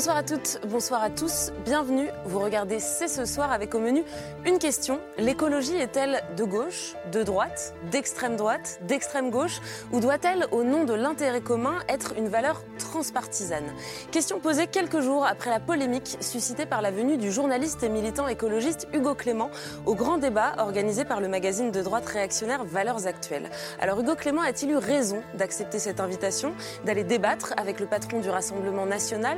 Bonsoir 0.00 0.16
à 0.16 0.22
toutes, 0.22 0.60
bonsoir 0.66 1.02
à 1.02 1.10
tous, 1.10 1.52
bienvenue. 1.62 2.08
Vous 2.24 2.38
regardez 2.38 2.80
C'est 2.80 3.06
ce 3.06 3.26
soir 3.26 3.52
avec 3.52 3.74
au 3.74 3.80
menu 3.80 4.02
une 4.46 4.58
question. 4.58 4.98
L'écologie 5.18 5.76
est-elle 5.76 6.22
de 6.38 6.44
gauche, 6.44 6.94
de 7.12 7.22
droite, 7.22 7.74
d'extrême 7.90 8.36
droite, 8.36 8.80
d'extrême 8.88 9.28
gauche 9.28 9.60
ou 9.92 10.00
doit-elle, 10.00 10.46
au 10.52 10.64
nom 10.64 10.84
de 10.84 10.94
l'intérêt 10.94 11.42
commun, 11.42 11.80
être 11.86 12.14
une 12.16 12.28
valeur 12.28 12.62
transpartisane? 12.78 13.74
Question 14.10 14.40
posée 14.40 14.68
quelques 14.68 15.00
jours 15.00 15.26
après 15.26 15.50
la 15.50 15.60
polémique 15.60 16.16
suscitée 16.20 16.64
par 16.64 16.80
la 16.80 16.90
venue 16.90 17.18
du 17.18 17.30
journaliste 17.30 17.82
et 17.82 17.90
militant 17.90 18.26
écologiste 18.26 18.88
Hugo 18.94 19.14
Clément 19.14 19.50
au 19.84 19.94
grand 19.94 20.16
débat 20.16 20.54
organisé 20.56 21.04
par 21.04 21.20
le 21.20 21.28
magazine 21.28 21.72
de 21.72 21.82
droite 21.82 22.06
réactionnaire 22.06 22.64
Valeurs 22.64 23.06
Actuelles. 23.06 23.50
Alors 23.78 24.00
Hugo 24.00 24.14
Clément 24.14 24.40
a-t-il 24.40 24.70
eu 24.70 24.78
raison 24.78 25.22
d'accepter 25.34 25.78
cette 25.78 26.00
invitation, 26.00 26.54
d'aller 26.86 27.04
débattre 27.04 27.52
avec 27.58 27.80
le 27.80 27.86
patron 27.86 28.20
du 28.20 28.30
Rassemblement 28.30 28.86
national 28.86 29.36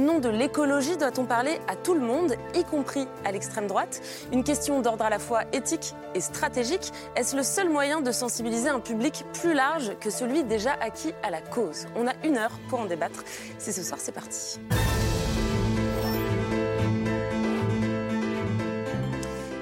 nom 0.00 0.18
de 0.18 0.28
l'écologie, 0.28 0.96
doit-on 0.96 1.24
parler 1.24 1.58
à 1.68 1.76
tout 1.76 1.94
le 1.94 2.00
monde, 2.00 2.34
y 2.54 2.64
compris 2.64 3.06
à 3.24 3.32
l'extrême 3.32 3.66
droite? 3.66 4.00
Une 4.32 4.44
question 4.44 4.80
d'ordre 4.80 5.04
à 5.04 5.10
la 5.10 5.18
fois 5.18 5.42
éthique 5.52 5.94
et 6.14 6.20
stratégique. 6.20 6.92
Est-ce 7.16 7.36
le 7.36 7.42
seul 7.42 7.68
moyen 7.68 8.00
de 8.00 8.12
sensibiliser 8.12 8.68
un 8.68 8.80
public 8.80 9.24
plus 9.34 9.54
large 9.54 9.98
que 10.00 10.10
celui 10.10 10.44
déjà 10.44 10.72
acquis 10.80 11.12
à 11.22 11.30
la 11.30 11.40
cause? 11.40 11.86
On 11.96 12.06
a 12.06 12.12
une 12.24 12.36
heure 12.36 12.58
pour 12.68 12.80
en 12.80 12.86
débattre. 12.86 13.24
C'est 13.58 13.72
ce 13.72 13.82
soir, 13.82 14.00
c'est 14.00 14.12
parti. 14.12 14.60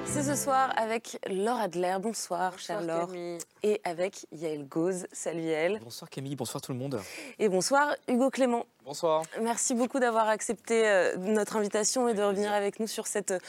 C'est 0.05 0.23
ce 0.23 0.35
soir 0.35 0.73
avec 0.77 1.19
Laure 1.29 1.59
Adler. 1.59 1.97
Bonsoir, 2.01 2.57
chère 2.57 2.81
Laure. 2.81 3.11
Et 3.61 3.79
avec 3.83 4.25
Yael 4.31 4.67
Gauze. 4.67 5.05
Salut 5.11 5.43
Yael. 5.43 5.79
Bonsoir 5.83 6.09
Camille, 6.09 6.35
bonsoir 6.35 6.59
tout 6.59 6.71
le 6.71 6.77
monde. 6.79 6.99
Et 7.37 7.49
bonsoir 7.49 7.95
Hugo 8.07 8.31
Clément. 8.31 8.65
Bonsoir. 8.87 9.23
Merci 9.41 9.73
beaucoup 9.73 9.99
d'avoir 9.99 10.29
accepté 10.29 10.87
euh, 10.87 11.17
notre 11.17 11.57
invitation 11.57 12.07
et 12.07 12.13
de 12.13 12.23
revenir 12.23 12.53
avec 12.53 12.79
nous 12.79 12.87
sur 12.87 13.05
cette 13.05 13.31
euh, 13.31 13.39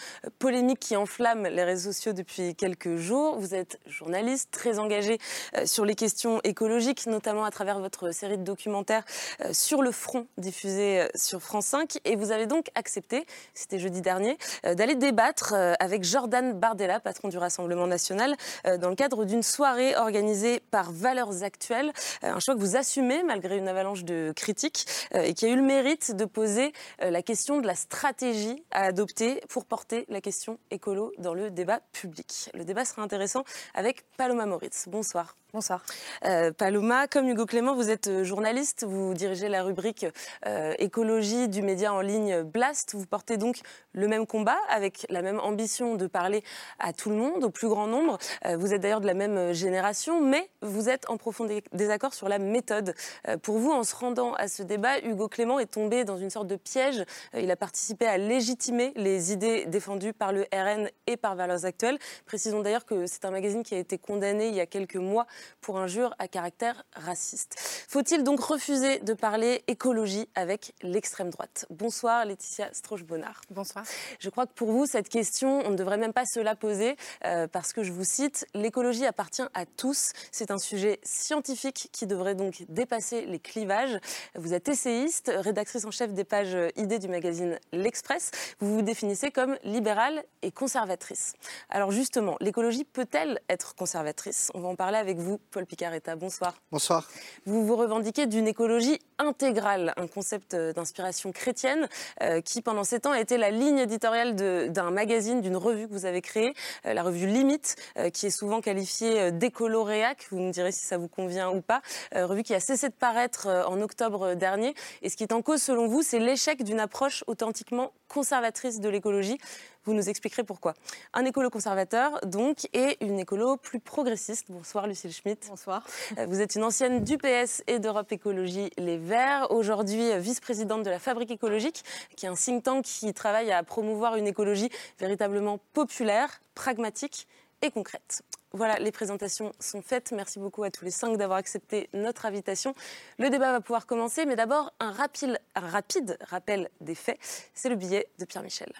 polémique 0.40 0.80
qui 0.80 0.96
enflamme 0.96 1.44
les 1.44 1.62
réseaux 1.62 1.92
sociaux 1.92 2.12
depuis 2.12 2.56
quelques 2.56 2.96
jours. 2.96 3.38
Vous 3.38 3.54
êtes 3.54 3.78
journaliste 3.86 4.48
très 4.50 4.80
engagé 4.80 5.18
euh, 5.56 5.64
sur 5.64 5.84
les 5.84 5.94
questions 5.94 6.40
écologiques, 6.42 7.06
notamment 7.06 7.44
à 7.44 7.52
travers 7.52 7.78
votre 7.78 8.10
série 8.10 8.36
de 8.36 8.42
documentaires 8.42 9.04
sur 9.52 9.80
le 9.80 9.92
front 9.92 10.26
diffusé 10.38 11.06
sur 11.14 11.40
France 11.40 11.66
5. 11.66 12.00
Et 12.04 12.16
vous 12.16 12.32
avez 12.32 12.46
donc 12.46 12.66
accepté, 12.74 13.24
c'était 13.54 13.78
jeudi 13.78 14.00
dernier, 14.00 14.36
d'aller 14.64 14.96
débattre 14.96 15.54
avec 15.78 16.02
Jordan 16.02 16.52
Bardella, 16.52 16.98
patron 16.98 17.28
du 17.28 17.38
Rassemblement 17.38 17.86
national, 17.86 18.34
dans 18.64 18.88
le 18.88 18.96
cadre 18.96 19.24
d'une 19.24 19.44
soirée 19.44 19.94
organisée 19.94 20.60
par 20.72 20.90
Valeurs 20.90 21.44
Actuelles. 21.44 21.92
Un 22.22 22.40
choix 22.40 22.54
que 22.54 22.60
vous 22.60 22.76
assumez 22.76 23.22
malgré 23.22 23.56
une 23.56 23.68
avalanche 23.68 24.04
de 24.04 24.32
critiques 24.34 24.86
et 25.28 25.34
qui 25.34 25.44
a 25.44 25.50
eu 25.50 25.56
le 25.56 25.62
mérite 25.62 26.16
de 26.16 26.24
poser 26.24 26.72
euh, 27.02 27.10
la 27.10 27.22
question 27.22 27.60
de 27.60 27.66
la 27.66 27.74
stratégie 27.74 28.64
à 28.70 28.84
adopter 28.84 29.42
pour 29.50 29.66
porter 29.66 30.06
la 30.08 30.22
question 30.22 30.58
écolo 30.70 31.12
dans 31.18 31.34
le 31.34 31.50
débat 31.50 31.80
public. 31.92 32.50
Le 32.54 32.64
débat 32.64 32.86
sera 32.86 33.02
intéressant 33.02 33.44
avec 33.74 34.04
Paloma 34.16 34.46
Moritz. 34.46 34.86
Bonsoir. 34.88 35.36
Bonsoir. 35.54 35.82
Euh, 36.26 36.52
Paloma, 36.52 37.06
comme 37.06 37.26
Hugo 37.26 37.46
Clément, 37.46 37.74
vous 37.74 37.88
êtes 37.88 38.08
euh, 38.08 38.22
journaliste, 38.22 38.84
vous 38.86 39.14
dirigez 39.14 39.48
la 39.48 39.62
rubrique 39.62 40.04
euh, 40.44 40.74
écologie 40.78 41.48
du 41.48 41.62
média 41.62 41.94
en 41.94 42.02
ligne 42.02 42.42
Blast. 42.42 42.94
Vous 42.94 43.06
portez 43.06 43.38
donc 43.38 43.60
le 43.92 44.08
même 44.08 44.26
combat 44.26 44.58
avec 44.68 45.06
la 45.08 45.22
même 45.22 45.40
ambition 45.40 45.94
de 45.94 46.06
parler 46.06 46.44
à 46.78 46.92
tout 46.92 47.08
le 47.08 47.16
monde, 47.16 47.44
au 47.44 47.50
plus 47.50 47.66
grand 47.66 47.86
nombre. 47.86 48.18
vous 48.56 48.74
êtes 48.74 48.82
d'ailleurs 48.82 49.00
de 49.00 49.06
la 49.06 49.14
même 49.14 49.52
génération, 49.54 50.20
mais 50.20 50.50
vous 50.60 50.90
êtes 50.90 51.08
en 51.08 51.16
profond 51.16 51.48
désaccord 51.72 52.12
sur 52.12 52.28
la 52.28 52.38
méthode. 52.38 52.94
pour 53.42 53.58
vous, 53.58 53.72
en 53.72 53.82
se 53.82 53.96
rendant 53.96 54.34
à 54.34 54.46
ce 54.46 54.62
débat, 54.62 55.00
Hugo 55.00 55.28
Clément 55.28 55.58
est 55.58 55.66
tombé 55.72 56.04
dans 56.04 56.18
une 56.18 56.30
sorte 56.30 56.46
de 56.46 56.56
piège. 56.56 57.04
il 57.34 57.50
a 57.50 57.56
participé 57.56 58.06
à 58.06 58.18
légitimer 58.18 58.92
les 58.94 59.32
idées 59.32 59.64
défendues 59.66 60.12
par 60.12 60.32
le 60.32 60.46
RN 60.52 60.90
et 61.06 61.16
par 61.16 61.34
Valeurs 61.34 61.64
Actuelles. 61.64 61.98
Précisons 62.26 62.60
d'ailleurs 62.60 62.84
que 62.84 63.06
c'est 63.06 63.24
un 63.24 63.30
magazine 63.30 63.62
qui 63.62 63.74
a 63.74 63.78
été 63.78 63.98
condamné 63.98 64.48
il 64.48 64.54
y 64.54 64.60
a 64.60 64.66
quelques 64.66 64.96
mois 64.96 65.26
pour 65.60 65.78
injure 65.78 66.14
à 66.18 66.28
caractère 66.28 66.84
raciste. 66.94 67.56
Faut-il 67.88 68.24
donc 68.24 68.40
refuser 68.40 68.98
de 69.00 69.14
parler 69.14 69.62
écologie 69.66 70.28
avec 70.34 70.74
l'extrême 70.82 71.30
droite? 71.30 71.66
Bonsoir 71.70 72.24
Laetitia 72.24 72.72
Strauch-Bonnard. 72.72 73.40
Bonsoir. 73.50 73.84
Je 74.20 74.30
crois 74.30 74.46
que 74.46 74.52
pour 74.52 74.72
vous, 74.72 74.86
cette 74.86 75.08
question, 75.08 75.60
on 75.64 75.70
ne 75.70 75.76
devrait 75.76 75.98
même 75.98 76.12
pas 76.12 76.24
se 76.24 76.40
la 76.40 76.54
poser 76.54 76.96
euh, 77.24 77.46
parce 77.46 77.72
que 77.72 77.82
je 77.82 77.92
vous 77.92 78.04
cite, 78.04 78.46
l'écologie 78.54 79.06
appartient 79.06 79.42
à 79.54 79.66
tous. 79.66 80.12
C'est 80.32 80.50
un 80.50 80.58
sujet 80.58 81.00
scientifique 81.02 81.88
qui 81.92 82.06
devrait 82.06 82.34
donc 82.34 82.64
dépasser 82.68 83.26
les 83.26 83.38
clivages. 83.38 83.98
Vous 84.34 84.54
êtes 84.54 84.68
essayiste, 84.68 85.30
rédactrice 85.34 85.84
en 85.84 85.90
chef 85.90 86.12
des 86.12 86.24
pages 86.24 86.56
idées 86.76 86.98
du 86.98 87.08
magazine 87.08 87.58
L'Express. 87.72 88.30
Vous 88.60 88.74
vous 88.74 88.82
définissez 88.82 89.30
comme 89.30 89.56
libérale 89.64 90.24
et 90.42 90.50
conservatrice. 90.50 91.34
Alors 91.68 91.90
justement, 91.90 92.36
l'écologie 92.40 92.84
peut-elle 92.84 93.40
être 93.48 93.74
conservatrice? 93.74 94.50
On 94.54 94.60
va 94.60 94.68
en 94.68 94.76
parler 94.76 94.96
avec 94.98 95.18
vous 95.18 95.27
Paul 95.36 95.66
Picaretta. 95.66 96.16
Bonsoir. 96.16 96.54
Bonsoir. 96.72 97.06
Vous 97.44 97.66
vous 97.66 97.76
revendiquez 97.76 98.26
d'une 98.26 98.48
écologie 98.48 98.98
intégrale, 99.18 99.92
un 99.96 100.06
concept 100.06 100.54
euh, 100.54 100.72
d'inspiration 100.72 101.32
chrétienne 101.32 101.88
euh, 102.22 102.40
qui, 102.40 102.62
pendant 102.62 102.84
sept 102.84 103.06
ans, 103.06 103.12
a 103.12 103.20
été 103.20 103.36
la 103.36 103.50
ligne 103.50 103.78
éditoriale 103.78 104.34
d'un 104.34 104.90
magazine, 104.90 105.40
d'une 105.40 105.56
revue 105.56 105.88
que 105.88 105.92
vous 105.92 106.06
avez 106.06 106.22
créée, 106.22 106.54
euh, 106.86 106.94
la 106.94 107.02
revue 107.02 107.26
Limite, 107.26 107.76
qui 108.12 108.26
est 108.26 108.30
souvent 108.30 108.60
qualifiée 108.60 109.32
d'écoloréac. 109.32 110.28
Vous 110.30 110.38
me 110.38 110.52
direz 110.52 110.72
si 110.72 110.86
ça 110.86 110.96
vous 110.98 111.08
convient 111.08 111.50
ou 111.50 111.60
pas. 111.60 111.82
revue 112.14 112.42
qui 112.42 112.54
a 112.54 112.60
cessé 112.60 112.88
de 112.88 112.94
paraître 112.94 113.48
en 113.66 113.80
octobre 113.80 114.34
dernier. 114.34 114.74
Et 115.02 115.08
ce 115.08 115.16
qui 115.16 115.24
est 115.24 115.32
en 115.32 115.42
cause, 115.42 115.62
selon 115.62 115.88
vous, 115.88 116.02
c'est 116.02 116.18
l'échec 116.18 116.62
d'une 116.62 116.80
approche 116.80 117.24
authentiquement 117.26 117.92
conservatrice 118.08 118.80
de 118.80 118.88
l'écologie. 118.88 119.38
Vous 119.84 119.94
nous 119.94 120.08
expliquerez 120.08 120.44
pourquoi. 120.44 120.74
Un 121.14 121.24
écolo 121.24 121.48
conservateur, 121.50 122.20
donc, 122.26 122.68
et 122.74 122.98
une 123.00 123.18
écolo 123.18 123.56
plus 123.56 123.80
progressiste. 123.80 124.46
Bonsoir, 124.50 124.86
Lucille 124.86 125.12
Schmitt. 125.12 125.46
Bonsoir. 125.48 125.82
Vous 126.26 126.40
êtes 126.40 126.56
une 126.56 126.64
ancienne 126.64 127.04
du 127.04 127.16
PS 127.16 127.62
et 127.66 127.78
d'Europe 127.78 128.12
Écologie 128.12 128.70
Les 128.76 128.98
Aujourd'hui 129.48 130.18
vice-présidente 130.18 130.82
de 130.82 130.90
la 130.90 130.98
Fabrique 130.98 131.30
écologique, 131.30 131.82
qui 132.16 132.26
est 132.26 132.28
un 132.28 132.34
think 132.34 132.62
tank 132.62 132.84
qui 132.84 133.14
travaille 133.14 133.50
à 133.50 133.62
promouvoir 133.62 134.16
une 134.16 134.26
écologie 134.26 134.68
véritablement 134.98 135.58
populaire, 135.72 136.40
pragmatique 136.54 137.26
et 137.62 137.70
concrète. 137.70 138.22
Voilà, 138.52 138.78
les 138.78 138.92
présentations 138.92 139.52
sont 139.60 139.80
faites. 139.82 140.12
Merci 140.12 140.38
beaucoup 140.38 140.62
à 140.62 140.70
tous 140.70 140.84
les 140.84 140.90
cinq 140.90 141.16
d'avoir 141.16 141.38
accepté 141.38 141.88
notre 141.94 142.26
invitation. 142.26 142.74
Le 143.18 143.30
débat 143.30 143.52
va 143.52 143.60
pouvoir 143.60 143.86
commencer, 143.86 144.26
mais 144.26 144.36
d'abord 144.36 144.72
un 144.78 144.92
rapide 144.92 146.18
rappel 146.22 146.68
des 146.80 146.94
faits. 146.94 147.18
C'est 147.54 147.68
le 147.70 147.76
billet 147.76 148.08
de 148.18 148.26
Pierre 148.26 148.42
Michel. 148.42 148.72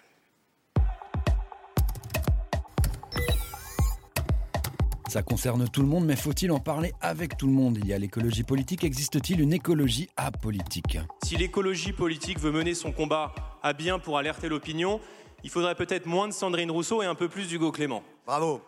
Ça 5.08 5.22
concerne 5.22 5.66
tout 5.70 5.80
le 5.80 5.88
monde, 5.88 6.04
mais 6.04 6.16
faut-il 6.16 6.52
en 6.52 6.60
parler 6.60 6.92
avec 7.00 7.38
tout 7.38 7.46
le 7.46 7.52
monde? 7.52 7.78
Il 7.80 7.86
y 7.86 7.94
a 7.94 7.98
l'écologie 7.98 8.42
politique, 8.42 8.84
existe-t-il 8.84 9.41
une 9.41 9.54
écologie 9.54 10.10
apolitique? 10.19 10.98
Si 11.24 11.38
l'écologie 11.38 11.94
politique 11.94 12.38
veut 12.38 12.52
mener 12.52 12.74
son 12.74 12.92
combat 12.92 13.34
à 13.62 13.72
bien 13.72 13.98
pour 13.98 14.19
alerter 14.19 14.50
l'opinion, 14.50 15.00
il 15.44 15.48
faudrait 15.48 15.76
peut-être 15.76 16.04
moins 16.04 16.28
de 16.28 16.34
Sandrine 16.34 16.70
Rousseau 16.70 17.02
et 17.02 17.06
un 17.06 17.14
peu 17.14 17.28
plus 17.28 17.48
d'Hugo 17.48 17.72
Clément. 17.72 18.02
Bravo 18.26 18.60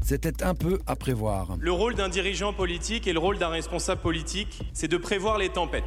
c'était 0.00 0.44
un 0.44 0.54
peu 0.54 0.78
à 0.86 0.94
prévoir. 0.94 1.56
Le 1.58 1.72
rôle 1.72 1.96
d'un 1.96 2.08
dirigeant 2.08 2.52
politique 2.52 3.08
et 3.08 3.12
le 3.12 3.18
rôle 3.18 3.36
d'un 3.36 3.48
responsable 3.48 4.00
politique, 4.00 4.60
c'est 4.72 4.86
de 4.86 4.96
prévoir 4.96 5.38
les 5.38 5.48
tempêtes. 5.48 5.82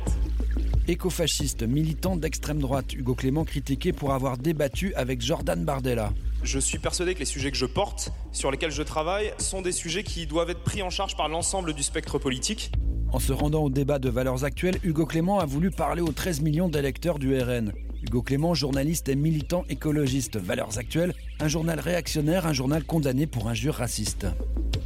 Écofasciste, 0.87 1.63
militant 1.63 2.17
d'extrême 2.17 2.59
droite, 2.59 2.93
Hugo 2.93 3.15
Clément 3.15 3.45
critiqué 3.45 3.93
pour 3.93 4.11
avoir 4.11 4.37
débattu 4.37 4.93
avec 4.95 5.21
Jordan 5.21 5.63
Bardella. 5.63 6.11
Je 6.43 6.57
suis 6.57 6.79
persuadé 6.79 7.13
que 7.13 7.19
les 7.19 7.25
sujets 7.25 7.51
que 7.51 7.57
je 7.57 7.67
porte, 7.67 8.11
sur 8.31 8.49
lesquels 8.49 8.71
je 8.71 8.81
travaille, 8.81 9.31
sont 9.37 9.61
des 9.61 9.71
sujets 9.71 10.03
qui 10.03 10.25
doivent 10.25 10.49
être 10.49 10.63
pris 10.63 10.81
en 10.81 10.89
charge 10.89 11.15
par 11.15 11.29
l'ensemble 11.29 11.73
du 11.73 11.83
spectre 11.83 12.17
politique. 12.17 12.71
En 13.11 13.19
se 13.19 13.31
rendant 13.31 13.63
au 13.63 13.69
débat 13.69 13.99
de 13.99 14.09
valeurs 14.09 14.43
actuelles, 14.43 14.79
Hugo 14.83 15.05
Clément 15.05 15.39
a 15.39 15.45
voulu 15.45 15.69
parler 15.69 16.01
aux 16.01 16.11
13 16.11 16.41
millions 16.41 16.67
d'électeurs 16.67 17.19
du 17.19 17.39
RN. 17.39 17.73
Hugo 18.01 18.23
Clément, 18.23 18.55
journaliste 18.55 19.07
et 19.09 19.15
militant 19.15 19.65
écologiste. 19.69 20.37
Valeurs 20.37 20.79
actuelles, 20.79 21.13
un 21.39 21.47
journal 21.47 21.79
réactionnaire, 21.79 22.47
un 22.47 22.53
journal 22.53 22.83
condamné 22.83 23.27
pour 23.27 23.47
injures 23.47 23.75
racistes. 23.75 24.25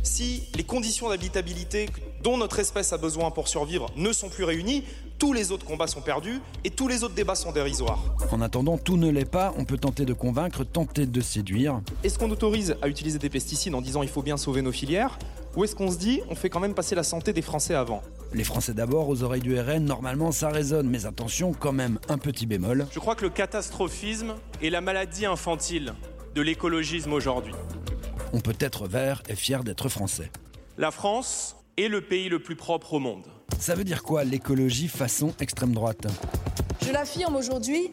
Si 0.03 0.43
les 0.55 0.63
conditions 0.63 1.09
d'habitabilité 1.09 1.87
dont 2.21 2.37
notre 2.37 2.59
espèce 2.59 2.91
a 2.91 2.97
besoin 2.97 3.31
pour 3.31 3.47
survivre 3.47 3.91
ne 3.95 4.11
sont 4.11 4.29
plus 4.29 4.43
réunies, 4.43 4.83
tous 5.17 5.33
les 5.33 5.51
autres 5.51 5.65
combats 5.65 5.87
sont 5.87 6.01
perdus 6.01 6.41
et 6.63 6.69
tous 6.69 6.87
les 6.87 7.03
autres 7.03 7.15
débats 7.15 7.35
sont 7.35 7.51
dérisoires. 7.51 8.03
En 8.31 8.41
attendant, 8.41 8.77
tout 8.77 8.97
ne 8.97 9.09
l'est 9.09 9.29
pas, 9.29 9.53
on 9.57 9.65
peut 9.65 9.77
tenter 9.77 10.05
de 10.05 10.13
convaincre, 10.13 10.63
tenter 10.63 11.05
de 11.05 11.21
séduire. 11.21 11.81
Est-ce 12.03 12.19
qu'on 12.19 12.29
autorise 12.31 12.75
à 12.81 12.87
utiliser 12.87 13.19
des 13.19 13.29
pesticides 13.29 13.75
en 13.75 13.81
disant 13.81 14.03
il 14.03 14.09
faut 14.09 14.21
bien 14.21 14.37
sauver 14.37 14.61
nos 14.61 14.71
filières 14.71 15.17
Ou 15.55 15.63
est-ce 15.63 15.75
qu'on 15.75 15.91
se 15.91 15.97
dit, 15.97 16.21
on 16.29 16.35
fait 16.35 16.49
quand 16.49 16.59
même 16.59 16.73
passer 16.73 16.95
la 16.95 17.03
santé 17.03 17.33
des 17.33 17.41
Français 17.41 17.75
avant? 17.75 18.01
Les 18.33 18.43
Français 18.43 18.73
d'abord, 18.73 19.07
aux 19.07 19.23
oreilles 19.23 19.41
du 19.41 19.57
RN, 19.59 19.85
normalement 19.85 20.31
ça 20.31 20.49
résonne, 20.49 20.89
mais 20.89 21.05
attention, 21.05 21.53
quand 21.53 21.73
même, 21.73 21.99
un 22.09 22.17
petit 22.17 22.45
bémol. 22.45 22.87
Je 22.91 22.99
crois 22.99 23.15
que 23.15 23.23
le 23.23 23.29
catastrophisme 23.29 24.35
est 24.61 24.69
la 24.69 24.81
maladie 24.81 25.25
infantile 25.25 25.93
de 26.33 26.41
l'écologisme 26.41 27.13
aujourd'hui. 27.13 27.53
On 28.33 28.41
peut 28.41 28.57
être 28.59 28.87
vert 28.87 29.23
et 29.29 29.35
fier 29.35 29.63
d'être 29.63 29.87
français. 29.87 30.29
La 30.77 30.91
France 30.91 31.55
est 31.77 31.87
le 31.87 32.01
pays 32.01 32.27
le 32.27 32.39
plus 32.39 32.57
propre 32.57 32.95
au 32.95 32.99
monde. 32.99 33.23
Ça 33.59 33.75
veut 33.75 33.83
dire 33.83 34.03
quoi 34.03 34.23
l'écologie 34.23 34.87
façon 34.87 35.33
extrême 35.39 35.73
droite? 35.73 36.07
Je 36.85 36.91
l'affirme 36.91 37.35
aujourd'hui, 37.35 37.91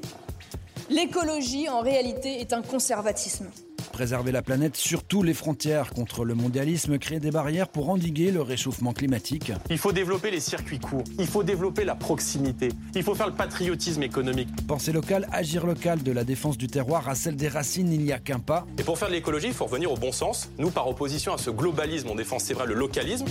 l'écologie 0.91 1.69
en 1.69 1.81
réalité 1.81 2.41
est 2.41 2.53
un 2.53 2.63
conservatisme. 2.63 3.47
Préserver 3.93 4.33
la 4.33 4.41
planète, 4.41 4.75
surtout 4.77 5.23
les 5.23 5.35
frontières 5.35 5.91
contre 5.91 6.25
le 6.25 6.35
mondialisme, 6.35 6.97
créer 6.99 7.21
des 7.21 7.31
barrières 7.31 7.69
pour 7.69 7.91
endiguer 7.91 8.31
le 8.31 8.41
réchauffement 8.41 8.95
climatique. 8.95 9.53
Il 9.69 9.77
faut 9.77 9.93
développer 9.93 10.31
les 10.31 10.41
circuits 10.41 10.79
courts, 10.79 11.05
il 11.19 11.27
faut 11.27 11.43
développer 11.43 11.85
la 11.85 11.95
proximité, 11.95 12.71
il 12.95 13.03
faut 13.03 13.15
faire 13.15 13.27
le 13.27 13.35
patriotisme 13.35 14.03
économique. 14.03 14.49
Penser 14.67 14.93
local, 14.93 15.29
agir 15.31 15.67
local, 15.67 16.03
de 16.03 16.11
la 16.11 16.25
défense 16.25 16.57
du 16.57 16.69
terroir 16.69 17.09
à 17.09 17.15
celle 17.15 17.37
des 17.37 17.49
racines, 17.49 17.93
il 17.93 18.01
n'y 18.01 18.13
a 18.13 18.19
qu'un 18.19 18.39
pas. 18.39 18.67
Et 18.79 18.83
pour 18.83 18.99
faire 18.99 19.09
de 19.09 19.15
l'écologie, 19.15 19.49
il 19.49 19.55
faut 19.55 19.67
revenir 19.67 19.93
au 19.93 19.97
bon 19.97 20.13
sens. 20.13 20.49
Nous, 20.59 20.71
par 20.71 20.89
opposition 20.89 21.35
à 21.35 21.39
ce 21.39 21.51
globalisme, 21.51 22.09
on 22.11 22.15
défend, 22.15 22.39
c'est 22.39 22.55
vrai, 22.55 22.67
le 22.67 22.75
localisme. 22.75 23.27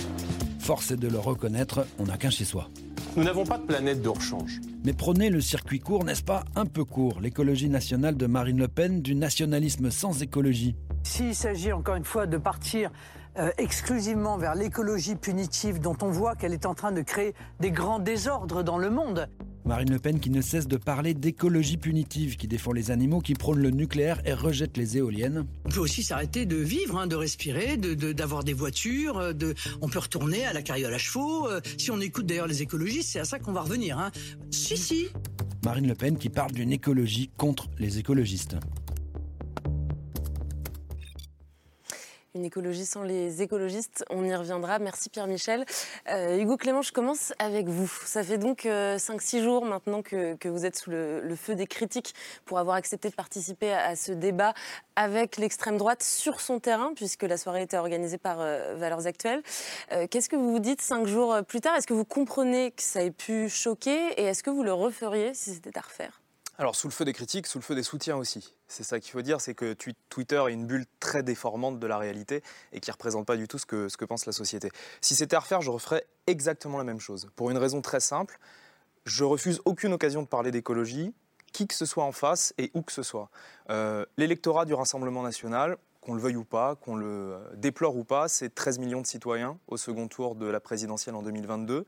Force 0.62 0.92
est 0.92 0.98
de 0.98 1.08
le 1.08 1.18
reconnaître, 1.18 1.88
on 1.98 2.04
n'a 2.04 2.18
qu'un 2.18 2.30
chez 2.30 2.46
soi. 2.46 2.70
Nous 3.18 3.24
n'avons 3.24 3.46
pas 3.46 3.58
de 3.58 3.66
planète 3.66 4.04
de 4.04 4.10
rechange. 4.10 4.62
Mais 4.86 4.94
prôner 4.94 5.32
le 5.32 5.42
circuit 5.42 5.80
court, 5.80 6.06
n'est-ce 6.06 6.22
pas 6.22 6.44
un 6.56 6.68
peu 6.68 6.86
court? 6.86 7.20
L'écologie 7.20 7.68
nationale 7.68 8.16
de 8.16 8.28
Marine 8.28 8.60
Le 8.60 8.68
Pen, 8.68 9.02
du 9.02 9.16
nationalisme 9.16 9.90
sans 9.90 10.22
écologie. 10.22 10.76
S'il 11.02 11.34
s'agit 11.34 11.72
encore 11.72 11.96
une 11.96 12.06
fois 12.06 12.28
de 12.28 12.38
partir 12.38 12.92
euh, 13.40 13.50
exclusivement 13.58 14.38
vers 14.38 14.54
l'écologie 14.54 15.16
punitive 15.16 15.80
dont 15.80 15.98
on 16.04 16.12
voit 16.12 16.36
qu'elle 16.36 16.54
est 16.54 16.68
en 16.68 16.76
train 16.76 16.92
de 16.92 17.02
créer 17.02 17.34
des 17.60 17.72
grands 17.72 18.00
désordres 18.00 18.64
dans 18.64 18.78
le 18.78 18.92
monde, 18.92 19.28
Marine 19.66 19.92
Le 19.92 20.00
Pen 20.00 20.20
qui 20.20 20.30
ne 20.30 20.42
cesse 20.42 20.68
de 20.68 20.78
parler 20.78 21.14
d'écologie 21.14 21.78
punitive, 21.78 22.36
qui 22.36 22.48
défend 22.48 22.72
les 22.72 22.92
animaux, 22.92 23.20
qui 23.20 23.34
prône 23.34 23.60
le 23.60 23.70
nucléaire 23.70 24.22
et 24.26 24.34
rejette 24.34 24.78
les 24.78 24.98
éoliennes. 24.98 25.46
on 25.66 25.70
peut 25.70 25.80
aussi 25.80 26.04
s'arrêter 26.04 26.46
de 26.46 26.56
vivre, 26.56 26.98
hein, 26.98 27.08
de 27.08 27.16
respirer, 27.16 27.78
d'avoir 27.78 27.96
de, 27.96 28.14
d'avoir 28.14 28.44
des 28.44 28.54
voitures, 28.54 29.18
euh, 29.18 29.34
de, 29.34 29.54
on 29.82 29.90
peut 29.90 30.00
retourner 30.00 30.46
à 30.46 30.54
la 30.54 30.62
carriole 30.62 30.94
à 30.94 30.98
chevaux. 30.98 31.48
euh, 31.48 31.62
si 31.78 31.92
on 31.92 32.02
écoute 32.02 32.26
d'ailleurs 32.26 32.48
les 32.48 32.62
écologistes, 32.62 33.10
c'est 33.12 33.20
à 33.20 33.26
ça 33.26 33.40
qu'on 33.40 33.54
va 33.54 33.62
revenir. 33.62 34.00
Hein. 34.00 34.12
Si, 34.50 34.78
si, 34.78 35.08
Marine 35.64 35.88
Le 35.88 35.96
Pen 35.96 36.18
qui 36.18 36.30
parle 36.30 36.52
d'une 36.52 36.72
écologie 36.72 37.30
contre 37.38 37.70
les 37.78 38.00
écologistes. 38.00 38.58
Une 42.34 42.46
écologie 42.46 42.86
sans 42.86 43.04
les 43.04 43.42
écologistes, 43.42 44.06
on 44.10 44.24
y 44.24 44.34
reviendra. 44.34 44.80
Merci 44.80 45.10
Pierre-Michel. 45.10 45.66
Euh, 46.08 46.40
Hugo 46.40 46.56
Clément, 46.56 46.82
je 46.82 46.94
commence 46.94 47.34
avec 47.40 47.68
vous. 47.68 47.92
Ça 48.06 48.24
fait 48.24 48.38
donc 48.38 48.64
5-6 48.64 49.44
jours 49.44 49.66
maintenant 49.66 50.02
que, 50.02 50.38
vous 50.48 50.66
êtes 50.66 50.78
sous 50.78 50.92
le, 50.92 51.36
feu 51.36 51.56
des 51.56 51.68
critiques 51.68 52.16
pour 52.46 52.58
avoir 52.58 52.78
accepté 52.78 53.10
de 53.10 53.16
participer 53.16 53.74
à, 53.74 53.98
ce 53.98 54.14
débat 54.14 54.54
avec 54.96 55.36
l'extrême 55.36 55.76
droite 55.76 56.04
sur 56.04 56.40
son 56.40 56.62
terrain, 56.62 56.94
puisque 56.96 57.24
la 57.24 57.36
soirée 57.36 57.64
était 57.64 57.78
organisée 57.78 58.18
par 58.18 58.40
euh, 58.40 58.76
Valeurs 58.78 59.08
Actuelles. 59.08 59.44
Euh, 59.92 60.08
Qu'est-ce 60.10 60.30
que 60.30 60.38
vous 60.38 60.54
vous 60.54 60.60
dites 60.60 60.82
5 60.82 61.08
jours 61.08 61.36
plus 61.46 61.60
tard? 61.60 61.76
Est-ce 61.76 61.88
que 61.88 61.94
vous 61.94 62.06
comprenez 62.06 62.72
que 62.72 62.82
ça 62.82 63.04
ait 63.04 63.12
pu 63.12 63.50
choquer? 63.50 64.14
Et 64.16 64.24
est-ce 64.24 64.42
que 64.42 64.50
vous 64.50 64.64
le 64.64 64.72
referiez 64.72 65.34
si 65.34 65.54
c'était 65.54 65.78
à 65.78 65.82
refaire? 65.82 66.21
Alors, 66.62 66.76
sous 66.76 66.88
le 66.88 66.94
feu 66.94 67.06
des 67.06 67.14
critiques, 67.14 67.48
sous 67.48 67.58
le 67.58 67.64
feu 67.64 67.74
des 67.74 67.82
soutiens 67.82 68.18
aussi. 68.18 68.54
C'est 68.68 68.84
ça 68.84 69.00
qu'il 69.00 69.12
faut 69.12 69.24
dire, 69.24 69.42
c'est 69.42 69.56
que 69.56 69.76
Twitter 70.10 70.44
est 70.48 70.54
une 70.54 70.68
bulle 70.68 70.86
très 71.00 71.24
déformante 71.24 71.80
de 71.80 71.88
la 71.88 71.98
réalité 71.98 72.44
et 72.72 72.80
qui 72.80 72.92
ne 72.92 72.94
représente 72.94 73.26
pas 73.26 73.36
du 73.36 73.48
tout 73.48 73.58
ce 73.58 73.66
que, 73.66 73.90
ce 73.90 73.98
pense 74.06 74.28
la 74.28 74.32
société. 74.32 74.70
Si 75.02 75.16
c'était 75.16 75.36
à 75.36 75.40
refaire, 75.40 75.62
je 75.62 75.72
referais 75.72 76.06
exactement 76.28 76.78
la 76.78 76.84
même 76.84 77.00
chose. 77.00 77.28
Pour 77.36 77.50
une 77.50 77.58
raison 77.58 77.82
très 77.82 78.00
simple, 78.00 78.38
je 79.06 79.24
refuse 79.24 79.60
aucune 79.66 79.92
occasion 79.92 80.22
de 80.22 80.28
parler 80.28 80.52
d'écologie, 80.52 81.16
qui 81.52 81.66
que 81.66 81.74
ce 81.74 81.88
soit 81.88 82.04
en 82.04 82.12
face 82.12 82.54
et 82.60 82.70
où 82.76 82.84
que 82.84 82.92
ce 82.92 83.02
soit. 83.02 83.32
Euh, 83.72 84.06
L'électorat 84.18 84.66
du 84.66 84.76
Rassemblement 84.76 85.24
national, 85.24 85.78
qu'on 86.00 86.14
le 86.14 86.22
veuille 86.22 86.36
ou 86.36 86.44
pas, 86.44 86.76
qu'on 86.76 86.96
le 86.96 87.08
euh, 87.08 87.40
déplore 87.56 87.96
ou 87.96 88.04
pas, 88.04 88.28
c'est 88.28 88.54
13 88.54 88.78
millions 88.78 89.02
de 89.02 89.08
citoyens 89.08 89.58
au 89.68 89.78
second 89.78 90.08
tour 90.08 90.36
de 90.36 90.46
la 90.46 90.60
présidentielle 90.60 91.16
en 91.16 91.24
2022. 91.24 91.88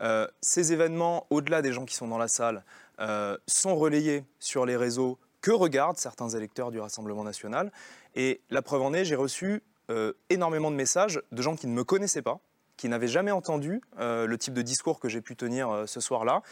Euh, 0.00 0.26
ces 0.40 0.72
événements, 0.72 1.26
au-delà 1.28 1.62
des 1.62 1.72
gens 1.72 1.84
qui 1.84 1.94
sont 1.94 2.08
dans 2.08 2.18
la 2.18 2.28
salle, 2.28 2.64
euh, 3.00 3.36
sont 3.46 3.76
relayés 3.76 4.24
sur 4.38 4.66
les 4.66 4.76
réseaux 4.76 5.18
que 5.40 5.50
regardent 5.50 5.98
certains 5.98 6.28
électeurs 6.30 6.70
du 6.70 6.80
Rassemblement 6.80 7.24
national. 7.24 7.70
Et 8.14 8.40
la 8.50 8.62
preuve 8.62 8.82
en 8.82 8.94
est, 8.94 9.04
j'ai 9.04 9.14
reçu 9.14 9.62
euh, 9.90 10.12
énormément 10.30 10.70
de 10.70 10.76
messages 10.76 11.20
de 11.32 11.42
gens 11.42 11.56
qui 11.56 11.66
ne 11.66 11.72
me 11.72 11.84
connaissaient 11.84 12.22
pas, 12.22 12.40
qui 12.76 12.88
n'avaient 12.88 13.08
jamais 13.08 13.30
entendu 13.30 13.80
euh, 13.98 14.26
le 14.26 14.38
type 14.38 14.54
de 14.54 14.62
discours 14.62 15.00
que 15.00 15.08
j'ai 15.08 15.20
pu 15.20 15.36
tenir 15.36 15.84
ce 15.86 16.00
soir-là, 16.00 16.42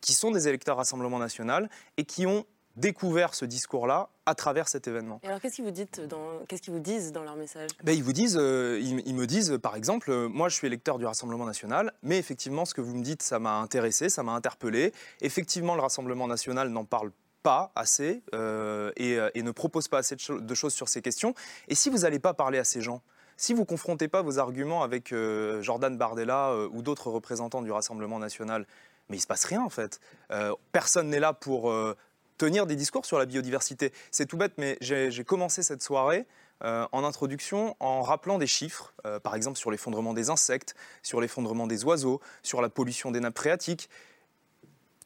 qui 0.00 0.14
sont 0.14 0.30
des 0.30 0.48
électeurs 0.48 0.76
Rassemblement 0.76 1.18
national 1.18 1.68
et 1.96 2.04
qui 2.04 2.26
ont 2.26 2.44
découvert 2.76 3.34
ce 3.34 3.44
discours-là 3.44 4.08
à 4.26 4.34
travers 4.34 4.68
cet 4.68 4.86
événement. 4.88 5.20
Et 5.22 5.26
alors, 5.26 5.40
qu'est-ce 5.40 5.56
qu'ils 5.56 5.64
vous, 5.64 5.70
dites 5.70 6.00
dans- 6.00 6.38
qu'est-ce 6.48 6.62
qu'ils 6.62 6.72
vous 6.72 6.78
disent 6.80 7.12
dans 7.12 7.22
leur 7.24 7.36
message? 7.36 7.70
Ben, 7.82 7.92
ils 7.96 8.02
vous 8.04 8.12
disent, 8.12 8.38
euh, 8.40 8.78
ils, 8.80 9.02
ils 9.06 9.14
me 9.14 9.26
disent, 9.26 9.58
par 9.62 9.76
exemple, 9.76 10.10
euh, 10.10 10.28
moi 10.28 10.48
je 10.48 10.54
suis 10.54 10.66
électeur 10.66 10.98
du 10.98 11.06
Rassemblement 11.06 11.44
national, 11.44 11.92
mais 12.02 12.18
effectivement 12.18 12.64
ce 12.64 12.74
que 12.74 12.80
vous 12.80 12.94
me 12.94 13.02
dites, 13.02 13.22
ça 13.22 13.38
m'a 13.38 13.56
intéressé, 13.58 14.08
ça 14.08 14.22
m'a 14.22 14.32
interpellé. 14.32 14.92
Effectivement, 15.20 15.74
le 15.74 15.80
Rassemblement 15.80 16.26
national 16.28 16.68
n'en 16.70 16.84
parle 16.84 17.10
pas 17.42 17.72
assez 17.74 18.22
euh, 18.34 18.92
et, 18.96 19.18
et 19.34 19.42
ne 19.42 19.50
propose 19.50 19.88
pas 19.88 19.98
assez 19.98 20.14
de, 20.14 20.20
cho- 20.20 20.40
de 20.40 20.54
choses 20.54 20.74
sur 20.74 20.88
ces 20.88 21.02
questions. 21.02 21.34
Et 21.68 21.74
si 21.74 21.90
vous 21.90 21.98
n'allez 21.98 22.18
pas 22.18 22.34
parler 22.34 22.58
à 22.58 22.64
ces 22.64 22.80
gens, 22.82 23.02
si 23.36 23.54
vous 23.54 23.64
confrontez 23.64 24.06
pas 24.08 24.20
vos 24.20 24.38
arguments 24.38 24.82
avec 24.82 25.14
Jordan 25.62 25.96
Bardella 25.96 26.54
ou 26.70 26.82
d'autres 26.82 27.08
représentants 27.10 27.62
du 27.62 27.72
Rassemblement 27.72 28.18
national, 28.18 28.66
mais 29.08 29.16
il 29.16 29.20
se 29.20 29.26
passe 29.26 29.44
rien 29.44 29.62
en 29.62 29.70
fait. 29.70 29.98
Euh, 30.30 30.54
personne 30.72 31.08
n'est 31.08 31.18
là 31.20 31.32
pour 31.32 31.70
euh, 31.70 31.96
tenir 32.40 32.66
des 32.66 32.74
discours 32.74 33.04
sur 33.04 33.18
la 33.18 33.26
biodiversité. 33.26 33.92
C'est 34.10 34.24
tout 34.24 34.38
bête, 34.38 34.54
mais 34.56 34.78
j'ai 34.80 35.24
commencé 35.24 35.62
cette 35.62 35.82
soirée 35.82 36.26
euh, 36.64 36.86
en 36.90 37.04
introduction 37.04 37.76
en 37.80 38.00
rappelant 38.00 38.38
des 38.38 38.46
chiffres, 38.46 38.94
euh, 39.04 39.20
par 39.20 39.34
exemple 39.34 39.58
sur 39.58 39.70
l'effondrement 39.70 40.14
des 40.14 40.30
insectes, 40.30 40.74
sur 41.02 41.20
l'effondrement 41.20 41.66
des 41.66 41.84
oiseaux, 41.84 42.18
sur 42.42 42.62
la 42.62 42.70
pollution 42.70 43.10
des 43.10 43.20
nappes 43.20 43.36
phréatiques. 43.36 43.90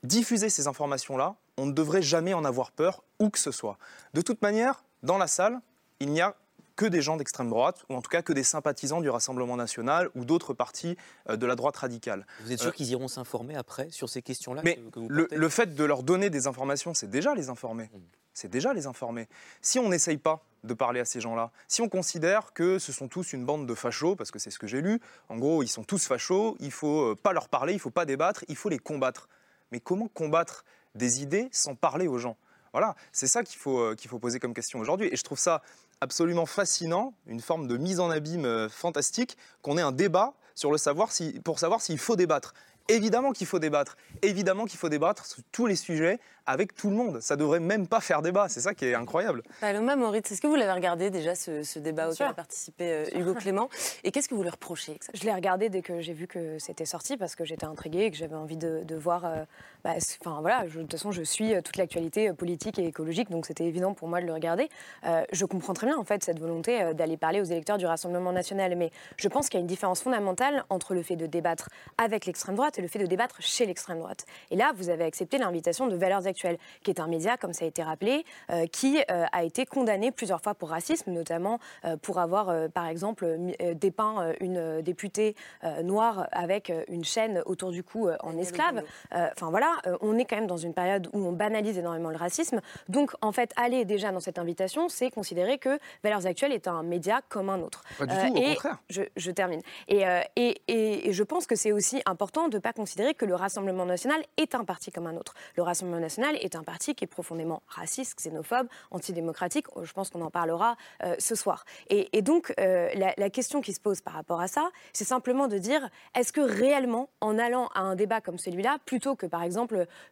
Diffuser 0.05 0.49
ces 0.49 0.69
informations-là, 0.69 1.35
on 1.57 1.67
ne 1.67 1.73
devrait 1.73 2.03
jamais 2.03 2.35
en 2.35 2.45
avoir 2.45 2.71
peur, 2.71 3.03
où 3.19 3.31
que 3.31 3.39
ce 3.41 3.51
soit. 3.51 3.79
De 4.15 4.21
toute 4.21 4.41
manière, 4.41 4.85
dans 5.03 5.19
la 5.19 5.27
salle, 5.27 5.61
il 5.99 6.11
n'y 6.11 6.21
a 6.21 6.37
que 6.77 6.87
des 6.87 7.03
gens 7.03 7.17
d'extrême 7.17 7.49
droite, 7.49 7.85
ou 7.89 7.95
en 7.95 8.03
tout 8.03 8.11
cas 8.11 8.23
que 8.23 8.33
des 8.33 8.43
sympathisants 8.43 9.01
du 9.01 9.11
Rassemblement 9.11 9.57
national 9.57 10.11
ou 10.15 10.25
d'autres 10.25 10.55
partis 10.55 10.97
euh, 11.29 11.37
de 11.37 11.47
la 11.47 11.57
droite 11.57 11.77
radicale. 11.77 12.27
Vous 12.45 12.53
êtes 12.53 12.61
sûr 12.61 12.75
qu'ils 12.75 12.91
iront 12.91 13.09
s'informer 13.09 13.57
après 13.57 13.91
sur 13.91 14.09
ces 14.09 14.23
questions-là 14.23 14.63
Mais 14.65 14.77
que, 14.77 14.91
que 14.91 15.01
vous 15.01 15.09
le, 15.09 15.49
fait 15.49 15.75
de 15.75 15.85
leur 15.85 16.03
donner 16.03 16.31
des 16.31 16.47
informations, 16.47 16.95
c'est 16.95 17.11
déjà 17.11 17.35
les 17.35 17.49
informer. 17.49 17.85
Mm. 17.85 17.99
C'est 18.35 18.49
déjà 18.49 18.75
les 18.75 18.87
informer. 18.87 19.29
Si 19.63 19.79
on 19.79 19.89
n'essaye 19.89 20.17
pas 20.19 20.43
de 20.65 20.75
parler 20.75 20.99
à 20.99 21.05
ces 21.05 21.21
gens-là, 21.21 21.53
si 21.69 21.83
on 21.83 21.89
considère 21.89 22.53
que 22.53 22.81
ce 22.81 22.93
sont 22.93 23.07
tous 23.07 23.33
une 23.33 23.45
bande 23.45 23.67
de 23.67 23.75
fachos, 23.75 24.17
parce 24.17 24.33
que 24.33 24.41
c'est 24.41 24.51
ce 24.51 24.59
que 24.59 24.67
j'ai 24.67 24.81
lu, 24.81 25.01
en 25.29 25.39
gros, 25.39 25.63
ils 25.63 25.69
sont 25.69 25.85
tous 25.85 26.05
fachos, 26.05 26.57
il 26.59 26.73
faut 26.73 27.13
euh, 27.13 27.15
pas 27.15 27.33
leur 27.33 27.49
parler, 27.49 27.75
il 27.75 27.79
faut 27.79 27.91
pas 27.91 28.05
débattre, 28.05 28.45
il 28.49 28.57
faut 28.57 28.69
les 28.69 28.81
combattre. 28.81 29.29
Mais 29.71 29.79
comment 29.79 30.09
combattre 30.09 30.65
des 30.97 31.23
idées 31.23 31.49
sans 31.53 31.77
parler 31.77 32.09
aux 32.09 32.19
gens? 32.19 32.37
Voilà, 32.73 32.97
c'est 33.13 33.29
ça 33.29 33.45
qu'il 33.45 33.57
faut, 33.57 33.79
euh, 33.79 33.95
qu'il 33.95 34.11
faut 34.11 34.19
poser 34.19 34.41
comme 34.41 34.53
question 34.53 34.81
aujourd'hui. 34.81 35.09
Et 35.13 35.17
je 35.17 35.23
trouve 35.23 35.39
ça 35.39 35.63
absolument 36.01 36.47
fascinant, 36.47 37.15
une 37.27 37.41
forme 37.41 37.67
de 37.69 37.77
mise 37.77 38.01
en 38.01 38.11
abîme 38.11 38.45
euh, 38.45 38.69
fantastique, 38.69 39.37
qu'on 39.63 39.79
ait 39.79 39.83
un 39.83 39.93
débat 39.93 40.35
sur 40.55 40.71
le 40.71 40.79
savoir 40.79 41.13
si, 41.13 41.41
pour 41.45 41.59
savoir 41.59 41.81
s'il 41.81 41.99
faut 41.99 42.17
débattre. 42.17 42.55
Évidemment 42.89 43.33
qu'il 43.33 43.47
faut 43.47 43.59
débattre. 43.59 43.97
Évidemment 44.21 44.67
qu'il 44.67 44.79
faut 44.79 44.91
débattre 44.91 45.25
sur 45.25 45.43
tous 45.53 45.65
les 45.65 45.75
sujets 45.75 46.21
avec 46.45 46.75
tout 46.75 46.91
le 46.91 46.97
monde. 46.97 47.19
Ça 47.23 47.35
devrait 47.35 47.59
même 47.59 47.87
pas 47.89 48.01
faire 48.01 48.21
débat. 48.21 48.51
C'est 48.51 48.61
ça 48.61 48.75
qui 48.75 48.85
est 48.85 48.95
incroyable. 48.95 49.43
Paloma 49.63 49.97
Moritz, 49.97 50.31
est-ce 50.31 50.43
que 50.43 50.47
vous 50.47 50.55
l'avez 50.55 50.71
regardé 50.73 51.09
déjà 51.09 51.35
ce, 51.35 51.63
ce 51.63 51.79
débat 51.79 52.11
auquel 52.11 52.27
a 52.27 52.35
participé 52.35 52.93
euh, 52.93 53.19
Hugo 53.19 53.33
Clément? 53.33 53.71
Et 54.05 54.11
qu'est-ce 54.11 54.29
que 54.29 54.35
vous 54.35 54.43
lui 54.43 54.51
reprochez 54.51 54.93
exactement? 54.93 55.19
Je 55.23 55.27
l'ai 55.27 55.35
regardé 55.35 55.71
dès 55.71 55.81
que 55.81 56.03
j'ai 56.03 56.13
vu 56.13 56.27
que 56.27 56.59
c'était 56.59 56.85
sorti 56.85 57.17
parce 57.17 57.35
que 57.37 57.47
j'étais 57.47 57.65
intriguée 57.65 58.05
et 58.05 58.11
que 58.11 58.19
j'avais 58.19 58.37
envie 58.37 58.59
de, 58.59 58.83
de 58.85 58.95
voir. 58.97 59.25
euh, 59.25 59.45
bah, 59.85 59.93
Enfin 60.21 60.41
voilà, 60.41 60.67
je- 60.67 60.79
de 60.79 60.83
toute 60.83 60.93
façon, 60.93 61.13
je 61.13 61.23
suis 61.23 61.55
euh, 61.55 61.61
toute 61.63 61.77
l'actualité 61.77 62.29
euh, 62.31 62.33
politique 62.33 62.79
et 62.79 62.87
écologique, 62.87 63.31
donc 63.31 63.47
c'était 63.47 63.65
évident 63.65 63.95
pour 63.95 64.09
moi 64.09 64.21
de 64.21 64.27
le 64.27 64.33
regarder. 64.33 64.69
Euh, 65.07 65.23
je 65.33 65.45
comprends 65.45 65.75
très 65.75 65.87
bien 65.87 65.97
en 65.99 66.05
fait 66.05 66.25
cette 66.25 66.39
volonté 66.41 66.93
d'aller 66.95 67.17
parler 67.17 67.41
aux 67.41 67.45
électeurs 67.45 67.79
du 67.79 67.87
Rassemblement 67.87 68.33
national, 68.33 68.75
mais 68.77 68.91
je 69.17 69.29
pense 69.29 69.49
qu'il 69.49 69.59
y 69.59 69.61
a 69.61 69.63
une 69.63 69.67
différence 69.67 70.03
fondamentale 70.03 70.65
entre 70.71 70.95
le 70.95 71.03
fait 71.03 71.17
de 71.17 71.27
débattre 71.27 71.69
avec 71.99 72.27
l'extrême 72.27 72.55
droite 72.57 72.79
et 72.79 72.83
le 72.83 72.89
fait 72.89 72.99
de 72.99 73.07
débattre 73.07 73.41
chez 73.43 73.67
l'extrême 73.67 73.99
droite. 73.99 74.25
Et 74.51 74.57
là, 74.57 74.73
vous 74.77 74.89
avez 74.89 75.05
accepté 75.05 75.39
l'invitation 75.39 75.87
de 75.87 75.97
Valeurs 75.97 76.27
Actuelles, 76.27 76.59
qui 76.83 76.91
est 76.91 77.01
un 77.01 77.07
média, 77.07 77.37
comme 77.37 77.53
ça 77.53 77.65
a 77.65 77.69
été 77.69 77.83
rappelé, 77.83 78.25
euh, 78.51 78.67
qui 78.67 78.99
euh, 79.11 79.25
a 79.33 79.45
été 79.45 79.67
condamné 79.67 80.11
plusieurs 80.11 80.41
fois 80.41 80.55
pour 80.55 80.71
racisme, 80.71 81.11
notamment 81.13 81.59
pour 82.03 82.19
avoir, 82.19 82.71
par 82.71 82.87
exemple, 82.87 83.27
dépeint 83.75 84.33
une 84.41 84.81
députée 84.83 85.35
noire 85.83 86.27
avec 86.33 86.73
une 86.89 87.05
chaîne 87.05 87.43
autour 87.47 87.71
du 87.71 87.83
cou 87.83 88.09
en 88.21 88.37
esclave. 88.39 88.83
Enfin 89.13 89.51
voilà, 89.51 89.74
euh, 89.87 89.97
on 90.01 90.19
est 90.19 90.25
quand 90.25 90.37
même 90.37 90.47
dans 90.47 90.57
une 90.57 90.75
période 90.75 91.09
où 91.13 91.19
on 91.27 91.33
banalise 91.33 91.79
énormément 91.79 92.11
le 92.11 92.17
racisme. 92.17 92.61
Donc 92.89 93.13
en 93.21 93.33
fait, 93.33 93.53
aller 93.57 93.85
déjà 93.85 94.13
dans 94.13 94.21
cette 94.21 94.39
invitation, 94.39 94.89
c'est 94.89 95.11
considérer 95.11 95.59
que 95.59 95.79
Valeurs 96.03 96.27
Actuelles 96.27 96.53
est 96.53 96.69
un 96.69 96.83
média 96.83 97.21
comme 97.29 97.51
un 97.51 97.61
autre. 97.61 97.83
Pas 97.99 98.07
du 98.07 98.15
Euh, 98.15 98.27
tout, 98.29 98.33
au 98.35 98.37
et 98.37 98.55
contraire. 98.55 98.79
je, 98.91 99.03
je 99.17 99.31
termine. 99.31 99.61
Et, 99.89 100.07
euh, 100.07 100.21
et, 100.37 100.61
et- 100.69 101.09
et 101.09 101.13
je 101.13 101.23
pense 101.23 101.47
que 101.47 101.57
c'est 101.57 101.73
aussi 101.73 102.03
important 102.07 102.49
de 102.49 102.57
ne 102.57 102.61
pas 102.61 102.73
considérer 102.73 103.15
que 103.15 103.25
le 103.25 103.35
Rassemblement 103.35 103.85
national 103.87 104.23
est 104.37 104.55
un 104.55 104.65
parti 104.65 104.91
comme 104.93 105.07
un 105.07 105.17
autre. 105.17 105.35
Le 105.57 105.63
Rassemblement 105.63 106.01
national 106.01 106.37
est 106.41 106.57
un 106.57 106.63
parti 106.63 106.95
qui 106.95 107.05
est 107.05 107.09
profondément 107.09 107.63
raciste, 107.69 108.19
xénophobe, 108.19 108.67
antidémocratique. 108.91 109.67
Je 109.83 109.93
pense 109.93 110.11
qu'on 110.11 110.23
en 110.23 110.31
parlera 110.31 110.77
ce 111.19 111.35
soir. 111.35 111.65
Et, 111.91 112.23
donc, 112.23 112.53
la, 112.59 113.13
la 113.17 113.31
question 113.31 113.61
qui 113.61 113.73
se 113.73 113.81
pose 113.81 114.01
par 114.01 114.15
rapport 114.15 114.41
à 114.41 114.49
ça, 114.49 114.71
c'est 114.93 115.05
simplement 115.05 115.47
de 115.49 115.59
dire 115.59 115.89
est-ce 116.15 116.33
que 116.33 116.41
réellement, 116.41 117.09
en 117.21 117.39
allant 117.39 117.69
à 117.75 117.81
un 117.81 117.95
débat 117.95 118.21
comme 118.21 118.39
celui-là, 118.39 118.79
plutôt 118.85 119.15
que 119.17 119.27
par 119.27 119.43
exemple 119.43 119.64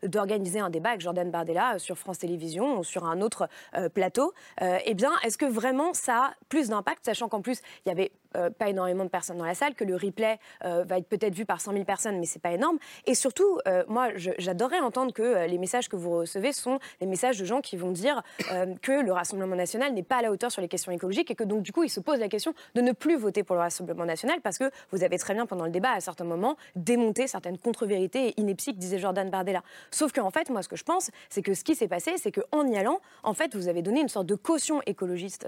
d'organiser 0.02 0.60
un 0.60 0.70
débat 0.70 0.90
avec 0.90 1.00
Jordan 1.00 1.30
Bardella 1.30 1.74
euh, 1.74 1.78
sur 1.78 1.98
France 1.98 2.18
Télévisions 2.18 2.78
ou 2.78 2.84
sur 2.84 3.04
un 3.04 3.20
autre 3.20 3.48
euh, 3.76 3.88
plateau, 3.88 4.32
euh, 4.60 4.78
eh 4.84 4.94
bien, 4.94 5.12
est-ce 5.24 5.38
que 5.38 5.46
vraiment 5.46 5.94
ça 5.94 6.16
a 6.16 6.34
plus 6.48 6.68
d'impact, 6.68 7.04
sachant 7.04 7.28
qu'en 7.28 7.42
plus, 7.42 7.60
il 7.84 7.88
y 7.88 7.92
avait 7.92 8.12
euh, 8.36 8.50
pas 8.50 8.68
énormément 8.68 9.04
de 9.04 9.08
personnes 9.08 9.38
dans 9.38 9.44
la 9.44 9.54
salle, 9.54 9.74
que 9.74 9.84
le 9.84 9.96
replay 9.96 10.38
euh, 10.64 10.84
va 10.84 10.98
être 10.98 11.08
peut-être 11.08 11.34
vu 11.34 11.44
par 11.44 11.60
100 11.60 11.72
000 11.72 11.84
personnes, 11.84 12.18
mais 12.18 12.26
c'est 12.26 12.40
pas 12.40 12.52
énorme. 12.52 12.78
Et 13.06 13.14
surtout, 13.14 13.58
euh, 13.66 13.84
moi, 13.88 14.08
j'adorerais 14.16 14.80
entendre 14.80 15.12
que 15.12 15.46
les 15.46 15.58
messages 15.58 15.88
que 15.88 15.96
vous 15.96 16.18
recevez 16.18 16.52
sont 16.52 16.78
des 17.00 17.06
messages 17.06 17.38
de 17.38 17.44
gens 17.44 17.60
qui 17.60 17.76
vont 17.76 17.90
dire 17.90 18.22
que 18.82 18.92
le 18.92 19.12
Rassemblement 19.12 19.56
national 19.56 19.92
n'est 19.92 20.02
pas 20.02 20.16
à 20.16 20.22
la 20.22 20.30
hauteur 20.30 20.50
sur 20.50 20.62
les 20.62 20.68
questions 20.68 20.92
écologiques 20.92 21.30
et 21.30 21.34
que 21.34 21.44
donc 21.44 21.62
du 21.62 21.72
coup, 21.72 21.82
ils 21.82 21.90
se 21.90 22.00
posent 22.00 22.20
la 22.20 22.28
question 22.28 22.54
de 22.74 22.80
ne 22.80 22.92
plus 22.92 23.16
voter 23.16 23.42
pour 23.42 23.56
le 23.56 23.62
Rassemblement 23.62 24.04
national 24.04 24.40
parce 24.40 24.58
que 24.58 24.70
vous 24.90 25.04
avez 25.04 25.18
très 25.18 25.34
bien 25.34 25.46
pendant 25.46 25.64
le 25.64 25.70
débat, 25.70 25.92
à 25.92 26.00
certains 26.00 26.24
moments, 26.24 26.56
démonté 26.76 27.26
certaines 27.26 27.58
contre-vérités 27.58 28.28
et 28.28 28.40
inepties 28.40 28.72
disait 28.72 28.98
Jordan 28.98 29.28
Bardella. 29.30 29.62
Sauf 29.90 30.12
qu'en 30.12 30.30
fait, 30.30 30.50
moi, 30.50 30.62
ce 30.62 30.68
que 30.68 30.76
je 30.76 30.84
pense, 30.84 31.10
c'est 31.28 31.42
que 31.42 31.54
ce 31.54 31.64
qui 31.64 31.74
s'est 31.74 31.88
passé, 31.88 32.16
c'est 32.16 32.32
qu'en 32.32 32.66
y 32.66 32.76
allant, 32.76 33.00
en 33.22 33.34
fait, 33.34 33.54
vous 33.54 33.68
avez 33.68 33.82
donné 33.82 34.00
une 34.00 34.08
sorte 34.08 34.26
de 34.26 34.34
caution 34.34 34.80
écologiste 34.86 35.46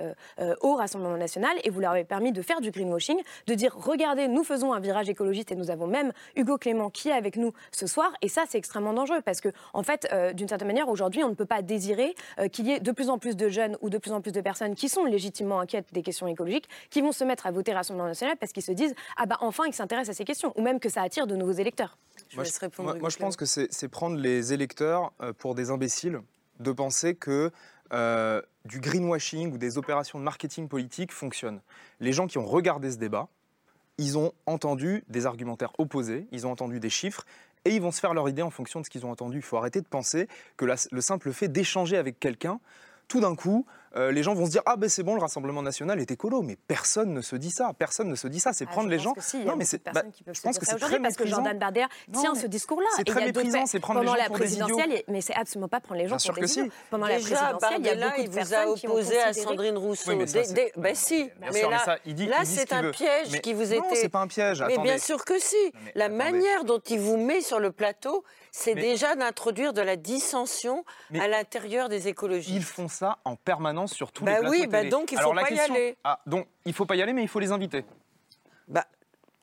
au 0.61 0.75
Rassemblement 0.75 1.17
national 1.17 1.57
et 1.65 1.71
vous 1.71 1.81
leur 1.81 1.93
avez 1.93 2.05
permis 2.05 2.33
de 2.33 2.43
faire 2.43 2.61
du 2.61 2.71
greenwashing, 2.75 3.19
de 3.47 3.55
dire 3.55 3.75
regardez, 3.77 4.29
nous 4.29 4.45
faisons 4.45 4.73
un 4.73 4.81
virage 4.81 5.09
écologiste 5.09 5.53
et 5.53 5.57
nous 5.57 5.71
avons 5.71 5.87
même 5.87 6.13
Hugo 6.37 6.59
Clément 6.59 6.91
qui 6.91 7.09
est 7.09 7.13
avec 7.13 7.37
nous 7.37 7.53
ce 7.73 7.87
soir. 7.87 8.13
Et 8.23 8.29
ça, 8.29 8.45
c'est 8.49 8.59
extrêmement 8.59 8.93
dangereux 8.93 9.23
parce 9.25 9.41
que, 9.41 9.49
en 9.73 9.83
fait, 9.83 10.07
euh, 10.13 10.33
d'une 10.33 10.49
certaine 10.49 10.69
manière, 10.69 10.89
aujourd'hui, 10.89 11.23
on 11.25 11.29
ne 11.31 11.35
peut 11.35 11.47
pas 11.47 11.63
désirer 11.63 12.15
euh, 12.39 12.49
qu'il 12.49 12.67
y 12.67 12.73
ait 12.73 12.81
de 12.81 12.93
plus 12.93 13.09
en 13.11 13.19
plus 13.19 13.37
de 13.37 13.49
jeunes 13.49 13.77
ou 13.81 13.91
de 13.91 13.99
plus 13.99 14.13
en 14.13 14.21
plus 14.21 14.33
de 14.33 14.41
personnes 14.41 14.75
qui 14.75 14.89
sont 14.89 15.05
légitimement 15.05 15.61
inquiètes 15.61 15.89
des 15.93 16.03
questions 16.03 16.27
écologiques, 16.27 16.69
qui 16.91 17.01
vont 17.01 17.13
se 17.13 17.25
mettre 17.25 17.47
à 17.47 17.51
voter 17.51 17.73
Rassemblement 17.73 18.09
national 18.09 18.37
parce 18.39 18.53
qu'ils 18.53 18.63
se 18.63 18.73
disent 18.73 18.95
ah 19.17 19.27
bah 19.27 19.39
enfin, 19.41 19.65
ils 19.67 19.73
s'intéressent 19.75 20.15
à 20.15 20.17
ces 20.17 20.25
questions 20.25 20.53
ou 20.57 20.63
même 20.63 20.81
que 20.81 20.89
ça 20.89 21.03
attire 21.03 21.27
de 21.27 21.37
nouveaux 21.37 21.53
électeurs. 21.53 21.97
Je 22.29 22.37
Moi, 22.37 22.45
laisse 22.45 22.55
je, 22.55 22.61
répondre 22.61 22.91
moi- 22.91 22.99
moi, 22.99 23.09
je 23.11 23.17
pense 23.19 23.37
que 23.37 23.45
c'est 23.47 23.73
c'est 23.73 23.89
prendre 23.89 24.17
les 24.17 24.53
électeurs 24.53 25.13
euh, 25.23 25.33
pour 25.33 25.55
des 25.55 25.71
imbéciles 25.71 26.21
de 26.61 26.73
penser 26.73 27.15
que 27.15 27.51
euh, 27.93 28.41
du 28.65 28.81
greenwashing 28.81 29.53
ou 29.53 29.59
des 29.59 29.79
opérations 29.79 30.19
de 30.19 30.25
marketing 30.25 30.69
politique 30.69 31.13
fonctionnent. 31.13 31.61
Les 32.01 32.13
gens 32.13 32.27
qui 32.27 32.39
ont 32.39 32.47
regardé 32.47 32.91
ce 32.91 32.97
débat, 32.97 33.29
ils 33.99 34.19
ont 34.19 34.33
entendu 34.47 35.05
des 35.09 35.27
argumentaires 35.27 35.73
opposés, 35.79 36.27
ils 36.33 36.47
ont 36.47 36.51
entendu 36.51 36.81
des 36.81 36.91
chiffres, 36.91 37.25
et 37.65 37.75
ils 37.75 37.81
vont 37.81 37.93
se 37.93 38.01
faire 38.01 38.15
leur 38.15 38.29
idée 38.29 38.43
en 38.43 38.51
fonction 38.51 38.81
de 38.81 38.85
ce 38.85 38.91
qu'ils 38.91 39.07
ont 39.07 39.11
entendu. 39.11 39.39
Il 39.39 39.43
faut 39.43 39.57
arrêter 39.57 39.81
de 39.81 39.87
penser 39.87 40.29
que 40.57 40.65
le 40.65 41.01
simple 41.01 41.33
fait 41.33 41.49
d'échanger 41.49 41.97
avec 41.97 42.21
quelqu'un, 42.21 42.61
tout 43.09 43.21
d'un 43.21 43.35
coup, 43.35 43.67
euh, 43.97 44.11
les 44.13 44.23
gens 44.23 44.35
vont 44.35 44.47
se 44.47 44.51
dire 44.51 44.63
ah 44.67 44.77
ben 44.77 44.89
c'est 44.89 45.03
bon 45.03 45.15
le 45.15 45.21
Rassemblement 45.21 45.63
national 45.63 46.01
est 46.01 46.11
écolo, 46.11 46.43
mais 46.43 46.57
personne 46.57 47.13
ne 47.13 47.21
se 47.21 47.37
dit 47.37 47.51
ça, 47.51 47.73
personne 47.79 48.09
ne 48.09 48.15
se 48.15 48.27
dit 48.29 48.41
ça. 48.41 48.53
C'est 48.53 48.67
Ah, 48.69 48.73
prendre 48.73 48.89
les 48.89 48.99
gens. 48.99 49.15
si, 49.19 49.45
non 49.45 49.57
mais 49.57 49.65
c'est 49.65 49.85
bah, 49.85 50.03
je 50.27 50.33
se 50.33 50.43
pense 50.43 50.59
que 50.59 50.67
c'est 50.67 50.77
très 50.79 50.99
parce 51.01 51.17
que 51.17 51.23
méprisant. 51.23 51.37
Jordan 51.37 51.59
Bardella 51.59 51.89
tient 52.13 52.35
ce 52.35 52.47
discours-là. 52.47 52.87
c'est 52.97 53.03
Et 53.03 53.05
il 53.07 53.09
y 53.11 53.13
très 53.13 53.25
méprisant, 53.27 53.67
c'est 53.67 53.81
prendre 53.81 54.01
les 54.01 54.07
pendant 54.07 54.17
gens 54.17 54.23
la 54.23 54.29
pour 54.29 54.39
des 54.39 54.55
idiots. 54.55 54.81
mais 55.09 55.21
c'est 55.21 55.35
absolument 55.35 55.69
pas 55.69 55.81
prendre 55.81 56.01
les 56.01 56.09
gens 56.09 56.17
Bien 56.17 56.19
sûr 56.19 56.35
pour 56.35 56.41
que 56.43 56.47
des 56.47 56.53
idiots. 56.53 56.73
Pendant 56.91 57.07
la 57.07 57.15
présidentielle, 57.15 57.79
il 57.79 57.87
y 57.87 57.89
a 57.89 57.95
beaucoup 57.95 58.23
de 58.23 58.29
vous 58.29 58.39
a 58.39 58.41
personnes 58.41 58.75
qui 58.75 58.89
ont 58.89 58.93
opposé 58.93 59.21
à 59.21 59.33
Sandrine 59.33 59.79
Rousseau. 59.79 60.13
Ben 60.77 60.95
si, 60.95 61.25
Bien 61.25 61.51
mais 61.53 62.27
là, 62.27 62.45
c'est 62.45 62.73
un 62.73 62.91
piège 62.91 63.41
qui 63.43 63.53
vous 63.53 63.75
non, 63.75 63.85
était. 63.85 63.97
c'est 63.97 64.09
pas 64.09 64.21
un 64.21 64.27
piège. 64.27 64.63
Mais 64.67 64.79
bien 64.79 64.99
sûr 64.99 65.25
que 65.25 65.39
si. 65.39 65.57
La 65.95 66.09
manière 66.09 66.65
dont 66.65 66.81
il 66.81 66.99
vous 66.99 67.17
met 67.17 67.41
sur 67.41 67.61
le 67.61 67.71
plateau, 67.71 68.25
c'est 68.51 68.75
déjà 68.75 69.15
d'introduire 69.17 69.73
de 69.73 69.81
la 69.81 69.97
dissension 69.97 70.85
à 71.19 71.29
l'intérieur 71.29 71.89
des 71.89 72.09
écologistes. 72.09 72.55
Ils 72.57 72.63
font 72.65 72.89
ça 72.89 73.19
en 73.25 73.37
permanence 73.37 73.84
sur 73.87 74.13
tous 74.13 74.25
Bah 74.25 74.33
les 74.33 74.39
plateaux 74.41 74.51
oui, 74.53 74.67
bah 74.67 74.79
télé. 74.79 74.91
donc 74.91 75.13
il 75.13 75.17
faut 75.17 75.21
Alors, 75.21 75.35
la 75.35 75.43
pas 75.43 75.51
y 75.51 75.59
aller. 75.61 75.97
Ah, 76.05 76.21
donc 76.27 76.47
il 76.65 76.73
faut 76.73 76.87
pas 76.87 76.97
y 76.97 77.03
aller, 77.03 77.13
mais 77.13 77.23
il 77.23 77.29
faut 77.29 77.41
les 77.41 77.53
inviter. 77.53 77.85
Bah, 78.69 78.85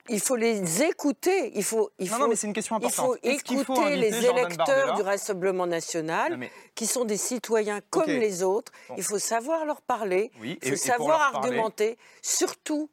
il 0.10 0.20
faut 0.20 0.36
les 0.36 0.82
écouter. 0.84 1.52
Il 1.56 1.64
faut, 1.64 1.92
il 2.00 2.08
Non, 2.10 2.14
faut, 2.16 2.22
non, 2.24 2.28
mais 2.30 2.36
c'est 2.36 2.48
une 2.48 2.54
question 2.54 2.76
il 2.80 2.86
importante. 2.86 3.06
faut 3.06 3.16
qu'il 3.44 3.64
faut 3.64 3.74
écouter 3.76 3.96
les 3.98 4.26
électeurs 4.26 4.96
du 4.96 5.02
Rassemblement 5.04 5.68
national, 5.68 6.32
Non, 6.34 6.38
mais- 6.38 6.52
qui 6.76 6.86
sont 6.88 7.06
des 7.06 7.18
citoyens 7.18 7.80
comme 7.90 8.08
les 8.08 8.42
autres. 8.44 8.72
Bon. 8.90 8.96
Il 8.98 9.04
faut 9.04 9.20
savoir 9.20 9.66
leur 9.66 9.82
parler. 9.82 10.32
Oui, 10.42 10.58
il 10.62 10.70
faut 10.70 10.74
et 10.74 10.78
savoir 10.78 11.32
parler- 11.32 11.48
argumenter, 11.50 11.98
surtout 12.22 12.90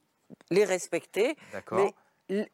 les 0.50 0.64
respecter. 0.64 1.36
D'accord. 1.52 1.78
Mais 1.78 1.94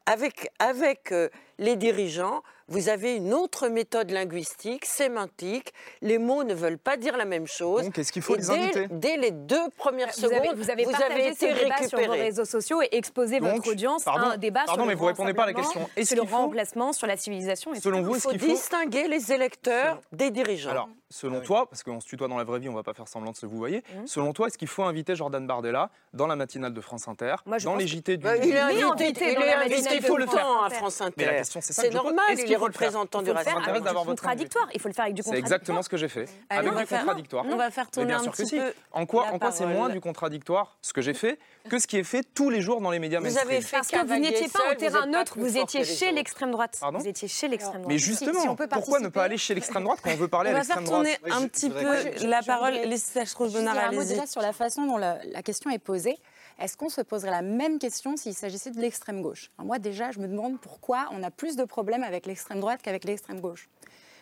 avec, 0.07 0.49
avec 0.61 1.11
euh, 1.11 1.29
les 1.59 1.75
dirigeants, 1.75 2.43
vous 2.69 2.89
avez 2.89 3.17
une 3.17 3.33
autre 3.35 3.69
méthode 3.69 4.11
linguistique, 4.11 4.85
sémantique. 4.85 5.73
Les 6.03 6.19
mots 6.19 6.45
ne 6.45 6.55
veulent 6.55 6.79
pas 6.79 6.97
dire 6.97 7.17
la 7.17 7.25
même 7.25 7.47
chose. 7.47 7.83
Donc, 7.85 7.99
est-ce 7.99 8.13
qu'il 8.13 8.23
faut 8.23 8.35
Et 8.37 8.39
les 8.39 8.45
dès, 8.47 8.53
inviter 8.53 8.87
dès 8.91 9.17
les 9.17 9.31
deux 9.31 9.69
premières 9.77 10.09
Vous 10.09 10.21
secondes, 10.21 10.33
avez, 10.39 10.55
vous 10.55 10.71
avez 10.71 10.85
partagé 10.85 11.29
été 11.29 11.51
ce 11.53 11.55
débat 11.63 11.77
sur 11.79 11.91
vos 11.91 11.97
récupéré. 11.97 12.23
réseaux 12.23 12.45
sociaux 12.45 12.83
et 12.83 12.89
exposé 12.93 13.41
Donc, 13.41 13.57
votre 13.57 13.71
audience 13.71 14.05
pardon, 14.05 14.27
à 14.29 14.33
un 14.35 14.37
débat 14.37 14.65
pardon, 14.67 14.83
sur 14.83 14.87
mais 14.87 14.93
le 14.95 14.99
vous 14.99 15.05
répondez 15.07 15.35
pas 15.35 15.45
à 15.45 15.47
la 15.47 15.53
question. 15.55 15.89
Est-ce 15.97 16.09
sur 16.09 16.17
le 16.17 16.23
qu'il 16.23 16.31
faut- 16.31 16.37
remplacement, 16.37 16.93
sur 16.93 17.07
la 17.07 17.17
civilisation. 17.17 17.73
Selon 17.75 18.03
vous, 18.03 18.11
Il 18.13 18.17
est-ce 18.17 18.23
faut 18.25 18.31
qu'il 18.31 18.41
faut 18.41 18.47
distinguer 18.47 19.09
les 19.09 19.33
électeurs 19.33 20.01
des 20.13 20.31
dirigeants. 20.31 20.71
Alors, 20.71 20.89
selon 21.11 21.41
toi, 21.41 21.67
parce 21.69 21.83
qu'on 21.83 22.01
se 22.01 22.07
tutoie 22.07 22.29
dans 22.29 22.39
la 22.39 22.45
vraie 22.45 22.59
vie, 22.61 22.69
on 22.69 22.75
va 22.75 22.83
pas 22.83 22.95
faire 22.95 23.09
semblant 23.09 23.31
de 23.33 23.37
se 23.37 23.47
vous 23.47 23.57
voyez. 23.57 23.83
Selon 24.07 24.33
toi, 24.33 24.47
est-ce 24.49 24.59
qu'il 24.59 24.69
faut 24.69 24.83
inviter 24.85 25.15
Jordan 25.17 25.47
Bardella 25.47 25.91
dans 26.13 26.27
la 26.27 26.37
matinale 26.37 26.73
de 26.73 26.81
France 26.81 27.09
Inter, 27.09 27.37
Moi, 27.47 27.59
dans 27.59 27.77
les 27.77 27.87
JT 27.87 28.17
du 28.17 28.25
Bah, 28.25 28.37
il 28.37 28.55
est 28.55 28.59
invité, 28.59 29.29
il 29.31 29.35
dans 29.35 29.41
est 29.43 29.47
la 29.47 29.61
invité 29.61 29.77
matinale 29.83 30.01
de 30.01 30.07
tout 30.07 30.17
le 30.17 30.27
France 30.27 30.41
temps 30.41 30.63
à 30.63 30.67
Inter. 30.67 30.75
France 30.77 31.01
Inter. 31.01 31.15
Mais 31.19 31.27
la 31.27 31.35
question, 31.35 31.61
c'est 31.63 31.73
ça 31.73 31.83
pose. 31.83 31.95
normal, 31.95 32.37
Est-ce 32.55 32.57
il 32.57 32.57
qu'il 32.57 32.57
est 32.57 32.59
faut 32.59 32.67
le 32.67 32.73
faire 32.73 32.89
représentant 32.89 33.21
Il 33.21 33.25
du 33.25 33.31
faut 33.31 33.37
le 33.37 33.43
faire 33.45 33.55
Rassemblement. 33.55 33.85
d'avoir 33.85 34.05
votre 34.05 34.23
contradictoire. 34.23 34.69
Il 34.75 34.81
faut 34.81 34.89
le 34.89 34.95
faire 34.95 35.05
avec 35.05 35.15
du 35.15 35.23
C'est 35.23 35.25
contradictoire. 35.31 35.57
exactement 35.57 35.83
ce 35.83 35.89
que 35.89 35.97
j'ai 35.97 36.09
fait. 36.09 36.29
Allez, 36.51 36.59
avec 36.61 36.71
on 36.71 36.75
va 36.75 36.81
du 36.83 36.87
faire- 36.87 36.99
contradictoire. 37.01 37.45
On 37.49 37.57
va 37.57 37.71
faire 37.71 37.85
Mais 37.85 37.91
tourner 37.91 38.07
bien 38.09 38.19
un 38.19 38.23
sûr 38.23 38.33
que 38.33 38.37
petit 38.39 38.47
si. 38.49 38.57
peu. 38.59 38.73
En 38.93 39.07
quoi, 39.07 39.25
la 39.27 39.33
en 39.35 39.39
quoi 39.39 39.51
c'est 39.53 39.67
moins 39.67 39.89
du 39.89 40.01
contradictoire 40.01 40.77
ce 40.83 40.93
que 40.93 41.01
j'ai 41.03 41.15
fait 41.15 41.39
que 41.69 41.79
ce 41.79 41.87
qui 41.87 41.97
est 41.99 42.05
fait 42.05 42.23
tous 42.35 42.51
les 42.51 42.61
jours 42.61 42.81
dans 42.81 42.91
les 42.91 42.99
médias 42.99 43.21
Vous 43.21 43.39
avez 43.39 43.61
fait 43.61 43.77
Parce 43.77 43.89
que 43.89 44.07
vous 44.07 44.19
n'étiez 44.19 44.49
pas 44.49 44.71
en 44.71 44.75
terrain 44.75 45.07
neutre, 45.07 45.35
vous 45.39 45.57
étiez 45.57 45.81
les 45.81 45.87
chez 45.87 46.13
l'extrême 46.13 46.51
droite. 46.51 46.77
Pardon 46.81 46.99
Vous 46.99 47.09
étiez 47.09 47.29
chez 47.29 47.49
l'extrême 47.49 47.83
droite. 47.83 47.89
Mais 47.89 47.99
justement, 47.99 48.41
si 48.41 48.49
on 48.49 48.57
pourquoi 48.57 49.01
ne 49.01 49.09
pas 49.09 49.25
aller 49.25 49.39
chez 49.39 49.55
l'extrême 49.55 49.83
droite 49.85 50.01
quand 50.03 50.11
on 50.11 50.17
veut 50.17 50.29
parler 50.29 50.51
On 50.51 50.57
à 50.57 50.59
va 50.59 50.65
faire 50.65 50.77
l'extrême 50.79 51.03
droite 51.03 51.19
tourner 51.21 51.35
un 51.45 51.49
petit 51.49 51.71
peu 51.71 51.97
je- 51.97 52.23
je- 52.23 52.27
la 52.27 52.41
je 52.41 52.47
parole. 52.47 52.73
voudrais- 52.73 52.87
Laissez 52.87 53.21
Juste 53.21 53.43
dire 53.43 53.51
Bernard, 53.63 53.79
un 53.89 53.93
mot 53.93 54.01
allez-y. 54.01 54.27
sur 54.29 54.41
la 54.43 54.53
façon 54.53 54.87
dont 54.87 54.97
la, 54.99 55.19
la 55.33 55.43
question 55.43 55.71
est 55.71 55.79
posée. 55.79 56.19
Est-ce 56.61 56.77
qu'on 56.77 56.89
se 56.89 57.01
poserait 57.01 57.31
la 57.31 57.43
même 57.43 57.79
question 57.79 58.17
s'il 58.17 58.35
s'agissait 58.35 58.71
de 58.71 58.81
l'extrême 58.81 59.23
gauche? 59.23 59.51
Alors 59.59 59.67
Moi, 59.67 59.79
déjà, 59.79 60.11
je 60.13 60.19
me 60.21 60.29
demande 60.29 60.59
pourquoi 60.61 61.09
on 61.11 61.23
a 61.23 61.31
plus 61.31 61.57
de 61.57 61.65
problèmes 61.65 62.03
avec 62.05 62.27
l'extrême 62.27 62.61
droite 62.61 62.81
qu'avec 62.83 63.05
l'extrême 63.05 63.41
gauche. 63.41 63.69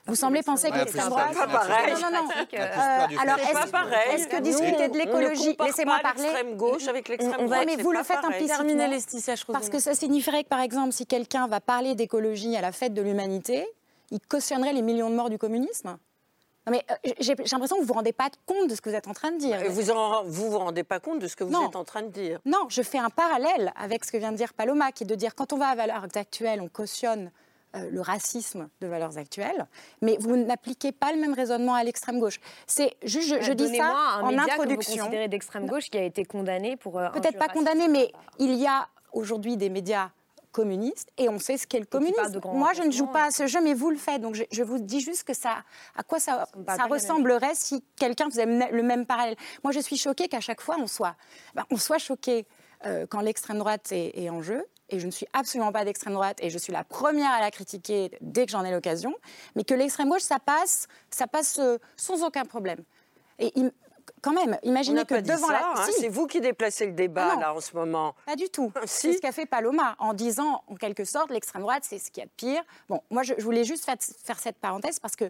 Vous 0.06 0.16
semblez 0.16 0.42
penser 0.42 0.68
que 0.70 0.74
l'extrême 0.74 1.04
c'est 1.04 1.10
droite. 1.10 1.32
pas 1.32 1.46
pareil. 1.46 1.94
Non, 1.94 2.10
non, 2.10 2.28
euh, 2.28 2.58
Euh, 2.58 3.06
alors, 3.20 3.36
C'est 3.38 3.52
pas 3.52 3.60
est-ce 3.62 3.70
pareil. 3.70 4.14
est-ce 4.14 4.26
que 4.26 4.40
discuter 4.40 4.88
de 4.88 4.98
l'écologie, 4.98 5.56
laissez-moi 5.60 5.98
pas 6.02 6.14
parler. 6.14 6.22
l'extrême 6.24 6.56
gauche 6.56 6.88
avec 6.88 7.08
l'extrême 7.08 7.36
on 7.38 7.46
va- 7.46 7.56
droite. 7.56 7.66
mais 7.66 7.76
c'est 7.76 7.82
vous 7.82 7.92
le 7.92 7.98
pas 7.98 8.04
faites 8.04 8.24
implicitement. 8.24 9.52
Parce 9.52 9.68
que 9.68 9.78
ça 9.78 9.94
signifierait 9.94 10.42
que, 10.42 10.48
par 10.48 10.58
exemple, 10.60 10.92
si 10.92 11.06
quelqu'un 11.06 11.46
va 11.46 11.60
parler 11.60 11.94
d'écologie 11.94 12.56
à 12.56 12.60
la 12.60 12.72
fête 12.72 12.94
de 12.94 13.02
l'humanité, 13.02 13.64
il 14.10 14.18
cautionnerait 14.20 14.72
les 14.72 14.82
millions 14.82 15.08
de 15.08 15.14
morts 15.14 15.30
du 15.30 15.38
communisme? 15.38 15.96
Non, 16.66 16.73
mais 16.73 16.85
euh, 16.90 17.12
j'ai 17.21 17.35
l'impression 17.35 17.59
que 17.59 17.73
vous 17.75 17.81
ne 17.81 17.85
vous 17.87 17.92
rendez 17.95 18.12
pas 18.12 18.28
compte 18.47 18.69
de 18.71 18.75
ce 18.75 18.81
que 18.81 18.88
vous 18.88 18.95
êtes 18.95 19.09
en 19.09 19.14
train 19.14 19.33
de 19.33 19.38
dire. 19.38 19.61
Et 19.62 19.69
Vous 19.69 19.90
en, 19.90 20.23
vous 20.25 20.50
vous 20.50 20.59
rendez 20.59 20.85
pas 20.85 21.00
compte 21.00 21.19
de 21.19 21.26
ce 21.26 21.35
que 21.37 21.42
vous 21.45 21.50
Non. 21.50 21.69
êtes 21.69 21.76
en 21.76 21.85
train 21.85 22.02
de 22.02 22.09
dire. 22.09 22.38
Non, 22.45 22.66
je 22.69 22.83
fais 22.83 22.99
un 22.99 23.11
parallèle 23.11 23.73
avec 23.76 24.04
ce 24.04 24.12
que 24.12 24.16
vient 24.16 24.33
de 24.33 24.37
dire 24.37 24.52
Paloma, 24.54 24.92
qui 24.92 25.02
est 25.04 25.07
de 25.07 25.14
dire 25.14 25.35
quand 25.35 25.52
on 25.52 25.57
va 25.57 25.69
à 25.69 25.75
Valeurs 25.75 26.07
Actuelles, 26.14 26.61
on 26.61 26.69
cautionne 26.69 27.33
euh, 27.75 27.88
le 27.90 28.00
racisme 28.00 28.69
de 28.81 28.87
Valeurs 28.87 29.16
Actuelles, 29.19 29.66
mais 30.02 30.16
vous 30.21 30.37
n'appliquez 30.37 30.92
pas 30.92 31.11
le 31.12 31.19
même 31.19 31.33
raisonnement 31.35 31.75
à 31.75 31.83
l'extrême 31.83 32.21
gauche. 32.21 32.38
C'est 32.66 32.95
juste, 33.02 33.28
je, 33.40 33.40
je 33.40 33.52
dis 33.54 33.75
ça 33.76 33.87
un 33.87 34.21
en 34.23 34.26
média 34.28 34.45
que 34.45 34.57
vous 34.57 34.62
introduction. 34.62 34.97
considérez 35.04 35.28
d'extrême 35.28 35.66
gauche 35.66 35.88
qui 35.90 35.99
a 35.99 36.02
été 36.04 36.25
condamné 36.25 36.76
pour. 36.76 36.99
euh, 36.99 37.09
Peut-être 37.11 37.38
pas 37.38 37.49
condamné, 37.49 37.88
mais 37.88 38.12
il 38.38 38.54
y 38.54 38.66
a 38.66 38.87
aujourd'hui 39.12 39.57
des 39.57 39.69
médias 39.71 40.11
communistes 40.52 41.09
et 41.18 41.28
on 41.28 41.38
sait 41.38 41.56
ce 41.56 41.66
qu'est 41.66 41.80
le 41.80 41.87
communisme. 41.87 42.40
Moi, 42.52 42.73
je 42.75 42.82
ne 42.82 42.90
joue 42.90 43.06
pas 43.06 43.25
à 43.25 43.30
ce 43.30 43.47
jeu, 43.47 43.61
mais 43.62 43.75
vous 43.75 43.90
le 43.90 43.97
faites. 43.97 44.21
Donc, 44.21 44.35
je, 44.35 44.44
je 44.50 44.62
vous 44.62 44.78
dis 44.78 45.00
juste 45.00 45.25
que 45.25 45.35
ça, 45.35 45.64
à 45.97 46.02
quoi 46.02 46.21
ça, 46.21 46.47
ressemblerait 46.88 47.54
si 47.54 47.82
quelqu'un 47.97 48.30
faisait 48.30 48.47
le 48.47 48.82
même 48.82 49.06
parallèle. 49.06 49.37
Moi, 49.64 49.73
je 49.73 49.80
suis 49.80 49.97
choquée 49.97 50.28
qu'à 50.28 50.40
chaque 50.40 50.61
fois, 50.61 50.76
on 50.78 50.87
soit, 50.87 51.16
ben, 51.54 51.64
on 51.71 51.76
soit 51.76 51.99
choqué 51.99 52.47
euh, 52.87 53.06
quand 53.09 53.21
l'extrême 53.21 53.59
droite 53.59 53.90
est, 53.92 54.12
est 54.16 54.30
en 54.30 54.42
jeu 54.42 54.64
et 54.92 55.00
je 55.00 55.06
ne 55.06 55.11
suis 55.11 55.26
absolument 55.32 55.73
pas 55.73 55.85
d'extrême 55.85 56.12
droite, 56.12 56.38
et 56.42 56.50
je 56.50 56.59
suis 56.59 56.73
la 56.73 56.85
première 56.85 57.30
à 57.30 57.40
la 57.40 57.50
critiquer 57.50 58.11
dès 58.21 58.44
que 58.44 58.52
j'en 58.52 58.62
ai 58.62 58.71
l'occasion, 58.71 59.14
mais 59.56 59.64
que 59.64 59.73
l'extrême 59.73 60.11
gauche, 60.11 60.23
ça 60.23 60.38
passe, 60.38 60.87
ça 61.11 61.26
passe 61.26 61.59
euh, 61.59 61.78
sans 61.97 62.23
aucun 62.23 62.44
problème. 62.44 62.85
Et 63.38 63.52
quand 64.22 64.32
même, 64.32 64.56
imaginez 64.62 65.04
que 65.04 65.20
devant 65.20 65.48
ça, 65.48 65.52
la... 65.52 65.72
hein, 65.76 65.86
Si. 65.86 66.00
C'est 66.00 66.08
vous 66.08 66.26
qui 66.26 66.40
déplacez 66.40 66.86
le 66.86 66.92
débat 66.92 67.34
non. 67.34 67.40
là 67.40 67.54
en 67.54 67.60
ce 67.60 67.74
moment. 67.76 68.14
Pas 68.26 68.36
du 68.36 68.48
tout. 68.48 68.72
Si. 68.84 69.08
C'est 69.08 69.12
ce 69.14 69.20
qu'a 69.20 69.32
fait 69.32 69.46
Paloma 69.46 69.96
en 69.98 70.14
disant, 70.14 70.62
en 70.68 70.74
quelque 70.74 71.04
sorte, 71.04 71.30
l'extrême 71.30 71.62
droite, 71.62 71.82
c'est 71.84 71.98
ce 71.98 72.10
qu'il 72.10 72.20
y 72.22 72.24
a 72.24 72.26
de 72.26 72.32
pire. 72.36 72.62
Bon, 72.88 73.00
moi, 73.10 73.22
je, 73.22 73.34
je 73.36 73.44
voulais 73.44 73.64
juste 73.64 73.84
faire, 73.84 73.96
faire 73.98 74.38
cette 74.38 74.56
parenthèse 74.58 75.00
parce 75.00 75.16
que 75.16 75.24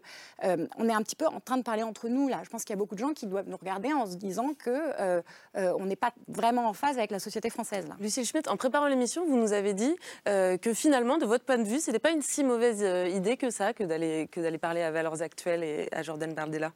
euh, 0.44 0.66
on 0.76 0.88
est 0.88 0.92
un 0.92 1.02
petit 1.02 1.16
peu 1.16 1.26
en 1.26 1.40
train 1.40 1.56
de 1.56 1.62
parler 1.62 1.82
entre 1.82 2.08
nous 2.08 2.28
là. 2.28 2.40
Je 2.44 2.50
pense 2.50 2.64
qu'il 2.64 2.74
y 2.74 2.76
a 2.76 2.78
beaucoup 2.78 2.94
de 2.94 3.00
gens 3.00 3.12
qui 3.12 3.26
doivent 3.26 3.48
nous 3.48 3.56
regarder 3.56 3.92
en 3.92 4.06
se 4.06 4.16
disant 4.16 4.50
que 4.54 4.70
euh, 4.70 5.22
euh, 5.56 5.72
on 5.78 5.86
n'est 5.86 5.96
pas 5.96 6.12
vraiment 6.28 6.68
en 6.68 6.72
phase 6.72 6.98
avec 6.98 7.10
la 7.10 7.18
société 7.18 7.50
française 7.50 7.86
là. 7.88 7.96
Lucille 8.00 8.26
Schmitt, 8.26 8.48
en 8.48 8.56
préparant 8.56 8.86
l'émission, 8.88 9.24
vous 9.26 9.36
nous 9.36 9.52
avez 9.52 9.74
dit 9.74 9.96
euh, 10.28 10.56
que 10.58 10.74
finalement, 10.74 11.18
de 11.18 11.24
votre 11.26 11.44
point 11.44 11.58
de 11.58 11.64
vue, 11.68 11.80
ce 11.80 11.90
n'était 11.90 11.98
pas 11.98 12.10
une 12.10 12.22
si 12.22 12.44
mauvaise 12.44 12.82
euh, 12.82 13.08
idée 13.08 13.36
que 13.36 13.50
ça, 13.50 13.72
que 13.72 13.84
d'aller 13.84 14.28
que 14.30 14.40
d'aller 14.40 14.58
parler 14.58 14.82
à 14.82 14.90
Valeurs 14.90 15.22
Actuelles 15.22 15.64
et 15.64 15.88
à 15.92 16.02
Jordan 16.02 16.34
Bardella. 16.34 16.72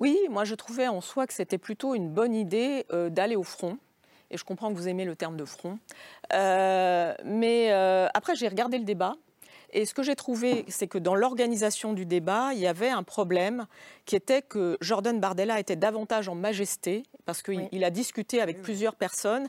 Oui, 0.00 0.18
moi 0.30 0.44
je 0.44 0.54
trouvais 0.54 0.88
en 0.88 1.00
soi 1.00 1.26
que 1.26 1.34
c'était 1.34 1.58
plutôt 1.58 1.94
une 1.94 2.10
bonne 2.10 2.34
idée 2.34 2.86
euh, 2.92 3.10
d'aller 3.10 3.36
au 3.36 3.42
front. 3.42 3.78
Et 4.30 4.36
je 4.36 4.44
comprends 4.44 4.70
que 4.70 4.76
vous 4.76 4.88
aimez 4.88 5.04
le 5.04 5.14
terme 5.14 5.36
de 5.36 5.44
front. 5.44 5.78
Euh, 6.32 7.14
mais 7.24 7.70
euh, 7.70 8.08
après, 8.14 8.34
j'ai 8.34 8.48
regardé 8.48 8.78
le 8.78 8.84
débat. 8.84 9.14
Et 9.76 9.86
ce 9.86 9.92
que 9.92 10.02
j'ai 10.04 10.14
trouvé, 10.14 10.64
c'est 10.68 10.86
que 10.86 10.98
dans 10.98 11.16
l'organisation 11.16 11.92
du 11.92 12.06
débat, 12.06 12.50
il 12.54 12.60
y 12.60 12.66
avait 12.66 12.88
un 12.90 13.02
problème 13.02 13.66
qui 14.06 14.14
était 14.14 14.40
que 14.40 14.78
Jordan 14.80 15.18
Bardella 15.18 15.58
était 15.58 15.74
davantage 15.74 16.28
en 16.28 16.36
majesté, 16.36 17.02
parce 17.26 17.42
qu'il 17.42 17.58
Oui. 17.58 17.68
il 17.72 17.82
a 17.84 17.90
discuté 17.90 18.40
avec 18.40 18.62
plusieurs 18.62 18.94
personnes. 18.94 19.48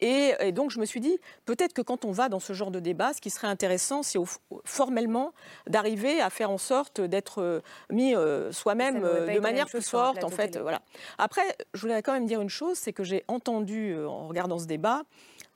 Et, 0.00 0.32
et 0.40 0.52
donc, 0.52 0.70
je 0.70 0.78
me 0.78 0.84
suis 0.84 1.00
dit, 1.00 1.18
peut-être 1.44 1.72
que 1.72 1.82
quand 1.82 2.04
on 2.04 2.12
va 2.12 2.28
dans 2.28 2.38
ce 2.40 2.52
genre 2.52 2.70
de 2.70 2.78
débat, 2.78 3.12
ce 3.14 3.20
qui 3.20 3.30
serait 3.30 3.48
intéressant, 3.48 4.02
c'est 4.04 4.18
au- 4.18 4.26
formellement 4.64 5.32
d'arriver 5.66 6.20
à 6.20 6.30
faire 6.30 6.50
en 6.50 6.58
sorte 6.58 7.00
d'être 7.00 7.40
euh, 7.42 7.60
mis 7.90 8.14
euh, 8.14 8.52
soi-même 8.52 9.02
euh, 9.04 9.26
de 9.34 9.40
manière 9.40 9.66
plus 9.66 9.88
forte, 9.88 10.22
en 10.22 10.28
fait. 10.30 10.48
télé. 10.50 10.62
Voilà. 10.62 10.82
Après, 11.18 11.42
je 11.74 11.80
voulais 11.80 12.00
quand 12.02 12.12
même 12.12 12.26
dire 12.26 12.40
une 12.40 12.48
chose, 12.50 12.76
c'est 12.78 12.92
que 12.92 13.02
j'ai 13.02 13.24
entendu, 13.26 13.96
en 14.04 14.28
regardant 14.28 14.58
ce 14.58 14.66
débat, 14.66 15.02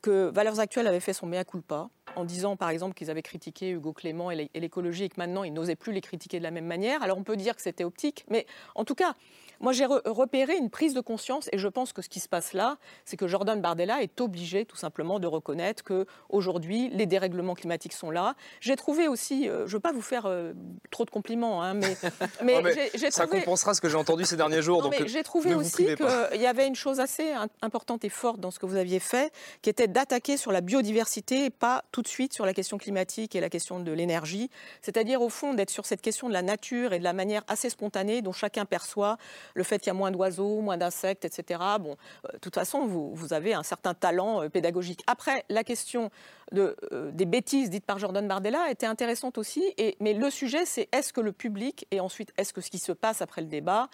que 0.03 0.31
Valeurs 0.33 0.61
Actuelles 0.61 0.87
avait 0.87 1.01
fait 1.01 1.13
son 1.13 1.27
mea 1.27 1.45
culpa 1.45 1.89
en 2.17 2.25
disant 2.25 2.57
par 2.57 2.71
exemple 2.71 2.95
qu'ils 2.95 3.11
avaient 3.11 3.23
critiqué 3.23 3.71
Hugo 3.71 3.93
Clément 3.93 4.31
et 4.31 4.37
l'é- 4.37 4.51
et 4.55 4.61
l'écologie 4.61 5.05
et 5.05 5.09
que 5.09 5.17
maintenant 5.19 5.45
ils 5.45 5.53
n'osaient 5.53 5.77
plus 5.77 5.93
les 5.93 6.01
critiquer 6.01 6.39
de 6.39 6.45
la 6.45 6.51
même 6.51 6.67
manière. 6.67 7.03
Alors 7.03 7.19
on 7.19 7.25
peut 7.25 7.37
dire 7.37 7.57
que 7.57 7.63
c'était 7.63 7.85
optique, 7.85 8.25
mais 8.31 8.47
en 8.75 8.85
tout 8.85 8.95
cas, 8.95 9.15
moi 9.61 9.73
j'ai 9.73 9.85
re- 9.87 10.01
repéré 10.09 10.57
une 10.57 10.71
prise 10.71 10.95
de 10.95 11.01
conscience 11.01 11.49
et 11.53 11.59
je 11.59 11.69
pense 11.69 11.93
que 11.93 12.03
ce 12.03 12.09
qui 12.09 12.21
se 12.21 12.29
passe 12.29 12.53
là, 12.53 12.79
c'est 13.05 13.17
que 13.17 13.27
Jordan 13.27 13.61
Bardella 13.61 14.03
est 14.03 14.21
obligé 14.21 14.65
tout 14.65 14.77
simplement 14.77 15.19
de 15.19 15.27
reconnaître 15.27 15.83
que 15.85 16.07
aujourd'hui 16.29 16.91
les 16.91 17.07
dérèglements 17.07 17.55
climatiques 17.55 17.93
sont 17.93 18.11
là. 18.11 18.35
J'ai 18.61 18.77
trouvé 18.77 19.09
aussi, 19.09 19.49
euh, 19.49 19.59
je 19.61 19.63
ne 19.65 19.77
veux 19.77 19.81
pas 19.81 19.93
vous 19.93 20.03
faire 20.03 20.27
euh, 20.27 20.53
trop 20.91 21.05
de 21.05 21.11
compliments, 21.11 21.63
hein, 21.63 21.75
mais, 21.75 21.97
mais, 22.43 22.55
Oh, 22.65 22.69
j'ai 22.95 23.11
ça 23.11 23.25
trouvé- 23.27 23.41
compensera 23.41 23.75
ce 23.75 23.81
que 23.81 23.89
j'ai 23.89 23.97
entendu 23.97 24.25
ces 24.25 24.37
derniers 24.37 24.63
jours. 24.63 24.79
non, 24.79 24.85
donc 24.85 24.93
mais 24.99 25.03
euh, 25.05 25.09
j'ai 25.09 25.23
trouvé 25.23 25.55
aussi 25.55 25.85
qu'il 25.97 26.41
y 26.41 26.47
avait 26.47 26.67
une 26.67 26.75
chose 26.77 27.01
assez 27.01 27.33
importante 27.63 28.05
et 28.05 28.09
forte 28.09 28.41
dans 28.41 28.51
ce 28.51 28.59
que 28.59 28.67
vous 28.67 28.77
aviez 28.77 29.01
fait, 29.01 29.33
qui 29.63 29.71
était 29.71 29.89
d'attaquer 29.89 30.37
sur 30.37 30.53
la 30.53 30.61
biodiversité 30.61 31.47
et 31.47 31.51
pas 31.51 31.85
tout 31.93 32.03
de 32.03 32.09
suite 32.09 32.33
sur 32.33 32.47
la 32.47 32.55
question 32.55 32.79
climatique 32.79 33.35
et 33.35 33.41
la 33.41 33.49
question 33.51 33.81
de 33.81 33.93
l'énergie. 33.93 34.51
C'est-à-dire, 34.83 35.23
au 35.23 35.29
fond, 35.29 35.55
d'être 35.55 35.71
sur 35.71 35.87
cette 35.87 36.03
question 36.03 36.29
de 36.29 36.33
la 36.33 36.43
nature 36.43 36.93
et 36.93 36.99
de 36.99 37.05
la 37.05 37.13
manière 37.13 37.43
assez 37.49 37.71
spontanée 37.71 38.23
dont 38.23 38.33
chacun 38.33 38.65
perçoit 38.65 39.17
le 39.55 39.63
fait 39.63 39.79
qu'il 39.79 39.89
y 39.89 39.91
a 39.91 39.95
moins 39.95 40.11
d'oiseaux, 40.11 40.61
moins 40.61 40.77
d'insectes, 40.77 41.25
etc. 41.25 41.61
Bon, 41.81 41.97
euh, 42.27 42.33
de 42.33 42.39
toute 42.39 42.55
façon, 42.55 42.87
vous, 42.87 43.33
avez 43.33 43.55
un 43.55 43.63
certain 43.63 43.95
talent 43.95 44.43
euh, 44.43 44.49
pédagogique. 44.49 45.03
Après, 45.07 45.45
la 45.49 45.65
question 45.65 46.11
euh, 46.55 47.11
des 47.13 47.27
bêtises 47.27 47.71
dites 47.71 47.85
par 47.85 47.99
Jordan 47.99 48.27
Bardella 48.27 48.71
était 48.71 48.87
intéressante 48.87 49.39
aussi. 49.39 49.63
Et, 49.77 49.97
mais 50.01 50.15
le 50.15 50.31
sujet, 50.31 50.65
c'est 50.65 50.89
est-ce 50.93 51.13
que 51.13 51.21
le 51.21 51.33
public 51.33 51.87
et 51.91 52.01
ensuite 52.01 52.33
est-ce 52.37 52.53
que 52.53 52.61
ce 52.61 52.71
qui 52.71 52.79
se 52.79 52.93
passe 52.93 53.23
après 53.23 53.41
le 53.41 53.49
débat 53.49 53.89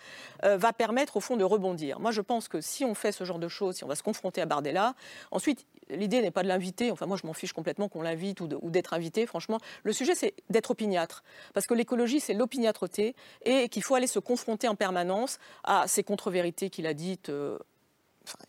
euh, 0.45 0.57
va 0.57 0.73
permettre 0.73 1.17
au 1.17 1.21
fond 1.21 1.37
de 1.37 1.45
rebondir? 1.45 2.01
Moi, 2.01 2.11
je 2.11 2.21
pense 2.21 2.49
que 2.49 2.61
si 2.61 2.85
on 2.85 2.95
fait 2.95 3.13
ce 3.13 3.25
genre 3.25 3.39
de 3.39 3.49
choses, 3.49 3.77
si 3.77 3.85
on 3.85 3.89
va 3.89 3.97
se 3.97 4.03
confronter 4.03 4.41
à 4.41 4.47
Bardella, 4.47 4.95
ensuite, 5.31 5.67
l'idée 5.91 6.23
n'est 6.23 6.31
pas 6.31 6.43
de 6.43 6.49
l'inviter. 6.49 6.91
Enfin, 6.91 7.07
moi, 7.07 7.17
je 7.21 7.27
m'en 7.27 7.35
fiche 7.35 7.53
complètement 7.53 7.89
qu'on 7.89 8.03
l'invite 8.03 8.41
ou 8.41 8.71
d'être 8.71 8.95
invité. 8.95 9.27
Franchement, 9.27 9.59
le 9.83 9.93
sujet, 9.93 10.15
c'est 10.15 10.35
d'être 10.51 10.71
opiniâtre. 10.71 11.25
Parce 11.53 11.67
que 11.67 11.75
l'écologie, 11.75 12.21
c'est 12.21 12.35
l'opiniâtreté 12.35 13.15
et 13.45 13.69
qu'il 13.69 13.83
faut 13.83 13.95
aller 13.95 14.07
se 14.07 14.19
confronter 14.19 14.69
en 14.69 14.75
permanence 14.75 15.39
à 15.65 15.87
ces 15.89 16.03
contre-vérités 16.03 16.71
qu'il 16.71 16.87
a 16.87 16.95
dites. 16.95 17.29
euh, 17.29 17.59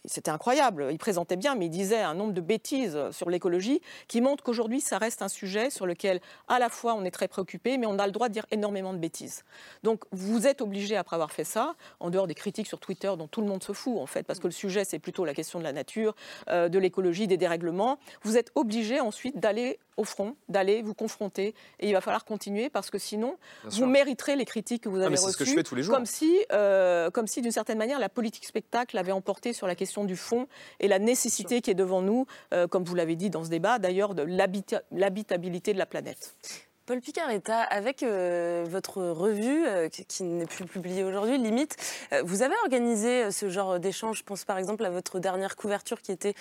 C'était 0.05 0.31
incroyable. 0.31 0.87
Il 0.91 0.97
présentait 0.97 1.35
bien, 1.35 1.55
mais 1.55 1.65
il 1.65 1.69
disait 1.69 2.01
un 2.01 2.13
nombre 2.13 2.33
de 2.33 2.41
bêtises 2.41 2.97
sur 3.11 3.29
l'écologie 3.29 3.81
qui 4.07 4.21
montrent 4.21 4.43
qu'aujourd'hui, 4.43 4.81
ça 4.81 4.97
reste 4.97 5.21
un 5.21 5.27
sujet 5.27 5.69
sur 5.69 5.85
lequel, 5.85 6.21
à 6.47 6.59
la 6.59 6.69
fois, 6.69 6.93
on 6.93 7.03
est 7.03 7.11
très 7.11 7.27
préoccupé, 7.27 7.77
mais 7.77 7.85
on 7.85 7.99
a 7.99 8.05
le 8.05 8.11
droit 8.11 8.29
de 8.29 8.33
dire 8.33 8.45
énormément 8.51 8.93
de 8.93 8.99
bêtises. 8.99 9.43
Donc, 9.83 10.03
vous 10.11 10.47
êtes 10.47 10.61
obligé, 10.61 10.95
après 10.95 11.15
avoir 11.15 11.31
fait 11.31 11.43
ça, 11.43 11.75
en 11.99 12.09
dehors 12.09 12.27
des 12.27 12.35
critiques 12.35 12.67
sur 12.67 12.79
Twitter 12.79 13.11
dont 13.17 13.27
tout 13.27 13.41
le 13.41 13.47
monde 13.47 13.63
se 13.63 13.73
fout, 13.73 13.97
en 13.97 14.05
fait, 14.05 14.23
parce 14.23 14.39
que 14.39 14.47
le 14.47 14.53
sujet, 14.53 14.85
c'est 14.85 14.99
plutôt 14.99 15.25
la 15.25 15.33
question 15.33 15.59
de 15.59 15.63
la 15.63 15.73
nature, 15.73 16.15
euh, 16.49 16.69
de 16.69 16.79
l'écologie, 16.79 17.27
des 17.27 17.37
dérèglements, 17.37 17.99
vous 18.23 18.37
êtes 18.37 18.51
obligé 18.55 18.99
ensuite 18.99 19.39
d'aller 19.39 19.79
au 19.97 20.03
front, 20.03 20.35
d'aller 20.49 20.81
vous 20.81 20.93
confronter, 20.93 21.55
et 21.79 21.87
il 21.87 21.93
va 21.93 22.01
falloir 22.01 22.25
continuer, 22.25 22.69
parce 22.69 22.89
que 22.89 22.97
sinon, 22.97 23.37
Bien 23.61 23.69
vous 23.69 23.75
sûr. 23.77 23.87
mériterez 23.87 24.35
les 24.35 24.45
critiques 24.45 24.83
que 24.83 24.89
vous 24.89 24.97
Ah, 24.97 25.01
avez 25.05 25.11
mais 25.11 25.17
c'est 25.17 25.31
ce 25.31 25.37
que 25.37 25.45
je 25.45 25.49
reçues, 25.51 25.57
fais 25.59 25.63
tous 25.63 25.75
les 25.75 25.83
jours. 25.83 25.95
comme 25.95 26.05
si, 26.05 26.37
euh, 26.51 27.09
comme 27.11 27.27
si 27.27 27.41
d'une 27.41 27.51
certaine 27.51 27.77
manière, 27.77 27.99
la 27.99 28.09
politique 28.09 28.45
spectacle 28.45 28.97
avait 28.97 29.11
emporté 29.13 29.53
sur 29.53 29.67
la 29.67 29.75
question 29.75 30.03
du 30.03 30.15
fond 30.17 30.47
et 30.79 30.87
la 30.87 30.99
nécessité 30.99 31.61
qui 31.61 31.71
est 31.71 31.75
devant 31.75 32.01
nous, 32.01 32.25
euh, 32.53 32.67
comme 32.67 32.83
vous 32.83 32.95
l'avez 32.95 33.15
dit 33.15 33.29
dans 33.29 33.43
ce 33.43 33.49
débat, 33.49 33.79
d'ailleurs, 33.79 34.15
de 34.15 34.23
l'habita- 34.23 34.81
l'habitabilité 34.91 35.73
de 35.73 35.77
la 35.79 35.85
planète. 35.85 36.35
Paul 36.85 37.01
Picaretta, 37.01 37.61
avec 37.61 38.03
euh, 38.03 38.63
votre 38.69 39.01
revue, 39.01 39.65
euh, 39.65 39.89
qui, 39.89 40.05
qui 40.05 40.23
n'est 40.23 40.45
plus 40.45 40.65
publiée 40.65 41.03
aujourd'hui, 41.03 41.39
Limite, 41.39 41.75
euh, 42.13 42.21
vous 42.23 42.43
avez 42.43 42.53
organisé 42.63 43.31
ce 43.31 43.49
genre 43.49 43.79
d'échange. 43.79 44.19
Je 44.19 44.23
pense 44.23 44.45
par 44.45 44.59
exemple 44.59 44.85
à 44.85 44.91
votre 44.91 45.17
dernière 45.19 45.55
couverture 45.55 46.01
qui 46.01 46.11
était 46.11 46.35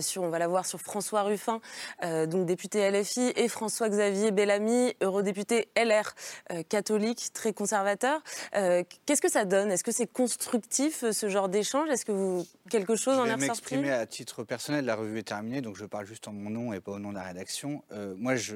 sur, 0.00 0.22
on 0.22 0.28
va 0.28 0.38
la 0.38 0.48
voir, 0.48 0.64
sur 0.64 0.80
François 0.80 1.22
Ruffin, 1.22 1.60
donc 2.02 2.46
député 2.46 2.90
LFI, 2.90 3.32
et 3.36 3.48
François-Xavier 3.48 4.30
Bellamy, 4.30 4.94
eurodéputé 5.02 5.68
LR, 5.76 6.14
catholique, 6.68 7.30
très 7.32 7.52
conservateur. 7.52 8.22
Qu'est-ce 8.52 9.20
que 9.20 9.30
ça 9.30 9.44
donne? 9.44 9.70
Est-ce 9.70 9.84
que 9.84 9.92
c'est 9.92 10.06
constructif 10.06 11.04
ce 11.10 11.28
genre 11.28 11.48
d'échange? 11.48 11.88
Est-ce 11.90 12.04
que 12.04 12.12
vous 12.12 12.46
quelque 12.70 12.96
chose 12.96 13.16
Je 13.16 13.20
en 13.20 13.26
est 13.26 13.34
ressorti? 13.34 13.74
m'exprimer 13.74 13.90
à 13.90 14.06
titre 14.06 14.44
personnel. 14.44 14.84
La 14.84 14.94
revue 14.94 15.18
est 15.18 15.28
terminée, 15.28 15.60
donc 15.60 15.76
je 15.76 15.84
parle 15.84 16.06
juste 16.06 16.28
en 16.28 16.32
mon 16.32 16.50
nom 16.50 16.72
et 16.72 16.80
pas 16.80 16.92
au 16.92 16.98
nom 16.98 17.10
de 17.10 17.16
la 17.16 17.24
rédaction. 17.24 17.82
Moi, 18.16 18.36
je, 18.36 18.54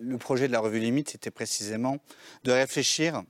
le 0.00 0.18
projet 0.18 0.47
de 0.48 0.52
la 0.52 0.60
revue 0.60 0.80
Limite, 0.80 1.10
c'était 1.10 1.30
précisément 1.30 1.98
de 2.44 2.52
réfléchir 2.52 3.22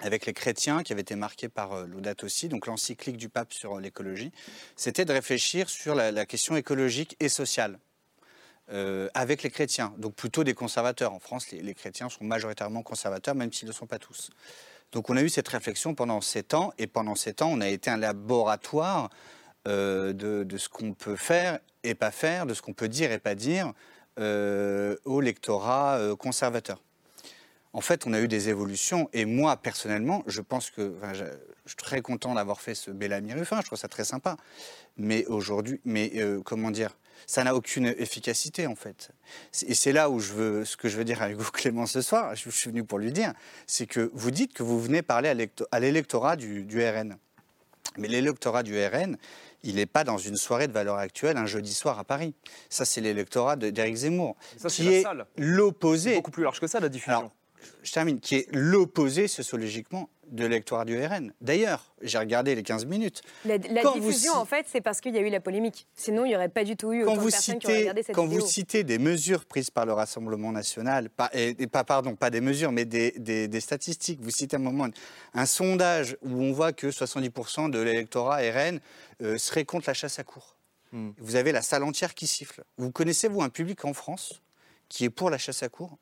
avec 0.00 0.26
les 0.26 0.32
chrétiens 0.32 0.82
qui 0.82 0.92
avaient 0.92 1.02
été 1.02 1.16
marqués 1.16 1.48
par 1.48 1.72
euh, 1.72 1.86
Laudato 1.86 2.26
aussi, 2.26 2.48
donc 2.48 2.66
l'encyclique 2.66 3.16
du 3.16 3.28
pape 3.28 3.52
sur 3.52 3.76
euh, 3.76 3.80
l'écologie, 3.80 4.32
c'était 4.76 5.04
de 5.04 5.12
réfléchir 5.12 5.68
sur 5.68 5.94
la, 5.94 6.26
question 6.26 6.56
écologique 6.56 7.16
et 7.20 7.28
sociale. 7.28 7.78
euh, 8.70 9.08
avec 9.14 9.42
les 9.42 9.50
chrétiens, 9.50 9.94
donc 9.96 10.14
plutôt 10.14 10.44
des 10.44 10.52
conservateurs. 10.52 11.14
En 11.14 11.20
France, 11.20 11.50
les, 11.50 11.74
chrétiens 11.74 12.10
sont 12.10 12.24
majoritairement 12.24 12.82
conservateurs, 12.82 13.34
même 13.34 13.50
s'ils 13.50 13.66
ne 13.66 13.72
le 13.72 13.74
sont 13.74 13.86
pas 13.86 13.98
tous. 13.98 14.28
Donc 14.92 15.08
on 15.08 15.16
a 15.16 15.22
eu 15.22 15.30
cette 15.30 15.48
réflexion 15.48 15.94
pendant 15.94 16.20
sept 16.20 16.52
ans, 16.52 16.72
et 16.76 16.86
pendant 16.86 17.14
sept 17.14 17.40
ans, 17.40 17.48
on 17.50 17.62
a 17.62 17.68
été 17.68 17.88
un 17.90 17.96
laboratoire 17.96 19.08
de 19.64 20.56
ce 20.56 20.68
qu'on 20.68 20.94
peut 20.94 21.16
faire 21.16 21.58
et 21.82 21.94
pas 21.94 22.10
faire, 22.10 22.46
de 22.46 22.54
ce 22.54 22.62
qu'on 22.62 22.72
peut 22.72 22.88
dire 22.88 23.10
et 23.10 23.18
pas 23.18 23.34
dire 23.34 23.72
euh, 24.18 24.96
au 25.04 25.20
lectorat 25.20 25.98
euh, 25.98 26.16
conservateur. 26.16 26.82
En 27.72 27.80
fait, 27.80 28.06
on 28.06 28.12
a 28.12 28.20
eu 28.20 28.28
des 28.28 28.48
évolutions, 28.48 29.08
et 29.12 29.24
moi, 29.24 29.56
personnellement, 29.56 30.24
je 30.26 30.40
pense 30.40 30.70
que 30.70 30.94
je, 31.12 31.24
suis 31.66 31.76
très 31.76 32.00
content 32.00 32.34
d'avoir 32.34 32.60
fait 32.60 32.74
ce 32.74 32.90
Bellamy 32.90 33.34
Ruffin, 33.34 33.60
je 33.60 33.66
trouve 33.66 33.78
ça 33.78 33.88
très 33.88 34.04
sympa. 34.04 34.36
Mais 34.96 35.26
aujourd'hui, 35.26 35.80
mais 35.84 36.10
euh, 36.16 36.40
comment 36.42 36.70
dire, 36.70 36.96
ça 37.26 37.44
n'a 37.44 37.54
aucune 37.54 37.86
efficacité, 37.86 38.66
en 38.66 38.74
fait. 38.74 39.10
Et 39.66 39.74
c'est 39.74 39.92
là 39.92 40.08
où 40.08 40.18
je 40.18 40.32
veux, 40.32 40.64
ce 40.64 40.76
que 40.76 40.88
je 40.88 40.96
veux 40.96 41.04
dire 41.04 41.22
à 41.22 41.30
Hugo 41.30 41.44
Clément 41.52 41.86
ce 41.86 42.00
soir, 42.00 42.34
je, 42.34 42.48
suis 42.50 42.70
venu 42.70 42.84
pour 42.84 42.98
lui 42.98 43.12
dire, 43.12 43.34
c'est 43.66 43.86
que 43.86 44.10
vous 44.14 44.30
dites 44.30 44.54
que 44.54 44.62
vous 44.62 44.80
venez 44.80 45.02
parler 45.02 45.28
à 45.28 45.34
l'électo- 45.34 45.66
à 45.70 45.78
l'électorat 45.78 46.36
du 46.36 46.66
RN. 46.80 47.18
Mais 47.96 48.08
l'électorat 48.08 48.62
du 48.62 48.78
RN, 48.78 49.16
il 49.62 49.76
n'est 49.76 49.86
pas 49.86 50.04
dans 50.04 50.18
une 50.18 50.36
soirée 50.36 50.68
de 50.68 50.72
valeur 50.72 50.96
actuelle 50.96 51.36
un 51.36 51.46
jeudi 51.46 51.74
soir 51.74 51.98
à 51.98 52.04
Paris. 52.04 52.34
Ça, 52.68 52.84
c'est 52.84 53.00
l'électorat 53.00 53.56
d'Éric 53.56 53.96
Zemmour, 53.96 54.36
Ça, 54.56 54.68
c'est 54.68 54.82
qui 54.82 54.88
est 54.88 55.04
l'opposé. 55.36 56.10
C'est 56.10 56.16
beaucoup 56.16 56.30
plus 56.30 56.44
large 56.44 56.60
que 56.60 56.66
ça, 56.66 56.80
la 56.80 56.88
diffusion. 56.88 57.18
Alors, 57.18 57.32
je 57.82 57.92
termine, 57.92 58.20
qui 58.20 58.36
est 58.36 58.48
l'opposé 58.52 59.28
sociologiquement 59.28 60.08
de 60.30 60.42
l'électorat 60.44 60.84
du 60.84 61.02
RN. 61.02 61.32
D'ailleurs, 61.40 61.94
j'ai 62.02 62.18
regardé 62.18 62.54
les 62.54 62.62
15 62.62 62.84
minutes. 62.84 63.22
La, 63.46 63.56
la 63.56 63.80
Quand 63.82 63.98
vous 63.98 64.08
diffusion, 64.10 64.34
en 64.34 64.44
fait, 64.44 64.66
c'est 64.68 64.82
parce 64.82 65.00
qu'il 65.00 65.14
y 65.14 65.18
a 65.18 65.22
eu 65.22 65.30
la 65.30 65.40
polémique. 65.40 65.86
Sinon, 65.94 66.26
il 66.26 66.28
n'y 66.28 66.36
aurait 66.36 66.50
pas 66.50 66.64
du 66.64 66.76
tout 66.76 66.92
eu 66.92 67.02
Quand 67.04 67.12
autant 67.12 67.22
vous, 67.22 67.28
de 67.28 67.32
personnes 67.32 67.58
qui 67.58 67.66
citez, 67.68 67.78
regardé 67.80 68.02
cette 68.02 68.14
quand 68.14 68.26
vidéo. 68.26 68.40
vous 68.40 68.46
citez 68.46 68.84
des 68.84 68.98
mesures 68.98 69.46
prises 69.46 69.70
par 69.70 69.86
le 69.86 69.94
Rassemblement 69.94 70.52
national, 70.52 71.08
pas, 71.08 71.30
et, 71.32 71.56
et 71.58 71.66
pas, 71.66 71.82
pardon, 71.84 72.14
pas 72.14 72.28
des 72.28 72.42
mesures, 72.42 72.72
mais 72.72 72.84
des, 72.84 73.12
des- 73.12 73.48
des 73.48 73.60
statistiques, 73.60 74.20
vous 74.20 74.30
citez 74.30 74.56
un 74.56 74.60
moment 74.60 74.88
un 75.32 75.46
sondage 75.46 76.16
où 76.22 76.42
on 76.42 76.52
voit 76.52 76.72
que 76.74 76.88
70% 76.88 77.70
de 77.70 77.78
l'électorat 77.78 78.36
RN 78.38 78.80
euh, 79.22 79.38
serait 79.38 79.64
contre 79.64 79.88
la 79.88 79.94
chasse 79.94 80.18
à 80.18 80.24
cours. 80.24 80.56
Hmm. 80.92 81.10
Vous 81.18 81.36
avez 81.36 81.52
la 81.52 81.62
salle 81.62 81.84
entière 81.84 82.14
qui 82.14 82.26
siffle. 82.26 82.64
Vous 82.76 82.90
connaissez, 82.90 83.28
vous, 83.28 83.40
un 83.42 83.48
public 83.48 83.84
en 83.86 83.94
France 83.94 84.42
qui 84.90 85.04
est 85.04 85.10
pour 85.10 85.30
la 85.30 85.38
chasse 85.38 85.62
à 85.62 85.68
cours 85.70 85.96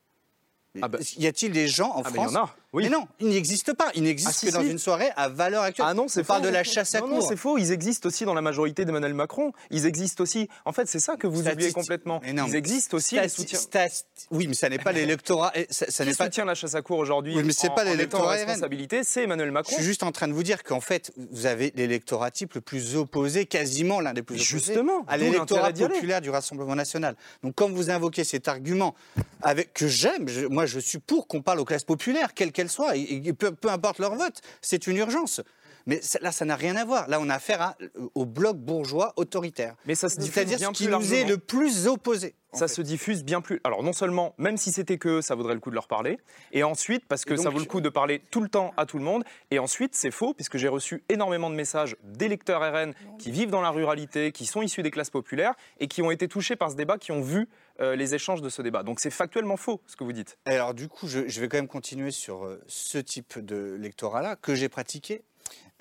Y 1.18 1.26
a-t-il 1.26 1.52
des 1.52 1.68
gens 1.68 1.90
en 1.90 2.02
Ah, 2.04 2.08
mais 2.10 2.14
France 2.18 2.32
y 2.32 2.36
en 2.36 2.44
a, 2.44 2.54
oui. 2.72 2.82
Mais 2.84 2.90
non, 2.90 3.06
il 3.20 3.28
n'existe 3.28 3.72
pas. 3.72 3.90
Il 3.94 4.02
n'existe 4.02 4.30
Ah, 4.30 4.32
si, 4.38 4.46
que 4.46 4.52
dans 4.52 4.60
si. 4.62 4.70
une 4.70 4.78
soirée 4.78 5.08
à 5.16 5.28
valeur 5.28 5.62
actuelle. 5.62 5.86
Ah 5.88 5.94
non, 5.94 6.08
c'est 6.08 6.20
On 6.20 6.24
parle 6.24 6.42
faux. 6.42 6.48
de 6.48 6.52
la 6.52 6.64
chasse 6.64 6.94
à 6.94 7.00
non, 7.00 7.06
cours. 7.08 7.18
Non, 7.20 7.26
c'est 7.28 7.36
faux. 7.36 7.56
Ils 7.58 7.72
existent 7.72 8.06
aussi 8.08 8.24
dans 8.24 8.34
la 8.34 8.42
majorité 8.42 8.84
d'Emmanuel 8.84 9.14
Macron. 9.14 9.52
Ils 9.70 9.86
existent 9.86 10.22
aussi. 10.22 10.48
En 10.64 10.72
fait, 10.72 10.86
c'est 10.88 11.00
ça 11.00 11.16
que 11.16 11.26
vous 11.26 11.46
oubliez 11.48 11.72
complètement. 11.72 12.20
Mais 12.22 12.32
non, 12.32 12.44
Ils 12.48 12.54
existent 12.56 12.96
aussi. 12.96 13.16
Stati- 13.16 13.28
soutiens. 13.30 13.58
stati- 13.58 14.04
Oui, 14.30 14.46
mais 14.46 14.54
ça 14.54 14.68
n'est 14.68 14.78
pas 14.78 14.92
l'électorat. 14.92 15.52
et 15.54 15.66
Ça, 15.70 15.86
ça 15.90 16.04
Qui 16.04 16.10
n'est 16.10 16.16
pas. 16.16 16.24
soutient 16.24 16.44
la 16.44 16.54
chasse 16.54 16.74
à 16.74 16.82
cours 16.82 16.98
aujourd'hui 16.98 17.34
Oui, 17.36 17.42
mais 17.44 17.52
c'est 17.52 17.74
pas 17.74 17.84
l'électorat 17.84 18.32
responsabilité, 18.32 19.04
c'est 19.04 19.22
Emmanuel 19.22 19.48
Je 19.48 19.52
Macron. 19.52 19.74
suis 19.76 19.84
juste 19.84 20.02
en 20.02 20.12
train 20.12 20.28
de 20.28 20.32
vous 20.32 20.42
dire 20.42 20.62
qu'en 20.62 20.80
fait, 20.80 21.12
vous 21.32 21.46
avez 21.46 21.72
l'électorat 21.76 22.30
type 22.30 22.54
le 22.54 22.60
plus 22.60 22.96
opposé, 22.96 23.46
quasiment 23.46 24.00
l'un 24.00 24.12
des 24.12 24.22
plus 24.22 24.34
opposés, 24.36 24.44
Justement, 24.46 25.04
à 25.08 25.16
l'électorat 25.16 25.72
populaire 25.72 26.20
du 26.20 26.30
Rassemblement 26.30 26.74
national. 26.74 27.16
Donc, 27.42 27.54
quand 27.54 27.70
vous 27.70 27.90
invoquez 27.90 28.24
cet 28.24 28.48
argument 28.48 28.94
avec 29.42 29.72
que 29.72 29.86
j'aime, 29.88 30.28
je- 30.28 30.46
je 30.66 30.78
suis 30.78 30.98
pour 30.98 31.26
qu'on 31.26 31.42
parle 31.42 31.60
aux 31.60 31.64
classes 31.64 31.84
populaires, 31.84 32.34
quelles 32.34 32.52
qu'elles 32.52 32.70
soient, 32.70 32.92
peu 33.38 33.68
importe 33.70 33.98
leur 33.98 34.14
vote, 34.14 34.40
c'est 34.60 34.86
une 34.86 34.96
urgence. 34.96 35.40
Mais 35.86 36.00
là, 36.20 36.32
ça 36.32 36.44
n'a 36.44 36.56
rien 36.56 36.74
à 36.76 36.84
voir. 36.84 37.08
Là, 37.08 37.18
on 37.20 37.28
a 37.28 37.34
affaire 37.34 37.62
à- 37.62 37.76
au 38.14 38.26
bloc 38.26 38.56
bourgeois 38.56 39.12
autoritaire. 39.16 39.76
Mais 39.86 39.94
ça 39.94 40.08
se 40.08 40.16
diffuse 40.16 40.34
C'est-à-dire 40.34 40.58
bien 40.58 40.68
ce 40.72 40.78
qui 40.78 40.84
plus 40.86 40.92
nous 40.96 41.14
est 41.14 41.24
le 41.24 41.38
plus 41.38 41.86
opposé. 41.86 42.34
Ça 42.52 42.68
fait. 42.68 42.74
se 42.74 42.80
diffuse 42.82 43.22
bien 43.22 43.40
plus. 43.42 43.60
Alors 43.64 43.82
non 43.82 43.92
seulement, 43.92 44.34
même 44.38 44.56
si 44.56 44.72
c'était 44.72 44.96
que 44.96 45.08
eux, 45.18 45.20
ça 45.22 45.34
vaudrait 45.34 45.52
le 45.52 45.60
coup 45.60 45.68
de 45.68 45.74
leur 45.74 45.88
parler, 45.88 46.18
et 46.52 46.62
ensuite 46.62 47.04
parce 47.06 47.26
que 47.26 47.36
ça 47.36 47.50
vaut 47.50 47.58
le 47.58 47.66
coup 47.66 47.82
de 47.82 47.90
parler 47.90 48.22
tout 48.30 48.40
le 48.40 48.48
temps 48.48 48.72
à 48.78 48.86
tout 48.86 48.96
le 48.96 49.04
monde, 49.04 49.24
et 49.50 49.58
ensuite 49.58 49.94
c'est 49.94 50.10
faux 50.10 50.32
puisque 50.32 50.56
j'ai 50.56 50.68
reçu 50.68 51.04
énormément 51.10 51.50
de 51.50 51.54
messages 51.54 51.96
d'électeurs 52.02 52.62
RN 52.62 52.94
qui 53.18 53.30
vivent 53.30 53.50
dans 53.50 53.60
la 53.60 53.68
ruralité, 53.70 54.32
qui 54.32 54.46
sont 54.46 54.62
issus 54.62 54.82
des 54.82 54.90
classes 54.90 55.10
populaires 55.10 55.52
et 55.80 55.86
qui 55.88 56.00
ont 56.00 56.10
été 56.10 56.28
touchés 56.28 56.56
par 56.56 56.70
ce 56.70 56.76
débat, 56.76 56.96
qui 56.96 57.12
ont 57.12 57.20
vu 57.20 57.46
euh, 57.80 57.94
les 57.94 58.14
échanges 58.14 58.40
de 58.40 58.48
ce 58.48 58.62
débat. 58.62 58.82
Donc 58.84 59.00
c'est 59.00 59.10
factuellement 59.10 59.58
faux 59.58 59.82
ce 59.86 59.94
que 59.96 60.04
vous 60.04 60.12
dites. 60.14 60.38
Alors 60.46 60.72
du 60.72 60.88
coup, 60.88 61.08
je, 61.08 61.28
je 61.28 61.40
vais 61.42 61.48
quand 61.48 61.58
même 61.58 61.68
continuer 61.68 62.10
sur 62.10 62.46
euh, 62.46 62.58
ce 62.68 62.96
type 62.96 63.38
de 63.38 63.76
lectorat-là 63.78 64.34
que 64.36 64.54
j'ai 64.54 64.70
pratiqué. 64.70 65.22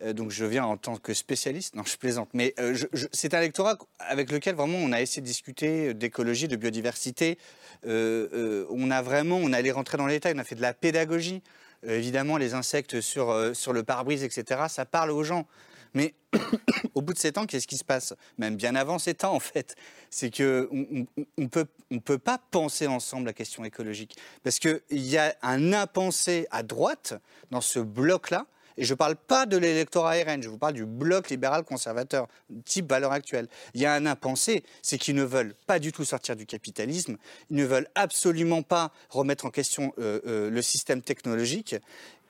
Euh, 0.02 0.12
donc 0.14 0.30
je 0.32 0.44
viens 0.46 0.66
en 0.66 0.76
tant 0.78 0.98
que 0.98 1.14
spécialiste. 1.14 1.76
Non, 1.76 1.84
je 1.86 1.96
plaisante. 1.98 2.30
Mais 2.34 2.54
euh, 2.60 2.78
c'est 3.14 3.34
un 3.34 3.40
lectorat 3.40 3.78
avec 4.00 4.32
lequel 4.32 4.56
vraiment 4.56 4.78
on 4.78 4.92
a 4.92 5.02
essayé 5.02 5.22
de 5.22 5.28
discuter 5.28 5.94
d'écologie, 5.94 6.48
de 6.48 6.56
biodiversité. 6.58 7.38
Euh, 7.86 8.28
euh, 8.34 8.66
on 8.70 8.92
a 8.92 9.02
vraiment, 9.02 9.38
on 9.38 9.54
allait 9.54 9.72
rentrer 9.72 9.98
dans 9.98 10.08
les 10.08 10.16
détails. 10.16 10.34
On 10.36 10.40
a 10.40 10.44
fait 10.44 10.56
de 10.56 10.62
la 10.62 10.74
pédagogie. 10.74 11.42
Euh, 11.88 11.98
évidemment, 11.98 12.38
les 12.38 12.54
insectes 12.54 13.00
sur, 13.00 13.30
euh, 13.32 13.54
sur 13.54 13.72
le 13.72 13.84
pare-brise, 13.84 14.24
etc. 14.24 14.64
Ça 14.70 14.86
parle 14.86 15.12
aux 15.12 15.24
gens. 15.24 15.48
Mais 15.94 16.14
au 16.96 17.02
bout 17.02 17.14
de 17.14 17.20
ces 17.20 17.32
temps, 17.32 17.46
qu'est-ce 17.46 17.68
qui 17.68 17.78
se 17.78 17.86
passe? 17.86 18.14
Même 18.38 18.58
bien 18.58 18.76
avant 18.76 19.00
ces 19.00 19.14
temps, 19.14 19.34
en 19.34 19.40
fait, 19.40 19.76
c'est 20.10 20.30
que 20.30 20.68
on, 20.74 21.06
on- 21.18 21.26
on 21.38 21.48
peut 21.48 21.68
on 21.90 22.00
peut 22.00 22.18
pas 22.18 22.38
penser 22.52 22.86
ensemble 22.88 23.28
la 23.28 23.34
question 23.34 23.64
écologique 23.64 24.18
parce 24.44 24.60
que 24.60 24.84
il 24.90 25.06
y 25.06 25.18
a 25.18 25.34
un 25.42 25.72
impensé 25.72 26.48
à 26.52 26.64
droite 26.64 27.14
dans 27.52 27.62
ce 27.62 27.80
bloc-là. 27.80 28.46
Et 28.78 28.84
je 28.84 28.94
ne 28.94 28.98
parle 28.98 29.16
pas 29.16 29.46
de 29.46 29.58
l'électorat 29.58 30.14
RN, 30.14 30.42
je 30.42 30.50
vous 30.50 30.58
parle 30.58 30.74
du 30.74 30.86
bloc 30.86 31.30
libéral 31.30 31.64
conservateur, 31.64 32.28
type 32.66 32.90
valeur 32.90 33.12
actuelle. 33.12 33.48
Il 33.74 33.82
y 33.82 33.86
a 33.86 33.94
un 33.94 34.06
impensé, 34.06 34.64
c'est 34.82 34.98
qu'ils 34.98 35.16
ne 35.16 35.24
veulent 35.24 35.56
pas 35.68 35.80
du 35.80 35.92
tout 35.92 36.06
sortir 36.06 36.36
du 36.36 36.46
capitalisme, 36.46 37.18
ils 37.50 37.58
ne 37.58 37.66
veulent 37.66 37.88
absolument 37.96 38.62
pas 38.62 38.92
remettre 39.10 39.46
en 39.46 39.50
question 39.50 39.94
euh, 40.00 40.20
euh, 40.26 40.50
le 40.50 40.62
système 40.62 41.02
technologique, 41.02 41.76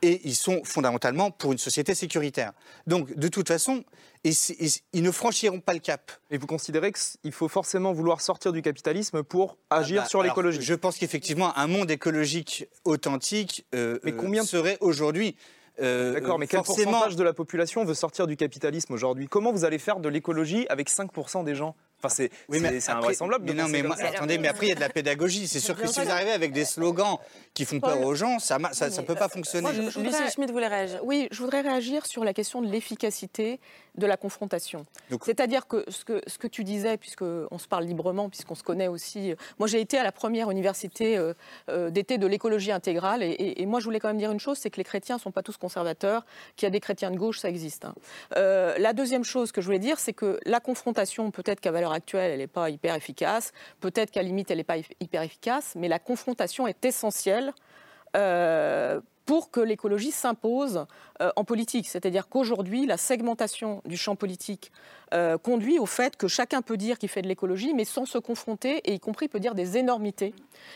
et 0.02 0.22
ils 0.24 0.36
sont 0.36 0.64
fondamentalement 0.64 1.32
pour 1.32 1.52
une 1.52 1.58
société 1.58 1.96
sécuritaire. 1.96 2.52
Donc, 2.86 3.16
de 3.16 3.28
toute 3.28 3.48
façon, 3.48 3.84
ils, 4.24 5.02
ne 5.02 5.12
franchiront 5.12 5.60
pas 5.60 5.74
le 5.74 5.80
cap. 5.80 6.12
Et 6.32 6.38
vous 6.38 6.48
considérez 6.48 6.92
qu'il 6.92 7.32
faut 7.32 7.48
forcément 7.48 7.94
vouloir 7.94 8.22
sortir 8.22 8.52
du 8.52 8.62
capitalisme 8.62 9.24
pour 9.24 9.58
agir 9.70 10.04
Bah, 10.04 10.08
sur 10.08 10.20
alors, 10.22 10.32
l'écologie 10.34 10.62
Je 10.62 10.74
pense 10.74 10.98
qu'effectivement, 10.98 11.58
un 11.58 11.68
monde 11.68 11.92
écologique 11.92 12.68
authentique 12.84 13.66
euh, 13.74 14.00
Mais 14.04 14.14
combien 14.14 14.44
de- 14.44 14.48
serait 14.48 14.78
aujourd'hui. 14.82 15.36
Euh, 15.82 16.14
D'accord, 16.14 16.40
mais 16.40 16.48
quel 16.48 16.64
forcément- 16.64 16.92
pourcentage 16.92 17.16
de 17.16 17.24
la 17.24 17.34
population 17.34 17.84
veut 17.84 17.94
sortir 17.94 18.28
du 18.28 18.38
capitalisme 18.38 18.94
aujourd'hui? 18.94 19.28
Comment 19.28 19.52
vous 19.52 19.66
allez 19.66 19.78
faire 19.80 20.00
de 20.00 20.08
l'écologie 20.10 20.66
avec 20.70 20.90
5% 20.90 21.44
des 21.44 21.56
gens? 21.56 21.76
Enfin, 22.00 22.10
c'est 22.10 22.30
Oui, 22.50 22.62
invraisemblable 22.88 23.46
Mais 23.46 23.54
non, 23.54 23.68
mais 23.68 23.82
moi- 23.82 23.96
attendez, 24.00 24.38
mais 24.38 24.48
après 24.48 24.68
il 24.68 24.70
y 24.70 24.72
a 24.72 24.76
de 24.76 24.80
la 24.80 24.90
pédagogie. 24.90 25.48
C'est 25.48 25.60
sûr 25.60 25.76
que 25.76 25.88
si 25.88 26.00
vous 26.02 26.10
arrivez 26.10 26.32
avec 26.32 26.52
des 26.52 26.66
slogans 26.66 27.18
qui 27.54 27.66
font 27.66 27.80
peur 27.80 28.02
aux 28.02 28.16
gens, 28.16 28.38
ça 28.40 28.58
ne 28.60 28.66
ça, 28.74 28.92
ça 28.92 29.02
peut 29.04 29.16
pas 29.16 29.30
fonctionner. 29.30 29.64
Moi, 29.64 29.72
je- 29.74 29.82
je 29.90 30.00
Lucie 30.00 30.12
voudrais- 30.12 30.30
Schmitt 30.32 30.52
voulait 30.52 30.68
réagir? 30.68 31.00
Oui, 31.04 31.28
je 31.32 31.42
voudrais 31.42 31.62
réagir 31.62 32.06
sur 32.06 32.24
la 32.24 32.34
question 32.34 32.62
de 32.62 32.68
l'efficacité 32.70 33.60
de 33.98 34.06
la 34.06 34.18
confrontation. 34.18 34.86
C'est-à-dire 35.26 35.68
que 35.68 35.86
ce, 35.90 36.04
que 36.06 36.22
ce 36.28 36.38
que 36.38 36.48
tu 36.48 36.64
disais, 36.64 36.98
puisqu'on 36.98 37.58
se 37.58 37.68
parle 37.68 37.86
librement, 37.86 38.30
puisqu'on 38.30 38.56
se 38.56 38.64
connaît 38.64 38.88
aussi. 38.88 39.32
euh, 39.32 39.36
Moi, 39.60 39.68
j'ai 39.68 39.80
été 39.80 39.98
à 39.98 40.04
la 40.04 40.12
première 40.12 40.52
université 40.52 41.18
euh, 41.18 41.34
euh, 41.70 41.90
d'été 41.90 42.18
de 42.18 42.28
l'écologie 42.28 42.72
intégrale. 42.72 43.24
Et, 43.24 43.28
et- 43.32 43.62
et 43.62 43.66
moi, 43.66 43.80
je 43.80 43.86
voulais 43.86 44.00
quand 44.00 44.10
même 44.10 44.18
dire 44.18 44.32
une 44.32 44.40
chose 44.40 44.58
c'est 44.58 44.70
que 44.70 44.78
les 44.78 44.84
chrétiens 44.84 45.16
ne 45.16 45.22
sont 45.22 45.32
pas 45.32 45.44
tous 45.44 45.58
conservateurs, 45.58 46.26
qu'il 46.56 46.66
y 46.66 46.68
a 46.68 46.72
des 46.72 46.80
chrétiens 46.80 47.12
de 47.12 47.18
gauche, 47.18 47.40
ça 47.40 47.50
existe. 47.50 47.86
hein. 47.86 47.96
Euh, 48.38 48.76
la 48.78 48.94
deuxième 48.94 49.24
chose 49.24 49.52
que 49.52 49.62
je 49.62 49.66
voulais 49.66 49.80
dire, 49.80 50.00
c'est 50.00 50.14
que 50.14 50.40
la 50.46 50.60
confrontation, 50.60 51.32
peut-être 51.32 51.60
qu'à 51.62 51.72
valeur 51.72 51.92
actuelle, 51.94 52.32
elle 52.32 52.40
n'est 52.40 52.48
pas 52.48 52.70
hyper 52.70 52.96
efficace, 52.96 53.54
peut-être 53.80 54.12
qu'à 54.12 54.22
limite, 54.24 54.52
elle 54.52 54.58
n'est 54.58 54.64
pas 54.64 54.78
hyper 55.00 55.22
efficace, 55.22 55.74
mais 55.76 55.88
la 55.88 56.00
confrontation 56.00 56.68
est 56.68 56.84
essentielle 56.86 57.54
euh, 58.16 59.00
pour 59.26 59.52
que 59.52 59.60
l'écologie 59.60 60.12
s'impose 60.12 60.86
euh, 61.22 61.32
en 61.36 61.44
politique. 61.44 61.88
C'est-à-dire 61.88 62.28
qu'aujourd'hui, 62.28 62.86
la 62.86 62.98
segmentation 62.98 63.82
du 63.86 63.98
champ 63.98 64.16
politique 64.16 64.72
euh, 65.14 65.38
conduit 65.38 65.80
au 65.80 65.86
fait 65.86 66.16
que 66.16 66.28
chacun 66.28 66.62
peut 66.62 66.78
dire 66.78 66.98
qu'il 66.98 67.10
fait 67.10 67.22
de 67.22 67.28
l'écologie, 67.28 67.74
mais 67.74 67.86
sans 67.86 68.06
se 68.06 68.18
confronter, 68.18 68.78
et 68.90 68.94
y 68.94 69.00
compris 69.00 69.28
peut 69.28 69.40
dire 69.40 69.56
des 69.56 69.78
énormités. 69.78 70.34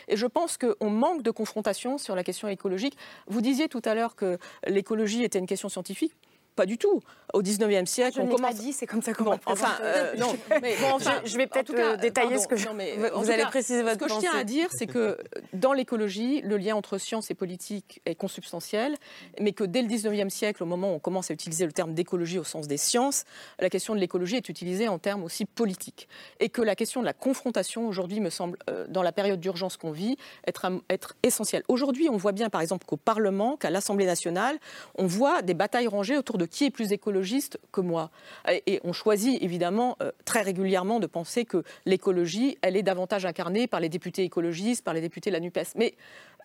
Et 0.08 0.18
je 0.18 0.26
pense 0.26 0.58
qu'on 0.58 0.90
manque 0.90 1.22
de 1.22 1.32
confrontation 1.32 1.98
sur 1.98 2.16
la 2.16 2.24
question 2.24 2.48
écologique. 2.48 2.98
Vous 3.28 3.42
disiez 3.42 3.68
tout 3.68 3.82
à 3.86 3.94
l'heure 3.94 4.16
que 4.16 4.38
l'écologie 4.68 5.24
était 5.24 5.40
une 5.40 5.48
question 5.48 5.70
scientifique. 5.70 6.14
Pas 6.60 6.66
du 6.66 6.78
tout. 6.78 7.02
Au 7.32 7.42
19e 7.44 7.86
siècle, 7.86 8.16
Je 8.18 8.22
on 8.22 8.26
commence. 8.26 8.42
pas 8.42 8.54
dit, 8.54 8.74
c'est 8.74 8.88
comme 8.88 9.04
ça 9.04 9.14
qu'on 9.14 9.24
Bon, 9.26 9.38
enfin, 9.46 9.78
euh, 9.82 10.16
non, 10.18 10.36
mais 10.64 10.76
bon, 10.82 10.88
enfin, 10.96 11.22
Je- 11.24 11.30
je 11.32 11.38
vais 11.38 11.46
peut-être, 11.46 11.70
euh, 11.76 11.96
détailler 11.96 12.30
pardon, 12.32 12.42
ce 12.44 12.48
que 12.48 12.56
je- 12.56 12.66
non, 12.68 12.74
mais, 12.74 12.96
Vous- 12.98 13.06
euh, 13.06 13.32
allez 13.32 13.44
cas, 13.44 13.50
préciser 13.50 13.84
votre 13.84 13.94
Ce 13.94 13.98
que 14.00 14.10
je 14.16 14.20
tiens 14.20 14.32
pensée. 14.32 14.42
à 14.42 14.44
dire, 14.44 14.68
c'est 14.72 14.88
que 14.88 15.16
dans 15.54 15.72
l'écologie, 15.72 16.42
le 16.42 16.58
lien 16.58 16.76
entre 16.76 16.98
science 16.98 17.30
et 17.30 17.36
politique 17.36 18.02
est 18.08 18.16
consubstantiel, 18.16 18.96
mais 19.40 19.52
que 19.54 19.64
dès 19.64 19.84
le 19.84 19.88
19e 19.88 20.32
siècle, 20.32 20.64
au 20.64 20.66
moment 20.66 20.92
où 20.92 20.96
on 20.96 21.00
commence 21.00 21.30
à 21.30 21.36
utiliser 21.36 21.68
le 21.68 21.72
terme 21.72 21.94
d'écologie 21.94 22.40
au 22.40 22.44
sens 22.44 22.68
des 22.68 22.78
sciences, 22.78 23.26
la 23.60 23.70
question 23.70 23.94
de 23.94 24.00
l'écologie 24.00 24.38
est 24.38 24.50
utilisée 24.50 24.88
en 24.88 24.98
termes 24.98 25.24
aussi 25.24 25.46
politiques. 25.46 26.10
Et 26.40 26.50
que 26.50 26.64
la 26.64 26.76
question 26.76 27.00
de 27.00 27.06
la 27.06 27.14
confrontation, 27.14 27.88
aujourd'hui, 27.88 28.22
me 28.22 28.32
semble, 28.32 28.58
euh, 28.72 28.86
dans 28.90 29.04
la 29.04 29.12
période 29.12 29.40
d'urgence 29.40 29.78
qu'on 29.78 29.92
vit, 29.92 30.18
être, 30.48 30.66
être 30.90 31.16
essentielle. 31.22 31.62
Aujourd'hui, 31.68 32.10
on 32.10 32.18
voit 32.18 32.32
bien, 32.34 32.50
par 32.50 32.62
exemple, 32.62 32.88
qu'au 32.88 32.98
Parlement, 32.98 33.56
qu'à 33.56 33.70
l'Assemblée 33.70 34.08
nationale, 34.08 34.58
on 34.98 35.06
voit 35.06 35.44
des 35.44 35.54
batailles 35.54 35.88
rangées 35.88 36.18
autour 36.18 36.40
de 36.40 36.48
qui 36.50 36.66
est 36.66 36.72
plus 36.72 36.92
écologiste 36.92 37.60
que 37.72 37.82
moi. 37.82 38.12
Et, 38.50 38.64
et 38.66 38.80
on 38.84 38.94
choisit 38.94 39.42
évidemment 39.42 39.96
euh, 40.02 40.12
très 40.26 40.42
régulièrement 40.42 41.00
de 41.00 41.08
penser 41.08 41.46
que 41.46 41.64
l'écologie, 41.86 42.58
elle 42.62 42.76
est 42.78 42.84
davantage 42.84 43.26
incarnée 43.26 43.68
par 43.68 43.80
les 43.80 43.90
députés 43.90 44.24
écologistes, 44.24 44.84
par 44.84 44.94
les 44.94 45.02
députés 45.02 45.30
de 45.30 45.36
la 45.36 45.40
NUPES. 45.40 45.76
Mais 45.76 45.96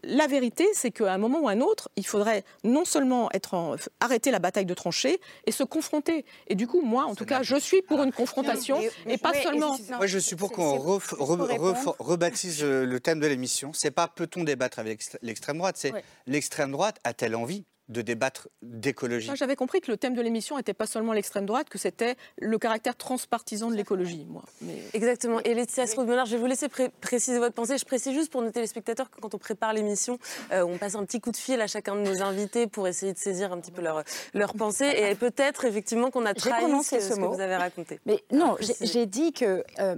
la 0.06 0.26
vérité, 0.26 0.66
c'est 0.74 0.90
qu'à 0.90 1.14
un 1.14 1.18
moment 1.18 1.40
ou 1.40 1.48
à 1.48 1.52
un 1.52 1.60
autre, 1.62 1.88
il 1.96 2.04
faudrait 2.06 2.44
non 2.62 2.84
seulement 2.84 3.30
être 3.32 3.54
en- 3.54 3.76
arrêter 4.00 4.30
la 4.30 4.38
bataille 4.38 4.66
de 4.66 4.74
tranchées 4.74 5.18
et 5.46 5.50
se 5.52 5.62
confronter. 5.64 6.26
Et 6.48 6.54
du 6.54 6.66
coup, 6.66 6.82
moi, 6.82 7.04
en 7.04 7.14
tout 7.14 7.24
cas, 7.24 7.42
je 7.42 7.56
suis 7.56 7.80
pour 7.80 8.02
une 8.02 8.12
confrontation 8.12 8.78
et 9.06 9.16
pas 9.16 9.32
seulement. 9.32 9.78
Moi, 9.96 10.06
je 10.06 10.18
suis 10.18 10.36
pour 10.36 10.52
qu'on 10.52 10.76
ref- 10.76 11.14
re- 11.14 11.56
re- 11.56 11.94
rebaptise 11.98 12.62
euh, 12.62 12.84
le 12.84 13.00
thème 13.00 13.18
de 13.20 13.26
l'émission. 13.26 13.72
C'est 13.72 13.90
pas 13.92 14.08
peut-on 14.08 14.44
débattre 14.44 14.78
avec 14.78 14.98
l'ex- 14.98 15.16
l'extrême 15.22 15.56
droite, 15.58 15.76
c'est 15.78 15.92
Ouais. 15.92 16.04
l'extrême 16.26 16.70
droite 16.72 16.98
a-t-elle 17.04 17.34
envie 17.34 17.64
de 17.88 18.00
débattre 18.02 18.48
d'écologie 18.62 19.26
Moi, 19.26 19.34
J'avais 19.36 19.56
compris 19.56 19.80
que 19.80 19.90
le 19.90 19.96
thème 19.96 20.14
de 20.14 20.22
l'émission 20.22 20.56
n'était 20.56 20.72
pas 20.74 20.86
seulement 20.86 21.12
l'extrême 21.12 21.44
droite, 21.44 21.68
que 21.68 21.78
c'était 21.78 22.16
le 22.38 22.58
caractère 22.58 22.96
transpartisan 22.96 23.70
de 23.70 23.76
l'écologie. 23.76 24.26
Moi, 24.28 24.42
mais 24.62 24.78
Exactement. 24.94 25.40
Et 25.40 25.52
Laetitia 25.54 25.86
Stroud-Bonnard, 25.86 26.26
je 26.26 26.32
vais 26.32 26.38
vous 26.40 26.46
laisser 26.46 26.68
pré- 26.68 26.90
préciser 27.00 27.38
votre 27.38 27.54
pensée. 27.54 27.76
Je 27.76 27.84
précise 27.84 28.12
juste 28.14 28.32
pour 28.32 28.40
nos 28.42 28.50
téléspectateurs 28.50 29.10
que 29.10 29.20
quand 29.20 29.34
on 29.34 29.38
prépare 29.38 29.72
l'émission, 29.74 30.18
euh, 30.52 30.62
on 30.64 30.78
passe 30.78 30.94
un 30.94 31.04
petit 31.04 31.20
coup 31.20 31.30
de 31.30 31.36
fil 31.36 31.60
à 31.60 31.66
chacun 31.66 31.94
de 31.96 32.00
nos 32.00 32.22
invités 32.22 32.66
pour 32.66 32.88
essayer 32.88 33.12
de 33.12 33.18
saisir 33.18 33.52
un 33.52 33.60
petit 33.60 33.70
peu 33.72 33.82
leur, 33.82 34.02
leur 34.32 34.54
pensée. 34.54 34.86
Et 34.96 35.14
peut-être 35.14 35.64
effectivement 35.66 36.10
qu'on 36.10 36.24
a 36.26 36.32
trahi 36.34 36.64
ce, 36.82 37.00
ce 37.00 37.14
que 37.14 37.20
vous 37.20 37.40
avez 37.40 37.56
raconté. 37.56 38.00
Mais 38.06 38.24
non, 38.32 38.56
j'ai 38.80 39.06
dit 39.06 39.32
que. 39.32 39.62
euh, 39.80 39.96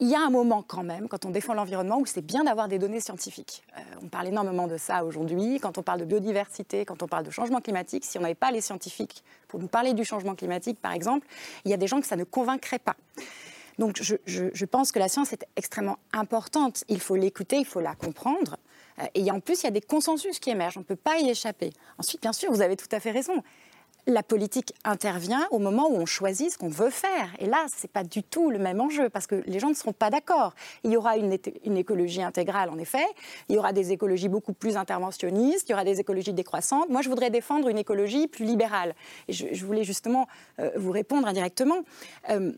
il 0.00 0.08
y 0.08 0.14
a 0.14 0.20
un 0.20 0.30
moment 0.30 0.62
quand 0.66 0.82
même, 0.82 1.08
quand 1.08 1.24
on 1.24 1.30
défend 1.30 1.54
l'environnement, 1.54 1.98
où 1.98 2.06
c'est 2.06 2.20
bien 2.24 2.44
d'avoir 2.44 2.68
des 2.68 2.78
données 2.78 3.00
scientifiques. 3.00 3.62
Euh, 3.76 3.80
on 4.02 4.08
parle 4.08 4.26
énormément 4.28 4.66
de 4.66 4.76
ça 4.76 5.04
aujourd'hui. 5.04 5.60
Quand 5.60 5.78
on 5.78 5.82
parle 5.82 6.00
de 6.00 6.04
biodiversité, 6.04 6.84
quand 6.84 7.02
on 7.02 7.06
parle 7.06 7.24
de 7.24 7.30
changement 7.30 7.60
climatique, 7.60 8.04
si 8.04 8.18
on 8.18 8.22
n'avait 8.22 8.34
pas 8.34 8.50
les 8.50 8.60
scientifiques 8.60 9.22
pour 9.48 9.60
nous 9.60 9.68
parler 9.68 9.94
du 9.94 10.04
changement 10.04 10.34
climatique, 10.34 10.80
par 10.80 10.92
exemple, 10.92 11.26
il 11.64 11.70
y 11.70 11.74
a 11.74 11.76
des 11.76 11.86
gens 11.86 12.00
que 12.00 12.06
ça 12.06 12.16
ne 12.16 12.24
convaincrait 12.24 12.80
pas. 12.80 12.96
Donc 13.78 14.00
je, 14.00 14.14
je- 14.24 14.64
pense 14.66 14.92
que 14.92 14.98
la 15.00 15.08
science 15.08 15.32
est 15.32 15.44
extrêmement 15.56 15.98
importante. 16.12 16.84
Il 16.88 17.00
faut 17.00 17.16
l'écouter, 17.16 17.56
il 17.58 17.64
faut 17.64 17.80
la 17.80 17.94
comprendre. 17.94 18.56
Euh, 19.00 19.06
Et 19.14 19.28
en 19.32 19.40
plus, 19.40 19.62
il 19.62 19.64
y 19.64 19.68
a 19.68 19.72
des 19.72 19.80
consensus 19.80 20.38
qui 20.38 20.50
émergent. 20.50 20.76
On 20.76 20.80
ne 20.80 20.84
peut 20.84 20.94
pas 20.96 21.18
y 21.18 21.28
échapper. 21.28 21.70
Ensuite, 21.98 22.20
bien 22.22 22.32
sûr, 22.32 22.52
vous 22.52 22.62
avez 22.62 22.76
tout 22.76 22.86
à 22.92 23.00
fait 23.00 23.10
raison. 23.10 23.42
La 24.06 24.22
politique 24.22 24.74
intervient 24.84 25.46
au 25.50 25.58
moment 25.58 25.88
où 25.88 25.96
on 25.96 26.06
choisit 26.06 26.50
ce 26.50 26.58
qu'on 26.58 26.68
veut 26.68 26.90
faire. 26.90 27.30
Et 27.38 27.46
là, 27.46 27.66
ce 27.74 27.82
n'est 27.82 27.90
pas 27.90 28.04
du 28.04 28.22
tout 28.22 28.50
le 28.50 28.58
même 28.58 28.80
enjeu, 28.80 29.08
parce 29.08 29.26
que 29.26 29.36
les 29.46 29.58
gens 29.58 29.68
ne 29.68 29.74
seront 29.74 29.92
pas 29.92 30.10
d'accord. 30.10 30.54
Il 30.82 30.92
y 30.92 30.96
aura 30.96 31.16
une, 31.16 31.32
écologie 31.76 32.22
intégrale, 32.22 32.70
en 32.70 32.78
effet. 32.78 33.06
Il 33.48 33.54
y 33.54 33.58
aura 33.58 33.72
des 33.72 33.92
écologies 33.92 34.28
beaucoup 34.28 34.52
plus 34.52 34.76
interventionnistes. 34.76 35.68
Il 35.68 35.72
y 35.72 35.74
aura 35.74 35.84
des 35.84 36.00
écologies 36.00 36.32
décroissantes. 36.32 36.88
Moi, 36.88 37.02
je 37.02 37.08
voudrais 37.08 37.30
défendre 37.30 37.68
une 37.68 37.78
écologie 37.78 38.26
plus 38.26 38.44
libérale. 38.44 38.94
Et 39.28 39.32
je, 39.32 39.64
voulais 39.64 39.84
justement 39.84 40.28
euh, 40.58 40.70
vous 40.76 40.90
répondre 40.90 41.26
indirectement. 41.26 41.78
Euh, 42.30 42.52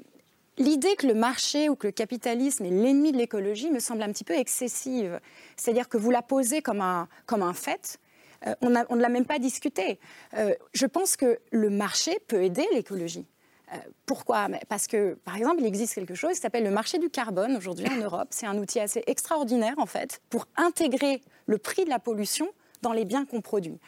L'idée 0.59 0.97
que 0.97 1.07
le 1.07 1.13
marché 1.13 1.69
ou 1.69 1.77
que 1.77 1.87
le 1.87 1.93
capitalisme 1.93 2.65
est 2.65 2.71
l'ennemi 2.71 3.13
de 3.13 3.19
l'écologie 3.19 3.71
me 3.71 3.79
semble 3.79 4.03
un 4.03 4.11
petit 4.11 4.25
peu 4.25 4.33
excessive. 4.33 5.21
C'est-à-dire 5.55 5.87
que 5.87 5.99
vous 5.99 6.11
la 6.11 6.23
posez 6.23 6.63
comme 6.63 6.81
un 6.81 7.09
fait, 7.53 7.99
euh, 8.47 8.55
on, 8.61 8.71
ne 8.71 9.01
l'a 9.01 9.09
même 9.09 9.27
pas 9.27 9.39
discuté. 9.39 9.99
Euh, 10.37 10.55
je 10.73 10.87
pense 10.87 11.17
que 11.17 11.39
le 11.51 11.71
marché 11.71 12.19
peut 12.27 12.43
aider 12.43 12.67
l'écologie. 12.73 13.27
Euh, 13.73 13.77
pourquoi? 14.05 14.49
Parce 14.69 14.87
que, 14.87 15.15
par 15.25 15.37
exemple, 15.37 15.61
il 15.61 15.67
existe 15.67 15.95
quelque 15.95 16.15
chose 16.15 16.35
qui 16.35 16.41
s'appelle 16.41 16.65
le 16.65 16.71
marché 16.71 16.99
du 16.99 17.11
carbone 17.11 17.57
aujourd'hui 17.57 17.87
en 17.89 17.97
Europe. 17.97 18.29
C'est 18.31 18.47
un 18.47 18.57
outil 18.59 18.79
assez 18.79 19.03
extraordinaire, 19.07 19.75
en 19.79 19.87
fait, 19.87 20.21
pour 20.31 20.47
intégrer 20.57 21.23
le 21.47 21.59
prix 21.59 21.85
de 21.85 21.91
la 21.91 21.99
pollution 21.99 22.49
dans 22.83 22.93
les 22.93 23.05
biens 23.05 23.25
qu'on 23.25 23.41
produit. 23.41 23.79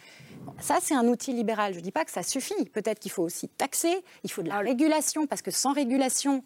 Ça, 0.61 0.78
c'est 0.80 0.94
un 0.94 1.06
outil 1.06 1.32
libéral. 1.32 1.74
Je 1.74 1.78
ne 1.78 1.84
dis 1.84 1.92
pas 1.92 2.04
que 2.04 2.11
ça 2.11 2.22
suffit. 2.22 2.64
Peut-être 2.72 2.98
qu'il 2.98 3.11
faut 3.11 3.22
aussi 3.22 3.48
taxer, 3.48 4.02
il 4.24 4.30
faut 4.30 4.42
de 4.42 4.48
la 4.48 4.58
régulation, 4.58 5.26
parce 5.26 5.42
que 5.42 5.50
sans 5.50 5.72
régulation, 5.72 6.42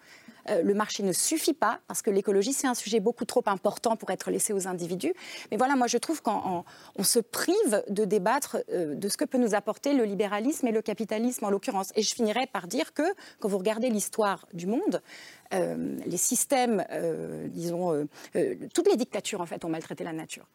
le 0.48 0.74
marché 0.74 1.02
ne 1.02 1.12
suffit 1.12 1.54
pas, 1.54 1.80
parce 1.86 2.02
que 2.02 2.10
l'écologie, 2.10 2.52
c'est 2.52 2.66
un 2.66 2.74
sujet 2.74 3.00
beaucoup 3.00 3.24
trop 3.24 3.42
important 3.46 3.96
pour 3.96 4.10
être 4.10 4.30
laissé 4.30 4.52
aux 4.52 4.66
individus. 4.68 5.14
Mais 5.50 5.56
voilà, 5.56 5.76
moi, 5.76 5.86
je 5.86 5.98
trouve 5.98 6.22
qu'on 6.22 6.64
se 7.02 7.18
prive 7.18 7.84
de 7.88 8.04
débattre 8.04 8.58
euh, 8.70 8.94
de 8.94 9.08
ce 9.08 9.16
que 9.16 9.24
peut 9.24 9.38
nous 9.38 9.54
apporter 9.54 9.92
le 9.94 10.04
libéralisme 10.04 10.66
et 10.66 10.72
le 10.72 10.82
capitalisme, 10.82 11.44
en 11.44 11.50
l'occurrence. 11.50 11.92
Et 11.96 12.02
je 12.02 12.14
finirai 12.14 12.46
par 12.46 12.66
dire 12.66 12.92
que, 12.94 13.02
quand 13.40 13.48
vous 13.48 13.58
regardez 13.58 13.90
l'histoire 13.90 14.46
du 14.52 14.66
monde, 14.66 15.02
euh, 15.54 15.96
les 16.06 16.16
systèmes, 16.16 16.84
disons, 17.48 18.08
toutes 18.74 18.88
les 18.88 18.96
dictatures, 18.96 19.40
en 19.40 19.46
fait, 19.46 19.64
ont 19.64 19.68
maltraité 19.68 20.04
la 20.04 20.12
nature. 20.12 20.46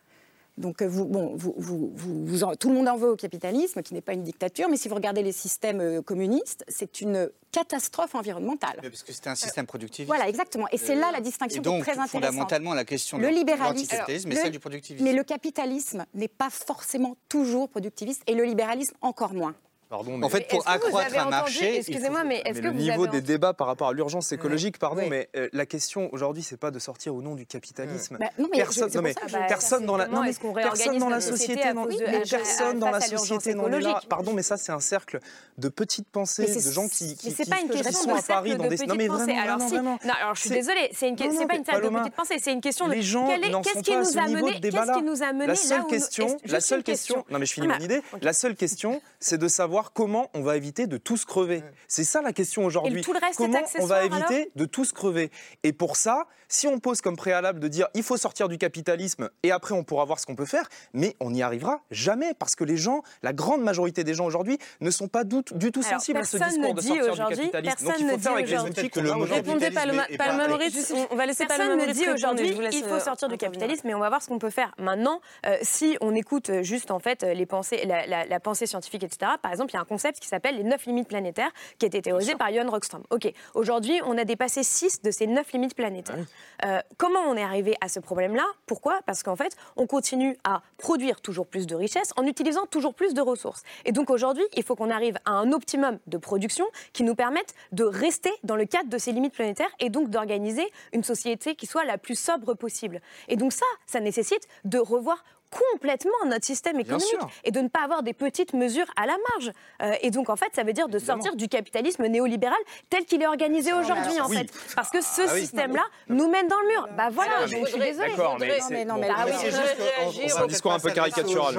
Donc, 0.57 0.81
euh, 0.81 0.87
vous, 0.87 1.05
bon, 1.05 1.35
vous, 1.35 1.53
vous, 1.57 2.55
tout 2.55 2.69
le 2.69 2.75
monde 2.75 2.87
en 2.87 2.97
veut 2.97 3.11
au 3.11 3.15
capitalisme, 3.15 3.83
qui 3.83 3.93
n'est 3.93 4.01
pas 4.01 4.13
une 4.13 4.23
dictature, 4.23 4.69
mais 4.69 4.77
si 4.77 4.87
vous 4.87 4.95
regardez 4.95 5.21
les 5.21 5.31
systèmes 5.31 5.81
euh, 5.81 6.01
communistes, 6.01 6.65
c'est 6.67 7.01
une 7.01 7.29
catastrophe 7.51 8.15
environnementale. 8.15 8.79
parce 8.81 9.03
que 9.03 9.13
c'était 9.13 9.29
un 9.29 9.35
système 9.35 9.67
productiviste. 9.67 10.07
Voilà, 10.07 10.27
exactement. 10.27 10.67
Et 10.71 10.77
c'est 10.77 10.95
là 10.95 11.11
la 11.11 11.21
distinction 11.21 11.61
qui 11.61 11.69
est 11.69 11.81
très 11.81 11.91
intéressante. 11.91 12.09
fondamentalement, 12.09 12.73
la 12.73 12.85
question 12.85 13.17
le 13.17 13.29
de 13.29 13.33
libéralisme, 13.33 13.95
mais 14.07 14.35
celle 14.35 14.51
du 14.51 14.59
productivisme. 14.59 15.03
Mais 15.03 15.13
le 15.13 15.23
capitalisme 15.23 16.05
n'est 16.13 16.27
pas 16.27 16.49
forcément 16.49 17.17
toujours 17.29 17.69
productiviste, 17.69 18.23
et 18.27 18.33
le 18.33 18.43
libéralisme 18.43 18.95
encore 19.01 19.33
moins. 19.33 19.55
Pardon, 19.89 20.21
en 20.21 20.29
fait, 20.29 20.47
pour 20.49 20.67
accroître 20.67 21.17
un 21.17 21.29
marché, 21.29 21.77
excusez-moi, 21.77 22.25
mais 22.25 22.41
est-ce 22.45 22.59
que 22.59 22.67
le 22.67 22.73
niveau 22.73 23.07
des 23.07 23.21
débats 23.21 23.53
par 23.53 23.67
rapport 23.67 23.87
à 23.87 23.93
l'urgence 23.93 24.31
écologique, 24.33 24.79
pardon, 24.79 25.03
mais 25.09 25.29
euh, 25.35 25.47
la 25.53 25.65
question 25.65 26.09
aujourd'hui, 26.13 26.43
c'est 26.43 26.57
pas 26.57 26.71
de 26.71 26.79
sortir 26.79 27.15
au 27.15 27.21
nom 27.21 27.35
du 27.35 27.45
capitalisme. 27.45 28.17
Bah, 28.19 28.27
non, 28.37 28.49
mais 28.51 28.57
personne, 28.57 28.91
non, 28.93 29.01
mais 29.01 29.15
personne 29.47 29.85
dans 29.85 29.95
la, 29.95 30.07
non, 30.07 30.23
mais 30.23 30.33
personne 30.53 30.97
dans 30.97 31.09
la 31.09 31.21
société, 31.21 31.73
non, 31.73 31.85
mais 31.87 32.21
personne 32.29 32.79
dans 32.79 32.91
la 32.91 32.99
société 32.99 33.53
non 33.53 33.67
Pardon, 34.09 34.33
mais 34.33 34.43
ça, 34.43 34.57
c'est 34.57 34.71
un 34.71 34.79
cercle 34.79 35.19
de 35.57 35.69
petites 35.69 36.09
pensées, 36.09 36.53
de 36.53 36.71
gens 36.71 36.87
qui, 36.89 37.15
qui, 37.15 37.31
c'est 37.31 37.49
pas 37.49 37.59
une 37.61 37.69
question 37.69 38.13
de 38.13 38.27
Paris 38.27 38.57
dans 38.57 38.67
des. 38.67 38.77
Non, 38.87 38.95
mais 38.95 39.07
vraiment, 39.07 39.41
alors, 39.41 39.59
non, 39.59 39.97
alors 40.03 40.35
je 40.35 40.41
suis 40.41 40.49
désolée, 40.49 40.89
c'est 40.93 41.15
pas 41.47 41.55
une 41.55 41.65
cercle 41.65 41.89
de 41.89 41.97
petites 41.97 42.15
pensées, 42.15 42.37
c'est 42.41 42.51
une 42.51 42.61
question 42.61 42.87
de. 42.87 42.93
Les 42.93 43.01
gens 43.03 43.27
qu'est-ce 43.61 43.83
qui 43.83 43.95
nous 43.95 44.17
a 44.17 44.27
mené, 44.27 44.59
qu'est-ce 44.59 44.97
qui 44.97 45.03
nous 45.03 45.23
a 45.23 45.33
mené 45.33 45.47
La 45.47 45.55
seule 45.55 45.85
question, 45.85 46.37
la 46.45 46.59
seule 46.59 46.83
question. 46.83 47.25
Non, 47.29 47.39
mais 47.39 47.45
je 47.45 47.53
finis 47.53 47.67
mon 47.67 47.79
idée. 47.79 48.01
La 48.21 48.33
seule 48.33 48.55
question, 48.55 49.01
c'est 49.19 49.37
de 49.37 49.47
savoir 49.47 49.76
comment 49.85 50.29
on 50.33 50.41
va 50.41 50.57
éviter 50.57 50.87
de 50.87 50.97
tous 50.97 51.25
crever. 51.25 51.63
C'est 51.87 52.03
ça 52.03 52.21
la 52.21 52.33
question 52.33 52.65
aujourd'hui. 52.65 53.01
Comment 53.35 53.59
on 53.79 53.85
va 53.85 54.05
éviter 54.05 54.51
de 54.55 54.65
tous 54.65 54.91
crever? 54.91 55.31
Et 55.63 55.73
pour 55.73 55.95
ça, 55.95 56.27
si 56.47 56.67
on 56.67 56.79
pose 56.79 57.01
comme 57.01 57.15
préalable 57.15 57.59
de 57.59 57.67
dire 57.67 57.87
il 57.93 58.03
faut 58.03 58.17
sortir 58.17 58.47
du 58.47 58.57
capitalisme 58.57 59.29
et 59.43 59.51
après 59.51 59.73
on 59.73 59.83
pourra 59.83 60.05
voir 60.05 60.19
ce 60.19 60.25
qu'on 60.25 60.35
peut 60.35 60.45
faire, 60.45 60.67
mais 60.93 61.15
on 61.19 61.31
n'y 61.31 61.43
arrivera 61.43 61.81
jamais 61.91 62.33
parce 62.33 62.55
que 62.55 62.63
les 62.63 62.77
gens, 62.77 63.03
la 63.23 63.33
grande 63.33 63.61
majorité 63.61 64.03
des 64.03 64.13
gens 64.13 64.25
aujourd'hui, 64.25 64.57
ne 64.81 64.91
sont 64.91 65.07
pas 65.07 65.23
du, 65.23 65.43
tout 65.43 65.83
sensibles 65.83 66.19
à 66.19 66.23
ce 66.23 66.37
discours 66.37 66.73
de 66.73 66.81
sortir 66.81 67.27
du 67.27 67.49
capitalisme. 67.49 67.85
Donc 67.85 67.95
il 67.99 68.09
faut 68.09 68.17
faire 68.17 68.33
avec 68.33 68.49
les 68.49 68.59
outils 68.59 68.89
que 68.89 68.99
Répondez 69.33 69.71
Paloma 69.71 70.47
Moritz, 70.47 70.93
on 71.11 71.15
va 71.15 71.25
laisser 71.25 71.45
Personne 71.45 71.77
ne 71.77 71.93
dit 71.93 72.09
aujourd'hui 72.09 72.57
il 72.71 72.83
faut 72.83 72.99
sortir 72.99 73.27
du 73.29 73.37
capitalisme, 73.37 73.87
mais 73.87 73.93
on 73.93 73.99
va 73.99 74.09
voir 74.09 74.21
ce 74.21 74.27
qu'on 74.27 74.39
peut 74.39 74.49
faire. 74.49 74.73
Maintenant, 74.77 75.21
euh, 75.45 75.57
si 75.61 75.97
on 76.01 76.15
écoute 76.15 76.51
juste 76.61 76.91
en 76.91 76.99
fait 76.99 77.23
les 77.23 77.45
pensées, 77.45 77.85
la 77.85 78.39
pensée 78.39 78.65
scientifique, 78.65 79.03
etc. 79.03 79.31
Par 79.41 79.51
exemple, 79.51 79.66
il 79.71 79.75
y 79.75 79.77
a 79.77 79.81
un 79.81 79.85
concept 79.85 80.19
qui 80.19 80.27
s'appelle 80.27 80.57
les 80.57 80.63
neuf 80.63 80.85
limites 80.85 81.07
planétaires, 81.07 81.51
qui 81.77 81.85
a 81.85 81.87
été 81.87 82.01
théorisé 82.01 82.35
par 82.35 82.53
Johan 82.53 82.69
Rockström. 82.69 83.03
Ok, 83.09 83.31
aujourd'hui, 83.53 83.99
on 84.05 84.17
a 84.17 84.25
dépassé 84.25 84.63
six 84.63 85.01
de 85.01 85.11
ces 85.11 85.27
neuf 85.27 85.51
limites 85.53 85.75
planétaires. 85.75 86.17
Euh, 86.65 86.79
comment 86.97 87.21
on 87.27 87.35
est 87.35 87.43
arrivé 87.43 87.75
à 87.81 87.89
ce 87.89 87.99
problème-là? 87.99 88.45
Pourquoi? 88.65 88.99
Parce 89.05 89.23
qu'en 89.23 89.35
fait, 89.35 89.55
on 89.75 89.87
continue 89.87 90.37
à 90.43 90.61
produire 90.77 91.21
toujours 91.21 91.47
plus 91.47 91.67
de 91.67 91.75
richesses 91.75 92.13
en 92.17 92.25
utilisant 92.25 92.65
toujours 92.65 92.93
plus 92.93 93.13
de 93.13 93.21
ressources. 93.21 93.63
Et 93.85 93.91
donc 93.91 94.09
aujourd'hui, 94.09 94.43
il 94.55 94.63
faut 94.63 94.75
qu'on 94.75 94.89
arrive 94.89 95.17
à 95.25 95.31
un 95.31 95.51
optimum 95.51 95.99
de 96.07 96.17
production 96.17 96.65
qui 96.93 97.03
nous 97.03 97.15
permette 97.15 97.53
de 97.71 97.83
rester 97.83 98.31
dans 98.43 98.55
le 98.55 98.65
cadre 98.65 98.89
de 98.89 98.97
ces 98.97 99.11
limites 99.11 99.33
planétaires 99.33 99.69
et 99.79 99.89
donc 99.89 100.09
d'organiser 100.09 100.67
une 100.93 101.03
société 101.03 101.55
qui 101.55 101.65
soit 101.65 101.85
la 101.85 101.97
plus 101.97 102.17
sobre 102.17 102.53
possible. 102.53 103.01
Et 103.27 103.35
donc 103.35 103.53
ça, 103.53 103.65
ça 103.85 103.99
nécessite 103.99 104.47
de 104.65 104.79
revoir 104.79 105.23
complètement 105.49 106.25
notre 106.25 106.45
système 106.45 106.79
économique 106.79 107.19
et 107.43 107.51
de 107.51 107.59
ne 107.59 107.67
pas 107.67 107.81
avoir 107.81 108.03
des 108.03 108.13
petites 108.13 108.53
mesures 108.53 108.87
à 108.95 109.05
la 109.05 109.15
marge. 109.31 109.51
Euh, 109.81 109.93
et 110.01 110.11
donc, 110.11 110.29
en 110.29 110.35
fait, 110.35 110.49
ça 110.53 110.63
veut 110.63 110.73
dire 110.73 110.89
de 110.89 110.99
sortir 110.99 111.35
du 111.35 111.47
capitalisme 111.47 112.05
néolibéral 112.07 112.57
tel 112.89 113.05
qu'il 113.05 113.21
est 113.21 113.27
organisé 113.27 113.73
aujourd'hui, 113.73 114.19
en 114.19 114.29
fait. 114.29 114.47
Parce 114.75 114.89
que 114.89 115.01
ce 115.01 115.21
ah 115.21 115.37
système-là 115.37 115.83
nous 116.09 116.29
mène 116.29 116.47
dans 116.47 116.59
le 116.59 116.67
mur. 116.67 116.87
Bah 116.97 117.09
voilà, 117.11 117.45
je, 117.45 117.55
suis 117.65 117.79
désolée. 117.79 117.93
D'accord, 117.93 118.37
mais 118.39 118.59
c'est 118.59 120.37
un 120.37 120.47
discours 120.47 120.73
un 120.73 120.79
peu 120.79 120.91
caricatural. 120.91 121.55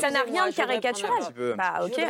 Ça 0.00 0.10
n'a 0.10 0.22
rien 0.22 0.48
de 0.48 0.54
caricatural. 0.54 1.22
Bah, 1.56 1.80
ok, 1.84 2.00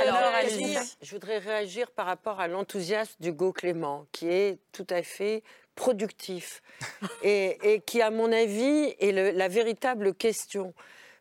je 1.03 1.11
voudrais 1.11 1.39
réagir 1.39 1.91
par 1.91 2.07
rapport 2.07 2.41
à 2.41 2.49
l'enthousiasme 2.49 3.15
d'Hugo 3.21 3.53
Clément, 3.53 4.07
qui 4.13 4.29
est 4.29 4.59
tout 4.73 4.87
à 4.91 5.03
fait 5.03 5.43
productif 5.75 6.63
et, 7.23 7.83
qui, 7.87 8.03
à 8.03 8.11
mon 8.11 8.33
avis, 8.33 8.95
est 8.99 9.13
la 9.13 9.49
véritable 9.49 10.15
question. 10.15 10.75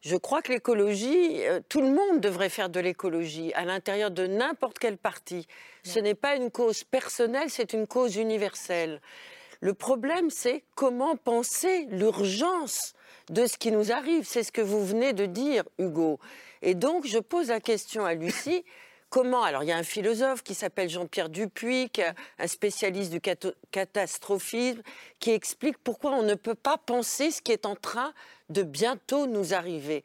Je 0.06 0.16
crois 0.16 0.44
que 0.44 0.52
l'écologie, 0.52 1.44
euh, 1.48 1.62
tout 1.68 1.82
le 1.82 1.90
monde 1.90 2.22
devrait 2.22 2.50
faire 2.50 2.70
de 2.70 2.80
l'écologie 2.80 3.52
à 3.56 3.66
l'intérieur 3.66 4.12
de 4.12 4.28
n'importe 4.28 4.78
quel 4.78 4.98
parti. 4.98 5.48
Ce 5.84 5.98
n'est 5.98 6.14
pas 6.14 6.36
une 6.36 6.52
cause 6.52 6.84
personnelle, 6.84 7.50
c'est 7.50 7.74
une 7.74 7.88
cause 7.88 8.16
universelle. 8.16 9.02
Le 9.62 9.74
problème, 9.74 10.30
c'est 10.30 10.64
comment 10.76 11.16
penser 11.16 11.88
l'urgence 11.90 12.94
de 13.32 13.48
ce 13.48 13.58
qui 13.58 13.72
nous 13.72 13.92
arrive. 13.92 14.28
C'est 14.28 14.44
ce 14.44 14.52
que 14.52 14.62
vous 14.62 14.86
venez 14.86 15.14
de 15.14 15.26
dire, 15.26 15.64
Hugo. 15.80 16.20
Et 16.62 16.76
donc, 16.76 17.08
je 17.08 17.18
pose 17.18 17.48
la 17.48 17.60
question 17.60 18.06
à 18.06 18.14
Lucie. 18.14 18.64
Comment 19.16 19.44
Alors, 19.44 19.64
il 19.64 19.68
y 19.68 19.72
a 19.72 19.78
un 19.78 19.84
philosophe 19.84 20.44
qui 20.44 20.54
s'appelle 20.54 20.90
Jean-Pierre 20.90 21.30
Dupuis, 21.30 21.90
un 22.38 22.48
spécialiste 22.48 23.12
du 23.12 23.22
catastrophisme, 23.72 24.82
qui 25.22 25.32
explique 25.32 25.78
pourquoi 25.78 26.12
on 26.12 26.24
ne 26.24 26.34
peut 26.34 26.54
pas 26.54 26.78
penser 26.78 27.32
ce 27.32 27.42
qui 27.42 27.54
est 27.54 27.66
en 27.66 27.78
train 27.78 28.14
de 28.50 28.62
bientôt 28.62 29.26
nous 29.26 29.54
arriver. 29.54 30.04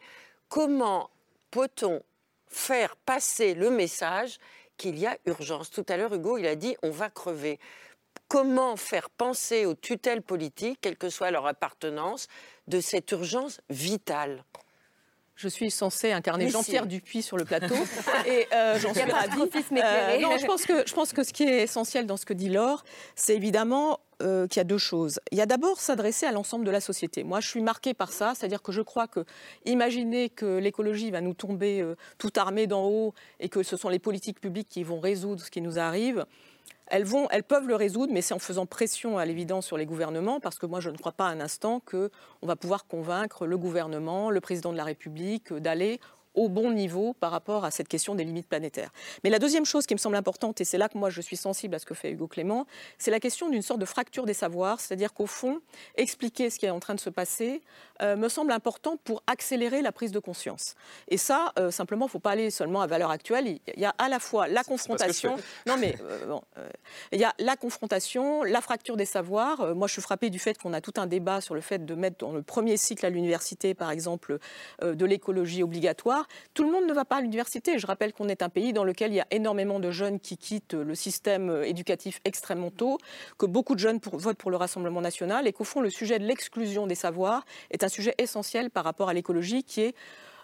Comment 0.49 1.11
peut-on 1.51 2.05
faire 2.47 2.95
passer 2.95 3.55
le 3.55 3.71
message 3.71 4.39
qu'il 4.77 4.97
y 4.97 5.09
a 5.09 5.19
urgence? 5.27 5.73
Tout 5.73 5.87
à 5.89 5.97
l'heure, 5.97 6.15
Hugo, 6.15 6.39
il 6.39 6.47
a 6.47 6.55
dit 6.55 6.77
on 6.85 6.91
va 6.91 7.11
crever. 7.11 7.59
Comment 8.29 8.77
faire 8.77 9.11
penser 9.11 9.67
aux 9.67 9.75
tutelles 9.75 10.23
politiques, 10.23 10.79
quelle 10.81 10.97
que 10.97 11.11
soit 11.11 11.33
leur 11.33 11.49
appartenance, 11.49 12.29
de 12.69 12.81
cette 12.81 13.11
urgence 13.11 13.61
vitale? 13.71 14.45
Je 15.41 15.49
suis 15.49 15.71
censée 15.71 16.13
incarner 16.13 16.51
Jean-Pierre 16.51 16.87
Dupuis 16.87 17.23
sur 17.23 17.39
le 17.39 17.47
plateau 17.47 17.75
et 18.27 18.47
euh, 18.53 18.79
j'en 18.79 18.93
suis 18.93 19.11
ravie. 19.11 19.41
Euh, 19.41 20.21
non, 20.21 20.37
je 20.37 20.45
pense 20.45 20.67
que 20.67 20.87
je 20.87 20.93
pense 20.93 21.13
que 21.13 21.25
ce 21.25 21.33
qui 21.33 21.45
est 21.45 21.63
essentiel 21.63 22.07
dans 22.07 22.19
ce 22.19 22.27
que 22.27 22.35
dit 22.35 22.51
Laure, 22.51 22.85
c'est 23.15 23.35
évidemment 23.35 24.01
euh, 24.23 24.47
qu'il 24.47 24.59
y 24.59 24.61
a 24.61 24.65
deux 24.65 24.77
choses. 24.77 25.19
Il 25.33 25.39
y 25.39 25.41
a 25.41 25.47
d'abord 25.47 25.81
s'adresser 25.81 26.27
à 26.27 26.33
l'ensemble 26.33 26.67
de 26.67 26.71
la 26.71 26.83
société. 26.83 27.25
Moi, 27.25 27.41
je 27.41 27.49
suis 27.49 27.63
marquée 27.63 27.95
par 27.95 28.13
ça, 28.13 28.35
c'est-à-dire 28.37 28.61
que 28.61 28.71
je 28.71 28.83
crois 28.83 29.07
que 29.07 29.25
imaginer 29.65 30.29
que 30.29 30.59
l'écologie 30.59 31.11
va 31.11 31.23
nous 31.23 31.35
tomber 31.35 31.83
tout 32.19 32.33
armée 32.37 32.67
d'en 32.67 32.85
haut 32.85 33.15
et 33.39 33.49
que 33.49 33.63
ce 33.63 33.79
sont 33.79 33.89
les 33.89 33.99
politiques 33.99 34.41
publiques 34.41 34.69
qui 34.69 34.85
vont 34.85 35.01
résoudre 35.01 35.43
ce 35.43 35.51
qui 35.51 35.63
nous 35.63 35.79
arrive, 35.79 36.27
elles, 36.91 37.05
vont, 37.05 37.29
elles 37.31 37.45
peuvent 37.45 37.67
le 37.67 37.77
résoudre, 37.77 38.13
mais 38.13 38.21
c'est 38.21 38.35
en 38.35 38.39
faisant 38.39 38.67
pression 38.67 39.19
à 39.19 39.25
l'évidence 39.25 39.67
sur 39.67 39.77
les 39.77 39.87
gouvernements, 39.87 40.41
parce 40.41 40.59
que 40.59 40.67
moi 40.67 40.81
je 40.81 40.91
ne 40.91 40.97
crois 40.97 41.13
pas 41.13 41.27
un 41.27 41.41
instant 41.41 41.81
qu'on 41.81 42.11
va 42.43 42.57
pouvoir 42.57 42.87
convaincre 42.87 43.47
le 43.47 43.57
gouvernement, 43.57 44.31
le 44.31 44.41
président 44.41 44.73
de 44.73 44.77
la 44.77 44.85
République 44.85 45.53
d'aller 45.53 46.01
au 46.41 46.49
bon 46.49 46.71
niveau 46.73 47.13
par 47.13 47.31
rapport 47.31 47.67
à 47.67 47.71
cette 47.71 47.87
question 47.87 48.15
des 48.15 48.25
limites 48.25 48.49
planétaires. 48.49 48.91
Mais 49.23 49.29
la 49.29 49.39
deuxième 49.39 49.67
chose 49.67 49.85
qui 49.85 49.93
me 49.93 49.99
semble 49.99 50.17
importante, 50.17 50.59
et 50.63 50.65
c'est 50.65 50.79
là 50.79 50.89
que 50.89 50.97
moi 50.97 51.11
je 51.11 51.21
suis 51.21 51.37
sensible 51.37 51.75
à 51.75 51.79
ce 51.79 51.85
que 51.85 51.93
fait 51.93 52.11
Hugo 52.11 52.29
Clément, 52.29 52.67
c'est 52.97 53.11
la 53.11 53.21
question 53.21 53.51
d'une 53.51 53.61
sorte 53.61 53.79
de 53.79 53.85
fracture 53.85 54.25
des 54.25 54.33
savoirs, 54.33 54.81
c'est-à-dire 54.81 55.13
qu'au 55.13 55.27
fond, 55.27 55.61
expliquer 55.97 56.49
ce 56.49 56.59
qui 56.59 56.65
est 56.65 56.71
en 56.71 56.81
train 56.81 56.95
de 56.95 57.01
se 57.01 57.11
passer 57.11 57.61
euh, 58.01 58.17
me 58.17 58.31
semble 58.31 58.53
important 58.53 58.97
pour 58.97 59.23
accélérer 59.27 59.83
la 59.83 59.93
prise 59.93 60.13
de 60.13 60.19
conscience. 60.19 60.77
Et 61.09 61.19
ça, 61.19 61.53
euh, 61.59 61.71
simplement, 61.71 62.07
il 62.07 62.09
ne 62.09 62.13
faut 62.13 62.19
pas 62.19 62.31
aller 62.31 62.51
seulement 62.51 62.81
à 62.81 62.87
valeur 62.87 63.11
actuelle. 63.11 63.47
Il 63.47 63.81
y 63.81 63.85
a 63.85 63.95
à 63.99 64.09
la 64.09 64.19
fois 64.19 64.49
la 64.49 64.65
confrontation. 64.65 65.37
Non, 65.67 65.77
mais 65.79 65.95
euh, 66.01 66.41
il 67.13 67.21
y 67.21 67.25
a 67.25 67.35
la 67.39 67.57
confrontation, 67.57 68.43
la 68.45 68.63
fracture 68.63 68.97
des 68.97 69.05
savoirs. 69.05 69.75
moi, 69.75 69.87
je 69.89 69.93
suis 69.93 70.03
frappée 70.03 70.31
du 70.31 70.39
fait 70.39 70.57
qu'on 70.57 70.73
a 70.73 70.81
tout 70.81 70.95
un 70.97 71.07
débat 71.07 71.43
sur 71.43 71.55
le 71.55 71.61
fait 71.61 71.85
de 71.85 71.95
mettre 71.95 72.17
dans 72.19 72.33
le 72.33 72.41
premier 72.41 72.79
cycle 72.79 73.05
à 73.05 73.11
l'université, 73.11 73.75
par 73.75 73.91
exemple, 73.91 74.39
de 74.83 75.05
l'écologie 75.05 75.63
obligatoire. 75.63 76.27
Tout 76.55 76.65
le 76.65 76.71
monde 76.71 76.87
ne 76.87 76.93
va 76.93 77.05
pas 77.05 77.17
à 77.17 77.21
l'université. 77.21 77.79
Je 77.79 77.87
rappelle 77.87 78.13
qu'on 78.13 78.29
est 78.29 78.43
un 78.43 78.49
pays 78.49 78.73
dans 78.73 78.85
lequel 78.85 79.13
il 79.13 79.17
y 79.17 79.21
a 79.21 79.27
énormément 79.31 79.81
de 79.81 79.91
jeunes 79.91 80.21
qui 80.21 80.37
quittent 80.37 80.75
le 80.75 80.95
système 80.95 81.63
éducatif 81.65 82.21
extrêmement 82.25 82.71
tôt, 82.71 82.99
que 83.39 83.47
beaucoup 83.47 83.75
de 83.75 83.81
jeunes 83.81 84.01
votent 84.13 84.39
pour 84.39 84.51
le 84.51 84.57
Rassemblement 84.57 85.01
national 85.01 85.47
et 85.47 85.53
qu'au 85.53 85.65
fond, 85.65 85.81
le 85.81 85.91
sujet 85.91 86.19
de 86.19 86.25
l'exclusion 86.25 86.87
des 86.87 86.95
savoirs 86.95 87.45
est 87.71 87.85
un 87.85 87.89
sujet 87.89 88.15
essentiel 88.19 88.71
par 88.71 88.85
rapport 88.85 89.09
à 89.09 89.15
l'écologie 89.15 89.65
qui 89.65 89.83
est 89.83 89.95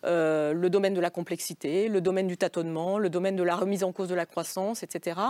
euh, 0.04 0.52
le 0.52 0.70
domaine 0.70 0.94
de 0.94 1.00
la 1.00 1.10
complexité, 1.10 1.88
le 1.88 2.00
domaine 2.00 2.26
du 2.26 2.36
tâtonnement, 2.36 2.98
le 2.98 3.10
domaine 3.10 3.36
de 3.36 3.42
la 3.42 3.56
remise 3.56 3.84
en 3.84 3.92
cause 3.92 4.08
de 4.08 4.14
la 4.14 4.26
croissance, 4.26 4.82
etc. 4.82 5.20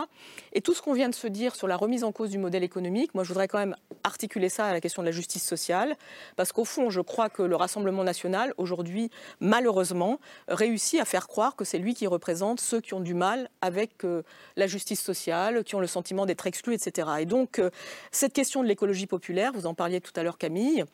Et 0.52 0.60
tout 0.60 0.74
ce 0.74 0.82
qu'on 0.82 0.92
vient 0.92 1.08
de 1.08 1.14
se 1.14 1.26
dire 1.26 1.54
sur 1.54 1.66
la 1.66 1.76
remise 1.76 2.04
en 2.04 2.12
cause 2.12 2.30
du 2.30 2.38
modèle 2.38 2.64
économique, 2.64 3.14
moi 3.14 3.24
je 3.24 3.28
voudrais 3.28 3.48
quand 3.48 3.58
même 3.58 3.76
articuler 4.04 4.48
ça 4.48 4.66
à 4.66 4.72
la 4.72 4.80
question 4.80 5.02
de 5.02 5.06
la 5.06 5.12
justice 5.12 5.44
sociale, 5.44 5.96
parce 6.36 6.52
qu'au 6.52 6.64
fond, 6.64 6.90
je 6.90 7.00
crois 7.00 7.28
que 7.28 7.42
le 7.42 7.56
Rassemblement 7.56 8.04
national, 8.04 8.54
aujourd'hui, 8.58 9.10
malheureusement, 9.40 10.20
réussit 10.48 11.00
à 11.00 11.04
faire 11.04 11.28
croire 11.28 11.56
que 11.56 11.64
c'est 11.64 11.78
lui 11.78 11.94
qui 11.94 12.06
représente 12.06 12.60
ceux 12.60 12.80
qui 12.80 12.94
ont 12.94 13.00
du 13.00 13.14
mal 13.14 13.48
avec 13.60 14.04
euh, 14.04 14.22
la 14.56 14.66
justice 14.66 15.00
sociale, 15.00 15.64
qui 15.64 15.74
ont 15.74 15.80
le 15.80 15.86
sentiment 15.86 16.26
d'être 16.26 16.46
exclus, 16.46 16.74
etc. 16.74 17.08
Et 17.20 17.26
donc, 17.26 17.58
euh, 17.58 17.70
cette 18.10 18.32
question 18.32 18.62
de 18.62 18.68
l'écologie 18.68 19.06
populaire, 19.06 19.52
vous 19.52 19.66
en 19.66 19.74
parliez 19.74 20.00
tout 20.00 20.12
à 20.16 20.22
l'heure 20.22 20.38
Camille, 20.38 20.84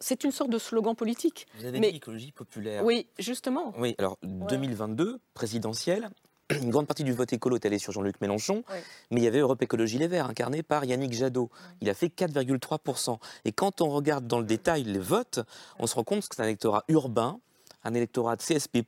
c'est 0.00 0.24
une 0.24 0.32
sorte 0.32 0.50
de 0.50 0.58
slogan 0.58 0.94
politique. 0.94 1.46
Vous 1.58 1.66
avez 1.66 1.80
dit 1.80 1.86
écologie 1.86 2.32
populaire. 2.32 2.84
Oui, 2.84 3.06
justement. 3.18 3.72
Oui, 3.78 3.94
alors 3.98 4.18
2022, 4.22 5.20
présidentielle, 5.34 6.10
une 6.50 6.70
grande 6.70 6.86
partie 6.86 7.04
du 7.04 7.12
vote 7.12 7.32
écolo 7.32 7.56
est 7.56 7.66
allée 7.66 7.78
sur 7.78 7.92
Jean-Luc 7.92 8.20
Mélenchon, 8.20 8.64
mais 9.10 9.20
il 9.20 9.24
y 9.24 9.28
avait 9.28 9.38
Europe 9.38 9.62
Écologie 9.62 9.98
Les 9.98 10.08
Verts, 10.08 10.26
incarné 10.26 10.62
par 10.62 10.84
Yannick 10.84 11.12
Jadot. 11.12 11.50
Il 11.80 11.88
a 11.88 11.94
fait 11.94 12.08
4,3%. 12.08 13.18
Et 13.44 13.52
quand 13.52 13.80
on 13.80 13.90
regarde 13.90 14.26
dans 14.26 14.38
le 14.38 14.46
détail 14.46 14.84
les 14.84 14.98
votes, 14.98 15.40
on 15.78 15.86
se 15.86 15.94
rend 15.94 16.04
compte 16.04 16.28
que 16.28 16.34
c'est 16.34 16.42
un 16.42 16.46
électorat 16.46 16.84
urbain, 16.88 17.38
un 17.84 17.94
électorat 17.94 18.36
de 18.36 18.42
CSP. 18.42 18.78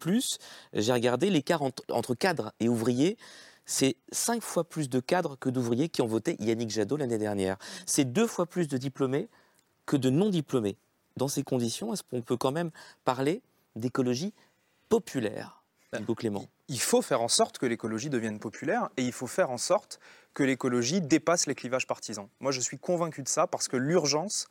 J'ai 0.74 0.92
regardé 0.92 1.30
l'écart 1.30 1.62
entre, 1.62 1.82
entre 1.90 2.14
cadres 2.14 2.52
et 2.60 2.68
ouvriers 2.68 3.16
c'est 3.64 3.96
cinq 4.10 4.42
fois 4.42 4.64
plus 4.64 4.88
de 4.88 5.00
cadres 5.00 5.36
que 5.38 5.48
d'ouvriers 5.48 5.88
qui 5.88 6.02
ont 6.02 6.06
voté 6.06 6.36
Yannick 6.40 6.70
Jadot 6.70 6.96
l'année 6.96 7.18
dernière. 7.18 7.56
C'est 7.86 8.04
deux 8.04 8.26
fois 8.26 8.46
plus 8.46 8.68
de 8.68 8.76
diplômés 8.76 9.28
que 9.86 9.96
de 9.96 10.10
non-diplômés. 10.10 10.76
Dans 11.16 11.28
ces 11.28 11.42
conditions, 11.42 11.92
est-ce 11.92 12.02
qu'on 12.02 12.22
peut 12.22 12.36
quand 12.36 12.52
même 12.52 12.70
parler 13.04 13.42
d'écologie 13.76 14.32
populaire, 14.88 15.62
ben, 15.92 16.02
Hugo 16.02 16.14
Clément? 16.14 16.46
Il 16.68 16.80
faut 16.80 17.02
faire 17.02 17.20
en 17.20 17.28
sorte 17.28 17.58
que 17.58 17.66
l'écologie 17.66 18.08
devienne 18.08 18.38
populaire 18.38 18.88
et 18.96 19.02
il 19.02 19.12
faut 19.12 19.26
faire 19.26 19.50
en 19.50 19.58
sorte 19.58 20.00
que 20.32 20.42
l'écologie 20.42 21.00
dépasse 21.00 21.46
les 21.46 21.54
clivages 21.54 21.86
partisans. 21.86 22.28
Moi, 22.40 22.52
je 22.52 22.60
suis 22.60 22.78
convaincu 22.78 23.22
de 23.22 23.28
ça 23.28 23.46
parce 23.46 23.68
que 23.68 23.76
l'urgence 23.76 24.48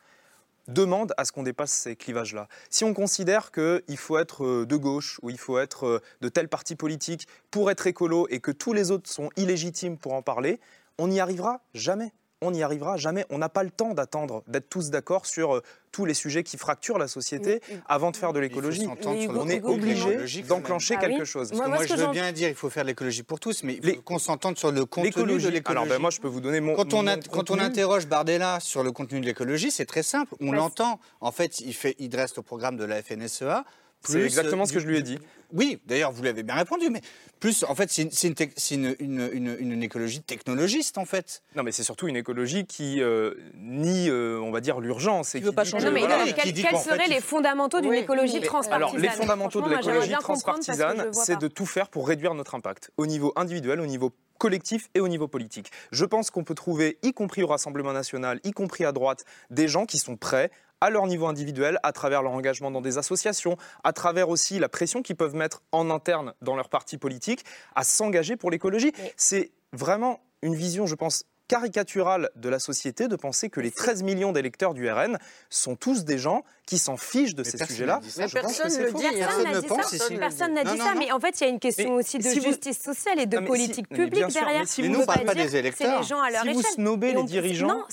demande 0.67 1.13
à 1.17 1.25
ce 1.25 1.31
qu'on 1.31 1.43
dépasse 1.43 1.71
ces 1.71 1.95
clivages-là. 1.95 2.47
Si 2.69 2.83
on 2.83 2.93
considère 2.93 3.51
qu'il 3.51 3.97
faut 3.97 4.17
être 4.17 4.45
euh, 4.45 4.65
de 4.65 4.75
gauche 4.75 5.19
ou 5.23 5.29
il 5.29 5.39
faut 5.39 5.57
être 5.57 5.85
euh, 5.87 6.01
de 6.21 6.29
tel 6.29 6.47
parti 6.47 6.75
politique 6.75 7.27
pour 7.49 7.71
être 7.71 7.87
écolo 7.87 8.27
et 8.29 8.39
que 8.39 8.51
tous 8.51 8.73
les 8.73 8.91
autres 8.91 9.09
sont 9.09 9.29
illégitimes 9.37 9.97
pour 9.97 10.13
en 10.13 10.21
parler, 10.21 10.59
on 10.97 11.07
n'y 11.07 11.19
arrivera 11.19 11.61
jamais 11.73 12.13
on 12.41 12.51
n'y 12.51 12.63
arrivera 12.63 12.97
jamais. 12.97 13.25
On 13.29 13.37
n'a 13.37 13.49
pas 13.49 13.63
le 13.63 13.69
temps 13.69 13.93
d'attendre, 13.93 14.43
d'être 14.47 14.69
tous 14.69 14.89
d'accord 14.89 15.25
sur 15.25 15.55
euh, 15.55 15.63
tous 15.91 16.05
les 16.05 16.13
sujets 16.13 16.43
qui 16.43 16.57
fracturent 16.57 16.97
la 16.97 17.07
société 17.07 17.61
avant 17.87 18.11
de 18.11 18.17
faire 18.17 18.33
de 18.33 18.39
l'écologie. 18.39 18.87
On 18.87 19.47
est 19.49 19.63
obligé 19.63 20.41
d'enclencher 20.43 20.95
ah 20.97 21.01
quelque 21.01 21.25
chose. 21.25 21.53
moi, 21.53 21.85
je 21.85 21.93
veux 21.93 22.07
bien 22.07 22.31
dire 22.31 22.49
il 22.49 22.55
faut 22.55 22.69
faire 22.69 22.83
l'écologie 22.83 23.23
pour 23.23 23.39
tous, 23.39 23.63
mais 23.63 23.79
il 23.81 23.95
faut 23.95 24.01
qu'on 24.01 24.19
s'entende 24.19 24.57
sur 24.57 24.71
le 24.71 24.85
contenu 24.85 25.11
de 25.11 25.49
l'écologie. 25.49 25.61
Alors 25.65 25.85
ben, 25.85 25.99
moi, 25.99 26.09
je 26.09 26.19
peux 26.19 26.27
vous 26.27 26.41
donner 26.41 26.59
mon. 26.59 26.75
Quand 26.75 26.93
on, 26.93 27.05
quand 27.31 27.51
on 27.51 27.59
interroge 27.59 28.07
Bardella 28.07 28.59
sur 28.59 28.83
le 28.83 28.91
contenu 28.91 29.19
de 29.21 29.25
l'écologie, 29.25 29.71
c'est 29.71 29.85
très 29.85 30.03
simple. 30.03 30.33
On 30.41 30.51
l'entend. 30.51 30.99
En 31.19 31.31
fait, 31.31 31.59
il, 31.59 31.73
fait, 31.73 31.95
il 31.99 32.09
dresse 32.09 32.35
le 32.35 32.41
programme 32.41 32.77
de 32.77 32.85
la 32.85 33.01
FNSEA. 33.01 33.63
C'est 34.03 34.21
exactement 34.21 34.65
ce 34.65 34.73
que 34.73 34.79
je 34.79 34.87
lui 34.87 34.97
ai 34.97 35.01
dit. 35.01 35.19
Oui, 35.53 35.79
d'ailleurs, 35.85 36.11
vous 36.11 36.23
l'avez 36.23 36.43
bien 36.43 36.55
répondu, 36.55 36.89
mais 36.89 37.01
plus, 37.39 37.63
en 37.63 37.75
fait, 37.75 37.91
c'est 37.91 38.73
une, 38.73 38.95
une, 38.99 39.83
écologie 39.83 40.21
technologiste, 40.21 40.97
en 40.97 41.05
fait. 41.05 41.41
Non, 41.55 41.63
mais 41.63 41.71
c'est 41.71 41.83
surtout 41.83 42.07
une 42.07 42.15
écologie 42.15 42.65
qui 42.65 43.01
euh, 43.01 43.33
nie, 43.55 44.09
euh, 44.09 44.39
on 44.39 44.51
va 44.51 44.61
dire, 44.61 44.79
l'urgence. 44.79 45.31
Qui 45.31 45.39
veut 45.39 45.51
pas 45.51 45.65
changer. 45.65 45.87
Non, 45.87 45.91
mais 45.91 46.33
quels 46.33 46.77
seraient 46.77 47.07
les 47.07 47.21
fondamentaux 47.21 47.81
d'une 47.81 47.93
écologie 47.93 48.39
transpartisane 48.41 48.73
Alors, 48.73 48.97
les 48.97 49.09
fondamentaux 49.09 49.61
de 49.61 49.69
l'écologie 49.69 50.13
transpartisane, 50.19 51.13
c'est 51.13 51.39
de 51.39 51.47
tout 51.47 51.65
faire 51.65 51.89
pour 51.89 52.07
réduire 52.07 52.33
notre 52.33 52.55
impact, 52.55 52.91
au 52.97 53.05
niveau 53.05 53.33
individuel, 53.35 53.81
au 53.81 53.85
niveau 53.85 54.13
collectif 54.37 54.89
et 54.95 54.99
au 54.99 55.07
niveau 55.07 55.27
politique. 55.27 55.71
Je 55.91 56.03
pense 56.03 56.31
qu'on 56.31 56.43
peut 56.43 56.55
trouver, 56.55 56.97
y 57.03 57.13
compris 57.13 57.43
au 57.43 57.47
Rassemblement 57.47 57.93
national, 57.93 58.39
y 58.43 58.51
compris 58.51 58.85
à 58.85 58.91
droite, 58.91 59.23
des 59.51 59.67
gens 59.67 59.85
qui 59.85 59.99
sont 59.99 60.17
prêts 60.17 60.49
à 60.81 60.89
leur 60.89 61.07
niveau 61.07 61.27
individuel, 61.27 61.79
à 61.83 61.91
travers 61.93 62.23
leur 62.23 62.31
engagement 62.31 62.71
dans 62.71 62.81
des 62.81 62.97
associations, 62.97 63.57
à 63.83 63.93
travers 63.93 64.29
aussi 64.29 64.59
la 64.59 64.67
pression 64.67 65.01
qu'ils 65.01 65.15
peuvent 65.15 65.35
mettre 65.35 65.61
en 65.71 65.89
interne 65.89 66.33
dans 66.41 66.55
leur 66.55 66.69
parti 66.69 66.97
politique, 66.97 67.45
à 67.75 67.83
s'engager 67.83 68.35
pour 68.35 68.51
l'écologie. 68.51 68.91
C'est 69.15 69.51
vraiment 69.71 70.19
une 70.41 70.55
vision, 70.55 70.87
je 70.87 70.95
pense, 70.95 71.25
caricaturale 71.47 72.29
de 72.37 72.47
la 72.47 72.59
société 72.59 73.09
de 73.09 73.15
penser 73.17 73.49
que 73.49 73.59
les 73.59 73.71
13 73.71 74.03
millions 74.03 74.31
d'électeurs 74.31 74.73
du 74.73 74.89
RN 74.89 75.17
sont 75.49 75.75
tous 75.75 76.05
des 76.05 76.17
gens 76.17 76.43
qui 76.71 76.77
s'en 76.77 76.95
fichent 76.95 77.35
de 77.35 77.43
ces 77.43 77.57
sujets-là. 77.57 77.99
Personne 77.99 78.71
ne 78.71 78.91
dit. 78.91 80.17
Personne 80.17 80.53
n'a 80.53 80.63
dit 80.63 80.77
ça. 80.77 80.93
Mais 80.97 81.11
en 81.11 81.19
fait, 81.19 81.41
il 81.41 81.43
y 81.43 81.47
a 81.47 81.49
une 81.49 81.59
question 81.59 81.95
aussi 81.95 82.17
de 82.17 82.23
justice 82.23 82.81
sociale 82.81 83.19
et 83.19 83.25
de 83.25 83.39
politique 83.39 83.89
publique 83.89 84.27
derrière. 84.27 84.63
Mais 84.77 84.87
nous, 84.87 84.99
on 84.99 85.01
ne 85.01 85.05
parle 85.05 85.25
pas 85.25 85.35
des 85.35 85.57
électeurs. 85.57 85.99
les 85.99 86.07
gens 86.07 86.21
à 86.21 86.31
leur 86.31 86.43
si 86.43 86.53
vous 86.53 86.61
snobez 86.61 87.11
les 87.11 87.23
dirigeants 87.23 87.83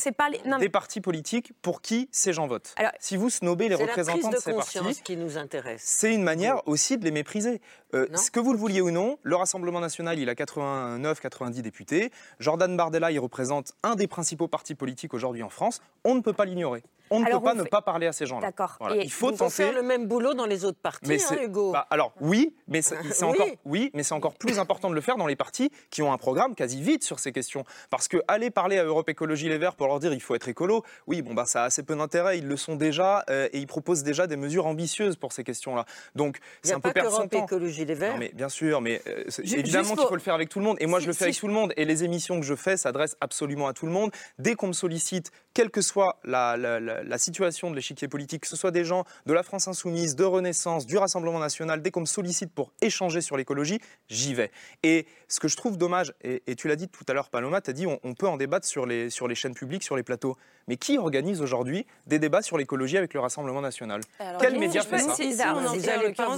des 0.60 0.68
partis 0.68 1.00
politiques, 1.00 1.52
pour 1.60 1.82
qui 1.82 2.08
ces 2.12 2.32
gens 2.32 2.46
votent 2.46 2.72
Si 3.00 3.16
vous 3.16 3.30
snobez 3.30 3.68
les 3.68 3.74
représentants 3.74 4.30
de 4.30 4.36
ces 4.36 4.52
partis, 4.52 5.02
qui 5.02 5.16
nous 5.16 5.36
intéresse. 5.36 5.82
C'est 5.84 6.14
une 6.14 6.22
manière 6.22 6.62
aussi 6.68 6.98
de 6.98 7.04
les 7.04 7.10
mépriser. 7.10 7.60
Euh, 7.94 8.06
ce 8.14 8.30
que 8.30 8.38
vous 8.38 8.52
le 8.52 8.58
vouliez 8.58 8.80
ou 8.80 8.92
non, 8.92 9.18
le 9.22 9.34
Rassemblement 9.34 9.80
national, 9.80 10.20
il 10.20 10.28
a 10.28 10.34
89-90 10.34 11.62
députés. 11.62 12.12
Jordan 12.38 12.76
Bardella, 12.76 13.10
il 13.10 13.18
représente 13.18 13.72
un 13.82 13.96
des 13.96 14.06
principaux 14.06 14.46
partis 14.46 14.76
politiques 14.76 15.14
aujourd'hui 15.14 15.42
en 15.42 15.48
France. 15.48 15.80
On 16.04 16.14
ne 16.14 16.20
peut 16.20 16.34
pas 16.34 16.44
l'ignorer. 16.44 16.84
On 17.10 17.20
ne 17.20 17.26
peut 17.26 17.40
pas 17.40 17.54
ne 17.54 17.62
pas 17.64 17.82
parler 17.82 18.06
à 18.06 18.12
ces 18.12 18.26
gens-là. 18.26 18.46
D'accord. 18.46 18.78
Il 18.94 19.10
faut 19.10 19.32
tenter... 19.32 19.50
faire 19.50 19.72
le 19.72 19.82
même 19.82 20.06
boulot 20.06 20.34
dans 20.34 20.46
les 20.46 20.64
autres 20.64 20.78
partis, 20.80 21.12
hein, 21.12 21.36
Hugo. 21.42 21.72
Bah, 21.72 21.86
alors 21.90 22.12
oui, 22.20 22.54
mais 22.66 22.82
c'est 22.82 22.96
encore 23.22 23.46
oui, 23.64 23.90
mais 23.94 24.02
c'est 24.02 24.14
encore 24.14 24.34
plus 24.34 24.58
important 24.58 24.90
de 24.90 24.94
le 24.94 25.00
faire 25.00 25.16
dans 25.16 25.26
les 25.26 25.36
partis 25.36 25.70
qui 25.90 26.02
ont 26.02 26.12
un 26.12 26.18
programme 26.18 26.54
quasi 26.54 26.80
vide 26.80 27.02
sur 27.02 27.18
ces 27.18 27.32
questions. 27.32 27.64
Parce 27.90 28.08
que 28.08 28.18
aller 28.28 28.50
parler 28.50 28.78
à 28.78 28.84
Europe 28.84 29.08
Écologie 29.08 29.48
Les 29.48 29.58
Verts 29.58 29.76
pour 29.76 29.86
leur 29.86 30.00
dire 30.00 30.12
il 30.12 30.20
faut 30.20 30.34
être 30.34 30.48
écolo, 30.48 30.84
oui, 31.06 31.22
bon 31.22 31.34
bah 31.34 31.44
ça 31.44 31.62
a 31.62 31.66
assez 31.66 31.82
peu 31.82 31.96
d'intérêt. 31.96 32.38
Ils 32.38 32.46
le 32.46 32.56
sont 32.56 32.76
déjà 32.76 33.24
euh, 33.30 33.48
et 33.52 33.58
ils 33.58 33.66
proposent 33.66 34.02
déjà 34.02 34.26
des 34.26 34.36
mesures 34.36 34.66
ambitieuses 34.66 35.16
pour 35.16 35.32
ces 35.32 35.44
questions-là. 35.44 35.84
Donc 36.14 36.38
c'est 36.62 36.74
un 36.74 36.80
peu 36.80 36.92
perdre 36.92 37.10
son 37.10 37.28
temps. 37.28 37.44
Écologie 37.44 37.84
Les 37.84 37.94
Verts. 37.94 38.18
mais 38.18 38.30
bien 38.34 38.48
sûr, 38.48 38.80
mais 38.80 39.02
euh, 39.06 39.24
évidemment 39.38 39.94
qu'il 39.94 40.06
faut 40.06 40.14
le 40.14 40.20
faire 40.20 40.34
avec 40.34 40.48
tout 40.48 40.58
le 40.58 40.64
monde. 40.64 40.76
Et 40.80 40.86
moi 40.86 41.00
je 41.00 41.06
le 41.06 41.12
fais 41.12 41.24
avec 41.24 41.36
tout 41.36 41.48
le 41.48 41.54
monde. 41.54 41.72
Et 41.76 41.84
les 41.84 42.04
émissions 42.04 42.38
que 42.40 42.46
je 42.46 42.54
fais 42.54 42.76
s'adressent 42.76 43.16
absolument 43.20 43.68
à 43.68 43.72
tout 43.72 43.86
le 43.86 43.92
monde. 43.92 44.10
Dès 44.38 44.54
qu'on 44.54 44.68
me 44.68 44.72
sollicite, 44.72 45.32
quelle 45.58 45.70
que 45.70 45.82
soit 45.82 46.20
la, 46.22 46.56
la, 46.56 46.78
la 46.78 47.18
situation 47.18 47.68
de 47.68 47.74
l'échiquier 47.74 48.06
politique, 48.06 48.42
que 48.42 48.48
ce 48.48 48.54
soit 48.54 48.70
des 48.70 48.84
gens 48.84 49.02
de 49.26 49.32
la 49.32 49.42
France 49.42 49.66
Insoumise, 49.66 50.14
de 50.14 50.22
Renaissance, 50.22 50.86
du 50.86 50.96
Rassemblement 50.96 51.40
National, 51.40 51.82
dès 51.82 51.90
qu'on 51.90 52.02
me 52.02 52.06
sollicite 52.06 52.52
pour 52.52 52.70
échanger 52.80 53.20
sur 53.20 53.36
l'écologie, 53.36 53.80
j'y 54.08 54.34
vais. 54.34 54.52
Et 54.84 55.04
ce 55.26 55.40
que 55.40 55.48
je 55.48 55.56
trouve 55.56 55.76
dommage, 55.76 56.14
et, 56.22 56.54
tu 56.54 56.68
l'as 56.68 56.76
dit 56.76 56.86
tout 56.86 57.04
à 57.08 57.12
l'heure, 57.12 57.28
Paloma, 57.28 57.60
tu 57.60 57.70
as 57.70 57.72
dit 57.72 57.88
on, 57.88 57.98
on, 58.04 58.14
peut 58.14 58.28
en 58.28 58.36
débattre 58.36 58.68
sur 58.68 58.86
les, 58.86 59.10
sur 59.10 59.26
les 59.26 59.34
chaînes 59.34 59.54
publiques, 59.54 59.82
sur 59.82 59.96
les 59.96 60.04
plateaux. 60.04 60.36
Mais 60.68 60.76
qui 60.76 60.98
organise 60.98 61.40
aujourd'hui 61.40 61.86
des 62.06 62.18
débats 62.18 62.42
sur 62.42 62.58
l'écologie 62.58 62.98
avec 62.98 63.14
le 63.14 63.20
Rassemblement 63.20 63.62
national? 63.62 64.02
Quel 64.38 64.58
média 64.58 64.82
fait 64.82 64.98
ça? 64.98 65.12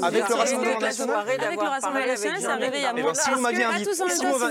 Avec 0.02 0.28
le 0.28 0.34
Rassemblement 0.34 0.80
national? 0.80 1.16
Avec 1.28 1.60
le 1.60 1.68
Rassemblement 1.68 2.06
national, 2.06 2.40
ça 2.40 2.56
réveille 2.56 2.84
à 2.84 2.94
eh 2.96 3.14
Si 3.14 3.30
vous 3.30 3.40
m'aviez 3.40 3.64
invité, 3.64 3.90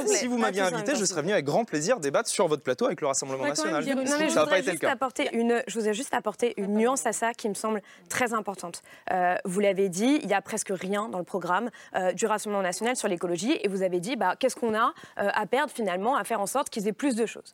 si 0.05 0.27
vous 0.27 0.37
m'aviez 0.37 0.61
invité, 0.61 0.95
je 0.95 1.05
serais 1.05 1.21
venu 1.21 1.33
avec 1.33 1.45
grand 1.45 1.65
plaisir 1.65 1.99
débattre 1.99 2.29
sur 2.29 2.47
votre 2.47 2.61
plateau 2.61 2.85
avec 2.85 3.01
le 3.01 3.07
Rassemblement 3.07 3.45
national. 3.45 3.83
Ça 4.29 4.45
pas 4.45 4.58
été 4.59 4.71
le 4.71 4.77
cas. 4.77 4.95
Je 5.67 5.79
vous 5.79 5.87
ai 5.87 5.93
juste 5.93 6.13
apporté 6.13 6.53
une 6.57 6.75
nuance 6.75 7.05
à 7.05 7.13
ça 7.13 7.33
qui 7.33 7.49
me 7.49 7.53
semble 7.53 7.81
très 8.09 8.33
importante. 8.33 8.81
Euh, 9.11 9.35
vous 9.45 9.59
l'avez 9.59 9.89
dit, 9.89 10.19
il 10.21 10.27
n'y 10.27 10.33
a 10.33 10.41
presque 10.41 10.71
rien 10.71 11.09
dans 11.09 11.19
le 11.19 11.23
programme 11.23 11.69
euh, 11.95 12.11
du 12.13 12.25
Rassemblement 12.25 12.61
national 12.61 12.95
sur 12.95 13.07
l'écologie 13.07 13.57
et 13.61 13.67
vous 13.67 13.81
avez 13.81 13.99
dit 13.99 14.15
bah, 14.15 14.35
qu'est-ce 14.39 14.55
qu'on 14.55 14.75
a 14.75 14.93
euh, 15.19 15.29
à 15.33 15.45
perdre 15.45 15.71
finalement 15.71 16.15
à 16.15 16.23
faire 16.23 16.41
en 16.41 16.47
sorte 16.47 16.69
qu'ils 16.69 16.87
aient 16.87 16.93
plus 16.93 17.15
de 17.15 17.25
choses 17.25 17.53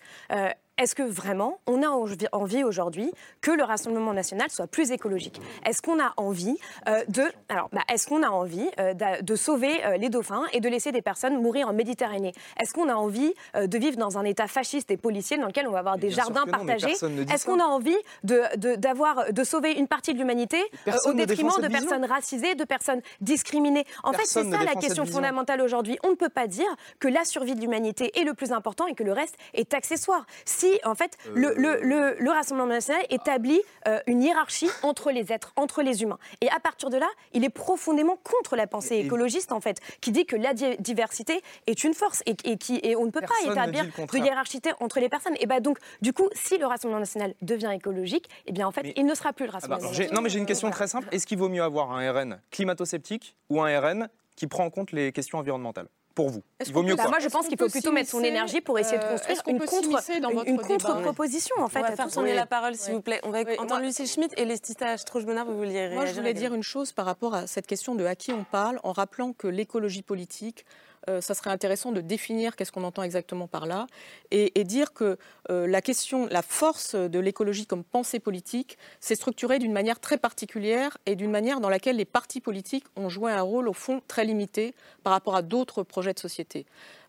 est-ce 0.77 0.93
que 0.93 1.03
vraiment 1.03 1.59
on 1.67 1.83
a 1.83 1.87
envie 1.87 2.63
aujourd'hui 2.63 3.11
que 3.39 3.51
le 3.51 3.63
Rassemblement 3.63 4.13
national 4.13 4.49
soit 4.49 4.67
plus 4.67 4.91
écologique? 4.91 5.41
Est-ce 5.65 5.81
qu'on 5.81 5.99
a 6.01 6.13
envie 6.17 6.57
euh, 6.89 7.03
de, 7.07 7.23
alors, 7.47 7.69
bah, 7.71 7.81
est-ce 7.91 8.07
qu'on 8.07 8.23
a 8.23 8.29
envie 8.29 8.67
euh, 8.79 8.93
de 9.21 9.35
sauver 9.35 9.85
euh, 9.85 9.95
les 9.95 10.09
dauphins 10.09 10.43
et 10.51 10.59
de 10.59 10.67
laisser 10.67 10.91
des 10.91 11.01
personnes 11.01 11.41
mourir 11.41 11.69
en 11.69 11.73
Méditerranée? 11.73 12.33
Est-ce 12.59 12.73
qu'on 12.73 12.89
a 12.89 12.95
envie 12.95 13.33
de 13.55 13.77
vivre 13.77 13.97
dans 13.97 14.17
un 14.17 14.25
État 14.25 14.47
fasciste 14.47 14.91
et 14.91 14.97
policier 14.97 15.37
dans 15.37 15.47
lequel 15.47 15.67
on 15.67 15.71
va 15.71 15.79
avoir 15.79 15.97
des 15.97 16.09
jardins 16.09 16.45
partagés? 16.45 16.91
Est-ce 16.91 17.45
qu'on 17.45 17.59
a 17.59 17.65
envie 17.65 17.95
de, 18.23 18.75
d'avoir, 18.75 19.31
de, 19.31 19.43
sauver 19.43 19.73
une 19.73 19.87
partie 19.87 20.13
de 20.13 20.19
l'humanité 20.19 20.57
au 21.05 21.13
détriment 21.13 21.61
de 21.61 21.67
personnes 21.67 22.05
racisées, 22.05 22.55
de 22.55 22.63
personnes 22.65 23.01
discriminées? 23.21 23.85
En 24.03 24.11
fait, 24.11 24.25
c'est 24.25 24.49
ça 24.49 24.63
la 24.63 24.75
question 24.75 25.05
fondamentale 25.05 25.61
aujourd'hui. 25.61 25.97
On 26.03 26.09
ne 26.09 26.15
peut 26.15 26.29
pas 26.29 26.47
dire 26.47 26.67
que 26.99 27.07
la 27.07 27.23
survie 27.23 27.55
de 27.55 27.61
l'humanité 27.61 28.19
est 28.19 28.23
le 28.23 28.33
plus 28.33 28.51
important 28.51 28.87
et 28.87 28.93
que 28.93 29.03
le 29.03 29.13
reste 29.13 29.35
est 29.53 29.73
accessoire. 29.73 30.25
Si, 30.43 30.64
en 30.83 30.95
fait, 30.95 31.17
le, 31.33 31.53
le, 31.55 32.15
le, 32.19 32.31
Rassemblement 32.31 32.67
national 32.67 33.03
établit 33.09 33.61
une 34.07 34.21
hiérarchie 34.21 34.69
entre 34.83 35.11
les 35.11 35.31
êtres, 35.31 35.53
entre 35.55 35.81
les 35.81 36.03
humains. 36.03 36.19
Et 36.41 36.49
à 36.49 36.59
partir 36.59 36.89
de 36.89 36.97
là, 36.97 37.07
il 37.33 37.43
est 37.45 37.49
profondément 37.49 38.17
contre 38.23 38.55
la 38.55 38.67
pensée 38.67 38.97
écologiste, 38.97 39.51
en 39.51 39.61
fait, 39.61 39.79
qui 40.01 40.11
dit 40.11 40.25
que 40.25 40.35
la 40.35 40.53
diversité 40.53 41.41
est 41.67 41.83
une 41.83 41.93
force 41.93 42.23
et, 42.25 42.57
qui, 42.57 42.79
et 42.83 42.95
on 42.95 43.05
ne 43.05 43.11
peut 43.11 43.21
pas 43.21 43.51
établir 43.51 43.85
de 43.85 44.17
hiérarchie 44.17 44.61
entre 44.79 44.99
les 44.99 45.09
personnes. 45.09 45.35
Et 45.39 45.45
bien 45.45 45.61
donc, 45.61 45.77
du 46.01 46.13
coup, 46.13 46.29
si 46.33 46.57
le 46.57 46.65
Rassemblement 46.65 46.99
national 46.99 47.33
devient 47.41 47.71
écologique, 47.73 48.27
et 48.45 48.49
eh 48.49 48.51
bien 48.51 48.67
en 48.67 48.71
fait, 48.71 48.93
il 48.95 49.05
ne 49.05 49.15
sera 49.15 49.33
plus 49.33 49.45
le 49.45 49.51
ah 49.53 49.59
bah, 49.59 49.75
Rassemblement 49.75 49.89
national. 49.89 50.13
Non, 50.13 50.21
mais 50.21 50.29
j'ai 50.29 50.39
une 50.39 50.45
question 50.45 50.69
très 50.71 50.87
simple. 50.87 51.07
Est-ce 51.11 51.25
qu'il 51.27 51.37
vaut 51.37 51.49
mieux 51.49 51.63
avoir 51.63 51.91
un 51.91 52.11
RN 52.11 52.41
climato-sceptique 52.51 53.35
ou 53.49 53.61
un 53.61 53.79
RN 53.79 54.09
qui 54.35 54.47
prend 54.47 54.65
en 54.65 54.69
compte 54.69 54.91
les 54.91 55.11
questions 55.11 55.39
environnementales? 55.39 55.87
Pour 56.15 56.29
vous 56.29 56.41
Il 56.65 56.73
vaut 56.73 56.81
mieux 56.81 56.95
quoi 56.95 57.09
Moi, 57.09 57.19
je 57.19 57.27
pense 57.27 57.47
qu'il 57.47 57.57
faut 57.59 57.69
plutôt 57.69 57.91
mettre 57.91 58.09
son 58.09 58.23
énergie 58.23 58.61
pour 58.61 58.79
essayer 58.79 58.97
de 58.97 59.03
euh, 59.03 59.09
construire 59.09 59.41
une, 59.47 59.59
contre, 59.59 60.47
une, 60.47 60.57
contre-proposition, 60.57 61.55
en 61.59 61.67
fait. 61.67 61.79
On 61.79 61.83
va 61.83 61.95
faire 61.95 62.09
tourner 62.09 62.33
la 62.33 62.45
parole, 62.45 62.75
s'il 62.75 62.93
vous 62.93 63.01
plaît. 63.01 63.19
On 63.23 63.29
va 63.29 63.41
entendre 63.59 63.81
Lucie 63.81 64.07
Schmitt 64.07 64.33
et 64.37 64.45
Laetitia 64.45 64.97
Strauch-Bonnard, 64.97 65.45
vous 65.45 65.57
vouliez 65.57 65.79
réagir 65.79 65.95
Moi, 65.95 66.05
je 66.05 66.13
voulais 66.13 66.33
dire 66.33 66.53
une 66.53 66.63
chose 66.63 66.93
par 66.93 67.05
rapport 67.05 67.35
à 67.35 67.45
cette 67.45 67.67
question 67.67 67.93
de 67.93 68.05
à 68.05 68.15
qui 68.15 68.31
on 68.31 68.43
parle, 68.43 68.79
en 68.83 68.93
rappelant 68.93 69.33
que 69.33 69.47
l'écologie 69.47 70.01
politique, 70.01 70.65
euh, 71.09 71.21
ça 71.21 71.33
serait 71.33 71.49
intéressant 71.49 71.91
de 71.91 72.01
définir 72.01 72.55
qu'est-ce 72.55 72.71
qu'on 72.71 72.83
entend 72.83 73.03
exactement 73.03 73.47
par 73.47 73.65
là 73.65 73.87
et, 74.31 74.63
dire 74.63 74.93
que 74.93 75.17
euh, 75.51 75.67
la 75.67 75.81
question, 75.81 76.27
la 76.31 76.41
force 76.41 76.95
de 76.95 77.19
l'écologie 77.19 77.67
comme 77.67 77.83
pensée 77.83 78.19
politique, 78.19 78.77
c'est 78.99 79.15
structuré 79.15 79.59
d'une 79.59 79.71
manière 79.71 79.99
très 79.99 80.17
particulière 80.17 80.97
et 81.05 81.15
d'une 81.15 81.29
manière 81.29 81.59
dans 81.59 81.69
laquelle 81.69 81.97
les 81.97 82.05
partis 82.05 82.41
politiques 82.41 82.85
ont 82.95 83.09
joué 83.09 83.31
un 83.31 83.41
rôle 83.41 83.67
au 83.67 83.73
fond 83.73 84.01
très 84.07 84.25
limité 84.25 84.73
par 85.03 85.13
rapport 85.13 85.35
à 85.35 85.41
d'autres 85.41 85.83
projets 85.83 86.13
de 86.13 86.19
société. 86.19 86.65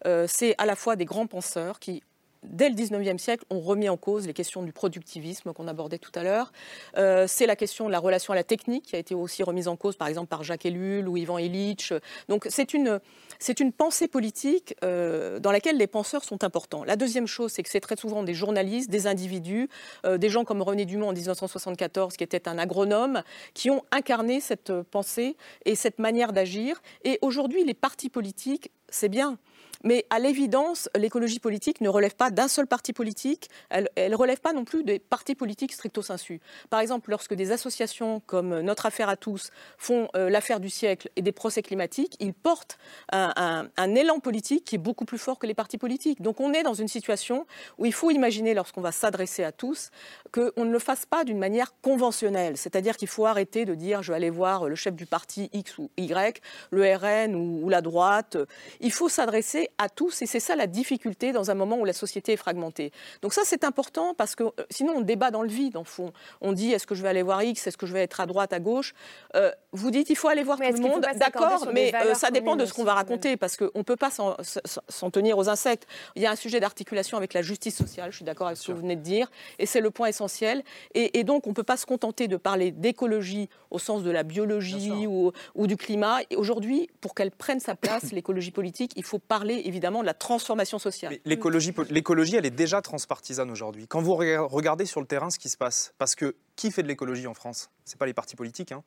Euh, 0.06 0.26
c'est 0.28 0.54
à 0.58 0.66
la 0.66 0.76
fois 0.76 0.96
des 0.96 1.04
grands 1.04 1.26
penseurs 1.26 1.78
qui 1.78 2.02
dès 2.50 2.68
le 2.68 2.74
19e 2.74 3.18
siècle, 3.18 3.44
ont 3.50 3.60
remis 3.60 3.88
en 3.88 3.96
cause 3.96 4.26
les 4.26 4.32
questions 4.32 4.62
du 4.62 4.72
productivisme 4.72 5.52
qu'on 5.52 5.68
abordait 5.68 5.98
tout 5.98 6.12
à 6.14 6.22
l'heure. 6.22 6.52
Euh, 6.96 7.26
c'est 7.26 7.46
la 7.46 7.56
question 7.56 7.86
de 7.86 7.92
la 7.92 7.98
relation 7.98 8.32
à 8.32 8.36
la 8.36 8.44
technique 8.44 8.86
qui 8.86 8.96
a 8.96 8.98
été 8.98 9.14
aussi 9.14 9.42
remise 9.42 9.68
en 9.68 9.76
cause, 9.76 9.96
par 9.96 10.08
exemple, 10.08 10.28
par 10.28 10.42
Jacques 10.42 10.66
Ellul 10.66 11.08
ou 11.08 11.16
Ivan 11.16 11.38
Illich. 11.38 11.92
Donc 12.28 12.46
c'est 12.48 12.74
une, 12.74 13.00
c'est 13.38 13.60
une 13.60 13.72
pensée 13.72 14.08
politique 14.08 14.74
euh, 14.84 15.38
dans 15.38 15.52
laquelle 15.52 15.76
les 15.76 15.86
penseurs 15.86 16.24
sont 16.24 16.44
importants. 16.44 16.84
La 16.84 16.96
deuxième 16.96 17.26
chose, 17.26 17.52
c'est 17.52 17.62
que 17.62 17.70
c'est 17.70 17.80
très 17.80 17.96
souvent 17.96 18.22
des 18.22 18.34
journalistes, 18.34 18.90
des 18.90 19.06
individus, 19.06 19.68
euh, 20.04 20.18
des 20.18 20.28
gens 20.28 20.44
comme 20.44 20.62
René 20.62 20.84
Dumont 20.84 21.08
en 21.08 21.12
1974, 21.12 22.16
qui 22.16 22.24
était 22.24 22.48
un 22.48 22.58
agronome, 22.58 23.22
qui 23.54 23.70
ont 23.70 23.82
incarné 23.90 24.40
cette 24.40 24.72
pensée 24.82 25.36
et 25.64 25.74
cette 25.74 25.98
manière 25.98 26.32
d'agir. 26.32 26.80
Et 27.04 27.18
aujourd'hui, 27.22 27.64
les 27.64 27.74
partis 27.74 28.08
politiques, 28.08 28.70
c'est 28.88 29.08
bien. 29.08 29.38
Mais 29.84 30.06
à 30.10 30.18
l'évidence, 30.18 30.88
l'écologie 30.96 31.38
politique 31.38 31.80
ne 31.80 31.88
relève 31.88 32.14
pas 32.14 32.30
d'un 32.30 32.48
seul 32.48 32.66
parti 32.66 32.92
politique, 32.92 33.48
elle 33.70 33.88
ne 33.96 34.16
relève 34.16 34.40
pas 34.40 34.52
non 34.52 34.64
plus 34.64 34.84
des 34.84 34.98
partis 34.98 35.34
politiques 35.34 35.72
stricto 35.72 36.02
sensu. 36.02 36.40
Par 36.70 36.80
exemple, 36.80 37.10
lorsque 37.10 37.34
des 37.34 37.52
associations 37.52 38.20
comme 38.26 38.60
Notre 38.60 38.86
Affaire 38.86 39.08
à 39.08 39.16
tous 39.16 39.50
font 39.78 40.08
euh, 40.16 40.30
l'affaire 40.30 40.60
du 40.60 40.70
siècle 40.70 41.10
et 41.16 41.22
des 41.22 41.32
procès 41.32 41.62
climatiques, 41.62 42.16
ils 42.20 42.34
portent 42.34 42.78
un, 43.12 43.68
élan 43.94 44.18
politique 44.18 44.64
qui 44.64 44.74
est 44.74 44.78
beaucoup 44.78 45.04
plus 45.04 45.18
fort 45.18 45.38
que 45.38 45.46
les 45.46 45.54
partis 45.54 45.78
politiques. 45.78 46.22
Donc 46.22 46.40
on 46.40 46.52
est 46.52 46.62
dans 46.62 46.74
une 46.74 46.88
situation 46.88 47.46
où 47.78 47.86
il 47.86 47.92
faut 47.92 48.10
imaginer, 48.10 48.54
lorsqu'on 48.54 48.80
va 48.80 48.92
s'adresser 48.92 49.44
à 49.44 49.52
tous, 49.52 49.90
qu'on 50.32 50.64
ne 50.64 50.70
le 50.70 50.78
fasse 50.78 51.06
pas 51.06 51.24
d'une 51.24 51.38
manière 51.38 51.74
conventionnelle. 51.80 52.56
C'est-à-dire 52.56 52.96
qu'il 52.96 53.08
faut 53.08 53.26
arrêter 53.26 53.64
de 53.64 53.74
dire 53.74 54.02
je 54.02 54.12
vais 54.12 54.16
aller 54.16 54.30
voir 54.30 54.68
le 54.68 54.74
chef 54.74 54.94
du 54.94 55.06
parti 55.06 55.48
X 55.52 55.78
ou 55.78 55.90
Y, 55.96 56.42
le 56.70 56.96
RN 56.96 57.34
ou 57.34 57.68
la 57.68 57.80
droite. 57.80 58.36
Il 58.80 58.92
faut 58.92 59.08
s'adresser 59.08 59.65
à 59.78 59.88
tous 59.88 60.22
et 60.22 60.26
c'est 60.26 60.40
ça 60.40 60.56
la 60.56 60.66
difficulté 60.66 61.32
dans 61.32 61.50
un 61.50 61.54
moment 61.54 61.78
où 61.78 61.84
la 61.84 61.92
société 61.92 62.32
est 62.32 62.36
fragmentée. 62.36 62.92
Donc 63.22 63.32
ça 63.32 63.42
c'est 63.44 63.64
important 63.64 64.14
parce 64.14 64.34
que 64.34 64.44
euh, 64.44 64.50
sinon 64.70 64.94
on 64.96 65.00
débat 65.00 65.30
dans 65.30 65.42
le 65.42 65.48
vide 65.48 65.76
en 65.76 65.84
fond. 65.84 66.12
On 66.40 66.52
dit 66.52 66.72
est-ce 66.72 66.86
que 66.86 66.94
je 66.94 67.02
vais 67.02 67.08
aller 67.08 67.22
voir 67.22 67.42
X, 67.42 67.66
est-ce 67.66 67.76
que 67.76 67.86
je 67.86 67.92
vais 67.92 68.02
être 68.02 68.20
à 68.20 68.26
droite, 68.26 68.52
à 68.52 68.60
gauche? 68.60 68.94
Euh, 69.34 69.50
vous 69.72 69.90
dites 69.90 70.10
il 70.10 70.16
faut 70.16 70.28
aller 70.28 70.42
voir 70.42 70.58
tout 70.58 70.64
le 70.64 70.78
monde, 70.78 71.06
d'accord, 71.16 71.68
mais 71.72 71.94
euh, 71.94 72.14
ça 72.14 72.30
dépend 72.30 72.56
de 72.56 72.64
ce 72.64 72.72
qu'on 72.72 72.84
va 72.84 72.94
raconter 72.94 73.36
parce 73.36 73.56
qu'on 73.56 73.70
ne 73.74 73.82
peut 73.82 73.96
pas 73.96 74.10
s'en 74.10 75.10
tenir 75.10 75.38
aux 75.38 75.48
insectes. 75.48 75.86
Il 76.14 76.22
y 76.22 76.26
a 76.26 76.30
un 76.30 76.36
sujet 76.36 76.60
d'articulation 76.60 77.16
avec 77.16 77.34
la 77.34 77.42
justice 77.42 77.76
sociale, 77.76 78.10
je 78.10 78.16
suis 78.16 78.24
d'accord 78.24 78.48
avec 78.48 78.58
ce 78.58 78.68
que 78.68 78.72
vous 78.72 78.80
venez 78.80 78.96
de 78.96 79.02
dire, 79.02 79.30
et 79.58 79.66
c'est 79.66 79.80
le 79.80 79.90
point 79.90 80.08
essentiel. 80.08 80.62
Et, 80.94 81.24
donc 81.24 81.46
on 81.46 81.50
ne 81.50 81.54
peut 81.54 81.64
pas 81.64 81.76
se 81.76 81.86
contenter 81.86 82.28
de 82.28 82.36
parler 82.36 82.70
d'écologie 82.70 83.48
au 83.70 83.78
sens 83.78 84.02
de 84.02 84.10
la 84.10 84.22
biologie 84.22 85.06
ou, 85.06 85.32
ou, 85.54 85.66
du 85.66 85.76
climat. 85.76 86.20
Aujourd'hui, 86.36 86.88
pour 87.00 87.14
qu'elle 87.14 87.30
prenne 87.30 87.60
sa 87.60 87.74
place, 87.74 88.12
l'écologie 88.12 88.50
politique, 88.50 88.92
il 88.96 89.04
faut 89.04 89.18
parler 89.18 89.55
évidemment 89.64 90.00
de 90.00 90.06
la 90.06 90.14
transformation 90.14 90.78
sociale. 90.78 91.18
L'écologie, 91.24 92.36
elle 92.36 92.46
est 92.46 92.50
déjà 92.50 92.82
transpartisane 92.82 93.50
aujourd'hui. 93.50 93.86
Quand 93.86 94.00
vous 94.00 94.14
regardez 94.14 94.86
sur 94.86 95.00
le 95.00 95.06
terrain 95.06 95.30
ce 95.30 95.38
qui 95.38 95.48
se 95.48 95.56
passe, 95.56 95.94
parce 95.98 96.14
que 96.14 96.36
qui 96.56 96.70
fait 96.70 96.82
de 96.82 96.88
l'écologie 96.88 97.26
en 97.26 97.34
France? 97.34 97.70
C'est 97.84 97.98
pas 97.98 98.06
les 98.06 98.14
partis 98.14 98.36
politiques, 98.36 98.72
hein. 98.72 98.82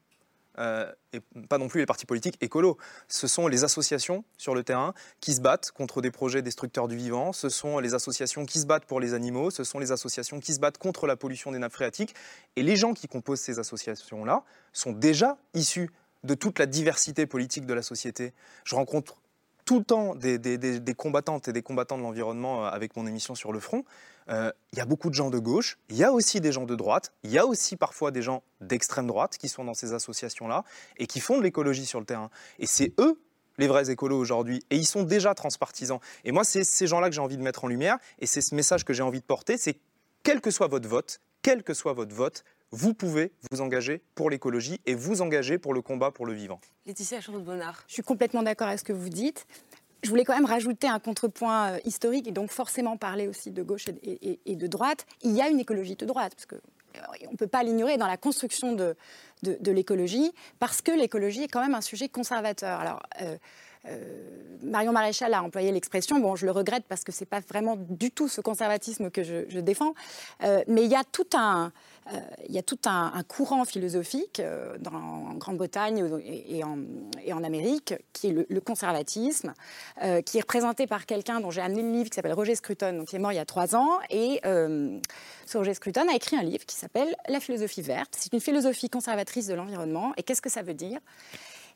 euh, 0.59 0.91
et 1.13 1.21
pas 1.47 1.57
non 1.57 1.67
plus 1.67 1.79
les 1.79 1.85
partis 1.85 2.05
politiques 2.05 2.37
écolos. 2.41 2.77
Ce 3.07 3.27
sont 3.27 3.47
les 3.47 3.63
associations 3.63 4.23
sur 4.37 4.55
le 4.55 4.63
terrain 4.63 4.93
qui 5.19 5.33
se 5.33 5.41
battent 5.41 5.71
contre 5.71 6.01
des 6.01 6.11
projets 6.11 6.41
destructeurs 6.41 6.87
du 6.87 6.97
vivant, 6.97 7.33
ce 7.33 7.49
sont 7.49 7.79
les 7.79 7.93
associations 7.93 8.45
qui 8.45 8.59
se 8.59 8.65
battent 8.65 8.85
pour 8.85 8.99
les 8.99 9.13
animaux, 9.13 9.51
ce 9.51 9.63
sont 9.63 9.79
les 9.79 9.91
associations 9.91 10.39
qui 10.39 10.53
se 10.53 10.59
battent 10.59 10.77
contre 10.77 11.07
la 11.07 11.15
pollution 11.15 11.51
des 11.51 11.59
nappes 11.59 11.73
phréatiques. 11.73 12.15
Et 12.55 12.63
les 12.63 12.75
gens 12.75 12.93
qui 12.93 13.07
composent 13.07 13.41
ces 13.41 13.59
associations-là 13.59 14.43
sont 14.73 14.91
déjà 14.91 15.37
issus 15.53 15.89
de 16.23 16.33
toute 16.33 16.59
la 16.59 16.65
diversité 16.65 17.25
politique 17.25 17.65
de 17.65 17.73
la 17.73 17.81
société. 17.81 18.33
Je 18.65 18.75
rencontre 18.75 19.21
tout 19.69 19.77
le 19.77 19.85
temps 19.85 20.15
des, 20.15 20.95
combattantes 20.97 21.47
et 21.47 21.53
des 21.53 21.61
combattants 21.61 21.99
de 21.99 22.01
l'environnement 22.01 22.65
euh, 22.65 22.69
avec 22.69 22.95
mon 22.95 23.05
émission 23.05 23.35
sur 23.35 23.51
le 23.51 23.59
front. 23.59 23.85
Euh, 24.29 24.51
il 24.73 24.79
y 24.79 24.81
a 24.81 24.85
beaucoup 24.85 25.11
de 25.11 25.13
gens 25.13 25.29
de 25.29 25.37
gauche, 25.37 25.77
il 25.89 25.95
y 25.95 26.03
a 26.03 26.11
aussi 26.11 26.41
des 26.41 26.51
gens 26.51 26.65
de 26.65 26.73
droite, 26.75 27.13
il 27.21 27.29
y 27.29 27.37
a 27.37 27.45
aussi 27.45 27.75
parfois 27.75 28.09
des 28.09 28.23
gens 28.23 28.41
d'extrême 28.61 29.05
droite 29.05 29.37
qui 29.37 29.47
sont 29.47 29.63
dans 29.63 29.75
ces 29.75 29.93
associations-là 29.93 30.63
et 30.97 31.05
qui 31.05 31.19
font 31.19 31.37
de 31.37 31.43
l'écologie 31.43 31.85
sur 31.85 31.99
le 31.99 32.07
terrain. 32.07 32.31
Et 32.57 32.65
c'est 32.65 32.95
eux 32.99 33.21
les 33.59 33.67
vrais 33.67 33.91
écolos 33.91 34.17
aujourd'hui, 34.17 34.63
et 34.71 34.75
ils 34.75 34.87
sont 34.87 35.03
déjà 35.03 35.35
transpartisans. 35.35 35.99
Et 36.25 36.31
moi, 36.31 36.43
c'est 36.43 36.63
ces 36.63 36.87
gens-là 36.87 37.09
que 37.09 37.13
j'ai 37.13 37.21
envie 37.21 37.37
de 37.37 37.43
mettre 37.43 37.63
en 37.63 37.67
lumière, 37.67 37.99
et 38.17 38.25
c'est 38.25 38.41
ce 38.41 38.55
message 38.55 38.83
que 38.83 38.93
j'ai 38.93 39.03
envie 39.03 39.19
de 39.19 39.25
porter, 39.25 39.59
c'est 39.59 39.77
quel 40.23 40.41
que 40.41 40.49
soit 40.49 40.67
votre 40.67 40.89
vote, 40.89 41.21
quel 41.43 41.61
que 41.61 41.75
soit 41.75 41.93
votre 41.93 42.15
vote, 42.15 42.43
vous 42.71 42.93
pouvez 42.93 43.31
vous 43.51 43.61
engager 43.61 44.01
pour 44.15 44.29
l'écologie 44.29 44.79
et 44.85 44.95
vous 44.95 45.21
engager 45.21 45.57
pour 45.57 45.73
le 45.73 45.81
combat 45.81 46.11
pour 46.11 46.25
le 46.25 46.33
vivant. 46.33 46.59
Laetitia 46.85 47.21
Charles-Bonnard. 47.21 47.83
Je 47.87 47.93
suis 47.93 48.03
complètement 48.03 48.43
d'accord 48.43 48.67
avec 48.67 48.79
ce 48.79 48.83
que 48.83 48.93
vous 48.93 49.09
dites. 49.09 49.45
Je 50.03 50.09
voulais 50.09 50.23
quand 50.23 50.35
même 50.35 50.45
rajouter 50.45 50.87
un 50.87 50.99
contrepoint 50.99 51.71
euh, 51.71 51.79
historique 51.83 52.27
et 52.27 52.31
donc 52.31 52.51
forcément 52.51 52.95
parler 52.95 53.27
aussi 53.27 53.51
de 53.51 53.63
gauche 53.63 53.85
et, 54.03 54.55
de 54.55 54.67
droite. 54.67 55.05
Il 55.23 55.31
y 55.31 55.41
a 55.41 55.49
une 55.49 55.59
écologie 55.59 55.95
de 55.95 56.05
droite, 56.05 56.35
parce 56.35 56.45
qu'on 56.45 56.55
euh, 57.25 57.31
ne 57.31 57.35
peut 57.35 57.47
pas 57.47 57.63
l'ignorer 57.63 57.97
dans 57.97 58.07
la 58.07 58.15
construction 58.15 58.73
de, 58.73 58.95
de, 59.43 59.71
l'écologie, 59.71 60.31
parce 60.59 60.81
que 60.81 60.91
l'écologie 60.91 61.43
est 61.43 61.47
quand 61.49 61.61
même 61.61 61.75
un 61.75 61.81
sujet 61.81 62.07
conservateur. 62.07 62.79
Alors, 62.79 63.01
euh, 63.21 63.35
Marion 64.63 64.93
Maréchal 64.93 65.33
a 65.33 65.43
employé 65.43 65.71
l'expression, 65.71 66.19
bon, 66.19 66.37
je 66.37 66.45
le 66.45 66.51
regrette 66.51 66.85
parce 66.87 67.03
que 67.03 67.11
ce 67.11 67.21
n'est 67.21 67.27
pas 67.27 67.41
vraiment 67.41 67.75
du 67.77 68.11
tout 68.11 68.29
ce 68.29 68.39
conservatisme 68.39 69.09
que 69.09 69.23
je, 69.23 69.59
défends, 69.59 69.93
mais 70.41 70.83
il 70.83 70.91
y 70.91 70.95
a 70.95 71.03
tout 71.03 71.27
un, 71.33 71.71
il 72.47 72.55
y 72.55 72.57
a 72.57 72.63
tout 72.63 72.79
un, 72.85 73.23
courant 73.27 73.65
philosophique 73.65 74.39
euh, 74.39 74.77
en 74.91 75.35
Grande-Bretagne 75.35 76.03
et, 76.25 76.63
en, 76.63 77.43
Amérique 77.43 77.93
qui 78.13 78.27
est 78.27 78.45
le, 78.49 78.61
conservatisme, 78.61 79.53
euh, 80.03 80.21
qui 80.21 80.37
est 80.37 80.41
représenté 80.41 80.87
par 80.87 81.05
quelqu'un 81.05 81.39
dont 81.39 81.51
j'ai 81.51 81.61
amené 81.61 81.81
le 81.81 81.91
livre 81.91 82.09
qui 82.09 82.15
s'appelle 82.15 82.33
Roger 82.33 82.55
Scruton, 82.55 82.97
donc 82.97 83.07
qui 83.07 83.15
est 83.15 83.19
mort 83.19 83.31
il 83.31 83.35
y 83.35 83.39
a 83.39 83.45
trois 83.45 83.75
ans. 83.75 83.99
Et 84.09 84.41
ce 84.43 85.57
Roger 85.57 85.73
Scruton 85.73 86.07
a 86.09 86.15
écrit 86.15 86.35
un 86.35 86.43
livre 86.43 86.65
qui 86.65 86.75
s'appelle 86.75 87.15
La 87.27 87.39
philosophie 87.39 87.81
verte. 87.81 88.15
C'est 88.17 88.33
une 88.33 88.41
philosophie 88.41 88.89
conservatrice 88.89 89.47
de 89.47 89.53
l'environnement. 89.53 90.13
Et 90.17 90.23
qu'est-ce 90.23 90.41
que 90.41 90.49
ça 90.49 90.61
veut 90.61 90.73
dire? 90.73 90.99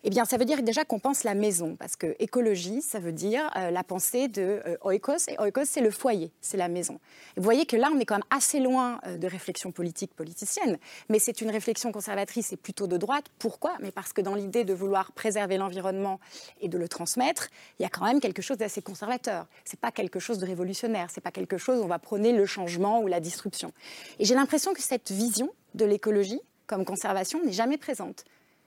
Eh 0.06 0.10
bien, 0.10 0.26
ça 0.26 0.38
veut 0.38 0.44
dire 0.44 0.62
déjà 0.64 0.84
qu'on 0.84 1.00
pense 1.00 1.24
la 1.24 1.34
maison, 1.34 1.78
parce 1.78 1.96
que 1.96 2.16
écologie, 2.20 2.82
ça 2.82 3.00
veut 3.00 3.14
dire 3.14 3.50
euh, 3.56 3.72
la 3.72 3.84
pensée 3.84 4.28
de 4.28 4.62
euh, 4.66 4.78
oikos, 4.82 5.30
et 5.30 5.40
oikos, 5.40 5.66
c'est 5.66 5.82
le 5.82 5.92
foyer, 5.92 6.30
c'est 6.42 6.58
la 6.58 6.68
maison. 6.68 7.00
Vous 7.38 7.44
voyez 7.44 7.66
que 7.66 7.78
là, 7.78 7.90
on 7.94 8.00
est 8.00 8.06
quand 8.06 8.16
même 8.16 8.24
assez 8.30 8.60
loin 8.60 9.00
euh, 9.08 9.18
de 9.18 9.28
réflexion 9.28 9.72
politique 9.72 10.14
politicienne, 10.14 10.78
mais 11.08 11.20
c'est 11.20 11.40
une 11.40 11.50
réflexion 11.50 11.94
conservatrice 11.94 12.52
et 12.52 12.58
plutôt 12.58 12.86
de 12.86 12.98
droite. 12.98 13.26
Pourquoi? 13.40 13.78
Mais 13.80 13.92
parce 13.92 14.12
que 14.12 14.20
dans 14.20 14.36
l'idée 14.36 14.66
de 14.66 14.74
vouloir 14.74 15.14
préserver 15.14 15.58
l'environnement 15.58 16.20
et 16.60 16.68
de 16.68 16.78
le 16.78 16.90
transmettre, 16.90 17.48
il 17.80 17.84
y 17.84 17.86
a 17.86 17.90
quand 17.90 18.06
même 18.06 18.20
quelque 18.20 18.42
chose 18.42 18.58
d'assez 18.58 18.82
conservateur. 18.82 19.48
C'est 19.64 19.80
pas 19.80 19.92
quelque 19.92 20.20
chose 20.20 20.38
de 20.38 20.46
révolutionnaire, 20.46 21.08
c'est 21.12 21.22
pas 21.22 21.32
quelque 21.32 21.58
chose 21.58 21.80
où 21.80 21.84
on 21.84 21.88
va 21.88 22.00
prôner 22.00 22.34
le 22.34 22.46
changement 22.46 23.02
ou 23.02 23.08
la 23.08 23.22
disruption. 23.22 23.72
Et 24.20 24.26
j'ai 24.26 24.36
l'impression 24.36 24.74
que 24.74 24.82
cette 24.82 25.12
vision 25.12 25.50
de 25.76 25.86
l'écologie 25.86 26.42
comme 26.68 26.86
conservation 26.86 27.44
n'est 27.44 27.52
jamais 27.54 27.78
présente. 27.78 28.26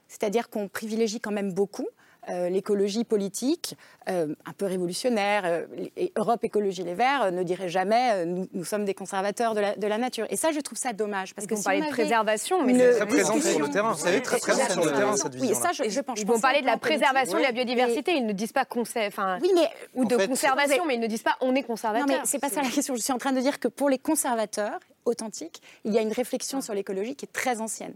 C'est-à-dire 0.09 0.49
qu'on 0.51 0.69
privilégie 0.69 1.21
quand 1.21 1.33
même 1.33 1.53
beaucoup 1.53 1.87
euh, 2.29 2.49
l'écologie 2.49 3.05
politique, 3.05 3.77
euh, 4.09 4.35
un 4.47 4.53
peu 4.53 4.67
révolutionnaire. 4.67 5.43
euh, 5.45 5.65
et 5.97 6.13
Europe 6.17 6.43
Écologie 6.43 6.83
Les 6.83 6.95
Verts 6.95 7.31
ne 7.31 7.45
dirait 7.45 7.69
jamais 7.69 8.27
nous, 8.27 8.49
nous 8.53 8.65
sommes 8.65 8.85
des 8.85 8.95
conservateurs 8.95 9.55
de 9.55 9.61
la, 9.61 9.77
de 9.77 9.87
la 9.87 9.97
nature. 9.97 10.27
Et 10.31 10.35
ça, 10.37 10.51
je 10.51 10.59
trouve 10.59 10.77
ça 10.77 10.93
dommage. 10.93 11.35
Parce 11.37 11.45
Ils 11.45 11.49
que 11.51 11.55
si 11.55 11.63
parler 11.63 11.83
on 11.83 11.87
de 11.87 11.91
préservation, 11.91 12.65
mais 12.65 12.77
c'est 12.77 12.97
Très 12.97 13.07
présente 13.07 13.43
sur 13.43 13.61
le 13.61 13.71
terrain. 13.71 13.93
Vous 13.93 13.99
savez, 14.01 14.21
très 14.23 14.39
présente 14.41 14.73
sur 14.73 14.85
le 14.85 14.91
terrain, 14.91 15.17
cette 15.17 15.35
Oui, 15.35 15.41
vision. 15.43 15.55
ça, 15.55 15.71
je, 15.73 15.89
je 15.89 16.01
pense. 16.01 16.19
Ils 16.21 16.27
vont 16.27 16.41
parler 16.41 16.63
de 16.63 16.67
la 16.67 16.77
préservation 16.79 17.39
de 17.39 17.43
la 17.43 17.51
Oui. 17.51 17.55
biodiversité. 17.55 18.17
Ils 18.17 18.27
ne 18.27 18.33
disent 18.33 18.53
pas 18.53 18.65
enfin, 18.69 19.39
Oui, 19.41 19.53
mais 19.55 19.69
ou 19.95 20.05
de 20.05 20.17
En 20.17 20.19
fait- 20.19 20.27
conservation, 20.27 20.85
mais 20.85 20.95
ils 20.97 21.01
ne 21.01 21.07
disent 21.07 21.23
pas 21.23 21.37
on 21.41 21.55
est 21.55 21.63
conservateur. 21.63 22.09
Non, 22.09 22.15
mais 22.15 22.21
c'est 22.25 22.41
pas 22.41 22.49
ça 22.49 22.61
la 22.61 22.71
question. 22.71 22.97
Je 22.97 23.03
suis 23.03 23.13
en 23.13 23.19
train 23.19 23.33
de 23.35 23.41
dire 23.41 23.61
que 23.61 23.69
pour 23.69 23.89
les 23.89 23.99
conservateurs 23.99 24.81
authentiques, 25.05 25.63
il 25.85 25.93
y 25.95 25.99
a 25.99 26.01
une 26.03 26.13
réflexion 26.13 26.61
sur 26.61 26.75
l'écologie 26.75 27.15
qui 27.15 27.25
est 27.27 27.33
très 27.33 27.61
ancienne. 27.61 27.95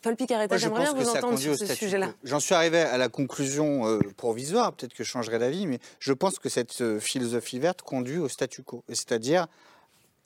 Paul 0.00 0.16
Picaretta, 0.16 0.56
j'aimerais 0.56 0.84
pense 0.84 0.94
bien 0.94 0.98
que 1.00 1.04
vous 1.04 1.12
ça 1.12 1.18
entendre 1.18 1.32
conduit 1.34 1.42
sur 1.44 1.52
au 1.52 1.56
ce 1.56 1.64
statu 1.66 1.84
sujet-là. 1.84 2.06
quo. 2.08 2.14
J'en 2.24 2.40
suis 2.40 2.54
arrivé 2.54 2.78
à 2.80 2.96
la 2.98 3.08
conclusion 3.08 3.86
euh, 3.86 3.98
provisoire, 4.16 4.72
peut-être 4.72 4.94
que 4.94 5.04
je 5.04 5.08
changerai 5.08 5.38
d'avis, 5.38 5.66
mais 5.66 5.78
je 6.00 6.12
pense 6.12 6.38
que 6.38 6.48
cette 6.48 6.80
euh, 6.80 6.98
philosophie 6.98 7.58
verte 7.58 7.82
conduit 7.82 8.18
au 8.18 8.28
statu 8.28 8.62
quo, 8.62 8.82
Et 8.88 8.94
c'est-à-dire, 8.94 9.46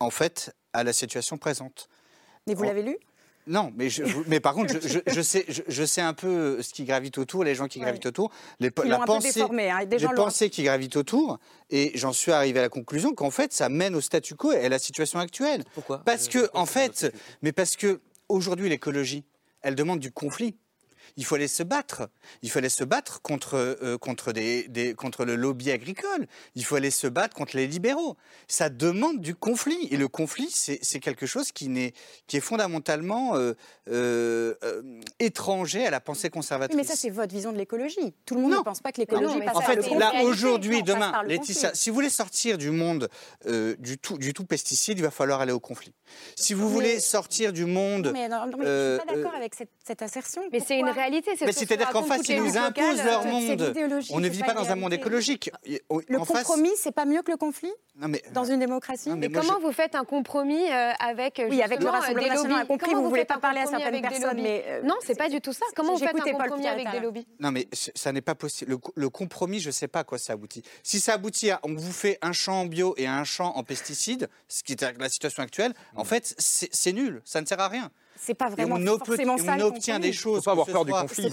en 0.01 0.11
fait, 0.11 0.55
à 0.73 0.85
la 0.85 0.93
situation 0.93 1.37
présente. 1.39 1.89
Mais 2.47 2.55
vous 2.55 2.65
l'avez 2.65 2.83
lu? 2.83 2.97
Non, 3.49 3.73
mais, 3.77 3.91
je, 3.91 4.03
mais 4.27 4.41
par 4.41 4.55
contre, 4.55 4.75
je, 4.81 4.89
je- 4.89 4.99
je 5.07 5.21
sais, 5.21 5.45
je, 5.49 5.63
je 5.69 5.85
sais 5.85 6.01
un 6.01 6.15
peu 6.15 6.61
ce 6.63 6.73
qui 6.75 6.83
gravite 6.85 7.17
autour, 7.19 7.45
les 7.45 7.55
gens 7.55 7.69
qui 7.69 7.79
gravitent 7.79 8.07
autour, 8.07 8.33
les, 8.59 8.71
Ils 8.83 8.89
la 8.91 8.99
pensée, 8.99 9.33
déformé, 9.33 9.71
hein, 9.71 9.85
des 9.85 9.99
les 9.99 10.03
gens 10.03 10.15
pensées 10.15 10.51
qui 10.51 10.65
gravitent 10.65 10.97
autour, 10.97 11.39
et 11.71 11.93
j'en 11.95 12.13
suis 12.13 12.33
arrivé 12.33 12.59
à 12.59 12.63
la 12.63 12.69
conclusion 12.69 13.15
qu'en 13.15 13.31
fait, 13.31 13.53
ça 13.53 13.69
mène 13.69 13.95
au 13.95 14.01
statu 14.01 14.35
quo 14.35 14.51
et 14.53 14.65
à 14.65 14.69
la 14.69 14.81
situation 14.81 15.21
actuelle. 15.21 15.63
Pourquoi? 15.75 16.03
Parce 16.05 16.27
Euh, 16.27 16.31
que, 16.47 16.51
en 16.55 16.67
fait, 16.67 17.15
mais 17.43 17.53
parce 17.53 17.77
que 17.77 18.01
aujourd'hui, 18.29 18.69
l'écologie, 18.69 19.23
elle 19.67 19.75
demande 19.75 19.99
du 19.99 20.13
conflit. 20.13 20.57
Il 21.17 21.25
faut 21.25 21.35
aller 21.37 21.49
se 21.49 21.63
battre. 21.63 22.09
Il 22.43 22.51
faut 22.51 22.59
aller 22.59 22.69
se 22.69 22.85
battre 22.85 23.21
contre, 23.23 23.55
euh, 23.55 23.99
contre, 23.99 24.33
des, 24.33 24.69
des- 24.69 24.95
contre 24.95 25.25
le 25.25 25.37
lobby 25.37 25.71
agricole. 25.71 26.27
Il 26.55 26.65
faut 26.65 26.77
aller 26.77 26.91
se 26.91 27.07
battre 27.07 27.35
contre 27.37 27.57
les 27.57 27.67
libéraux. 27.67 28.17
Ça 28.49 28.69
demande 28.69 29.21
du 29.21 29.35
conflit. 29.35 29.89
Et 29.91 29.97
le 29.97 30.09
conflit, 30.09 30.51
c'est 30.51 31.01
quelque 31.01 31.27
chose 31.27 31.53
qui, 31.53 31.69
n'est- 31.69 31.93
qui 32.27 32.37
est 32.37 32.41
fondamentalement 32.41 33.37
euh, 33.37 33.55
euh, 33.89 34.55
euh, 34.65 34.83
étranger 35.21 35.87
à 35.87 35.91
la 35.91 36.01
pensée 36.01 36.27
Oui, 36.27 36.31
conservatrice. 36.31 36.77
mais 36.77 36.85
ça, 36.85 36.95
c'est 36.97 37.11
votre 37.11 37.33
vision 37.33 37.53
de 37.53 37.59
l'écologie. 37.59 38.15
Tout 38.25 38.35
le 38.35 38.41
monde 38.43 38.53
ne 38.53 38.59
pense 38.59 38.81
pas 38.81 38.93
que 38.93 39.01
l'écologie 39.01 39.39
passe 39.41 39.57
En 39.57 39.61
par 39.61 39.75
le 39.75 39.83
fait, 39.83 39.95
là, 39.95 40.25
aujourd'hui, 40.25 40.83
demain, 40.83 41.23
Laetitia, 41.25 41.75
si 41.75 41.91
vous 41.91 41.95
voulez 41.95 42.11
sortir 42.11 42.59
du 42.59 42.71
monde 42.71 43.09
euh, 43.47 43.77
du, 43.79 43.99
tout, 43.99 44.19
du 44.19 44.33
tout 44.35 44.45
pesticide, 44.45 44.99
il 44.99 45.03
va 45.03 45.11
falloir 45.11 45.41
aller 45.41 45.53
au 45.53 45.61
conflit. 45.61 45.93
Si 46.35 46.55
vous 46.55 46.69
voulez 46.69 46.99
sortir 47.01 47.53
du 47.53 47.65
monde... 47.65 48.07
Non, 48.07 48.13
mais, 48.13 48.29
non, 48.29 48.47
non, 48.47 48.59
mais 48.59 48.65
je 48.67 48.71
ne 48.71 48.99
suis 48.99 49.07
pas 49.07 49.15
d'accord 49.15 49.33
euh, 49.35 49.37
avec 49.39 49.55
cette, 49.55 49.71
cette 49.87 50.03
assertion. 50.03 50.43
Mais 50.53 50.61
c'est 50.61 50.79
une 50.79 50.89
réalité. 50.97 51.31
c'est 51.39 51.53
c'est-à-dire 51.53 51.91
qu'en 51.91 52.03
face, 52.03 52.29
ils 52.29 52.43
nous 52.43 52.57
imposent 52.57 53.05
leur 53.05 53.23
euh, 53.27 53.31
monde. 53.31 53.75
On 54.11 54.21
ne 54.21 54.29
vit 54.29 54.43
pas 54.43 54.53
dans 54.55 54.69
un 54.71 54.77
monde 54.77 54.93
écologique. 54.93 55.51
Au- 55.89 56.01
Le 56.09 56.19
compromis, 56.19 56.71
c'est 56.77 56.93
pas 56.93 57.05
mieux 57.05 57.23
que 57.23 57.31
le 57.31 57.37
conflit 57.37 57.73
Non, 58.01 58.09
mais, 58.09 58.23
dans 58.33 58.45
une 58.45 58.59
démocratie 58.59 59.09
Non, 59.09 59.17
mais 59.17 59.29
comment 59.29 59.59
je- 59.61 59.67
vous 59.67 59.73
faites 59.73 59.95
un 59.95 60.05
compromis 60.05 60.71
euh, 60.71 60.93
avec 61.01 61.41
Oui, 61.49 61.63
avec 61.63 61.81
le 61.81 61.89
Rassemblement 61.89 62.23
des 62.23 62.29
national, 62.29 62.51
on 62.53 62.55
a 62.55 62.59
lobbies 62.59 62.69
compris, 62.69 62.91
Comment 62.91 63.03
vous 63.03 63.09
voulez 63.09 63.21
faites 63.21 63.29
pas 63.29 63.39
parler 63.39 63.61
à 63.61 63.67
certaines 63.67 64.01
personnes, 64.03 64.23
lobbies 64.31 64.43
mais, 64.43 64.65
euh, 64.67 64.83
non, 64.83 64.95
c'est 65.05 65.17
pas 65.19 65.29
du 65.29 65.41
tout 65.41 65.53
ça. 65.53 65.65
Comment 65.75 65.93
vous 65.95 65.99
faites 65.99 66.15
un 66.17 66.33
compromis 66.33 66.67
avec 66.69 66.91
des 66.91 67.01
lobbies 67.01 67.27
Non, 67.41 67.51
mais 67.53 67.69
ça 67.73 68.13
n'est 68.13 68.21
pas 68.23 68.35
possible. 68.35 68.71
Le, 68.73 68.79
co- 68.79 68.93
le 68.95 69.09
compromis, 69.11 69.61
je 69.61 69.69
ne 69.69 69.73
sais 69.73 69.89
pas 69.89 70.01
à 70.01 70.05
quoi 70.05 70.19
ça 70.19 70.33
aboutit. 70.35 70.63
Si 70.83 71.01
ça 71.01 71.15
aboutit 71.15 71.51
à 71.51 71.61
on 71.63 71.75
vous 71.75 71.93
fait 71.93 72.19
un 72.23 72.33
champ 72.33 72.61
en 72.61 72.67
bio 72.67 72.95
et 72.97 73.07
un 73.07 73.25
champ 73.25 73.53
en 73.57 73.63
pesticides, 73.63 74.29
ce 74.49 74.63
qui 74.63 74.73
est 74.73 74.83
la 74.99 75.09
situation 75.09 75.43
actuelle, 75.43 75.73
en 75.95 76.05
fait, 76.05 76.35
c'est 76.39 76.69
c'est 76.73 76.93
nul. 76.93 77.23
Ça 77.25 77.41
ne 77.41 77.47
sert 77.47 77.61
à 77.61 77.69
rien. 77.69 77.91
C'est 78.19 78.35
pas 78.35 78.49
Et 78.49 78.51
vraiment 78.51 78.77
on, 78.77 78.87
obte- 78.87 79.07
forcément 79.07 79.37
et 79.37 79.41
ça. 79.41 79.57
on 79.59 79.61
obtient 79.63 79.99
des 79.99 80.13
choses. 80.13 80.39
Faut 80.39 80.43
pas 80.45 80.51
avoir 80.53 80.67
peur 80.67 80.85
du 80.85 80.93
conflit. 80.93 81.31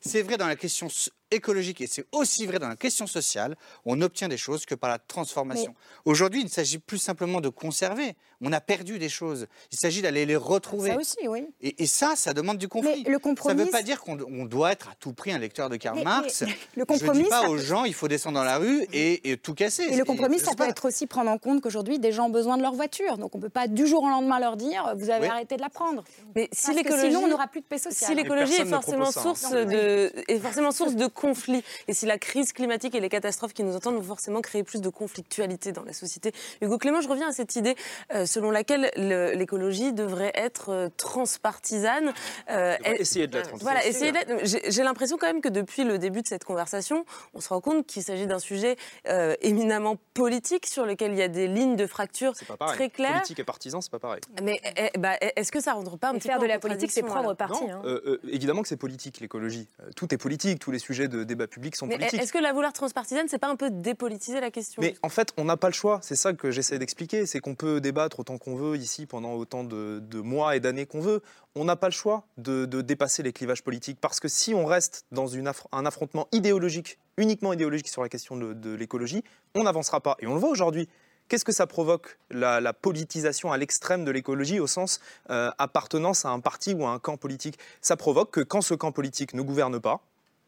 C'est 0.00 0.22
vrai 0.22 0.36
dans 0.36 0.46
la 0.46 0.56
question 0.56 0.88
écologique 1.30 1.80
et 1.80 1.86
c'est 1.86 2.04
aussi 2.12 2.46
vrai 2.46 2.58
dans 2.58 2.68
la 2.68 2.76
question 2.76 3.06
sociale. 3.06 3.56
On 3.84 4.00
obtient 4.02 4.28
des 4.28 4.36
choses 4.36 4.64
que 4.66 4.74
par 4.74 4.90
la 4.90 4.98
transformation. 4.98 5.74
Aujourd'hui, 6.04 6.40
il 6.40 6.44
ne 6.44 6.50
s'agit 6.50 6.78
plus 6.78 6.98
simplement 6.98 7.40
de 7.40 7.48
conserver. 7.48 8.14
On 8.40 8.52
a 8.52 8.60
perdu 8.60 8.98
des 8.98 9.08
choses. 9.08 9.46
Il 9.72 9.78
s'agit 9.78 10.02
d'aller 10.02 10.26
les 10.26 10.36
retrouver. 10.36 10.90
Ça 10.90 10.96
aussi, 10.98 11.26
oui. 11.28 11.46
Et, 11.62 11.82
et 11.82 11.86
ça, 11.86 12.14
ça 12.16 12.34
demande 12.34 12.58
du 12.58 12.68
conflit. 12.68 13.02
Mais 13.04 13.10
le 13.10 13.14
Ça 13.16 13.20
compromis, 13.20 13.60
ne 13.60 13.64
veut 13.64 13.70
pas 13.70 13.82
dire 13.82 14.00
qu'on 14.00 14.18
on 14.20 14.44
doit 14.44 14.72
être 14.72 14.88
à 14.88 14.94
tout 15.00 15.12
prix 15.14 15.32
un 15.32 15.38
lecteur 15.38 15.68
de 15.70 15.76
Karl 15.76 15.96
Mais- 15.96 16.04
Marx. 16.04 16.42
mais 16.42 16.48
le 16.76 16.80
Je 16.80 16.84
compromis, 16.84 17.18
ne 17.20 17.24
dis 17.24 17.30
pas 17.30 17.42
ça 17.42 17.48
aux 17.50 17.56
gens, 17.58 17.84
il 17.84 17.94
faut 17.94 18.08
descendre 18.08 18.36
dans 18.38 18.44
la 18.44 18.58
rue 18.58 18.86
et, 18.92 19.30
et 19.30 19.36
tout 19.38 19.54
casser. 19.54 19.84
Et 19.84 19.96
le 19.96 20.04
compromis, 20.04 20.38
je 20.38 20.44
ça 20.44 20.50
peut 20.50 20.56
pas. 20.58 20.68
être 20.68 20.86
aussi 20.86 21.06
prendre 21.06 21.30
en 21.30 21.38
compte 21.38 21.62
qu'aujourd'hui, 21.62 21.98
des 21.98 22.12
gens 22.12 22.26
ont 22.26 22.30
besoin 22.30 22.56
de 22.58 22.62
leur 22.62 22.74
voiture. 22.74 23.16
Donc 23.18 23.34
on 23.34 23.38
ne 23.38 23.42
peut 23.42 23.48
pas 23.48 23.68
du 23.68 23.86
jour 23.86 24.02
au 24.02 24.08
lendemain 24.08 24.38
leur 24.38 24.56
dire 24.56 24.92
vous 24.96 25.08
avez 25.10 25.22
Oui. 25.26 25.32
arrêté 25.32 25.56
de 25.56 25.62
la 25.62 25.70
prendre. 25.70 26.04
Mais 26.34 26.48
si 26.52 26.66
Parce 26.66 26.76
que 26.76 26.82
l'écologie, 26.82 27.06
sinon, 27.08 27.24
on 27.24 27.28
n'aura 27.28 27.46
plus 27.48 27.60
de 27.62 27.66
paix 27.66 27.78
sociale. 27.78 28.10
si 28.10 28.14
l'écologie 28.14 28.54
est 28.54 28.66
forcément 28.66 29.10
ça, 29.10 29.20
hein. 29.20 29.22
source 29.22 29.50
de, 29.50 30.12
est 30.28 30.38
forcément 30.40 30.72
source 30.72 30.94
de 30.94 31.06
conflits, 31.16 31.64
et 31.88 31.94
si 31.94 32.06
la 32.06 32.18
crise 32.18 32.52
climatique 32.52 32.94
et 32.94 33.00
les 33.00 33.08
catastrophes 33.08 33.54
qui 33.54 33.64
nous 33.64 33.74
entendent 33.74 33.96
vont 33.96 34.02
forcément 34.02 34.40
créer 34.42 34.62
plus 34.62 34.80
de 34.80 34.88
conflictualité 34.90 35.72
dans 35.72 35.82
la 35.82 35.92
société. 35.92 36.32
Hugo 36.60 36.78
Clément, 36.78 37.00
je 37.00 37.08
reviens 37.08 37.28
à 37.28 37.32
cette 37.32 37.56
idée 37.56 37.74
euh, 38.14 38.26
selon 38.26 38.50
laquelle 38.50 38.90
le- 38.96 39.32
l'écologie 39.32 39.92
devrait 39.92 40.32
être 40.34 40.68
euh, 40.70 40.88
transpartisane. 40.96 42.12
Euh, 42.50 42.76
elle- 42.84 43.00
essayer 43.00 43.26
de 43.26 43.36
l'être, 43.38 43.50
tout 43.50 43.56
Voilà, 43.60 43.84
essayer. 43.86 44.12
J'ai 44.44 44.82
l'impression 44.82 45.16
quand 45.18 45.26
même 45.26 45.40
que 45.40 45.48
depuis 45.48 45.84
le 45.84 45.98
début 45.98 46.22
de 46.22 46.26
cette 46.26 46.44
conversation, 46.44 47.04
on 47.34 47.40
se 47.40 47.48
rend 47.48 47.60
compte 47.60 47.86
qu'il 47.86 48.02
s'agit 48.02 48.26
d'un 48.26 48.38
sujet 48.38 48.76
euh, 49.08 49.34
éminemment 49.40 49.96
politique 50.14 50.66
sur 50.66 50.84
lequel 50.86 51.12
il 51.12 51.18
y 51.18 51.22
a 51.22 51.28
des 51.28 51.48
lignes 51.48 51.76
de 51.76 51.86
fracture 51.86 52.32
C'est 52.36 52.46
pas 52.46 52.56
pareil. 52.56 52.74
très 52.76 52.90
claires. 52.90 53.12
Politique 53.14 53.38
et 53.38 53.44
partisan, 53.44 53.80
c'est 53.80 53.90
pas 53.90 53.98
pareil. 53.98 54.20
Mais 54.42 54.60
eh, 54.76 54.98
bah, 54.98 55.14
est-ce 55.36 55.50
que 55.52 55.60
ça 55.60 55.70
ne 55.72 55.76
rentre 55.76 55.96
pas 55.98 56.10
un 56.10 56.14
Et 56.14 56.18
petit 56.18 56.28
faire 56.28 56.38
peu 56.38 56.44
de 56.46 56.50
la 56.52 56.58
politique, 56.58 56.90
c'est 56.90 57.02
prendre 57.02 57.34
parti. 57.34 57.64
Non, 57.64 57.70
hein. 57.72 57.82
euh, 57.84 58.00
euh, 58.06 58.20
évidemment 58.28 58.62
que 58.62 58.68
c'est 58.68 58.76
politique, 58.76 59.20
l'écologie. 59.20 59.68
Euh, 59.80 59.90
tout 59.96 60.12
est 60.14 60.18
politique, 60.18 60.58
tous 60.58 60.70
les 60.70 60.78
sujets 60.78 61.05
de 61.08 61.24
débat 61.24 61.46
public 61.46 61.76
sont 61.76 61.86
Mais 61.86 61.96
politiques. 61.98 62.20
est-ce 62.20 62.32
que 62.32 62.38
la 62.38 62.52
vouloir 62.52 62.72
transpartisane, 62.72 63.26
c'est 63.28 63.38
pas 63.38 63.48
un 63.48 63.56
peu 63.56 63.70
dépolitiser 63.70 64.40
la 64.40 64.50
question 64.50 64.82
Mais 64.82 64.94
en 65.02 65.08
fait, 65.08 65.32
on 65.36 65.44
n'a 65.44 65.56
pas 65.56 65.68
le 65.68 65.72
choix. 65.74 66.00
C'est 66.02 66.16
ça 66.16 66.32
que 66.32 66.50
j'essaie 66.50 66.78
d'expliquer. 66.78 67.26
C'est 67.26 67.40
qu'on 67.40 67.54
peut 67.54 67.80
débattre 67.80 68.20
autant 68.20 68.38
qu'on 68.38 68.56
veut 68.56 68.76
ici 68.76 69.06
pendant 69.06 69.34
autant 69.34 69.64
de, 69.64 70.00
de 70.00 70.20
mois 70.20 70.56
et 70.56 70.60
d'années 70.60 70.86
qu'on 70.86 71.00
veut. 71.00 71.22
On 71.54 71.64
n'a 71.64 71.76
pas 71.76 71.88
le 71.88 71.92
choix 71.92 72.24
de, 72.36 72.66
de 72.66 72.80
dépasser 72.80 73.22
les 73.22 73.32
clivages 73.32 73.62
politiques. 73.62 73.98
Parce 74.00 74.20
que 74.20 74.28
si 74.28 74.54
on 74.54 74.66
reste 74.66 75.04
dans 75.12 75.26
une 75.26 75.50
un 75.72 75.86
affrontement 75.86 76.28
idéologique, 76.32 76.98
uniquement 77.16 77.52
idéologique 77.52 77.88
sur 77.88 78.02
la 78.02 78.08
question 78.08 78.36
de, 78.36 78.52
de 78.52 78.74
l'écologie, 78.74 79.22
on 79.54 79.62
n'avancera 79.62 80.00
pas. 80.00 80.16
Et 80.20 80.26
on 80.26 80.34
le 80.34 80.40
voit 80.40 80.50
aujourd'hui. 80.50 80.88
Qu'est-ce 81.28 81.44
que 81.44 81.50
ça 81.50 81.66
provoque, 81.66 82.18
la, 82.30 82.60
la 82.60 82.72
politisation 82.72 83.50
à 83.50 83.56
l'extrême 83.56 84.04
de 84.04 84.12
l'écologie, 84.12 84.60
au 84.60 84.68
sens 84.68 85.00
euh, 85.30 85.50
appartenance 85.58 86.24
à 86.24 86.28
un 86.28 86.38
parti 86.38 86.72
ou 86.72 86.86
à 86.86 86.90
un 86.90 87.00
camp 87.00 87.16
politique? 87.16 87.58
Ça 87.80 87.96
provoque 87.96 88.30
que 88.30 88.40
quand 88.42 88.60
ce 88.60 88.74
camp 88.74 88.92
politique 88.92 89.34
ne 89.34 89.42
gouverne 89.42 89.80
pas, 89.80 90.02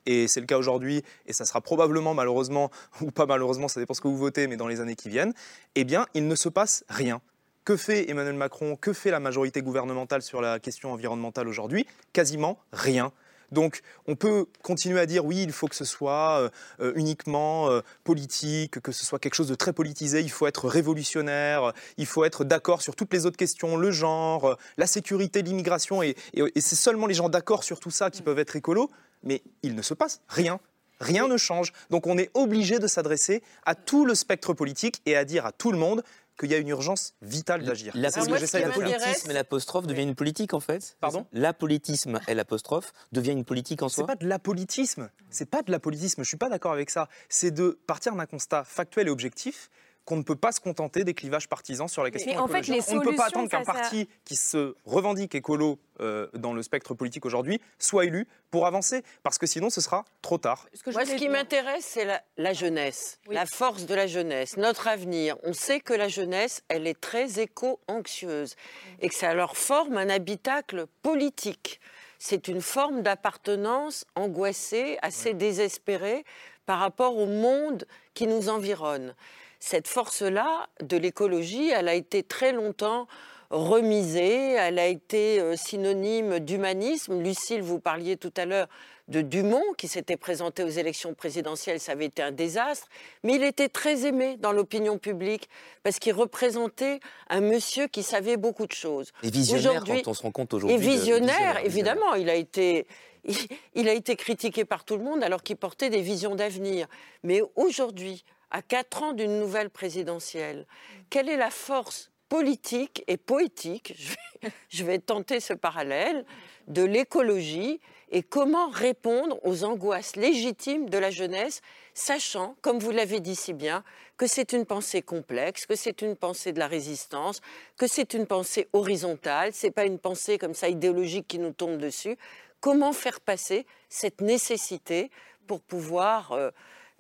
et 0.09 0.27
c'est 0.27 0.41
le 0.41 0.47
cas 0.47 0.59
aujourd'hui, 0.59 1.03
et 1.27 1.33
ça 1.33 1.45
sera 1.45 1.61
probablement 1.61 2.15
malheureusement, 2.15 2.71
ou 3.01 3.11
pas 3.13 3.27
malheureusement, 3.27 3.69
ça 3.69 3.79
dépend 3.79 3.95
ce 3.95 4.01
que 4.01 4.09
vous 4.09 4.17
votez, 4.19 4.47
mais 4.49 4.57
dans 4.57 4.67
les 4.67 4.81
années 4.81 4.97
qui 4.97 5.09
viennent, 5.09 5.35
eh 5.77 5.85
bien, 5.85 6.07
il 6.15 6.27
ne 6.27 6.35
se 6.35 6.49
passe 6.49 6.85
rien. 6.89 7.21
Que 7.65 7.77
fait 7.77 8.09
Emmanuel 8.11 8.35
Macron 8.35 8.77
Que 8.77 8.93
fait 8.95 9.11
la 9.11 9.21
majorité 9.21 9.61
gouvernementale 9.61 10.23
sur 10.23 10.41
la 10.41 10.59
question 10.59 10.91
environnementale 10.93 11.47
aujourd'hui? 11.49 11.87
Quasiment 12.15 12.59
rien. 12.73 13.13
Donc, 13.51 13.81
on 14.07 14.15
peut 14.15 14.45
continuer 14.63 15.01
à 15.01 15.07
dire 15.07 15.25
oui, 15.25 15.43
il 15.43 15.53
faut 15.53 15.69
que 15.69 15.75
ce 15.75 15.87
soit 15.87 16.39
euh, 16.41 16.49
euh, 16.81 16.93
uniquement 16.97 17.71
euh, 17.71 17.81
politique, 18.05 18.81
que 18.81 18.93
ce 18.93 19.07
soit 19.07 19.19
quelque 19.19 19.35
chose 19.35 19.49
de 19.49 19.55
très 19.55 19.73
politisé, 19.73 20.21
il 20.21 20.31
faut 20.31 20.47
être 20.47 20.69
révolutionnaire, 20.69 21.73
il 21.97 22.05
faut 22.07 22.25
être 22.25 22.45
d'accord 22.45 22.83
sur 22.83 22.95
toutes 22.95 23.13
les 23.13 23.25
autres 23.27 23.37
questions, 23.39 23.77
le 23.77 23.91
genre, 23.91 24.59
la 24.77 24.87
sécurité, 24.87 25.41
l'immigration, 25.43 26.03
et, 26.03 26.15
et- 26.35 26.43
et 26.55 26.61
c'est 26.61 26.77
seulement 26.77 27.07
les 27.07 27.15
gens 27.15 27.29
d'accord 27.31 27.65
sur 27.65 27.81
tout 27.81 27.91
ça 27.91 28.11
qui 28.11 28.21
peuvent 28.23 28.39
être 28.39 28.57
écolos, 28.57 28.91
mais 29.23 29.43
il 29.63 29.75
ne 29.75 29.83
se 29.83 29.95
passe 29.95 30.21
rien. 30.29 30.61
Rien 31.01 31.29
ne 31.29 31.37
change. 31.37 31.73
Donc 31.91 32.07
on 32.07 32.19
est 32.19 32.31
obligé 32.35 32.79
de 32.81 32.87
s'adresser 32.89 33.43
à 33.65 33.75
tout 33.77 34.05
le 34.05 34.15
spectre 34.17 34.53
politique 34.53 35.01
et 35.07 35.17
à 35.17 35.25
dire 35.25 35.47
à 35.47 35.53
tout 35.53 35.71
le 35.71 35.79
monde 35.79 36.03
qu'il 36.39 36.51
y 36.51 36.55
a 36.55 36.59
une 36.59 36.69
urgence 36.69 37.15
vitale 37.23 37.65
d'agir. 37.65 37.93
La, 37.97 38.11
C'est 38.11 38.29
politisme 38.29 39.31
et 39.31 39.35
l'apostrophe 39.35 39.87
devient 39.87 40.03
une 40.03 40.15
politique 40.15 40.55
en 40.55 40.61
fait. 40.61 40.97
Pardon? 41.01 41.27
L'apolitisme 41.33 42.21
et 42.29 42.35
l'apostrophe 42.35 42.93
devient 43.13 43.33
une 43.33 43.45
politique 43.45 43.83
en 43.83 43.89
C'est 43.89 43.97
soi. 43.97 44.07
pas 44.07 44.15
de 44.17 44.27
l'apolitisme. 44.27 45.11
C'est 45.31 45.51
pas 45.51 45.63
de 45.63 45.71
l'apolitisme. 45.73 46.23
Je 46.23 46.29
suis 46.29 46.37
pas 46.37 46.49
d'accord 46.49 46.73
avec 46.73 46.91
ça. 46.91 47.09
C'est 47.29 47.51
de 47.51 47.79
partir 47.87 48.15
d'un 48.15 48.27
constat 48.27 48.63
factuel 48.65 49.09
et 49.09 49.11
objectif 49.11 49.71
qu'on 50.09 50.17
ne 50.17 50.23
peut 50.23 50.37
pas 50.37 50.53
se 50.53 50.61
contenter 50.61 51.05
des 51.05 51.13
clivages 51.13 51.51
partisans 51.51 51.87
sur 51.87 52.03
la 52.03 52.11
question 52.11 52.33
Mais 52.33 52.39
en 52.39 52.49
fait, 52.49 52.67
les 52.67 52.81
On 52.93 52.95
ne 52.95 53.05
peut 53.05 53.15
pas 53.15 53.27
attendre 53.27 53.51
qu'un 53.51 53.63
parti 53.63 54.09
qui 54.25 54.37
se 54.37 54.75
revendique 54.87 55.35
écolo 55.35 55.79
euh, 56.01 56.29
dans 56.33 56.55
le 56.55 56.63
spectre 56.63 56.95
politique 56.95 57.27
aujourd'hui 57.27 57.61
soit 57.79 58.07
élu 58.07 58.27
pour 58.51 58.67
avancer, 58.67 59.03
parce 59.23 59.37
que 59.37 59.47
sinon 59.47 59.69
ce 59.69 59.83
sera 59.83 60.07
trop 60.23 60.39
tard. 60.39 60.67
Moi, 60.87 61.05
ce 61.05 61.15
qui 61.15 61.29
m'intéresse, 61.29 61.85
c'est 61.85 62.07
la, 62.07 62.23
la 62.39 62.55
jeunesse, 62.55 63.21
la 63.29 63.45
force 63.45 63.85
de 63.85 63.95
la 63.95 64.07
jeunesse, 64.07 64.57
notre 64.57 64.89
avenir. 64.89 65.37
On 65.43 65.53
sait 65.53 65.81
que 65.81 65.93
la 65.93 66.09
jeunesse, 66.09 66.63
elle 66.69 66.87
est 66.87 66.99
très 66.99 67.39
éco-anxieuse 67.39 68.57
et 69.01 69.11
que 69.11 69.15
ça 69.15 69.35
leur 69.35 69.59
forme 69.59 69.99
un 69.99 70.09
habitacle 70.09 70.87
politique. 71.03 71.81
C'est 72.19 72.49
une 72.49 72.63
forme 72.63 73.03
d'appartenance 73.03 74.07
angoissée, 74.15 74.97
assez 75.03 75.35
désespérée 75.35 76.25
par 76.65 76.79
rapport 76.79 77.19
au 77.19 77.27
monde 77.27 77.87
qui 78.15 78.27
nous 78.27 78.49
environne. 78.49 79.15
Cette 79.61 79.89
force-là 79.89 80.69
de 80.83 80.97
l'écologie, 80.97 81.71
elle 81.71 81.89
a 81.89 81.95
été 81.95 82.23
très 82.23 82.53
longtemps 82.53 83.07
remisée, 83.51 84.53
elle 84.53 84.79
a 84.79 84.87
été 84.87 85.41
euh, 85.41 85.57
synonyme 85.57 86.39
d'humanisme. 86.39 87.21
Lucille, 87.23 87.63
vous 87.63 87.81
parliez 87.81 88.17
tout 88.17 88.33
à 88.37 88.45
l'heure 88.45 88.69
de 89.09 89.23
Dumont 89.23 89.63
qui 89.79 89.89
s'était 89.89 90.19
présenté 90.19 90.63
aux 90.63 90.69
élections 90.69 91.15
présidentielles, 91.15 91.81
ça 91.81 91.93
avait 91.93 92.05
été 92.05 92.23
un 92.23 92.31
désastre, 92.31 92.89
mais 93.25 93.37
il 93.37 93.43
était 93.43 93.71
très 93.71 94.05
aimé 94.07 94.37
dans 94.39 94.53
l'opinion 94.53 94.99
publique 94.99 95.49
parce 95.83 95.99
qu'il 95.99 96.13
représentait 96.13 97.01
un 97.31 97.41
monsieur 97.41 97.87
qui 97.87 98.03
savait 98.03 98.37
beaucoup 98.37 98.67
de 98.67 98.73
choses. 98.73 99.13
Et 99.23 99.31
visionnaire 99.31 99.83
quand 99.85 100.09
on 100.09 100.15
se 100.15 100.23
rend 100.23 100.31
compte 100.31 100.53
aujourd'hui. 100.53 100.77
et 100.77 100.79
de- 100.79 100.85
visionnaire, 100.85 101.65
évidemment, 101.65 102.15
il 102.15 102.29
a 102.29 102.35
été. 102.35 102.87
Il, 103.25 103.35
il 103.75 103.89
a 103.89 103.93
été 103.95 104.15
critiqué 104.15 104.65
par 104.65 104.85
tout 104.85 104.97
le 104.97 105.03
monde 105.03 105.23
alors 105.25 105.43
qu'il 105.43 105.57
portait 105.57 105.91
des 105.91 106.01
visions 106.03 106.35
d'avenir. 106.37 106.87
Mais 107.25 107.41
aujourd'hui, 107.57 108.25
à 108.51 108.63
quatre 108.63 109.03
ans 109.03 109.13
d'une 109.13 109.39
nouvelle 109.39 109.71
présidentielle, 109.71 110.67
quelle 111.11 111.29
est 111.29 111.37
la 111.37 111.51
force 111.51 112.11
politique 112.29 113.05
et 113.07 113.17
poétique, 113.17 113.95
je 114.69 114.85
vais, 114.85 114.99
tenter 114.99 115.41
ce 115.41 115.55
parallèle, 115.55 116.25
de 116.67 116.83
l'écologie 116.83 117.81
et 118.11 118.23
comment 118.23 118.69
répondre 118.69 119.39
aux 119.43 119.65
angoisses 119.65 120.17
légitimes 120.17 120.89
de 120.89 120.99
la 120.99 121.11
jeunesse, 121.11 121.61
sachant, 121.95 122.57
comme 122.63 122.79
vous 122.79 122.91
l'avez 122.91 123.21
dit 123.21 123.37
si 123.37 123.53
bien, 123.53 123.85
que 124.17 124.27
c'est 124.27 124.53
une 124.53 124.67
pensée 124.67 125.03
complexe, 125.03 125.67
que 125.67 125.75
c'est 125.75 126.03
une 126.03 126.17
pensée 126.17 126.53
de 126.53 126.59
la 126.59 126.69
résistance, 126.69 127.41
que 127.77 127.87
c'est 127.87 128.15
une 128.15 128.27
pensée 128.27 128.69
horizontale, 128.73 129.51
c'est 129.53 129.71
pas 129.71 129.85
une 129.85 129.99
pensée 129.99 130.39
comme 130.39 130.55
ça 130.55 130.69
idéologique 130.69 131.29
qui 131.29 131.39
nous 131.39 131.53
tombe 131.53 131.79
dessus. 131.79 132.17
Comment 132.61 132.93
faire 132.93 133.21
passer 133.21 133.67
cette 133.89 134.21
nécessité 134.21 135.11
pour 135.47 135.61
pouvoir 135.61 136.33
euh, 136.33 136.51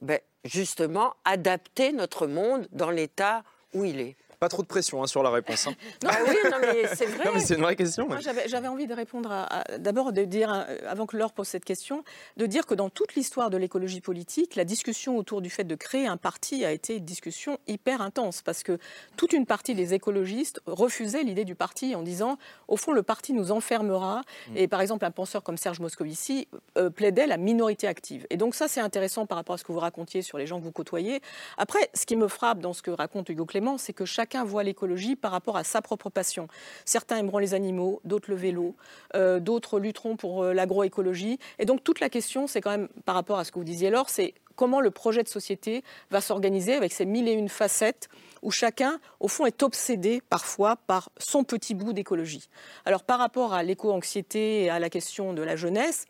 ben, 0.02 0.20
justement 0.44 1.14
adapter 1.24 1.92
notre 1.92 2.26
monde 2.26 2.68
dans 2.72 2.90
l'état 2.90 3.42
où 3.74 3.84
il 3.84 4.00
est 4.00 4.16
Pas 4.40 4.48
trop 4.48 4.62
de 4.62 4.68
pression 4.68 5.02
hein, 5.02 5.06
sur 5.08 5.22
la 5.22 5.30
réponse. 5.30 5.66
hein. 5.66 5.74
Ah 6.06 6.16
oui, 6.28 6.36
non 6.50 6.58
mais 6.60 6.86
c'est 6.94 7.06
vrai. 7.06 7.24
Non, 7.24 7.30
mais 7.34 7.40
c'est 7.40 7.54
une 7.56 7.62
vraie 7.62 7.74
question. 7.76 8.08
Ouais. 8.08 8.18
j'avais 8.46 8.68
envie 8.68 8.86
de 8.86 8.94
répondre 8.94 9.32
à, 9.32 9.44
à- 9.62 9.78
d'abord 9.78 10.12
de 10.12 10.22
dire, 10.24 10.52
euh, 10.52 10.76
avant 10.88 11.06
que 11.06 11.16
Laure 11.16 11.32
pose 11.32 11.48
cette 11.48 11.64
question, 11.64 12.04
de 12.36 12.46
dire 12.46 12.64
que 12.66 12.74
dans 12.74 12.88
toute 12.88 13.14
l'histoire 13.16 13.50
de 13.50 13.56
l'écologie 13.56 14.00
politique, 14.00 14.54
la 14.54 14.64
discussion 14.64 15.16
autour 15.16 15.40
du 15.40 15.50
fait 15.50 15.64
de 15.64 15.74
créer 15.74 16.06
un 16.06 16.16
parti 16.16 16.64
a 16.64 16.70
été 16.70 16.96
une 16.98 17.04
discussion 17.04 17.58
hyper 17.66 18.00
intense 18.00 18.42
parce 18.42 18.62
que 18.62 18.78
toute 19.16 19.32
une 19.32 19.44
partie 19.44 19.74
des 19.74 19.92
écologistes 19.94 20.60
refusait 20.66 21.24
l'idée 21.24 21.44
du 21.44 21.56
parti 21.56 21.94
en 21.96 22.02
disant, 22.02 22.38
au 22.68 22.76
fond, 22.76 22.92
le 22.92 23.02
parti 23.02 23.32
nous 23.32 23.50
enfermera. 23.50 24.22
Et 24.54 24.68
par 24.68 24.80
exemple, 24.80 25.04
un 25.04 25.10
penseur 25.10 25.42
comme 25.42 25.56
Serge 25.56 25.80
Moscovici 25.80 26.46
euh, 26.76 26.90
plaidait 26.90 27.26
la 27.26 27.38
minorité 27.38 27.88
active. 27.88 28.26
Et 28.30 28.36
donc 28.36 28.54
ça, 28.54 28.68
c'est 28.68 28.80
intéressant 28.80 29.26
par 29.26 29.36
rapport 29.36 29.54
à 29.54 29.58
ce 29.58 29.64
que 29.64 29.72
vous 29.72 29.80
racontiez 29.80 30.22
sur 30.22 30.38
les 30.38 30.46
gens 30.46 30.58
que 30.60 30.64
vous 30.64 30.72
côtoyez. 30.72 31.20
Après, 31.56 31.90
ce 31.94 32.06
qui 32.06 32.14
me 32.16 32.28
frappe 32.28 32.60
dans 32.60 32.72
ce 32.72 32.82
que 32.82 32.90
raconte 32.92 33.28
Hugo 33.28 33.44
Clément, 33.44 33.78
c'est 33.78 33.92
que 33.92 34.04
chacun 34.28 34.44
voit 34.44 34.62
l'écologie 34.62 35.16
par 35.16 35.32
rapport 35.32 35.56
à 35.56 35.64
sa 35.64 35.80
propre 35.80 36.10
passion. 36.10 36.48
Certains 36.84 37.16
aimeront 37.16 37.38
les 37.38 37.54
animaux, 37.54 38.02
d'autres 38.04 38.30
le 38.30 38.36
vélo, 38.36 38.76
euh, 39.14 39.40
d'autres 39.40 39.80
lutteront 39.80 40.16
pour 40.16 40.42
euh, 40.42 40.52
l'agroécologie. 40.52 41.38
Et 41.58 41.64
donc 41.64 41.82
toute 41.82 41.98
la 42.00 42.10
question, 42.10 42.46
c'est 42.46 42.60
quand 42.60 42.70
même 42.70 42.88
par 43.06 43.14
rapport 43.14 43.38
à 43.38 43.44
ce 43.44 43.52
que 43.52 43.58
vous 43.58 43.64
disiez, 43.64 43.88
Laure, 43.88 44.10
c'est 44.10 44.34
comment 44.54 44.82
le 44.82 44.90
projet 44.90 45.22
de 45.22 45.28
société 45.28 45.82
va 46.10 46.20
s'organiser 46.20 46.74
avec 46.74 46.92
ces 46.92 47.06
mille 47.06 47.26
et 47.26 47.32
une 47.32 47.48
facettes 47.48 48.10
où 48.42 48.50
chacun, 48.50 49.00
au 49.18 49.28
fond, 49.28 49.46
est 49.46 49.62
obsédé 49.62 50.20
parfois 50.28 50.76
par 50.76 51.08
son 51.16 51.42
petit 51.42 51.72
bout 51.72 51.94
d'écologie. 51.94 52.50
Alors 52.84 53.04
par 53.04 53.18
rapport 53.18 53.54
à 53.54 53.62
l'éco-anxiété 53.62 54.64
et 54.64 54.68
à 54.68 54.78
la 54.78 54.90
question 54.90 55.32
de 55.32 55.40
la 55.40 55.56
jeunesse, 55.56 56.04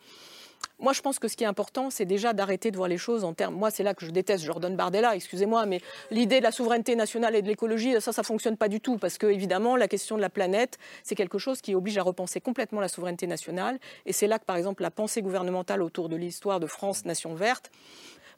moi, 0.80 0.92
je 0.92 1.02
pense 1.02 1.18
que 1.18 1.26
ce 1.26 1.36
qui 1.36 1.42
est 1.42 1.48
important, 1.48 1.90
c'est 1.90 2.04
déjà 2.04 2.32
d'arrêter 2.32 2.70
de 2.70 2.76
voir 2.76 2.88
les 2.88 2.98
choses 2.98 3.24
en 3.24 3.34
termes. 3.34 3.54
Moi, 3.54 3.70
c'est 3.70 3.82
là 3.82 3.94
que 3.94 4.06
je 4.06 4.12
déteste 4.12 4.44
Jordan 4.44 4.76
Bardella, 4.76 5.16
excusez-moi, 5.16 5.66
mais 5.66 5.80
l'idée 6.12 6.38
de 6.38 6.44
la 6.44 6.52
souveraineté 6.52 6.94
nationale 6.94 7.34
et 7.34 7.42
de 7.42 7.48
l'écologie, 7.48 8.00
ça, 8.00 8.12
ça 8.12 8.22
fonctionne 8.22 8.56
pas 8.56 8.68
du 8.68 8.80
tout. 8.80 8.96
Parce 8.96 9.18
que, 9.18 9.26
évidemment, 9.26 9.74
la 9.74 9.88
question 9.88 10.16
de 10.16 10.20
la 10.20 10.30
planète, 10.30 10.78
c'est 11.02 11.16
quelque 11.16 11.38
chose 11.38 11.60
qui 11.60 11.74
oblige 11.74 11.98
à 11.98 12.02
repenser 12.04 12.40
complètement 12.40 12.80
la 12.80 12.86
souveraineté 12.86 13.26
nationale. 13.26 13.80
Et 14.06 14.12
c'est 14.12 14.28
là 14.28 14.38
que, 14.38 14.44
par 14.44 14.56
exemple, 14.56 14.82
la 14.84 14.92
pensée 14.92 15.20
gouvernementale 15.20 15.82
autour 15.82 16.08
de 16.08 16.14
l'histoire 16.14 16.60
de 16.60 16.68
France, 16.68 17.04
nation 17.04 17.34
verte, 17.34 17.72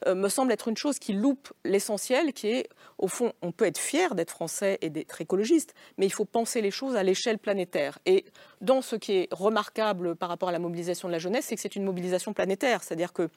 euh, 0.07 0.15
me 0.15 0.29
semble 0.29 0.51
être 0.51 0.67
une 0.67 0.77
chose 0.77 0.99
qui 0.99 1.13
loupe 1.13 1.53
l'essentiel, 1.63 2.33
qui 2.33 2.47
est, 2.47 2.69
au 2.97 3.07
fond, 3.07 3.33
on 3.41 3.51
peut 3.51 3.65
être 3.65 3.77
fier 3.77 4.15
d'être 4.15 4.31
français 4.31 4.77
et 4.81 4.89
d'être 4.89 5.21
écologiste, 5.21 5.73
mais 5.97 6.05
il 6.05 6.11
faut 6.11 6.25
penser 6.25 6.61
les 6.61 6.71
choses 6.71 6.95
à 6.95 7.03
l'échelle 7.03 7.37
planétaire. 7.37 7.99
Et 8.05 8.25
dans 8.61 8.81
ce 8.81 8.95
qui 8.95 9.13
est 9.13 9.27
remarquable 9.31 10.15
par 10.15 10.29
rapport 10.29 10.49
à 10.49 10.51
la 10.51 10.59
mobilisation 10.59 11.07
de 11.07 11.13
la 11.13 11.19
jeunesse, 11.19 11.45
c'est 11.45 11.55
que 11.55 11.61
c'est 11.61 11.75
une 11.75 11.83
mobilisation 11.83 12.33
planétaire, 12.33 12.83
c'est-à-dire 12.83 13.13
que 13.13 13.29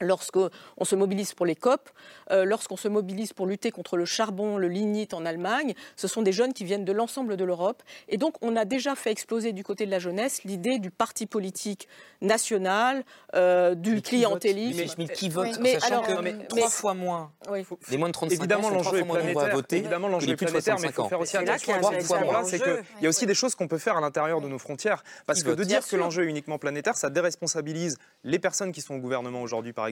Lorsqu'on 0.00 0.50
se 0.82 0.96
mobilise 0.96 1.34
pour 1.34 1.44
les 1.46 1.54
COP, 1.54 1.90
euh, 2.30 2.44
lorsqu'on 2.44 2.76
se 2.76 2.88
mobilise 2.88 3.32
pour 3.32 3.46
lutter 3.46 3.70
contre 3.70 3.96
le 3.96 4.04
charbon, 4.04 4.56
le 4.56 4.68
lignite 4.68 5.12
en 5.14 5.26
Allemagne, 5.26 5.74
ce 5.96 6.08
sont 6.08 6.22
des 6.22 6.32
jeunes 6.32 6.52
qui 6.54 6.64
viennent 6.64 6.84
de 6.84 6.92
l'ensemble 6.92 7.36
de 7.36 7.44
l'Europe. 7.44 7.82
Et 8.08 8.16
donc, 8.16 8.34
on 8.40 8.56
a 8.56 8.64
déjà 8.64 8.94
fait 8.94 9.10
exploser 9.10 9.52
du 9.52 9.62
côté 9.64 9.84
de 9.86 9.90
la 9.90 9.98
jeunesse 9.98 10.44
l'idée 10.44 10.78
du 10.78 10.90
parti 10.90 11.26
politique 11.26 11.86
national, 12.22 13.04
euh, 13.34 13.74
du 13.74 14.02
clientélisme. 14.02 14.94
Mais, 14.98 15.06
mais 15.06 15.12
qui 15.12 15.28
vote 15.28 15.58
Mais 15.60 15.78
Sachant 15.78 16.02
alors, 16.02 16.06
que 16.06 16.22
mais- 16.22 16.46
trois 16.46 16.70
fois 16.70 16.94
moins. 16.94 17.32
Oui. 17.50 17.64
Les 17.90 17.96
moins 17.96 18.08
de 18.08 18.12
35 18.12 18.36
Évidemment, 18.36 18.68
ans 18.68 18.70
sont 18.70 18.78
trois 18.80 18.92
l'enjeu 18.92 18.98
est 18.98 19.04
planétaire. 19.22 19.54
voter 19.54 19.76
Évidemment, 19.78 20.08
l'enjeu 20.08 20.28
est 20.30 20.36
plus 20.36 20.46
de 20.46 20.50
planétaire, 20.50 20.76
mais 20.80 20.88
il 20.88 20.94
65 20.94 21.02
faut 21.02 21.08
faire 21.08 21.20
aussi 21.20 21.36
attention 21.36 21.72
y 21.72 21.74
a 21.74 21.76
à 21.76 21.78
un 21.78 22.00
ce 22.00 22.06
point-là, 22.06 22.22
véritable 22.22 22.46
c'est 22.46 22.62
enjeu. 22.62 22.82
qu'il 22.94 23.02
y 23.02 23.06
a 23.06 23.08
aussi 23.08 23.26
des 23.26 23.34
choses 23.34 23.54
qu'on 23.54 23.68
peut 23.68 23.78
faire 23.78 23.96
à 23.96 24.00
l'intérieur 24.00 24.40
de 24.40 24.48
nos 24.48 24.58
frontières. 24.58 25.02
Parce 25.26 25.42
que 25.42 25.50
de 25.50 25.64
dire 25.64 25.86
que 25.86 25.96
l'enjeu 25.96 26.24
est 26.24 26.30
uniquement 26.30 26.58
planétaire, 26.58 26.96
ça 26.96 27.10
déresponsabilise 27.10 27.98
les 28.24 28.38
personnes 28.38 28.72
qui 28.72 28.80
sont 28.80 28.94
au 28.94 28.98
gouvernement 28.98 29.42
aujourd'hui, 29.42 29.72
par 29.72 29.86
exemple. 29.86 29.89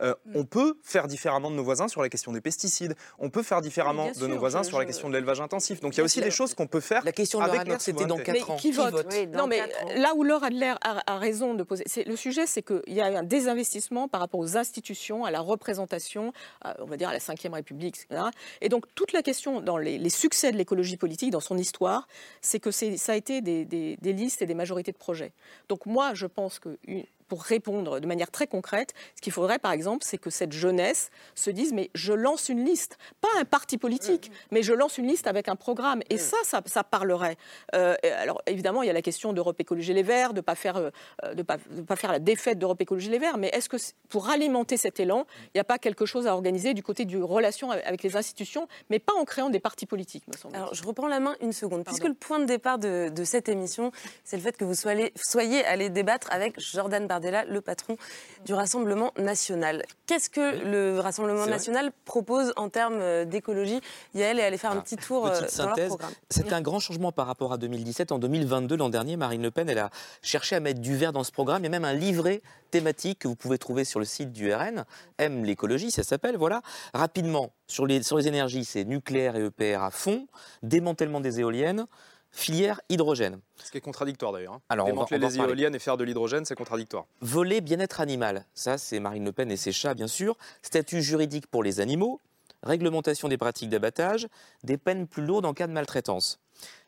Euh, 0.00 0.14
on 0.34 0.44
peut 0.44 0.78
faire 0.82 1.06
différemment 1.08 1.50
de 1.50 1.56
nos 1.56 1.64
voisins 1.64 1.88
sur 1.88 2.02
la 2.02 2.08
question 2.08 2.32
des 2.32 2.40
pesticides. 2.40 2.94
On 3.18 3.30
peut 3.30 3.42
faire 3.42 3.60
différemment 3.60 4.08
de 4.08 4.14
sûr, 4.14 4.28
nos 4.28 4.38
voisins 4.38 4.62
je- 4.62 4.68
sur 4.68 4.78
la 4.78 4.84
je- 4.84 4.88
question 4.88 5.08
de 5.08 5.14
l'élevage 5.14 5.40
intensif. 5.40 5.80
Donc 5.80 5.94
il 5.94 5.98
y 5.98 6.00
a 6.00 6.04
aussi 6.04 6.20
La- 6.20 6.26
des 6.26 6.30
choses 6.30 6.54
qu'on 6.54 6.66
peut 6.66 6.80
faire 6.80 7.04
La 7.04 7.12
question 7.12 7.38
de 7.38 7.44
avec 7.44 7.54
Laura 7.54 7.62
Adler, 7.62 7.76
c'était 7.80 8.04
dans 8.06 8.16
souveraineté. 8.16 8.38
4 8.40 8.50
ans. 8.50 8.56
qui 8.56 8.72
vote, 8.72 9.06
Oui, 9.10 9.26
Non, 9.28 9.46
mais 9.46 9.62
là 9.96 10.14
où 10.14 10.22
Laure 10.24 10.44
Adler 10.44 10.74
a, 10.82 11.02
a 11.06 11.18
raison 11.18 11.54
de 11.54 11.62
poser, 11.62 11.84
c'est 11.86 12.04
le 12.04 12.16
sujet, 12.16 12.46
c'est 12.46 12.62
qu'il 12.62 12.82
y 12.94 13.00
a 13.00 13.06
un 13.06 13.22
désinvestissement 13.22 14.08
par 14.08 14.20
rapport 14.20 14.40
aux 14.40 14.56
institutions, 14.56 15.24
à 15.24 15.30
la 15.30 15.40
représentation, 15.40 16.32
à, 16.62 16.76
on 16.80 16.86
va 16.86 16.96
dire 16.96 17.08
à 17.08 17.12
la 17.12 17.18
Ve 17.18 17.52
République, 17.52 17.96
etc. 18.04 18.22
Et 18.60 18.68
donc 18.68 18.86
toute 18.94 19.12
la 19.12 19.22
question 19.22 19.60
dans 19.60 19.78
les, 19.78 19.98
les 19.98 20.10
succès 20.10 20.52
de 20.52 20.56
l'écologie 20.56 20.96
politique, 20.96 21.30
dans 21.30 21.40
son 21.40 21.56
histoire, 21.58 22.06
c'est 22.40 22.60
que 22.60 22.70
c'est- 22.70 22.96
ça 22.96 23.12
a 23.12 23.16
été 23.16 23.40
des, 23.40 23.64
des- 23.64 23.96
des 24.00 24.12
listes 24.12 24.42
et 24.42 24.46
des 24.46 24.54
majorités 24.54 24.92
de 24.92 24.98
projets. 24.98 25.32
Donc 25.68 25.86
moi, 25.86 26.14
je 26.14 26.26
pense 26.26 26.58
que 26.58 26.78
une- 26.86 27.04
pour 27.30 27.44
répondre 27.44 28.00
de 28.00 28.06
manière 28.08 28.30
très 28.30 28.48
concrète, 28.48 28.92
ce 29.14 29.20
qu'il 29.22 29.32
faudrait, 29.32 29.60
par 29.60 29.70
exemple, 29.70 30.04
c'est 30.04 30.18
que 30.18 30.30
cette 30.30 30.50
jeunesse 30.50 31.10
se 31.36 31.48
dise 31.48 31.72
mais 31.72 31.88
je 31.94 32.12
lance 32.12 32.48
une 32.48 32.64
liste, 32.64 32.98
pas 33.20 33.28
un 33.38 33.44
parti 33.44 33.78
politique, 33.78 34.32
mais 34.50 34.64
je 34.64 34.72
lance 34.72 34.98
une 34.98 35.06
liste 35.06 35.28
avec 35.28 35.48
un 35.48 35.54
programme. 35.54 36.02
Et 36.10 36.18
ça, 36.18 36.36
ça, 36.42 36.60
ça 36.66 36.82
parlerait. 36.82 37.36
Euh, 37.76 37.94
alors 38.18 38.42
évidemment, 38.46 38.82
il 38.82 38.88
y 38.88 38.90
a 38.90 38.92
la 38.92 39.00
question 39.00 39.32
d'Europe 39.32 39.60
Écologie 39.60 39.94
Les 39.94 40.02
Verts, 40.02 40.34
de 40.34 40.40
pas 40.40 40.56
faire, 40.56 40.76
euh, 40.76 41.34
de 41.34 41.42
pas, 41.42 41.58
de 41.70 41.82
pas 41.82 41.94
faire 41.94 42.10
la 42.10 42.18
défaite 42.18 42.58
d'Europe 42.58 42.80
Écologie 42.80 43.10
Les 43.10 43.20
Verts. 43.20 43.38
Mais 43.38 43.48
est-ce 43.52 43.68
que 43.68 43.76
pour 44.08 44.28
alimenter 44.28 44.76
cet 44.76 44.98
élan, 44.98 45.24
il 45.44 45.50
n'y 45.54 45.60
a 45.60 45.64
pas 45.64 45.78
quelque 45.78 46.06
chose 46.06 46.26
à 46.26 46.34
organiser 46.34 46.74
du 46.74 46.82
côté 46.82 47.04
du 47.04 47.22
relation 47.22 47.70
avec 47.70 48.02
les 48.02 48.16
institutions, 48.16 48.66
mais 48.90 48.98
pas 48.98 49.12
en 49.12 49.24
créant 49.24 49.50
des 49.50 49.60
partis 49.60 49.86
politiques, 49.86 50.26
me 50.26 50.36
semble. 50.36 50.56
Alors, 50.56 50.74
je 50.74 50.82
reprends 50.82 51.06
la 51.06 51.20
main 51.20 51.36
une 51.40 51.52
seconde. 51.52 51.84
Puisque 51.84 52.00
Pardon. 52.00 52.14
le 52.20 52.26
point 52.26 52.38
de 52.40 52.46
départ 52.46 52.80
de, 52.80 53.08
de 53.08 53.24
cette 53.24 53.48
émission, 53.48 53.92
c'est 54.24 54.36
le 54.36 54.42
fait 54.42 54.56
que 54.56 54.64
vous 54.64 54.74
soyez, 54.74 55.12
soyez 55.14 55.64
allé 55.64 55.90
débattre 55.90 56.26
avec 56.32 56.58
Jordan 56.58 57.06
Bardella, 57.06 57.19
le 57.20 57.60
patron 57.60 57.96
du 58.44 58.54
Rassemblement 58.54 59.12
national. 59.18 59.84
Qu'est-ce 60.06 60.30
que 60.30 60.64
le 60.64 61.00
Rassemblement 61.00 61.46
national 61.46 61.92
propose 62.04 62.52
en 62.56 62.68
termes 62.68 62.98
euh, 63.00 63.24
d'écologie 63.24 63.80
Yael 64.14 64.38
est 64.38 64.44
allée 64.44 64.58
faire 64.58 64.72
un 64.72 64.80
petit 64.80 64.96
tour 64.96 65.26
euh, 65.26 65.30
Petite 65.30 65.58
dans 65.58 65.66
leur 65.66 65.74
synthèse, 65.74 65.88
programme. 65.88 66.12
c'est 66.28 66.52
un 66.52 66.60
grand 66.60 66.80
changement 66.80 67.12
par 67.12 67.26
rapport 67.26 67.52
à 67.52 67.58
2017. 67.58 68.12
En 68.12 68.18
2022, 68.18 68.76
l'an 68.76 68.88
dernier, 68.88 69.16
Marine 69.16 69.42
Le 69.42 69.50
Pen, 69.50 69.68
elle 69.68 69.78
a 69.78 69.90
cherché 70.22 70.56
à 70.56 70.60
mettre 70.60 70.80
du 70.80 70.96
vert 70.96 71.12
dans 71.12 71.24
ce 71.24 71.32
programme. 71.32 71.62
Il 71.62 71.64
y 71.64 71.68
a 71.68 71.70
même 71.70 71.84
un 71.84 71.92
livret 71.92 72.42
thématique 72.70 73.20
que 73.20 73.28
vous 73.28 73.36
pouvez 73.36 73.58
trouver 73.58 73.84
sur 73.84 73.98
le 73.98 74.04
site 74.04 74.32
du 74.32 74.52
RN. 74.52 74.84
Aime 75.18 75.44
l'écologie, 75.44 75.90
ça 75.90 76.02
s'appelle. 76.02 76.36
Voilà. 76.36 76.62
Rapidement, 76.94 77.52
sur 77.66 77.86
les, 77.86 78.02
sur 78.02 78.16
les 78.16 78.28
énergies, 78.28 78.64
c'est 78.64 78.84
nucléaire 78.84 79.36
et 79.36 79.44
EPR 79.44 79.82
à 79.82 79.90
fond, 79.90 80.26
démantèlement 80.62 81.20
des 81.20 81.40
éoliennes, 81.40 81.86
filière 82.32 82.80
hydrogène. 82.88 83.40
Ce 83.62 83.70
qui 83.70 83.78
est 83.78 83.80
contradictoire 83.80 84.32
d'ailleurs. 84.32 84.54
hein. 84.54 84.60
Alors, 84.68 84.86
on 84.86 84.90
va- 84.90 84.92
Démanteler 84.92 85.18
les 85.18 85.36
parler. 85.36 85.50
éoliennes 85.50 85.74
et 85.74 85.78
faire 85.78 85.96
de 85.96 86.04
l'hydrogène, 86.04 86.44
c'est 86.44 86.54
contradictoire. 86.54 87.06
Volet 87.20 87.60
bien-être 87.60 88.00
animal, 88.00 88.44
ça 88.54 88.78
c'est 88.78 89.00
Marine 89.00 89.24
Le 89.24 89.32
Pen 89.32 89.50
et 89.50 89.56
ses 89.56 89.72
chats 89.72 89.94
bien 89.94 90.06
sûr. 90.08 90.36
Statut 90.62 91.02
juridique 91.02 91.46
pour 91.46 91.62
les 91.62 91.80
animaux. 91.80 92.20
réglementation 92.62 93.28
des 93.28 93.38
pratiques 93.38 93.70
d'abattage, 93.70 94.28
des 94.64 94.76
peines 94.76 95.06
plus 95.06 95.24
lourdes 95.24 95.46
en 95.46 95.54
cas 95.54 95.66
de 95.66 95.72
maltraitance. 95.72 96.38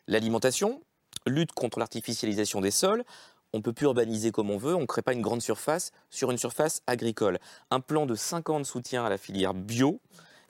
L'alimentation, 0.07 0.81
lutte 1.25 1.51
contre 1.53 1.79
l'artificialisation 1.79 2.61
des 2.61 2.69
sols, 2.69 3.03
on 3.53 3.57
ne 3.57 3.63
peut 3.63 3.73
plus 3.73 3.85
urbaniser 3.85 4.31
comme 4.31 4.51
on 4.51 4.57
veut, 4.57 4.75
on 4.75 4.81
ne 4.81 4.85
crée 4.85 5.01
pas 5.01 5.13
une 5.13 5.21
grande 5.23 5.41
surface 5.41 5.91
sur 6.11 6.29
une 6.29 6.37
surface 6.37 6.81
agricole. 6.85 7.39
Un 7.71 7.79
plan 7.79 8.05
de 8.05 8.13
5 8.13 8.49
ans 8.51 8.59
de 8.59 8.65
soutien 8.65 9.03
à 9.03 9.09
la 9.09 9.17
filière 9.17 9.55
bio 9.55 9.99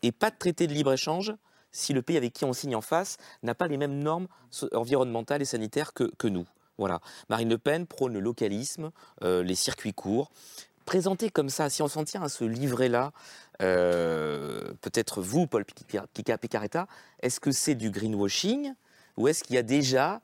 et 0.01 0.11
pas 0.11 0.29
de 0.29 0.35
traité 0.37 0.67
de 0.67 0.73
libre-échange 0.73 1.33
si 1.73 1.91
le 1.91 2.01
pays 2.01 2.15
avec 2.15 2.31
qui 2.31 2.45
on 2.45 2.53
signe 2.53 2.75
en 2.75 2.81
face 2.81 3.17
n'a 3.41 3.53
pas 3.53 3.67
les 3.67 3.75
mêmes 3.75 3.99
normes 3.99 4.27
environnementales 4.71 5.41
et 5.41 5.45
sanitaires 5.45 5.91
que, 5.93 6.27
nous. 6.27 6.45
Voilà. 6.77 7.01
Marine 7.29 7.49
Le 7.49 7.57
Pen 7.57 7.85
prône 7.85 8.13
le 8.13 8.21
localisme, 8.21 8.91
euh, 9.23 9.43
les 9.43 9.55
circuits 9.55 9.93
courts. 9.93 10.31
Présenté 10.85 11.29
comme 11.29 11.49
ça, 11.49 11.69
si 11.69 11.81
on 11.81 11.87
s'en 11.87 12.03
tient 12.03 12.21
à 12.23 12.29
ce 12.29 12.43
livret-là, 12.45 13.11
euh, 13.61 14.73
peut-être 14.81 15.21
vous, 15.21 15.47
Paul 15.47 15.65
Pica 15.65 16.37
Picaretta, 16.37 16.87
est-ce 17.21 17.39
que 17.39 17.51
c'est 17.51 17.75
du 17.75 17.89
greenwashing 17.89 18.73
ou 19.17 19.27
est-ce 19.27 19.43
qu'il 19.43 19.55
y 19.55 19.59
a 19.59 19.63
déjà 19.63 20.21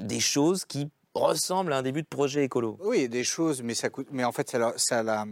des 0.00 0.20
choses 0.20 0.64
qui 0.64 0.90
ressemblent 1.14 1.72
à 1.72 1.78
un 1.78 1.82
début 1.82 2.02
de 2.02 2.08
projet 2.08 2.44
écolo? 2.44 2.76
Oui, 2.80 3.08
des 3.08 3.24
choses, 3.24 3.62
mais 3.62 3.74
ça 3.74 3.88
coûte. 3.88 4.08
Mais 4.10 4.24
en 4.24 4.32
fait, 4.32 4.50
ça, 4.50 5.24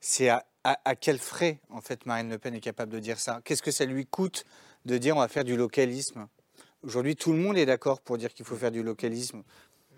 c'est 0.00 0.28
à, 0.28 0.46
à, 0.64 0.94
quel 0.94 1.18
frais 1.18 1.60
en 1.70 1.80
fait 1.80 2.06
Marine 2.06 2.28
Le 2.28 2.38
Pen 2.38 2.54
est 2.54 2.60
capable 2.60 2.92
de 2.92 2.98
dire 2.98 3.18
ça? 3.18 3.40
Qu'est-ce 3.44 3.62
que 3.62 3.70
ça 3.70 3.84
lui 3.84 4.06
coûte 4.06 4.44
de 4.84 4.98
dire 4.98 5.16
on 5.16 5.20
va 5.20 5.28
faire 5.28 5.44
du 5.44 5.56
localisme? 5.56 6.26
Aujourd'hui, 6.82 7.16
tout 7.16 7.32
le 7.32 7.38
monde 7.38 7.58
est 7.58 7.66
d'accord 7.66 8.00
pour 8.00 8.18
dire 8.18 8.32
qu'il 8.32 8.46
faut 8.46 8.56
faire 8.56 8.70
du 8.70 8.82
localisme. 8.82 9.42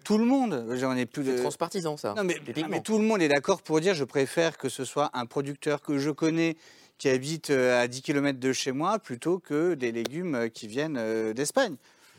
Tout 0.05 0.19
le 0.19 0.25
monde, 0.25 0.67
j'en 0.75 0.97
ai 0.97 1.07
plus 1.07 1.23
de. 1.23 1.39
transpartisan, 1.39 1.97
ça. 1.97 2.15
Non, 2.15 2.25
mais, 2.25 2.41
mais, 2.69 2.81
tout 2.81 2.99
le 2.99 3.05
monde 3.05 3.23
est 3.23 3.29
d'accord 3.29 3.63
pour 3.63 3.81
dire 3.81 3.95
je 3.95 4.05
préfère 4.05 4.59
que 4.59 4.69
ce 4.69 4.85
soit 4.85 5.11
un 5.15 5.27
producteur 5.27 5.81
que 5.81 5.99
je 5.99 6.11
connais 6.11 6.57
qui 6.99 7.09
habite 7.09 7.51
euh, 7.51 7.83
à 7.83 7.89
10 7.89 8.03
km 8.03 8.39
de 8.39 8.53
chez 8.53 8.73
moi 8.73 8.99
plutôt 8.99 9.39
que 9.39 9.75
des 9.75 9.93
légumes 9.93 10.35
euh, 10.35 10.49
qui 10.49 10.67
viennent 10.67 10.97
euh, 10.97 11.33
d'Espagne. 11.33 11.77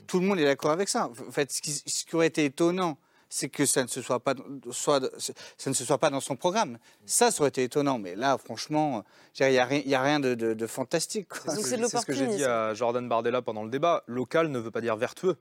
Tout 0.08 0.20
le 0.20 0.26
monde 0.26 0.40
est 0.40 0.46
d'accord 0.46 0.72
avec 0.72 0.90
ça. 0.90 1.10
En 1.10 1.32
fait, 1.32 1.52
ce 1.52 1.62
qui, 1.62 1.72
ce 1.72 2.06
qui 2.06 2.16
aurait 2.16 2.28
été 2.28 2.46
étonnant, 2.46 2.98
c'est 3.34 3.50
que 3.50 3.66
ça 3.66 3.82
ne 3.82 3.88
se 3.88 4.00
soit 4.04 4.20
pas, 4.20 4.36
soit, 4.70 5.02
ça 5.18 5.70
ne 5.72 5.74
se 5.74 5.84
soit 5.84 5.98
pas 5.98 6.12
dans 6.12 6.20
son 6.20 6.36
programme. 6.36 6.78
Ça, 7.08 7.32
ça 7.32 7.42
aurait 7.42 7.50
été 7.50 7.64
étonnant. 7.64 7.98
Mais 7.98 8.16
là, 8.16 8.38
franchement, 8.38 9.04
il 9.40 9.50
n'y 9.50 9.58
a, 9.58 9.64
a, 9.64 10.04
rien 10.04 10.20
de, 10.20 10.36
de, 10.36 10.68
fantastique. 10.68 11.30
C'est 11.48 11.64
ce 11.64 12.06
que 12.06 12.14
j'ai 12.14 12.28
dit 12.28 12.44
à 12.44 12.76
Jordan 12.76 13.10
Bardella 13.10 13.42
pendant 13.42 13.64
le 13.64 13.72
débat. 13.72 14.04
Local 14.06 14.50
ne 14.50 14.60
veut 14.60 14.70
pas 14.70 14.82
dire 14.82 14.96
vertueux. 14.98 15.36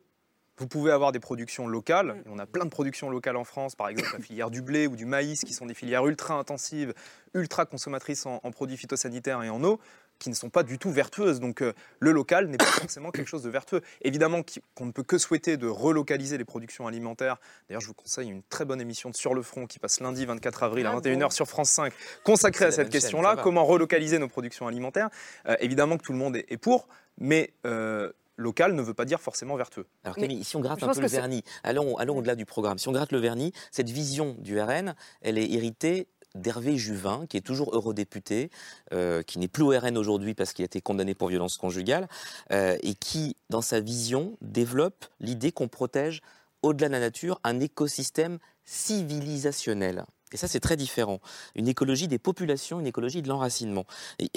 Vous 0.56 0.66
pouvez 0.66 0.90
avoir 0.90 1.12
des 1.12 1.20
productions 1.20 1.66
locales. 1.66 2.22
Mm. 2.24 2.32
On 2.32 2.38
a 2.38 2.46
plein 2.46 2.64
de 2.64 2.70
productions 2.70 3.10
locales 3.10 3.36
en 3.36 3.44
France, 3.44 3.74
par 3.74 3.90
exemple 3.90 4.08
la 4.14 4.24
filière 4.24 4.50
du 4.50 4.62
blé 4.62 4.86
ou 4.86 4.96
du 4.96 5.04
maïs, 5.04 5.42
qui 5.44 5.52
sont 5.52 5.66
des 5.66 5.74
filières 5.74 6.06
ultra 6.06 6.34
intensives, 6.34 6.94
ultra 7.34 7.66
consommatrices 7.66 8.24
en, 8.24 8.40
en 8.42 8.50
produits 8.52 8.78
phytosanitaires 8.78 9.42
et 9.42 9.50
en 9.50 9.62
eau 9.64 9.78
qui 10.22 10.30
ne 10.30 10.34
sont 10.34 10.50
pas 10.50 10.62
du 10.62 10.78
tout 10.78 10.90
vertueuses. 10.90 11.40
Donc 11.40 11.62
euh, 11.62 11.72
le 11.98 12.12
local 12.12 12.46
n'est 12.46 12.56
pas 12.56 12.64
forcément 12.80 13.10
quelque 13.10 13.26
chose 13.26 13.42
de 13.42 13.50
vertueux. 13.50 13.82
Évidemment 14.02 14.42
qu'on 14.74 14.86
ne 14.86 14.92
peut 14.92 15.02
que 15.02 15.18
souhaiter 15.18 15.56
de 15.56 15.66
relocaliser 15.66 16.38
les 16.38 16.44
productions 16.44 16.86
alimentaires. 16.86 17.38
D'ailleurs, 17.68 17.82
je 17.82 17.88
vous 17.88 17.94
conseille 17.94 18.30
une 18.30 18.42
très 18.44 18.64
bonne 18.64 18.80
émission 18.80 19.10
de 19.10 19.16
Sur 19.16 19.34
le 19.34 19.42
Front 19.42 19.66
qui 19.66 19.78
passe 19.78 20.00
lundi 20.00 20.24
24 20.24 20.62
avril 20.62 20.86
à 20.86 20.94
21h 20.94 21.26
ah 21.26 21.30
sur 21.30 21.46
France 21.46 21.70
5, 21.70 21.92
consacrée 22.24 22.66
à 22.66 22.70
cette 22.70 22.90
question-là, 22.90 23.36
comment 23.42 23.64
relocaliser 23.64 24.18
nos 24.18 24.28
productions 24.28 24.66
alimentaires? 24.66 25.10
Euh, 25.48 25.56
évidemment 25.60 25.98
que 25.98 26.04
tout 26.04 26.12
le 26.12 26.18
monde 26.18 26.36
est, 26.36 26.56
pour, 26.56 26.88
mais... 27.18 27.52
Euh, 27.66 28.12
local 28.38 28.74
ne 28.74 28.82
veut 28.82 28.94
pas 28.94 29.04
dire 29.04 29.20
forcément 29.20 29.56
vertueux. 29.56 29.86
Alors 30.04 30.16
Camille, 30.16 30.42
si 30.42 30.56
on 30.56 30.60
gratte 30.60 30.82
un 30.82 30.92
peu 30.92 31.00
le 31.00 31.06
vernis, 31.06 31.44
allons, 31.62 31.96
allons 31.98 32.16
au-delà 32.16 32.34
du 32.34 32.46
programme. 32.46 32.78
Si 32.78 32.88
on 32.88 32.92
gratte 32.92 33.12
le 33.12 33.18
vernis, 33.18 33.52
cette 33.70 33.90
vision 33.90 34.34
du 34.38 34.58
RN, 34.58 34.96
elle 35.20 35.38
est 35.38 35.48
héritée 35.52 36.08
d'Hervé 36.34 36.76
Juvin, 36.76 37.26
qui 37.28 37.36
est 37.36 37.42
toujours 37.42 37.74
eurodéputé, 37.74 38.50
euh, 38.92 39.22
qui 39.22 39.38
n'est 39.38 39.48
plus 39.48 39.62
au 39.62 39.68
RN 39.68 39.96
aujourd'hui 39.96 40.34
parce 40.34 40.52
qu'il 40.52 40.62
a 40.62 40.66
été 40.66 40.80
condamné 40.80 41.14
pour 41.14 41.28
violence 41.28 41.56
conjugale, 41.56 42.08
euh, 42.52 42.76
et 42.82 42.94
qui, 42.94 43.36
dans 43.50 43.62
sa 43.62 43.80
vision, 43.80 44.36
développe 44.40 45.06
l'idée 45.20 45.52
qu'on 45.52 45.68
protège, 45.68 46.20
au-delà 46.62 46.88
de 46.88 46.92
la 46.92 47.00
nature, 47.00 47.40
un 47.44 47.60
écosystème 47.60 48.38
civilisationnel. 48.64 50.04
Et 50.32 50.36
ça, 50.36 50.48
c'est 50.48 50.60
très 50.60 50.76
différent. 50.76 51.20
Une 51.54 51.68
écologie 51.68 52.08
des 52.08 52.18
populations, 52.18 52.80
une 52.80 52.86
écologie 52.86 53.20
de 53.22 53.28
l'enracinement. 53.28 53.84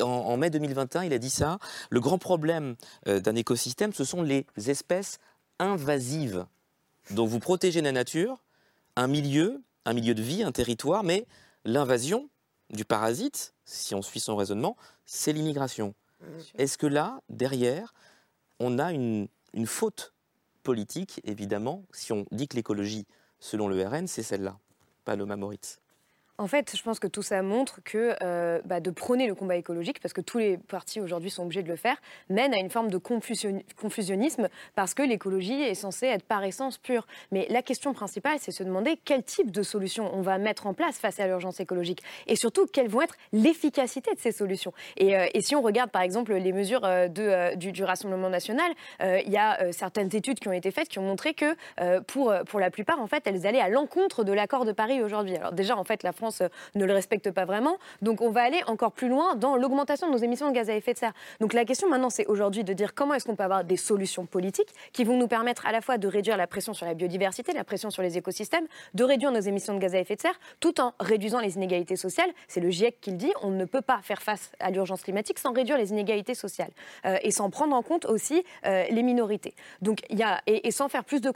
En, 0.02 0.36
mai 0.38 0.50
2021, 0.50 1.04
il 1.04 1.14
a 1.14 1.18
dit 1.18 1.30
ça. 1.30 1.58
Le 1.90 2.00
grand 2.00 2.18
problème 2.18 2.76
euh, 3.08 3.20
d'un 3.20 3.36
écosystème, 3.36 3.94
ce 3.94 4.04
sont 4.04 4.22
les 4.22 4.46
espèces 4.68 5.20
invasives. 5.60 6.46
Donc 7.12 7.30
vous 7.30 7.40
protégez 7.40 7.82
la 7.82 7.92
nature, 7.92 8.44
un 8.96 9.08
milieu, 9.08 9.62
un 9.86 9.94
milieu 9.94 10.16
de 10.16 10.22
vie, 10.22 10.44
un 10.44 10.52
territoire, 10.52 11.04
mais 11.04 11.26
L'invasion 11.66 12.30
du 12.70 12.86
parasite, 12.86 13.54
si 13.66 13.94
on 13.96 14.02
suit 14.02 14.20
son 14.20 14.36
raisonnement, 14.36 14.78
c'est 15.06 15.34
l'immigration. 15.34 15.94
Est-ce 16.58 16.78
que 16.78 16.88
là, 16.88 17.22
derrière, 17.30 17.94
on 18.60 18.80
a 18.80 18.92
une, 18.92 19.28
une 19.54 19.68
faute 19.68 20.14
politique, 20.64 21.22
évidemment, 21.24 21.84
si 21.92 22.14
on 22.14 22.26
dit 22.32 22.48
que 22.48 22.56
l'écologie, 22.56 23.06
selon 23.40 23.68
le 23.68 23.86
RN, 23.86 24.08
c'est 24.08 24.24
celle-là, 24.24 24.58
Paloma 25.04 25.36
Moritz 25.36 25.80
en 26.38 26.48
fait, 26.48 26.76
je 26.76 26.84
pense 26.84 27.00
que 27.00 27.08
tout 27.08 27.22
ça 27.22 27.42
montre 27.42 27.80
que 27.84 28.16
euh, 28.22 28.60
bah, 28.66 28.82
de 28.82 28.92
prôner 28.92 29.26
le 29.28 29.36
combat 29.36 29.56
écologique, 29.56 30.02
parce 30.02 30.14
que 30.14 30.22
tous 30.22 30.38
les 30.38 30.58
partis 30.58 31.00
aujourd'hui 31.00 31.30
sont 31.30 31.44
obligés 31.44 31.64
de 31.64 31.70
le 31.70 31.78
faire, 31.78 31.96
mène 32.30 32.54
à 32.54 32.58
une 32.58 32.70
forme 32.70 32.90
de 32.90 32.98
confusionnisme, 32.98 34.50
parce 34.76 34.94
que 34.94 35.02
l'écologie 35.02 35.62
est 35.62 35.76
censée 35.76 36.08
être 36.08 36.26
par 36.26 36.44
essence 36.44 36.78
pure. 36.78 37.08
Mais 37.32 37.48
la 37.50 37.62
question 37.62 37.94
principale, 37.94 38.38
c'est 38.40 38.52
se 38.52 38.64
demander 38.64 39.00
quel 39.06 39.24
type 39.24 39.50
de 39.52 39.64
solution 39.64 40.12
on 40.14 40.22
va 40.22 40.38
mettre 40.38 40.68
en 40.68 40.74
place 40.74 40.98
face 40.98 41.22
à 41.22 41.28
l'urgence 41.28 41.62
écologique, 41.62 42.04
et 42.28 42.36
surtout 42.36 42.66
quelles 42.68 42.90
vont 42.90 43.02
être 43.02 43.16
l'efficacité 43.32 44.14
de 44.14 44.20
ces 44.20 44.34
solutions. 44.34 44.74
Et, 44.98 45.16
euh, 45.16 45.28
si 45.40 45.56
on 45.56 45.62
regarde 45.62 45.92
par 45.92 46.02
exemple 46.02 46.34
les 46.34 46.54
mesures 46.54 46.84
euh, 46.84 47.08
du, 47.08 47.84
Rassemblement 47.86 48.30
national, 48.30 48.72
il 49.00 49.32
y 49.32 49.38
a 49.38 49.72
certaines 49.72 50.16
études 50.16 50.40
qui 50.40 50.48
ont 50.48 50.54
été 50.54 50.72
faites 50.72 50.88
qui 50.88 50.98
ont 50.98 51.04
montré 51.04 51.36
que 51.36 51.56
pour, 52.02 52.34
pour 52.48 52.60
la 52.60 52.72
plupart, 52.72 53.00
en 53.00 53.06
fait, 53.06 53.28
elles 53.28 53.46
allaient 53.46 53.62
à 53.62 53.70
l'encontre 53.70 54.24
de 54.24 54.34
l'accord 54.34 54.66
de 54.66 54.72
Paris 54.72 55.04
aujourd'hui. 55.04 55.36
Alors 55.36 55.52
déjà, 55.52 55.78
en 55.78 55.84
fait, 55.84 56.02
la 56.02 56.14
France 56.14 56.25
euh, 56.42 56.48
ne 56.76 56.86
le 56.86 56.94
respecte 56.94 57.32
pas 57.32 57.46
vraiment. 57.46 57.78
Donc 58.02 58.22
on 58.22 58.30
va 58.30 58.44
aller 58.44 58.62
encore 58.68 58.92
plus 58.92 59.10
loin 59.10 59.36
dans 59.36 59.56
l'augmentation 59.56 60.08
de 60.08 60.14
nos 60.14 60.18
émissions 60.18 60.50
de 60.50 60.54
gaz 60.54 60.70
à 60.70 60.76
effet 60.76 60.94
de 60.94 61.00
serre. 61.00 61.14
Donc 61.40 61.54
la 61.54 61.66
question 61.66 61.90
maintenant, 61.90 62.10
c'est 62.10 62.26
aujourd'hui 62.28 62.64
de 62.64 62.74
dire 62.74 62.94
comment 62.94 63.14
est-ce 63.14 63.26
qu'on 63.26 63.36
peut 63.36 63.44
avoir 63.44 63.64
des 63.64 63.78
solutions 63.78 64.26
politiques 64.26 64.70
qui 64.94 65.04
vont 65.04 65.18
nous 65.18 65.28
permettre 65.28 65.66
à 65.66 65.72
la 65.72 65.82
fois 65.82 65.98
de 65.98 66.08
réduire 66.08 66.38
la 66.38 66.48
pression 66.48 66.74
sur 66.74 66.86
la 66.86 66.94
biodiversité, 66.94 67.54
la 67.54 67.64
pression 67.64 67.90
sur 67.90 68.02
les 68.02 68.18
écosystèmes, 68.18 68.68
de 68.94 69.04
réduire 69.04 69.32
nos 69.32 69.40
émissions 69.40 69.74
de 69.74 69.80
gaz 69.80 69.96
à 69.96 70.00
effet 70.00 70.16
de 70.16 70.22
serre, 70.22 70.40
tout 70.60 70.80
en 70.82 70.94
réduisant 71.00 71.40
les 71.40 71.56
inégalités 71.56 71.96
sociales. 71.96 72.32
C'est 72.48 72.60
le 72.60 72.70
GIEC 72.70 73.00
qui 73.02 73.12
le 73.12 73.18
dit, 73.18 73.32
on 73.42 73.52
ne 73.52 73.66
peut 73.66 73.82
pas 73.82 74.00
faire 74.02 74.22
face 74.22 74.52
à 74.60 74.72
l'urgence 74.72 75.02
climatique 75.02 75.40
sans 75.40 75.54
réduire 75.54 75.78
les 75.78 75.92
inégalités 75.92 76.36
sociales 76.36 76.72
euh, 77.06 77.18
et 77.22 77.32
sans 77.32 77.50
prendre 77.50 77.76
en 77.76 77.82
compte 77.82 78.06
aussi 78.06 78.44
euh, 78.66 78.86
les 78.90 79.04
minorités. 79.04 79.54
Donc 79.82 80.00
il 80.10 80.20
y 80.20 80.24
a, 80.24 80.42
et, 80.48 80.72
sans 80.72 80.90
faire 80.90 81.04
plus 81.04 81.22
de, 81.22 81.32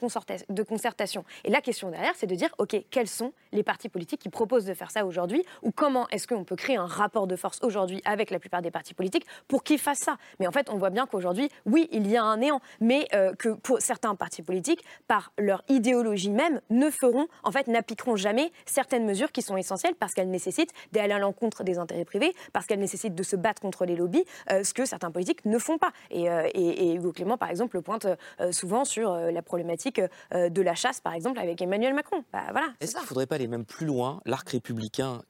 de 0.50 0.64
concertation. 0.64 1.26
Et 1.44 1.50
la 1.50 1.62
question 1.62 1.90
derrière, 1.90 2.14
c'est 2.16 2.28
de 2.28 2.36
dire, 2.36 2.50
OK, 2.58 2.76
quels 2.90 3.08
sont 3.08 3.34
les 3.52 3.64
partis 3.64 3.90
politiques 3.90 4.22
qui 4.22 4.30
proposent 4.30 4.66
de 4.66 4.74
faire 4.74 4.79
ça 4.88 5.06
aujourd'hui 5.06 5.44
Ou 5.64 5.72
comment 5.72 6.08
est-ce 6.10 6.28
qu'on 6.28 6.44
peut 6.44 6.56
créer 6.56 6.78
un 6.78 6.86
rapport 6.86 7.28
de 7.28 7.36
force 7.36 7.60
aujourd'hui 7.62 8.02
avec 8.06 8.32
la 8.32 8.40
plupart 8.40 8.62
des 8.62 8.72
partis 8.72 8.94
politiques 8.94 9.26
pour 9.48 9.64
qu'ils 9.64 9.80
fassent 9.80 10.00
ça 10.00 10.18
Mais 10.40 10.48
en 10.48 10.52
fait, 10.52 10.70
on 10.70 10.78
voit 10.78 10.90
bien 10.90 11.06
qu'aujourd'hui, 11.06 11.50
oui, 11.66 11.88
il 11.92 12.08
y 12.08 12.18
a 12.18 12.24
un 12.24 12.38
néant, 12.38 12.62
mais 12.80 13.08
euh, 13.14 13.34
que 13.34 13.50
pour 13.50 13.82
certains 13.82 14.16
partis 14.16 14.42
politiques, 14.42 14.84
par 15.08 15.32
leur 15.38 15.64
idéologie 15.68 16.30
même, 16.30 16.62
ne 16.70 16.90
feront, 16.90 17.28
en 17.44 17.52
fait, 17.52 17.68
n'appliqueront 17.68 18.16
jamais 18.16 18.52
certaines 18.66 19.06
mesures 19.06 19.32
qui 19.32 19.42
sont 19.42 19.58
essentielles 19.58 19.96
parce 20.00 20.14
qu'elles 20.14 20.30
nécessitent 20.30 20.74
d'aller 20.92 21.14
à 21.14 21.20
l'encontre 21.20 21.64
des 21.64 21.78
intérêts 21.78 22.06
privés, 22.06 22.34
parce 22.54 22.66
qu'elles 22.66 22.80
nécessitent 22.80 23.16
de 23.16 23.24
se 23.24 23.36
battre 23.36 23.62
contre 23.62 23.86
les 23.86 23.96
lobbies, 23.96 24.24
euh, 24.52 24.64
ce 24.64 24.74
que 24.74 24.86
certains 24.86 25.12
politiques 25.12 25.46
ne 25.46 25.58
font 25.58 25.78
pas. 25.78 25.92
Et, 26.12 26.30
euh, 26.30 26.48
et, 26.54 26.94
Hugo 26.94 27.12
Clément, 27.12 27.38
par 27.38 27.50
exemple, 27.50 27.76
le 27.76 27.82
pointe 27.82 28.08
souvent 28.52 28.84
sur 28.84 29.14
la 29.16 29.42
problématique 29.42 30.02
de 30.32 30.62
la 30.62 30.76
chasse, 30.76 31.00
par 31.02 31.14
exemple, 31.14 31.40
avec 31.40 31.62
Emmanuel 31.62 31.94
Macron. 31.94 32.24
Bah, 32.34 32.44
voilà, 32.52 32.68
Est-ce 32.80 32.94
qu'il 32.94 33.02
ne 33.02 33.08
faudrait 33.08 33.28
pas 33.28 33.36
aller 33.36 33.48
même 33.48 33.66
plus 33.66 33.86
loin 33.86 34.22
L'arc 34.26 34.50
républicain, 34.50 34.69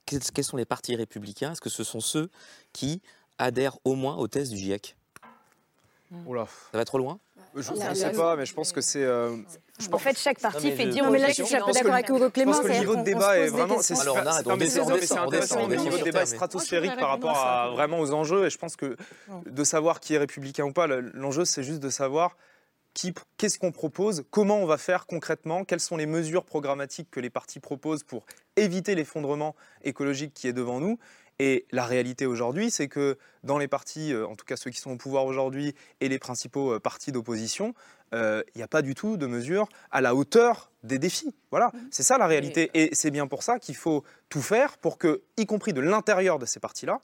quels 0.06 0.44
sont 0.44 0.58
les 0.58 0.66
partis 0.66 0.96
républicains? 0.96 1.52
Est-ce 1.52 1.62
que 1.62 1.70
ce 1.70 1.84
sont 1.84 2.00
ceux 2.00 2.30
qui 2.74 3.02
adhèrent 3.38 3.78
au 3.86 3.96
moins 3.96 4.18
aux 4.18 4.28
thèses 4.28 4.50
du 4.50 4.58
GIEC 4.58 4.96
Oula. 6.26 6.48
Ça 6.72 6.78
va 6.78 6.86
trop 6.86 6.98
loin? 6.98 7.20
Je 7.56 7.72
ne 7.72 7.96
sais 7.96 8.12
pas, 8.12 8.36
mais 8.36 8.46
je 8.46 8.54
pense 8.54 8.72
que 8.72 8.82
c'est. 8.82 9.04
Euh, 9.04 9.36
en 9.92 9.98
fait, 9.98 10.18
chaque 10.18 10.40
parti 10.40 10.72
fait 10.72 10.86
dire. 10.88 11.04
Non, 11.04 11.12
mais 11.12 11.20
là, 11.20 11.30
je 11.30 11.44
suis 11.44 11.56
un 11.56 11.66
peu 11.66 11.72
d'accord 11.72 11.94
avec 11.94 12.10
Hugo 12.10 12.30
Clément. 12.30 12.54
Je 12.54 12.58
pense 12.58 12.68
que 12.68 12.72
le 12.72 12.80
niveau 12.80 12.96
de 12.96 13.04
débat 13.04 13.38
est 13.40 13.48
vraiment. 13.48 13.78
Alors, 14.02 14.18
on 14.22 14.26
arrête, 14.26 14.48
on 14.48 14.58
descend, 14.58 14.90
Le 15.70 15.76
niveau 15.76 15.98
de 15.98 16.04
débat 16.04 16.24
est 16.24 16.28
stratosphérique 16.28 16.98
par 16.98 17.10
rapport 17.10 17.38
à 17.38 17.70
vraiment 17.70 18.00
aux 18.00 18.14
enjeux. 18.14 18.46
Et 18.46 18.50
je 18.50 18.58
pense 18.58 18.76
que 18.76 18.96
de 19.46 19.64
savoir 19.64 20.00
qui 20.00 20.14
est 20.14 20.18
républicain 20.18 20.66
ou 20.66 20.74
pas, 20.74 20.88
l'enjeu, 20.88 21.46
c'est 21.46 21.64
juste 21.64 21.80
de 21.80 21.90
savoir 21.90 22.36
qu'est-ce 23.38 23.60
qu'on 23.60 23.72
propose, 23.72 24.24
comment 24.32 24.58
on 24.58 24.66
va 24.66 24.78
faire 24.78 25.06
concrètement, 25.06 25.64
quelles 25.64 25.80
sont 25.80 25.98
les 25.98 26.06
mesures 26.06 26.46
programmatiques 26.46 27.10
que 27.12 27.20
les 27.20 27.30
partis 27.30 27.60
proposent 27.60 28.04
pour 28.04 28.26
éviter 28.56 28.96
l'effondrement 28.96 29.56
écologique 29.84 30.34
qui 30.34 30.48
est 30.48 30.54
devant 30.54 30.80
nous. 30.80 31.00
Et 31.42 31.66
la 31.72 31.86
réalité 31.86 32.26
aujourd'hui, 32.26 32.70
c'est 32.70 32.90
que 32.90 33.18
dans 33.44 33.58
les 33.58 33.70
partis, 33.70 34.12
euh, 34.12 34.28
en 34.28 34.36
tout 34.36 34.44
cas 34.44 34.58
ceux 34.58 34.72
qui 34.72 34.80
sont 34.82 34.92
au 34.92 34.98
pouvoir 34.98 35.26
aujourd'hui 35.26 35.74
et 36.02 36.10
les 36.10 36.20
principaux 36.20 36.74
euh, 36.74 36.80
partis 36.80 37.14
d'opposition, 37.14 37.74
euh, 38.14 38.44
il 38.54 38.58
n'y 38.58 38.64
a 38.64 38.68
pas 38.68 38.82
du 38.82 38.94
tout 38.94 39.16
de 39.16 39.26
mesures 39.26 39.70
à 39.90 40.02
la 40.02 40.16
hauteur 40.16 40.70
des 40.84 41.00
défis. 41.00 41.34
Voilà, 41.52 41.68
mmh. 41.68 41.78
c'est 41.92 42.04
ça 42.04 42.18
la 42.18 42.28
réalité. 42.28 42.70
Et 42.74 42.90
c'est 42.94 43.12
bien 43.12 43.26
pour 43.26 43.44
ça 43.44 43.58
qu'il 43.58 43.78
faut 43.78 44.04
tout 44.28 44.42
faire 44.42 44.78
pour 44.78 44.98
que, 44.98 45.22
y 45.38 45.46
compris 45.46 45.72
de 45.72 45.80
l'intérieur 45.80 46.40
de 46.40 46.46
ces 46.46 46.60
partis-là, 46.60 47.00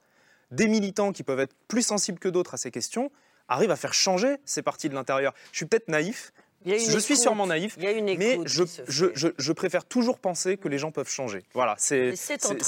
des 0.52 0.68
militants 0.68 1.14
qui 1.14 1.24
peuvent 1.24 1.40
être 1.40 1.56
plus 1.70 1.82
sensibles 1.82 2.20
que 2.20 2.30
d'autres 2.30 2.56
à 2.56 2.58
ces 2.58 2.72
questions 2.72 3.12
arrivent 3.48 3.72
à 3.72 3.76
faire 3.76 3.94
changer 3.94 4.38
ces 4.46 4.62
partis 4.62 4.90
de 4.90 4.96
l'intérieur. 4.96 5.34
Je 5.52 5.58
suis 5.58 5.66
peut-être 5.66 5.88
naïf, 5.88 6.32
je 6.66 6.98
suis 6.98 7.16
sûrement 7.16 7.46
naïf, 7.46 7.76
Il 7.78 7.84
y 7.84 7.88
a 7.88 7.92
une 7.92 8.06
mais 8.18 8.40
je, 8.46 8.64
je, 8.88 9.06
je- 9.14 9.28
je 9.38 9.52
préfère 9.52 9.86
toujours 9.86 10.18
penser 10.18 10.58
que 10.58 10.68
les 10.68 10.80
gens 10.80 10.90
peuvent 10.92 11.08
changer. 11.08 11.44
Voilà, 11.54 11.76
c'est 11.78 12.14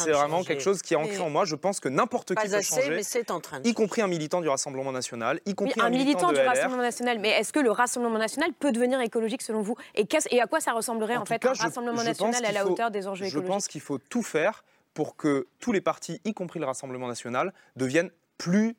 vraiment 0.06 0.38
changer. 0.38 0.48
quelque 0.48 0.62
chose 0.62 0.84
qui 0.84 0.94
est 0.94 0.98
ancré 0.98 1.14
Mais- 1.18 1.24
en 1.24 1.32
moi. 1.32 1.46
Je 1.46 1.56
pense 1.56 1.80
que 1.80 1.90
n'importe 1.90 2.28
qui 2.30 2.36
Pas 2.36 2.44
peut 2.44 2.54
assez, 2.54 2.76
changer, 2.76 2.96
mais 2.98 3.02
c'est 3.04 3.32
en 3.32 3.40
train 3.40 3.60
de 3.60 3.68
y 3.68 3.74
compris 3.74 4.04
un 4.04 4.08
militant 4.08 4.40
du 4.42 4.50
Rassemblement 4.50 4.92
national, 4.92 5.38
y 5.48 5.50
Oui, 5.50 5.56
compris 5.56 5.82
un 5.82 5.90
militant 5.90 6.30
de 6.30 6.36
du 6.36 6.42
LR. 6.42 6.48
Rassemblement 6.50 6.84
national, 6.84 7.18
mais 7.18 7.30
est-ce 7.30 7.52
que 7.52 7.60
le 7.60 7.72
Rassemblement 7.72 8.20
national 8.20 8.52
peut 8.54 8.72
devenir 8.72 9.02
écologique 9.02 9.42
selon 9.42 9.64
vous? 9.64 9.76
Et, 9.96 10.06
à 10.40 10.46
quoi 10.46 10.60
ça 10.60 10.74
ressemblerait 10.74 11.18
en, 11.18 11.26
fait 11.26 11.40
cas, 11.40 11.50
un 11.50 11.54
je- 11.56 11.62
Rassemblement 11.64 12.02
je 12.02 12.06
national 12.06 12.46
à 12.46 12.52
la 12.52 12.62
faut- 12.62 12.70
hauteur 12.70 12.92
des 12.92 13.08
enjeux 13.08 13.26
Je 13.26 13.30
écologiques? 13.30 13.48
pense 13.52 13.68
qu'il 13.68 13.82
faut 13.82 13.98
tout 13.98 14.22
faire 14.22 14.64
pour 14.94 15.16
que 15.16 15.48
tous 15.60 15.72
les 15.72 15.82
partis, 15.82 16.22
y 16.24 16.36
compris 16.36 16.60
le 16.60 16.68
Rassemblement 16.68 17.08
national, 17.08 17.52
deviennent 17.76 18.12
plus 18.38 18.76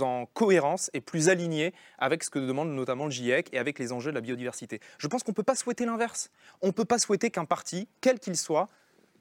en 0.00 0.26
cohérence 0.26 0.90
et 0.94 1.00
plus 1.00 1.28
alignés 1.28 1.72
avec 1.98 2.22
ce 2.24 2.30
que 2.30 2.38
demande 2.38 2.70
notamment 2.70 3.06
le 3.06 3.10
GIEC 3.10 3.48
et 3.52 3.58
avec 3.58 3.78
les 3.78 3.92
enjeux 3.92 4.10
de 4.10 4.14
la 4.14 4.20
biodiversité. 4.20 4.80
Je 4.98 5.06
pense 5.08 5.22
qu'on 5.22 5.32
ne 5.32 5.36
peut 5.36 5.42
pas 5.42 5.54
souhaiter 5.54 5.84
l'inverse. 5.84 6.30
On 6.62 6.68
ne 6.68 6.72
peut 6.72 6.84
pas 6.84 6.98
souhaiter 6.98 7.30
qu'un 7.30 7.44
parti, 7.44 7.88
quel 8.00 8.18
qu'il 8.18 8.36
soit, 8.36 8.68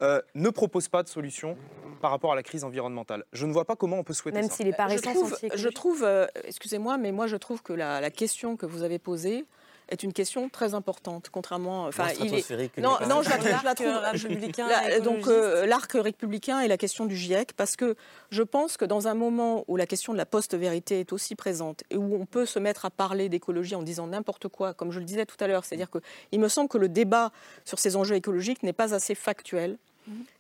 euh, 0.02 0.22
ne 0.36 0.50
propose 0.50 0.88
pas 0.90 1.04
de 1.04 1.08
solution 1.08 1.56
par 2.02 2.12
rapport 2.12 2.34
à 2.34 2.36
la 2.36 2.44
crise 2.44 2.64
environnementale. 2.64 3.24
Je 3.32 3.46
ne 3.46 3.54
vois 3.54 3.64
pas 3.66 3.76
comment 3.76 3.98
on 4.00 4.04
peut 4.04 4.14
souhaiter 4.14 4.40
Même 4.40 4.50
ça. 4.50 4.58
s'il 4.58 4.68
est 4.68 4.74
par 4.74 4.90
je 4.90 4.96
essence 4.96 5.14
trouve, 5.14 5.30
je 5.30 5.36
anti-écologique. 5.36 5.74
trouve 5.76 6.04
euh, 6.04 6.28
excusez-moi, 6.44 6.98
mais 6.98 7.12
moi 7.12 7.28
je 7.28 7.36
trouve 7.38 7.62
que 7.62 7.74
la, 7.74 8.02
la 8.02 8.12
question 8.12 8.58
que 8.58 8.66
vous 8.66 8.84
avez 8.84 9.00
posée 9.00 9.46
est 9.90 10.04
une 10.04 10.14
question 10.14 10.50
très 10.50 10.74
importante, 10.74 11.30
contrairement. 11.32 11.86
Enfin, 11.86 12.08
il 12.20 12.34
est. 12.36 12.78
Non, 12.78 12.98
non, 13.08 13.22
je 13.22 13.30
la, 13.30 13.40
je 13.40 13.66
la 13.66 13.76
trouve. 13.76 13.88
républicain 14.12 14.68
La- 14.68 15.00
donc 15.00 15.28
euh, 15.28 15.66
l'arc 15.66 15.92
républicain 15.94 16.62
et 16.62 16.68
la 16.68 16.78
question 16.78 17.06
du 17.06 17.16
GIEC, 17.16 17.54
parce 17.54 17.76
que 17.76 17.96
je 18.30 18.44
pense 18.44 18.78
que 18.78 18.86
dans 18.86 19.08
un 19.08 19.14
moment 19.14 19.66
où 19.68 19.76
la 19.76 19.86
question 19.86 20.14
de 20.14 20.18
la 20.18 20.26
post-vérité 20.26 21.00
est 21.02 21.14
aussi 21.14 21.36
présente 21.36 21.84
et 21.90 21.98
où 21.98 22.16
on 22.20 22.26
peut 22.26 22.46
se 22.46 22.60
mettre 22.60 22.86
à 22.86 22.90
parler 22.90 23.30
d'écologie 23.30 23.76
en 23.76 23.84
disant 23.84 24.08
n'importe 24.08 24.48
quoi, 24.48 24.74
comme 24.74 24.92
je 24.92 25.00
le 25.00 25.06
disais 25.06 25.26
tout 25.26 25.38
à 25.40 25.48
l'heure, 25.48 25.66
c'est-à-dire 25.66 25.90
que 25.90 26.00
il 26.32 26.40
me 26.40 26.48
semble 26.48 26.70
que 26.70 26.78
le 26.78 26.90
débat 26.90 27.32
sur 27.66 27.80
ces 27.80 27.96
enjeux 27.96 28.16
écologiques 28.16 28.64
n'est 28.64 28.74
pas 28.74 28.94
assez 28.94 29.16
factuel. 29.16 29.78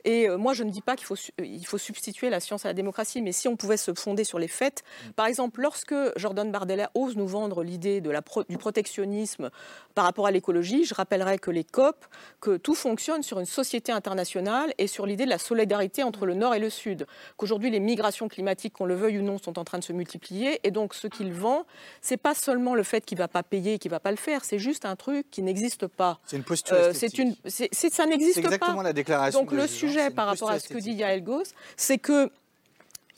Et 0.05 0.27
euh, 0.27 0.37
moi, 0.37 0.53
je 0.53 0.63
ne 0.63 0.69
dis 0.71 0.81
pas 0.81 0.95
qu'il 0.95 1.05
faut, 1.05 1.15
euh, 1.15 1.45
il 1.45 1.65
faut 1.65 1.77
substituer 1.77 2.29
la 2.29 2.39
science 2.39 2.65
à 2.65 2.67
la 2.69 2.73
démocratie, 2.73 3.21
mais 3.21 3.31
si 3.31 3.47
on 3.47 3.55
pouvait 3.55 3.77
se 3.77 3.93
fonder 3.93 4.23
sur 4.23 4.37
les 4.39 4.47
faits, 4.49 4.83
par 5.15 5.25
exemple, 5.27 5.61
lorsque 5.61 5.95
Jordan 6.17 6.51
Bardella 6.51 6.91
ose 6.95 7.15
nous 7.15 7.27
vendre 7.27 7.63
l'idée 7.63 8.01
de 8.01 8.09
la 8.09 8.21
pro- 8.21 8.43
du 8.43 8.57
protectionnisme 8.57 9.49
par 9.95 10.05
rapport 10.05 10.27
à 10.27 10.31
l'écologie, 10.31 10.83
je 10.85 10.93
rappellerai 10.93 11.39
que 11.39 11.51
les 11.51 11.63
COP, 11.63 12.05
que 12.41 12.57
tout 12.57 12.75
fonctionne 12.75 13.23
sur 13.23 13.39
une 13.39 13.45
société 13.45 13.91
internationale 13.91 14.73
et 14.77 14.87
sur 14.87 15.05
l'idée 15.05 15.25
de 15.25 15.29
la 15.29 15.37
solidarité 15.37 16.03
entre 16.03 16.25
le 16.25 16.33
Nord 16.33 16.53
et 16.55 16.59
le 16.59 16.69
Sud. 16.69 17.05
Qu'aujourd'hui, 17.37 17.69
les 17.69 17.79
migrations 17.79 18.27
climatiques, 18.27 18.73
qu'on 18.73 18.85
le 18.85 18.95
veuille 18.95 19.19
ou 19.19 19.23
non, 19.23 19.37
sont 19.37 19.57
en 19.59 19.63
train 19.63 19.79
de 19.79 19.83
se 19.83 19.93
multiplier. 19.93 20.59
Et 20.63 20.71
donc, 20.71 20.93
ce 20.93 21.07
qu'il 21.07 21.31
vend, 21.31 21.65
c'est 22.01 22.17
pas 22.17 22.33
seulement 22.35 22.75
le 22.75 22.83
fait 22.83 23.05
qu'il 23.05 23.17
va 23.17 23.27
pas 23.27 23.43
payer, 23.43 23.79
qu'il 23.79 23.91
va 23.91 23.99
pas 23.99 24.11
le 24.11 24.17
faire, 24.17 24.43
c'est 24.43 24.59
juste 24.59 24.85
un 24.85 24.95
truc 24.95 25.29
qui 25.31 25.41
n'existe 25.41 25.87
pas. 25.87 26.19
C'est 26.25 26.35
une 26.37 26.43
posture 26.43 26.75
Euh, 26.75 26.91
c'est 26.93 27.17
une, 27.17 27.35
c'est- 27.45 27.69
c'est- 27.71 27.93
ça 27.93 28.05
n'existe 28.05 28.35
C'est 28.35 28.41
pas. 28.41 28.47
exactement 28.55 28.81
la 28.81 28.93
déclaration 28.93 29.39
Donc 29.41 29.52
le 29.53 29.67
sujet 29.67 30.09
par 30.09 30.27
rapport 30.27 30.49
à 30.49 30.59
ce 30.59 30.67
que 30.67 30.77
dit 30.77 30.91
Yael 30.93 31.23
Gauss, 31.23 31.53
c'est 31.77 31.97
que 31.97 32.29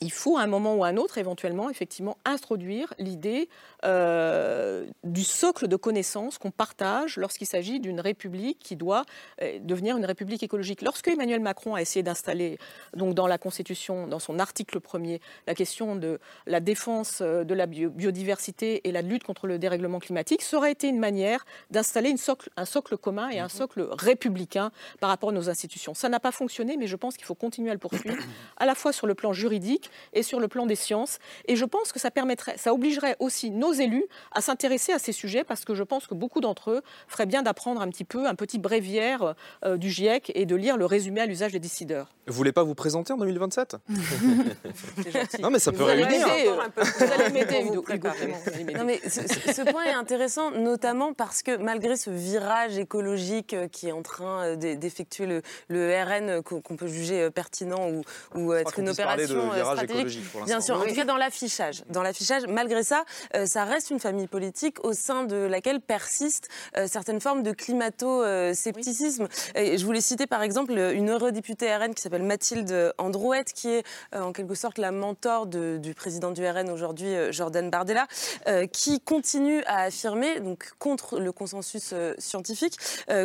il 0.01 0.11
faut 0.11 0.37
à 0.37 0.41
un 0.41 0.47
moment 0.47 0.75
ou 0.75 0.83
à 0.83 0.87
un 0.87 0.97
autre, 0.97 1.17
éventuellement, 1.17 1.69
effectivement, 1.69 2.17
introduire 2.25 2.93
l'idée 2.99 3.49
euh, 3.83 4.85
du 5.03 5.23
socle 5.23 5.67
de 5.67 5.75
connaissances 5.75 6.37
qu'on 6.37 6.51
partage 6.51 7.17
lorsqu'il 7.17 7.47
s'agit 7.47 7.79
d'une 7.79 7.99
république 7.99 8.59
qui 8.59 8.75
doit 8.75 9.03
euh, 9.41 9.59
devenir 9.61 9.97
une 9.97 10.05
république 10.05 10.43
écologique. 10.43 10.81
Lorsque 10.81 11.07
Emmanuel 11.07 11.39
Macron 11.39 11.75
a 11.75 11.81
essayé 11.81 12.03
d'installer, 12.03 12.57
donc 12.95 13.13
dans 13.13 13.27
la 13.27 13.37
Constitution, 13.37 14.07
dans 14.07 14.19
son 14.19 14.39
article 14.39 14.79
premier, 14.79 15.21
la 15.47 15.55
question 15.55 15.95
de 15.95 16.19
la 16.45 16.59
défense 16.59 17.19
euh, 17.21 17.43
de 17.43 17.53
la 17.53 17.65
bio- 17.65 17.89
biodiversité 17.89 18.87
et 18.87 18.91
la 18.91 19.01
lutte 19.01 19.23
contre 19.23 19.47
le 19.47 19.59
dérèglement 19.59 19.99
climatique, 19.99 20.41
ça 20.41 20.57
aurait 20.57 20.71
été 20.71 20.87
une 20.87 20.99
manière 20.99 21.45
d'installer 21.71 22.13
socle- 22.15 22.49
un 22.57 22.65
socle 22.65 22.97
commun 22.97 23.29
et 23.29 23.39
un 23.39 23.49
socle 23.49 23.87
républicain 23.91 24.71
par 24.99 25.09
rapport 25.09 25.29
à 25.29 25.33
nos 25.33 25.49
institutions. 25.49 25.93
Ça 25.93 26.09
n'a 26.09 26.19
pas 26.19 26.31
fonctionné, 26.31 26.75
mais 26.77 26.87
je 26.87 26.95
pense 26.95 27.15
qu'il 27.15 27.25
faut 27.25 27.35
continuer 27.35 27.69
à 27.69 27.73
le 27.73 27.79
poursuivre, 27.79 28.23
à 28.57 28.65
la 28.65 28.75
fois 28.75 28.91
sur 28.91 29.07
le 29.07 29.15
plan 29.15 29.31
juridique 29.31 29.84
et 30.13 30.23
sur 30.23 30.39
le 30.39 30.47
plan 30.47 30.65
des 30.65 30.75
sciences. 30.75 31.19
Et 31.47 31.55
je 31.55 31.65
pense 31.65 31.91
que 31.91 31.99
ça 31.99 32.11
permettrait, 32.11 32.57
ça 32.57 32.73
obligerait 32.73 33.15
aussi 33.19 33.51
nos 33.51 33.73
élus 33.73 34.05
à 34.31 34.41
s'intéresser 34.41 34.93
à 34.93 34.99
ces 34.99 35.11
sujets, 35.11 35.43
parce 35.43 35.65
que 35.65 35.75
je 35.75 35.83
pense 35.83 36.07
que 36.07 36.13
beaucoup 36.13 36.41
d'entre 36.41 36.71
eux 36.71 36.81
feraient 37.07 37.25
bien 37.25 37.41
d'apprendre 37.43 37.81
un 37.81 37.89
petit 37.89 38.03
peu 38.05 38.27
un 38.27 38.35
petit 38.35 38.59
bréviaire 38.59 39.35
euh, 39.63 39.77
du 39.77 39.89
GIEC 39.89 40.31
et 40.35 40.45
de 40.45 40.55
lire 40.55 40.77
le 40.77 40.85
résumé 40.85 41.21
à 41.21 41.25
l'usage 41.25 41.51
des 41.51 41.59
décideurs. 41.59 42.09
Vous 42.27 42.33
voulez 42.33 42.51
pas 42.51 42.63
vous 42.63 42.75
présenter 42.75 43.13
en 43.13 43.17
2027 43.17 43.77
C'est 45.03 45.11
gentil. 45.11 45.41
Non, 45.41 45.49
mais 45.49 45.59
ça 45.59 45.71
peut 45.71 45.83
Vous 45.83 45.89
allez 45.89 46.03
réunir. 46.03 46.27
m'aider, 46.27 46.47
euh, 46.49 46.83
Vous 46.83 47.03
allez 47.13 47.29
m'aider, 47.33 47.61
vous 47.63 47.73
Hugo- 47.73 47.83
vous 47.87 48.53
allez. 48.53 48.73
Non, 48.73 48.83
mais 48.83 48.99
ce, 49.07 49.21
ce- 49.27 49.61
point 49.71 49.83
est 49.85 49.93
intéressant, 49.93 50.51
notamment 50.51 51.13
parce 51.13 51.41
que 51.43 51.55
malgré 51.57 51.95
ce 51.97 52.09
virage 52.09 52.77
écologique 52.77 53.53
euh, 53.53 53.67
qui 53.67 53.87
est 53.87 53.91
en 53.91 54.01
train 54.01 54.43
euh, 54.43 54.55
d'e- 54.55 54.75
d'effectuer 54.75 55.25
le, 55.25 55.41
le 55.67 55.93
RN 56.03 56.29
euh, 56.29 56.41
qu'on 56.41 56.75
peut 56.75 56.87
juger 56.87 57.21
euh, 57.21 57.29
pertinent 57.29 57.89
ou, 58.35 58.53
être 58.53 58.79
une 58.79 58.89
opération 58.89 59.51
euh, 59.53 59.63
stratégique, 59.75 59.99
écologique 59.99 60.31
pour 60.31 60.43
bien 60.45 60.61
sûr, 60.61 60.75
en 60.75 60.81
Oui. 60.81 60.89
tout 60.89 60.95
cas 60.95 61.05
dans 61.05 61.17
l'affichage. 61.17 61.83
Dans 61.89 62.01
l'affichage, 62.01 62.43
malgré 62.47 62.83
ça, 62.83 63.03
euh, 63.35 63.45
ça 63.45 63.63
reste 63.65 63.89
une 63.91 63.99
famille 63.99 64.27
politique 64.27 64.83
au 64.83 64.93
sein 64.93 65.23
de 65.23 65.35
laquelle 65.35 65.81
persistent 65.81 66.47
euh, 66.77 66.87
certaines 66.87 67.21
formes 67.21 67.43
de 67.43 67.51
climato-scepticisme. 67.51 69.27
Je 69.55 69.85
voulais 69.85 70.01
citer 70.01 70.27
par 70.27 70.41
exemple 70.43 70.73
une 70.73 71.09
eurodéputée 71.11 71.73
RN 71.75 71.93
qui 71.93 72.01
s'appelle 72.01 72.23
Mathilde 72.23 72.93
Androuette, 72.97 73.53
qui 73.53 73.69
est 73.69 73.83
euh, 74.13 74.21
en 74.21 74.33
quelque 74.33 74.55
sorte 74.55 74.77
la 74.77 74.91
mentor 74.91 75.47
de- 75.47 75.77
du 75.77 75.93
président 75.93 76.31
du 76.31 76.45
RN 76.47 76.69
aujourd'hui, 76.69 77.13
Jordan 77.31 77.69
Bardella, 77.69 78.07
qui 78.71 78.99
continue 79.01 79.63
à 79.65 79.83
affirmer, 79.83 80.39
donc 80.39 80.71
contre 80.79 81.19
le 81.19 81.31
consensus 81.31 81.93
scientifique, 82.17 82.77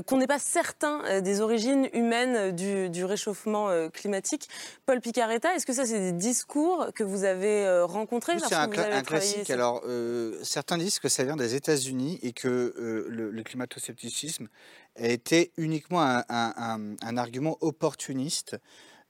qu'on 0.06 0.16
n'est 0.18 0.26
pas 0.26 0.38
certain 0.38 1.20
des 1.20 1.40
origines 1.40 1.88
humaines 1.92 2.52
du, 2.54 2.88
du 2.90 3.04
réchauffement 3.04 3.68
climatique. 3.92 4.48
Paul 4.86 5.00
Picaretta, 5.00 5.54
est-ce 5.54 5.66
que 5.66 5.72
ça 5.72 5.86
c'est 5.86 5.98
des 5.98 6.12
discours 6.12 6.39
que 6.46 7.02
vous 7.02 7.24
avez 7.24 7.64
euh, 7.66 7.84
rencontrés 7.84 8.38
C'est 8.38 8.54
un, 8.54 8.66
cla- 8.68 8.92
un 8.92 9.02
classique. 9.02 9.50
Alors, 9.50 9.82
euh, 9.86 10.38
certains 10.42 10.78
disent 10.78 10.98
que 10.98 11.08
ça 11.08 11.24
vient 11.24 11.36
des 11.36 11.54
États-Unis 11.54 12.18
et 12.22 12.32
que 12.32 12.48
euh, 12.48 13.06
le, 13.08 13.30
le 13.30 13.42
climato-scepticisme 13.42 14.48
a 14.96 15.06
été 15.08 15.52
uniquement 15.56 16.02
un, 16.02 16.24
un- 16.28 16.54
un- 16.56 16.96
un 17.02 17.16
argument 17.16 17.56
opportuniste. 17.60 18.56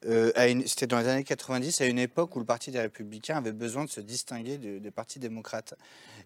euh, 0.06 0.32
C'était 0.66 0.86
dans 0.86 0.98
les 0.98 1.08
années 1.08 1.24
90, 1.24 1.80
à 1.80 1.86
une 1.86 1.98
époque 1.98 2.34
où 2.36 2.38
le 2.38 2.44
Parti 2.46 2.70
des 2.70 2.80
Républicains 2.80 3.36
avait 3.36 3.52
besoin 3.52 3.84
de 3.84 3.90
se 3.90 4.00
distinguer 4.00 4.56
de- 4.58 4.78
des 4.78 4.90
partis 4.90 5.18
démocrates. 5.18 5.74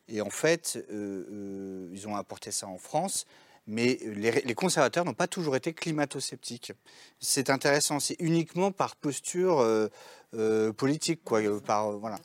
Et 0.08 0.20
en 0.20 0.30
fait, 0.30 0.78
ils 0.90 2.06
ont 2.08 2.16
apporté 2.16 2.50
ça 2.50 2.66
en 2.68 2.78
France. 2.78 3.26
Mais 3.66 3.98
les, 4.04 4.54
conservateurs 4.54 5.04
n'ont 5.04 5.14
pas 5.14 5.26
toujours 5.26 5.56
été 5.56 5.72
climato-sceptiques. 5.72 6.72
C'est 7.18 7.48
intéressant, 7.48 7.98
c'est 7.98 8.16
uniquement 8.18 8.72
par 8.72 8.94
posture 8.94 9.60
euh, 9.60 9.88
euh, 10.34 10.72
politique, 10.72 11.22
quoi. 11.24 11.40
euh, 11.40 11.60
Par, 11.60 11.92
voilà. 11.92 12.18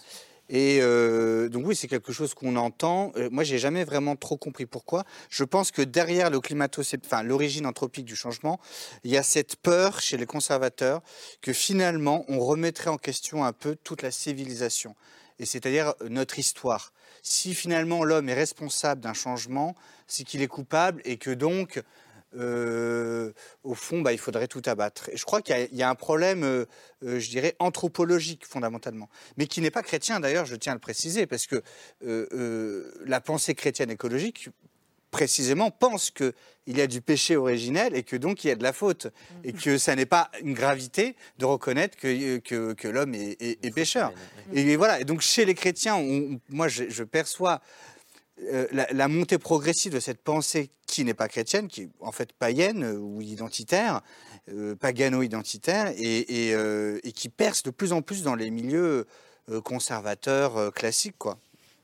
Et 0.49 0.81
donc 1.49 1.65
oui, 1.67 1.75
c'est 1.75 1.87
quelque 1.87 2.11
chose 2.11 2.33
qu'on 2.33 2.55
entend. 2.55 3.11
Euh, 3.15 3.29
moi, 3.31 3.43
j'ai 3.43 3.59
jamais 3.59 3.83
vraiment 3.83 4.15
trop 4.15 4.37
compris 4.37 4.65
pourquoi. 4.65 5.03
Je 5.29 5.43
pense 5.43 5.71
que 5.71 5.81
derrière 5.81 6.29
le 6.29 6.39
climato, 6.39 6.81
enfin 7.05 7.23
l'origine 7.23 7.65
anthropique 7.65 8.05
du 8.05 8.15
changement, 8.15 8.59
il 9.03 9.11
y 9.11 9.17
a 9.17 9.23
cette 9.23 9.55
peur 9.57 9.99
chez 9.99 10.17
les 10.17 10.25
conservateurs 10.25 11.01
que 11.41 11.53
finalement 11.53 12.25
on 12.27 12.39
remettrait 12.39 12.89
en 12.89 12.97
question 12.97 13.45
un 13.45 13.53
peu 13.53 13.75
toute 13.75 14.01
la 14.01 14.11
civilisation, 14.11 14.95
et 15.39 15.45
c'est-à-dire 15.45 15.93
euh, 16.01 16.09
notre 16.09 16.37
histoire. 16.37 16.93
Si 17.23 17.55
finalement 17.55 18.03
l'homme 18.03 18.29
est 18.29 18.33
responsable 18.33 19.01
d'un 19.01 19.13
changement, 19.13 19.75
c'est 20.07 20.23
qu'il 20.23 20.41
est 20.41 20.47
coupable 20.47 21.01
et 21.05 21.17
que 21.17 21.31
donc 21.31 21.81
euh, 22.35 23.33
au 23.63 23.73
fond, 23.73 24.01
bah, 24.01 24.13
il 24.13 24.19
faudrait 24.19 24.47
tout 24.47 24.61
abattre. 24.67 25.09
Et 25.09 25.17
je 25.17 25.25
crois 25.25 25.41
qu'il 25.41 25.67
y 25.71 25.81
a- 25.81 25.89
un 25.89 25.95
problème, 25.95 26.43
euh, 26.43 26.65
je 27.01 27.27
dirais, 27.27 27.55
anthropologique 27.57 28.45
fondamentalement, 28.45 29.09
mais 29.37 29.47
qui 29.47 29.61
n'est 29.61 29.71
pas 29.71 29.81
chrétien 29.81 30.19
d'ailleurs, 30.19 30.45
je 30.45 30.55
tiens 30.55 30.73
à 30.73 30.75
le 30.75 30.79
préciser, 30.79 31.25
parce 31.25 31.47
que 31.47 31.63
la 32.01 33.21
pensée 33.21 33.55
chrétienne 33.55 33.89
écologique, 33.89 34.49
précisément, 35.11 35.71
pense 35.71 36.11
qu'il 36.11 36.33
y 36.67 36.81
a 36.81 36.87
du 36.87 37.01
péché 37.01 37.35
originel 37.35 37.95
et 37.95 38.03
que 38.03 38.15
donc 38.15 38.43
il 38.43 38.47
y 38.47 38.51
a 38.51 38.55
de 38.55 38.63
la 38.63 38.73
faute, 38.73 39.07
et 39.43 39.53
que 39.53 39.77
ça 39.77 39.95
n'est 39.95 40.05
pas 40.05 40.29
une 40.41 40.53
gravité 40.53 41.15
de 41.37 41.45
reconnaître 41.45 41.97
que, 41.97 42.37
que, 42.37 42.73
que 42.73 42.87
l'homme 42.87 43.15
est, 43.15 43.41
est- 43.41 43.65
est 43.65 43.71
pécheur. 43.71 44.11
Et 44.53 44.75
voilà, 44.75 44.99
et 44.99 45.05
donc 45.05 45.21
chez 45.21 45.45
les 45.45 45.55
chrétiens, 45.55 45.95
on- 45.95 46.39
moi 46.49 46.67
je, 46.67 46.89
je 46.89 47.03
perçois 47.03 47.61
euh, 48.53 48.67
la, 48.71 48.87
la 48.91 49.07
montée 49.07 49.37
progressive 49.37 49.91
de 49.93 49.99
cette 49.99 50.21
pensée 50.21 50.69
qui 50.87 51.03
n'est 51.03 51.13
pas 51.13 51.27
chrétienne, 51.27 51.67
qui 51.67 51.81
est 51.83 51.89
en 51.99 52.11
fait 52.13 52.31
païenne 52.33 52.83
euh, 52.83 52.97
ou 52.97 53.21
identitaire, 53.21 54.01
euh, 54.49 54.75
pagano-identitaire, 54.75 55.91
et, 55.97 56.47
et, 56.47 56.53
euh, 56.55 56.99
et 57.03 57.11
qui 57.11 57.29
perce 57.29 57.63
de 57.63 57.69
plus 57.71 57.91
en 57.93 58.01
plus 58.01 58.23
dans 58.23 58.35
les 58.35 58.49
milieux 58.49 59.05
euh, 59.49 59.59
conservateurs 59.61 60.55
euh, 60.57 60.71
classiques. 60.71 61.17
Quoi. 61.17 61.37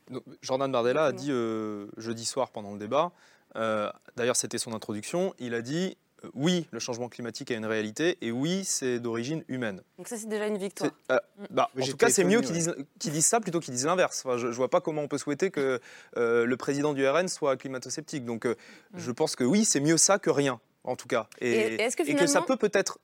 Donc, 0.10 0.24
Jordan 0.42 0.72
Bardella 0.72 1.06
a 1.06 1.12
dit 1.12 1.32
euh, 1.32 1.88
jeudi 1.98 2.26
soir 2.26 2.52
pendant 2.52 2.74
le 2.74 2.80
débat, 2.80 3.12
euh, 3.56 3.90
d'ailleurs 4.16 4.36
c'était 4.36 4.58
son 4.58 4.74
introduction, 4.74 5.34
il 5.40 5.54
a 5.54 5.62
dit 5.62 5.98
oui, 6.34 6.68
le 6.72 6.80
changement 6.80 7.08
climatique 7.08 7.52
a 7.52 7.56
une 7.56 7.66
réalité, 7.66 8.18
et 8.22 8.32
oui, 8.32 8.64
c'est 8.66 9.00
d'origine 9.00 9.44
humaine. 9.48 9.82
Donc 9.98 10.08
ça, 10.08 10.18
c'est 10.18 10.28
déjà 10.28 10.48
une 10.48 10.58
victoire. 10.58 10.90
Euh, 11.12 11.20
bah, 11.52 11.70
en 11.80 11.86
tout 11.86 11.98
cas, 11.98 12.10
c'est 12.10 12.24
mieux 12.24 12.42
qu'ils 12.42 12.54
disent, 12.54 12.76
disent, 13.00 13.26
ça 13.26 13.40
plutôt 13.40 13.60
qu'ils 13.60 13.76
disent 13.76 13.86
l'inverse. 13.86 14.24
Enfin, 14.26 14.38
je 14.38 14.48
ne 14.48 14.52
vois 14.52 14.70
pas 14.70 14.82
comment 14.82 15.04
on 15.04 15.08
peut 15.08 15.20
souhaiter 15.20 15.52
que 15.52 15.80
euh, 16.18 16.46
le 16.46 16.58
président 16.58 16.94
du 16.94 17.08
RN 17.08 17.28
soit 17.28 17.58
climato-sceptique. 17.58 18.26
Donc, 18.26 18.46
mm. 18.46 18.56
je 18.96 19.12
pense 19.12 19.36
que 19.36 19.44
oui, 19.44 19.66
c'est 19.66 19.80
mieux 19.80 19.98
ça 19.98 20.18
que 20.18 20.32
rien, 20.32 20.60
en 20.84 20.96
tout 20.96 21.08
cas. 21.08 21.28
Et, 21.42 21.78
que, 21.78 22.10
et 22.10 22.16
que, 22.16 22.26
ça 22.26 22.42
peut 22.42 22.58
peut-être 22.58 22.98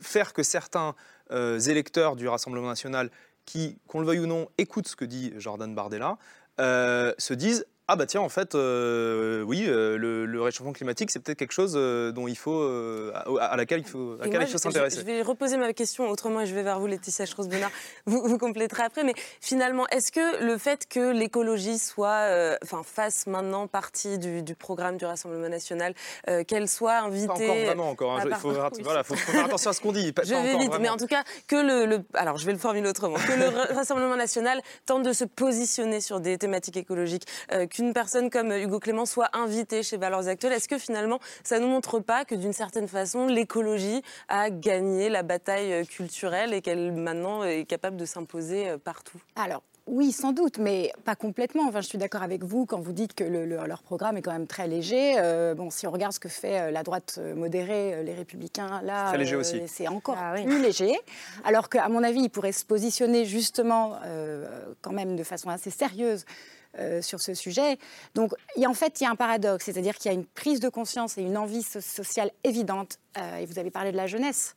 faire 0.00 0.32
que 0.32 0.42
certains 0.42 0.94
électeurs 1.30 2.16
du 2.16 2.26
Rassemblement 2.26 2.68
national 2.68 3.10
qui, 3.44 3.78
qu'on 3.86 4.00
le 4.00 4.06
veuille 4.06 4.20
ou 4.20 4.26
non, 4.26 4.48
écoutent 4.58 4.88
ce 4.88 4.96
que 4.96 5.04
dit 5.04 5.32
Jordan 5.36 5.74
Bardella, 5.74 6.18
se 6.58 7.34
disent 7.34 7.66
ah 7.86 7.96
bah 7.96 8.06
tiens, 8.06 8.22
en 8.22 8.30
fait, 8.30 8.54
euh, 8.54 9.42
oui, 9.42 9.66
euh, 9.66 9.98
le, 9.98 10.40
réchauffement 10.40 10.72
climatique, 10.72 11.10
c'est 11.10 11.18
peut-être 11.18 11.38
quelque 11.38 11.52
chose 11.52 11.74
euh, 11.76 12.12
dont 12.12 12.26
il 12.26 12.36
faut, 12.36 12.62
à, 13.38 13.56
laquelle 13.58 13.80
il 13.80 13.86
faut, 13.86 14.16
faut 14.16 14.58
s'intéresser. 14.58 15.00
Je, 15.00 15.04
vais 15.04 15.20
reposer 15.20 15.58
ma 15.58 15.74
question 15.74 16.08
autrement 16.08 16.40
et 16.40 16.46
je 16.46 16.54
vais 16.54 16.62
vers 16.62 16.80
vous, 16.80 16.86
Laetitia 16.86 17.26
Schroes-Bonnard. 17.26 17.70
Vous, 18.06 18.22
vous 18.22 18.38
compléterez 18.38 18.82
après. 18.82 19.04
Mais 19.04 19.14
finalement, 19.40 19.86
est-ce 19.88 20.12
que 20.12 20.44
le 20.44 20.58
fait 20.58 20.86
que 20.88 21.12
l'écologie 21.12 21.78
soit, 21.78 22.56
enfin, 22.62 22.82
fasse 22.84 23.26
maintenant 23.26 23.66
partie 23.66 24.18
du, 24.18 24.54
programme 24.54 24.96
du 24.96 25.04
Rassemblement 25.04 25.48
national, 25.48 25.94
qu'elle 26.46 26.68
soit 26.68 26.98
invitée... 26.98 27.26
Pas 27.26 27.34
encore 27.34 27.56
vraiment, 27.56 27.90
encore. 27.90 28.18
Hein, 28.18 28.24
il 28.26 28.34
faut, 28.34 28.52
voilà, 28.82 29.02
faut, 29.02 29.14
faire 29.14 29.44
attention 29.44 29.70
à 29.70 29.72
ce 29.72 29.80
qu'on 29.80 29.92
dit. 29.92 30.12
Pas, 30.12 30.22
je 30.24 30.34
vais 30.34 30.58
vite, 30.58 30.72
mais 30.80 30.88
en 30.88 30.96
tout 30.96 31.06
cas, 31.06 31.22
que 31.48 31.56
le, 31.56 32.02
Alors, 32.14 32.38
je 32.38 32.46
vais 32.46 32.52
le 32.52 32.58
formuler 32.58 32.88
autrement. 32.88 33.16
Que 33.16 33.32
le 33.32 33.48
Rassemblement 33.74 34.16
national 34.16 34.60
tente 34.86 35.02
de 35.02 35.12
se 35.12 35.24
positionner 35.24 36.00
sur 36.00 36.20
des 36.20 36.38
thématiques 36.38 36.76
écologiques 36.76 37.26
qu'une 37.74 37.92
personne 37.92 38.30
comme 38.30 38.52
Hugo 38.52 38.78
Clément 38.78 39.04
soit 39.04 39.28
invité 39.32 39.82
chez 39.82 39.96
Valeurs 39.96 40.28
Actuelles. 40.28 40.52
Est-ce 40.52 40.68
que 40.68 40.78
finalement, 40.78 41.18
ça 41.42 41.58
ne 41.58 41.64
nous 41.64 41.70
montre 41.70 41.98
pas 41.98 42.24
que 42.24 42.36
d'une 42.36 42.52
certaine 42.52 42.86
façon, 42.86 43.26
l'écologie 43.26 44.00
a 44.28 44.48
gagné 44.48 45.08
la 45.08 45.24
bataille 45.24 45.84
culturelle 45.86 46.54
et 46.54 46.62
qu'elle 46.62 46.92
maintenant 46.92 47.42
est 47.42 47.64
capable 47.64 47.96
de 47.96 48.04
s'imposer 48.04 48.68
euh, 48.68 48.78
partout? 48.78 49.18
Alors, 49.34 49.62
oui, 49.86 50.12
sans 50.12 50.32
doute, 50.32 50.58
mais 50.58 50.92
pas 51.04 51.16
complètement. 51.16 51.66
Enfin, 51.66 51.80
je 51.80 51.88
suis 51.88 51.98
d'accord 51.98 52.22
avec 52.22 52.44
vous 52.44 52.64
quand 52.64 52.80
vous 52.80 52.92
dites 52.92 53.14
que 53.14 53.24
leur 53.24 53.82
programme 53.82 54.16
est 54.16 54.22
quand 54.22 54.32
même 54.32 54.46
très 54.46 54.68
léger. 54.68 55.16
Euh, 55.18 55.54
bon, 55.54 55.68
si 55.70 55.86
on 55.88 55.90
regarde 55.90 56.12
ce 56.12 56.20
que 56.20 56.28
fait 56.28 56.60
euh, 56.60 56.70
la 56.70 56.84
droite 56.84 57.18
modérée, 57.34 58.04
les 58.04 58.14
Républicains, 58.14 58.80
là, 58.82 59.12
c'est 59.66 59.88
encore 59.88 60.16
ah 60.16 60.34
plus 60.34 60.62
léger. 60.62 60.94
Alors 61.44 61.68
qu'à 61.68 61.88
mon 61.88 62.04
avis, 62.04 62.20
ils 62.20 62.30
pourraient 62.30 62.52
se 62.52 62.64
positionner 62.64 63.24
justement, 63.24 63.98
quand 64.80 64.92
même, 64.92 65.16
de 65.16 65.24
façon 65.24 65.50
assez 65.50 65.70
sérieuse 65.70 66.24
euh, 66.78 67.02
sur 67.02 67.20
ce 67.20 67.34
sujet. 67.34 67.78
Donc, 68.14 68.32
y 68.56 68.66
en 68.66 68.74
fait, 68.74 69.00
il 69.00 69.04
y 69.04 69.06
a 69.06 69.10
un 69.10 69.16
paradoxe, 69.16 69.64
c'est-à-dire 69.64 69.96
qu'il 69.96 70.10
y 70.10 70.14
a 70.14 70.18
une 70.18 70.26
prise 70.26 70.60
de 70.60 70.68
conscience 70.68 71.18
et 71.18 71.22
une 71.22 71.36
envie 71.36 71.62
sociale 71.62 72.30
évidente. 72.42 72.98
Euh, 73.16 73.36
et 73.38 73.46
vous 73.46 73.58
avez 73.58 73.70
parlé 73.70 73.92
de 73.92 73.96
la 73.96 74.06
jeunesse. 74.06 74.56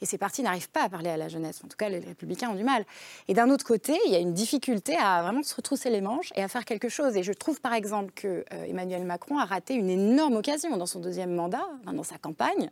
Et 0.00 0.06
ces 0.06 0.16
partis 0.16 0.42
n'arrivent 0.42 0.70
pas 0.70 0.84
à 0.84 0.88
parler 0.88 1.10
à 1.10 1.16
la 1.16 1.28
jeunesse. 1.28 1.60
En 1.64 1.68
tout 1.68 1.76
cas, 1.76 1.88
les 1.88 1.98
républicains 1.98 2.50
ont 2.50 2.54
du 2.54 2.64
mal. 2.64 2.84
Et 3.26 3.34
d'un 3.34 3.50
autre 3.50 3.64
côté, 3.64 3.98
il 4.06 4.12
y 4.12 4.16
a 4.16 4.18
une 4.18 4.32
difficulté 4.32 4.96
à 4.96 5.22
vraiment 5.22 5.42
se 5.42 5.54
retrousser 5.54 5.90
les 5.90 6.00
manches 6.00 6.32
et 6.36 6.42
à 6.42 6.48
faire 6.48 6.64
quelque 6.64 6.88
chose. 6.88 7.16
Et 7.16 7.22
je 7.22 7.32
trouve, 7.32 7.60
par 7.60 7.74
exemple, 7.74 8.12
que 8.14 8.44
euh, 8.52 8.64
Emmanuel 8.64 9.04
Macron 9.04 9.38
a 9.38 9.44
raté 9.44 9.74
une 9.74 9.90
énorme 9.90 10.36
occasion 10.36 10.76
dans 10.76 10.86
son 10.86 11.00
deuxième 11.00 11.34
mandat, 11.34 11.66
dans 11.84 12.02
sa 12.02 12.16
campagne, 12.16 12.70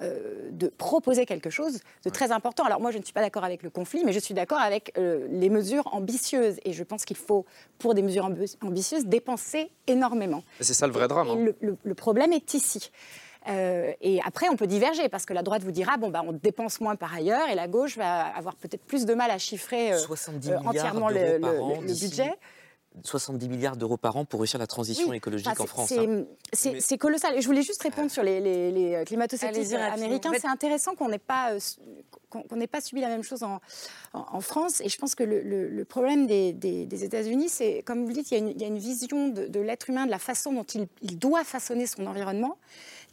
euh, 0.00 0.50
de 0.52 0.68
proposer 0.68 1.26
quelque 1.26 1.50
chose 1.50 1.80
de 2.04 2.10
très 2.10 2.30
important. 2.30 2.64
Alors 2.64 2.80
moi, 2.80 2.92
je 2.92 2.98
ne 2.98 3.02
suis 3.02 3.12
pas 3.12 3.20
d'accord 3.20 3.44
avec 3.44 3.64
le 3.64 3.70
conflit, 3.70 4.04
mais 4.04 4.12
je 4.12 4.20
suis 4.20 4.34
d'accord 4.34 4.60
avec 4.60 4.92
euh, 4.96 5.26
les 5.30 5.50
mesures 5.50 5.92
ambitieuses. 5.92 6.60
Et 6.64 6.72
je 6.72 6.84
pense 6.84 7.04
qu'il 7.04 7.16
faut, 7.16 7.44
pour 7.78 7.94
des 7.94 8.02
mesures 8.02 8.30
ambitieuses, 8.62 9.06
dépenser 9.06 9.70
énormément. 9.88 10.44
C'est 10.60 10.74
ça 10.74 10.86
le 10.86 10.92
vrai 10.92 11.08
drame. 11.08 11.28
Hein. 11.28 11.52
le, 11.60 11.94
problème 11.94 12.32
est 12.32 12.54
ici. 12.54 12.92
Euh, 13.48 13.92
et 14.00 14.20
après, 14.24 14.48
on 14.48 14.56
peut 14.56 14.66
diverger 14.66 15.08
parce 15.08 15.24
que 15.24 15.32
la 15.32 15.42
droite 15.42 15.62
vous 15.62 15.72
dira 15.72 15.96
bon, 15.96 16.10
bah, 16.10 16.22
on 16.24 16.32
dépense 16.32 16.80
moins 16.80 16.96
par 16.96 17.14
ailleurs 17.14 17.48
et 17.48 17.54
la 17.54 17.66
gauche 17.66 17.96
va 17.96 18.26
avoir 18.26 18.56
peut-être 18.56 18.84
plus 18.84 19.04
de 19.04 19.14
mal 19.14 19.30
à 19.30 19.38
chiffrer 19.38 19.92
entièrement 20.64 21.08
le, 21.08 21.38
le 21.38 22.00
budget. 22.00 22.34
70 23.04 23.48
milliards 23.48 23.76
d'euros 23.76 23.96
par 23.96 24.16
an 24.16 24.24
pour 24.24 24.40
réussir 24.40 24.58
la 24.58 24.66
transition 24.66 25.12
écologique 25.12 25.60
en 25.60 25.66
France. 25.66 25.92
Hein. 25.92 26.24
C'est 26.52 26.98
colossal. 26.98 27.36
Et 27.36 27.40
je 27.40 27.46
voulais 27.46 27.62
juste 27.62 27.82
répondre 27.82 28.10
sur 28.10 28.22
les, 28.22 28.40
les, 28.40 28.94
euh, 28.94 29.04
climato-sceptiques 29.04 29.72
américains. 29.74 30.32
C'est 30.38 30.48
intéressant 30.48 30.94
qu'on 30.94 31.08
n'ait 31.08 31.18
pas, 31.18 31.52
euh, 31.52 31.60
qu'on 32.30 32.56
n'ait 32.56 32.66
pas 32.66 32.80
subi 32.80 33.00
la 33.00 33.08
même 33.08 33.22
chose 33.22 33.42
en, 33.42 33.60
en, 34.12 34.40
France. 34.40 34.80
Et 34.80 34.88
je 34.88 34.98
pense 34.98 35.14
que 35.14 35.24
le, 35.24 35.84
problème 35.84 36.26
des, 36.26 36.52
des, 36.52 37.04
États-Unis, 37.04 37.48
c'est, 37.48 37.82
comme 37.84 38.04
vous 38.04 38.12
dites, 38.12 38.30
il 38.30 38.60
y 38.60 38.64
a 38.64 38.66
une, 38.66 38.78
vision 38.78 39.28
de, 39.28 39.60
l'être 39.60 39.90
humain, 39.90 40.06
de 40.06 40.10
la 40.10 40.18
façon 40.18 40.52
dont 40.52 40.64
il, 40.64 40.86
il, 41.02 41.18
doit 41.18 41.44
façonner 41.44 41.86
son 41.86 42.06
environnement, 42.06 42.56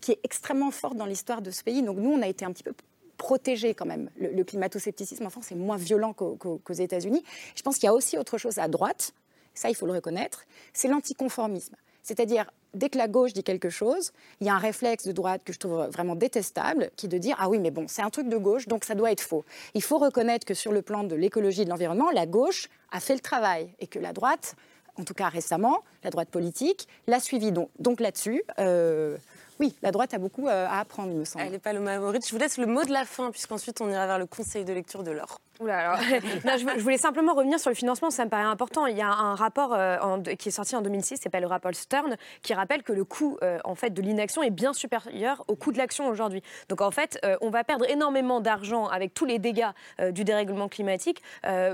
qui 0.01 0.11
est 0.11 0.19
extrêmement 0.23 0.71
forte 0.71 0.97
dans 0.97 1.05
l'histoire 1.05 1.41
de 1.41 1.51
ce 1.51 1.63
pays. 1.63 1.81
Donc 1.81 1.97
nous, 1.97 2.11
on 2.11 2.21
a 2.21 2.27
été 2.27 2.45
un 2.45 2.51
petit 2.51 2.63
peu 2.63 2.73
protégés 3.17 3.73
quand 3.73 3.85
même. 3.85 4.09
Le, 4.17 4.43
climato-scepticisme 4.43 5.25
en 5.25 5.29
France 5.29 5.51
est 5.51 5.55
moins 5.55 5.77
violent 5.77 6.13
qu'aux 6.13 6.73
États-Unis. 6.73 7.23
Je 7.55 7.61
pense 7.63 7.75
qu'il 7.75 7.85
y 7.85 7.89
a 7.89 7.93
aussi 7.93 8.17
autre 8.17 8.37
chose 8.37 8.57
à 8.57 8.67
droite, 8.67 9.13
ça 9.55 9.69
il 9.69 9.75
faut 9.75 9.87
le 9.87 9.93
reconnaître, 9.93 10.45
c'est 10.73 10.87
l'anticonformisme. 10.87 11.75
C'est-à-dire, 12.05 12.51
dès 12.75 12.89
que 12.89 12.99
la 12.99 13.07
gauche 13.07 13.33
dit 13.33 13.43
quelque 13.43 13.71
chose, 13.71 14.11
il 14.39 14.45
y 14.45 14.49
a 14.51 14.53
un 14.53 14.59
réflexe 14.59 15.07
de 15.07 15.11
droite 15.11 15.41
que 15.43 15.51
je 15.51 15.57
trouve 15.57 15.87
vraiment 15.87 16.15
détestable, 16.15 16.91
qui 16.95 17.07
est 17.07 17.09
de 17.09 17.17
dire 17.17 17.35
Ah 17.39 17.49
oui, 17.49 17.57
mais 17.57 17.71
bon, 17.71 17.85
c'est 17.87 18.03
un 18.03 18.11
truc 18.11 18.29
de 18.29 18.37
gauche, 18.37 18.67
donc 18.67 18.85
ça 18.85 18.93
doit 18.93 19.11
être 19.11 19.21
faux. 19.21 19.43
Il 19.73 19.81
faut 19.81 19.97
reconnaître 19.97 20.45
que 20.45 20.53
sur 20.53 20.71
le 20.71 20.83
plan 20.83 21.03
de 21.03 21.15
l'écologie 21.15 21.63
et 21.63 21.65
de 21.65 21.71
l'environnement, 21.71 22.11
la 22.11 22.27
gauche 22.27 22.69
a 22.91 22.99
fait 22.99 23.15
le 23.15 23.21
travail 23.21 23.73
et 23.79 23.87
que 23.87 23.97
la 23.97 24.13
droite, 24.13 24.55
en 24.99 25.03
tout 25.03 25.15
cas 25.15 25.29
récemment, 25.29 25.83
la 26.03 26.11
droite 26.11 26.29
politique, 26.29 26.87
l'a 27.07 27.19
suivi. 27.19 27.51
Donc, 27.51 27.69
donc 27.79 27.99
là-dessus, 27.99 28.43
euh, 28.59 29.17
oui, 29.59 29.75
la 29.81 29.91
droite 29.91 30.13
a 30.13 30.19
beaucoup 30.19 30.47
euh, 30.47 30.67
à 30.67 30.81
apprendre, 30.81 31.11
il 31.11 31.17
me 31.17 31.25
semble. 31.25 31.45
Je 32.25 32.31
vous 32.31 32.37
laisse 32.37 32.57
le 32.57 32.67
mot 32.67 32.83
de 32.83 32.91
la 32.91 33.05
fin, 33.05 33.31
puisqu'ensuite 33.31 33.81
on 33.81 33.89
ira 33.89 34.05
vers 34.05 34.19
le 34.19 34.25
conseil 34.25 34.63
de 34.65 34.73
lecture 34.73 35.01
de 35.01 35.11
l'or. 35.11 35.39
je, 36.57 36.81
voulais 36.81 36.97
simplement 36.97 37.33
revenir 37.33 37.59
sur 37.59 37.69
le 37.69 37.75
financement, 37.75 38.09
ça 38.09 38.25
me 38.25 38.29
paraît 38.29 38.43
important. 38.43 38.87
Il 38.87 38.97
y 38.97 39.01
a 39.01 39.09
un 39.09 39.35
rapport 39.35 39.73
euh, 39.73 40.21
qui 40.37 40.49
est 40.49 40.51
sorti 40.51 40.75
en 40.75 40.81
2006, 40.81 41.17
s'appelle 41.17 41.41
le 41.41 41.47
rapport 41.47 41.73
Stern, 41.73 42.17
qui 42.41 42.53
rappelle 42.53 42.83
que 42.83 42.93
le 42.93 43.03
coût 43.03 43.37
euh, 43.41 43.59
en 43.63 43.75
fait, 43.75 43.91
de 43.91 44.01
l'inaction 44.01 44.43
est 44.43 44.49
bien 44.49 44.73
supérieur 44.73 45.43
au 45.47 45.55
coût 45.55 45.71
de 45.71 45.77
l'action 45.77 46.07
aujourd'hui. 46.07 46.43
Donc 46.69 46.81
en 46.81 46.91
fait, 46.91 47.19
euh, 47.23 47.37
on 47.41 47.49
va 47.49 47.63
perdre 47.63 47.89
énormément 47.89 48.41
d'argent 48.41 48.87
avec 48.87 49.13
tous 49.13 49.25
les 49.25 49.39
dégâts 49.39 49.69
du 50.11 50.23
dérèglement 50.23 50.67
climatique, 50.67 51.21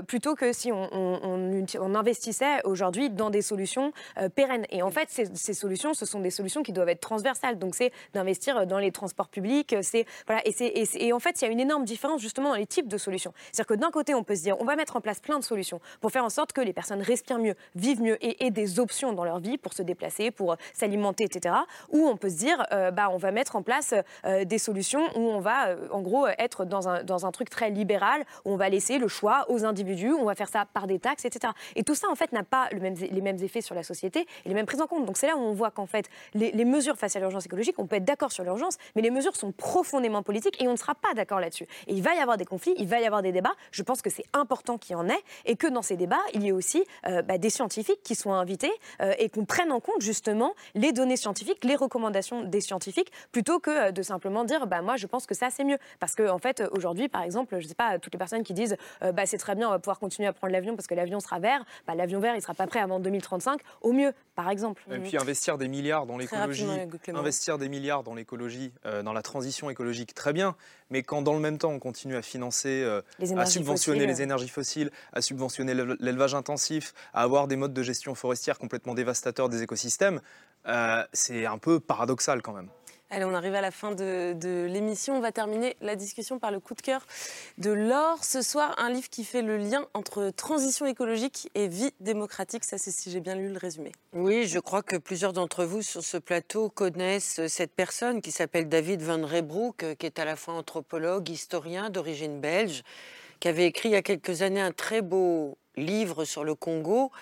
plutôt 0.06 0.34
que 0.34 0.52
si 0.52 0.70
on, 0.72 1.94
investissait 1.94 2.64
aujourd'hui 2.64 3.10
dans 3.10 3.30
des 3.30 3.42
solutions 3.42 3.92
pérennes. 4.34 4.66
Et 4.70 4.82
en 4.82 4.90
fait, 4.90 5.08
ces, 5.10 5.54
solutions, 5.54 5.94
ce 5.94 6.06
sont 6.06 6.20
des 6.20 6.30
solutions 6.30 6.62
qui 6.62 6.72
doivent 6.72 6.88
être 6.88 7.00
transversales. 7.00 7.58
Donc 7.58 7.74
c'est 7.74 7.92
d'investir 8.14 8.66
dans 8.66 8.78
les 8.78 8.92
transports 8.92 9.28
publics. 9.28 9.74
C'est 9.82 10.06
voilà, 10.26 10.42
et, 10.44 11.12
en 11.12 11.18
fait, 11.18 11.40
il 11.40 11.44
y 11.44 11.48
a 11.48 11.50
une 11.50 11.60
énorme 11.60 11.84
différence 11.84 12.20
justement 12.20 12.50
dans 12.50 12.56
les 12.56 12.66
types 12.66 12.88
de 12.88 12.98
solutions. 12.98 13.32
D'un 13.76 13.90
côté, 13.90 14.14
on 14.14 14.22
peut 14.22 14.34
se 14.34 14.42
dire, 14.42 14.56
on 14.60 14.64
va 14.64 14.76
mettre 14.76 14.96
en 14.96 15.00
place 15.00 15.20
plein 15.20 15.38
de 15.38 15.44
solutions 15.44 15.80
pour 16.00 16.10
faire 16.10 16.24
en 16.24 16.30
sorte 16.30 16.52
que 16.52 16.60
les 16.60 16.72
personnes 16.72 17.02
respirent 17.02 17.38
mieux, 17.38 17.54
vivent 17.74 18.02
mieux 18.02 18.18
et 18.24 18.44
aient 18.44 18.50
des 18.50 18.80
options 18.80 19.12
dans 19.12 19.24
leur 19.24 19.40
vie 19.40 19.58
pour 19.58 19.72
se 19.72 19.82
déplacer, 19.82 20.30
pour 20.30 20.52
euh, 20.52 20.56
s'alimenter, 20.72 21.24
etc. 21.24 21.54
Ou 21.90 22.06
on 22.06 22.16
peut 22.16 22.30
se 22.30 22.36
dire, 22.36 22.64
euh, 22.72 22.90
bah, 22.90 23.08
on 23.10 23.16
va 23.16 23.32
mettre 23.32 23.56
en 23.56 23.62
place 23.62 23.94
euh, 24.24 24.44
des 24.44 24.58
solutions 24.58 25.02
où 25.16 25.20
on 25.20 25.40
va, 25.40 25.76
en 25.90 26.00
gros, 26.00 26.26
être 26.38 26.64
dans 26.64 26.88
un, 26.88 27.04
dans 27.04 27.26
un 27.26 27.32
truc 27.32 27.50
très 27.50 27.70
libéral, 27.70 28.24
où 28.44 28.52
on 28.52 28.56
va 28.56 28.68
laisser 28.68 28.98
le 28.98 29.08
choix 29.08 29.46
aux 29.48 29.64
individus, 29.64 30.12
on 30.12 30.24
va 30.24 30.34
faire 30.34 30.48
ça 30.48 30.66
par 30.72 30.86
des 30.86 30.98
taxes, 30.98 31.24
etc. 31.24 31.52
Et 31.76 31.84
tout 31.84 31.94
ça, 31.94 32.08
en 32.10 32.14
fait, 32.14 32.32
n'a 32.32 32.42
pas 32.42 32.68
les 32.72 33.20
mêmes 33.20 33.42
effets 33.42 33.60
sur 33.60 33.74
la 33.74 33.82
société 33.82 34.26
et 34.44 34.48
les 34.48 34.54
mêmes 34.54 34.66
prises 34.66 34.80
en 34.80 34.86
compte. 34.86 35.06
Donc 35.06 35.16
c'est 35.16 35.26
là 35.26 35.36
où 35.36 35.40
on 35.40 35.52
voit 35.52 35.70
qu'en 35.70 35.86
fait, 35.86 36.08
les, 36.34 36.50
les 36.52 36.64
mesures 36.64 36.96
face 36.96 37.16
à 37.16 37.20
l'urgence 37.20 37.46
écologique, 37.46 37.78
on 37.78 37.86
peut 37.86 37.96
être 37.96 38.04
d'accord 38.04 38.32
sur 38.32 38.44
l'urgence, 38.44 38.78
mais 38.94 39.02
les 39.02 39.10
mesures 39.10 39.36
sont 39.36 39.52
profondément 39.52 40.22
politiques 40.22 40.60
et 40.62 40.68
on 40.68 40.72
ne 40.72 40.76
sera 40.76 40.94
pas 40.94 41.14
d'accord 41.14 41.40
là-dessus. 41.40 41.66
Et 41.86 41.94
il 41.94 42.02
va 42.02 42.14
y 42.14 42.18
avoir 42.18 42.36
des 42.36 42.44
conflits, 42.44 42.74
il 42.78 42.86
va 42.86 43.00
y 43.00 43.06
avoir 43.06 43.22
des 43.22 43.32
débats 43.32 43.54
je 43.70 43.82
pense 43.82 44.02
que 44.02 44.10
c'est 44.10 44.24
important 44.32 44.78
qu'il 44.78 44.92
y 44.92 44.96
en 44.96 45.08
ait 45.08 45.22
et 45.44 45.56
que 45.56 45.66
dans 45.66 45.82
ces 45.82 45.96
débats, 45.96 46.20
il 46.34 46.42
y 46.42 46.48
ait 46.48 46.52
aussi 46.52 46.84
euh, 47.06 47.22
bah, 47.22 47.38
des 47.38 47.50
scientifiques 47.50 48.02
qui 48.02 48.14
soient 48.14 48.36
invités 48.36 48.72
euh, 49.00 49.14
et 49.18 49.28
qu'on 49.28 49.44
prenne 49.44 49.72
en 49.72 49.80
compte 49.80 50.00
justement 50.00 50.54
les 50.74 50.92
données 50.92 51.16
scientifiques, 51.16 51.64
les 51.64 51.76
recommandations 51.76 52.42
des 52.42 52.60
scientifiques, 52.60 53.12
plutôt 53.32 53.58
que 53.58 53.70
euh, 53.70 53.92
de 53.92 54.02
simplement 54.02 54.44
dire 54.44 54.66
bah, 54.66 54.82
moi 54.82 54.96
je 54.96 55.06
pense 55.06 55.26
que 55.26 55.34
ça 55.34 55.48
c'est 55.50 55.64
mieux. 55.64 55.78
Parce 56.00 56.14
qu'en 56.14 56.34
en 56.34 56.38
fait, 56.38 56.62
aujourd'hui, 56.72 57.08
par 57.08 57.22
exemple, 57.22 57.56
je 57.58 57.64
ne 57.64 57.68
sais 57.68 57.74
pas, 57.74 57.98
toutes 57.98 58.12
les 58.12 58.18
personnes 58.18 58.42
qui 58.42 58.54
disent 58.54 58.76
bah, 59.00 59.26
c'est 59.26 59.38
très 59.38 59.54
bien, 59.54 59.68
on 59.68 59.70
va 59.70 59.78
pouvoir 59.78 59.98
continuer 59.98 60.28
à 60.28 60.32
prendre 60.32 60.52
l'avion 60.52 60.74
parce 60.74 60.86
que 60.86 60.94
l'avion 60.94 61.20
sera 61.20 61.38
vert, 61.38 61.64
bah, 61.86 61.94
l'avion 61.94 62.20
vert 62.20 62.34
il 62.34 62.38
ne 62.38 62.42
sera 62.42 62.54
pas 62.54 62.66
prêt 62.66 62.80
avant 62.80 63.00
2035, 63.00 63.60
au 63.82 63.92
mieux, 63.92 64.12
par 64.34 64.50
exemple. 64.50 64.82
Et 64.90 64.98
puis 64.98 65.16
investir 65.16 65.58
des 65.58 65.68
milliards 65.68 66.06
dans 66.06 66.18
l'écologie, 66.18 66.66
investir 67.08 67.58
des 67.58 67.68
milliards 67.68 68.02
dans 68.02 68.14
l'écologie, 68.14 68.72
dans 69.04 69.12
la 69.12 69.22
transition 69.22 69.70
écologique, 69.70 70.14
très 70.14 70.32
bien, 70.32 70.56
mais 70.90 71.02
quand 71.02 71.22
dans 71.22 71.34
le 71.34 71.40
même 71.40 71.58
temps 71.58 71.70
on 71.70 71.78
continue 71.78 72.16
à 72.16 72.22
financer, 72.22 72.84
à 73.36 73.46
subventionner 73.46 74.06
les 74.06 74.22
énergies 74.22 74.48
fossiles, 74.48 74.90
à 75.12 75.20
subventionner 75.20 75.74
l'élevage 76.00 76.34
intensif, 76.34 76.94
à 77.12 77.22
avoir 77.22 77.48
des 77.48 77.56
modes 77.56 77.74
de 77.74 77.82
gestion 77.82 78.14
forestière 78.14 78.58
complètement 78.58 78.94
dévastateurs 78.94 79.48
des 79.48 79.62
écosystèmes, 79.62 80.20
euh, 80.66 81.04
c'est 81.12 81.46
un 81.46 81.58
peu 81.58 81.80
paradoxal 81.80 82.42
quand 82.42 82.52
même. 82.52 82.68
Allez, 83.14 83.26
on 83.26 83.34
arrive 83.34 83.54
à 83.54 83.60
la 83.60 83.70
fin 83.70 83.92
de, 83.92 84.66
l'émission. 84.70 85.18
On 85.18 85.20
va 85.20 85.32
terminer 85.32 85.76
la 85.82 85.96
discussion 85.96 86.38
par 86.38 86.50
le 86.50 86.60
coup 86.60 86.74
de 86.74 86.80
cœur 86.80 87.06
de 87.58 87.70
Laure. 87.70 88.24
Ce 88.24 88.40
soir, 88.40 88.74
un 88.78 88.88
livre 88.88 89.10
qui 89.10 89.24
fait 89.24 89.42
le 89.42 89.58
lien 89.58 89.86
entre 89.92 90.30
transition 90.30 90.86
écologique 90.86 91.50
et 91.54 91.68
vie 91.68 91.90
démocratique. 92.00 92.64
Ça, 92.64 92.78
c'est 92.78 92.90
si 92.90 93.10
j'ai 93.10 93.20
bien 93.20 93.34
lu 93.34 93.50
le 93.50 93.58
résumé. 93.58 93.92
Oui, 94.14 94.46
je 94.46 94.58
crois 94.58 94.82
que 94.82 94.96
plusieurs 94.96 95.34
d'entre 95.34 95.66
vous 95.66 95.82
sur 95.82 96.02
ce 96.02 96.16
plateau 96.16 96.70
connaissent 96.70 97.46
cette 97.48 97.74
personne 97.74 98.22
qui 98.22 98.32
s'appelle 98.32 98.70
David 98.70 99.02
Van 99.02 99.26
Rebroek, 99.26 99.94
qui 99.98 100.06
est 100.06 100.18
à 100.18 100.24
la 100.24 100.34
fois 100.34 100.54
anthropologue, 100.54 101.28
historien 101.28 101.90
d'origine 101.90 102.40
belge, 102.40 102.82
qui 103.40 103.48
avait 103.48 103.66
écrit 103.66 103.90
il 103.90 103.92
y 103.92 103.96
a 103.96 104.02
quelques 104.02 104.40
années 104.40 104.62
un 104.62 104.72
très 104.72 105.02
beau 105.02 105.58
livre 105.76 106.24
sur 106.24 106.44
le 106.44 106.54
Congo. 106.54 107.12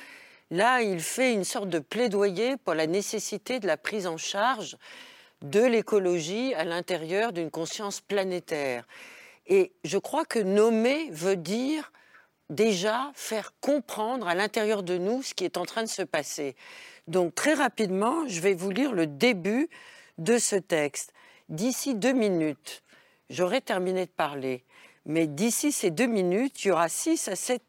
Là, 0.53 0.83
il 0.83 1.01
fait 1.01 1.33
une 1.33 1.45
sorte 1.45 1.69
de 1.69 1.81
plaidoyer 1.81 2.57
pour 2.59 2.75
la 2.75 2.87
nécessité 2.87 3.59
de 3.59 3.67
la 3.67 3.77
prise 3.77 4.07
en 4.07 4.19
charge 4.19 4.77
de 5.43 5.61
l'écologie 5.61 6.55
à 6.55 6.65
l'intérieur 6.65 7.33
d'une 7.33 7.51
conscience 7.51 8.01
planétaire. 8.01 8.87
Et 9.47 9.73
je 9.85 9.99
crois 9.99 10.25
que 10.25 10.39
nommer 10.39 11.09
veut 11.11 11.37
dire 11.37 11.93
déjà 12.51 13.11
faire 13.15 13.53
comprendre 13.61 14.29
à 14.29 14.35
l'intérieur 14.35 14.83
de 14.83 14.99
nous 14.99 15.23
ce 15.23 15.35
qui 15.35 15.45
est 15.45 15.57
en 15.57 15.65
train 15.65 15.83
de 15.83 15.89
se 15.89 16.03
passer. 16.03 16.57
Donc 17.07 17.35
très 17.35 17.55
rapidement, 17.55 18.27
je 18.29 18.41
vais 18.41 18.55
vous 18.55 18.71
lire 18.71 18.93
le 18.93 19.07
début 19.07 19.69
de 20.19 20.39
ce 20.39 20.57
texte. 20.57 21.13
D'ici 21.49 21.95
deux 21.95 22.13
minutes, 22.13 22.83
j'aurai 23.31 23.61
terminé 23.61 24.07
de 24.07 24.11
parler, 24.11 24.65
mais 25.07 25.27
d'ici 25.27 25.73
ces 25.73 25.91
deux 25.91 26.07
minutes, 26.07 26.65
il 26.65 26.69
y 26.69 26.71
aura 26.71 26.89
six 26.89 27.29
à 27.29 27.35
sept, 27.35 27.63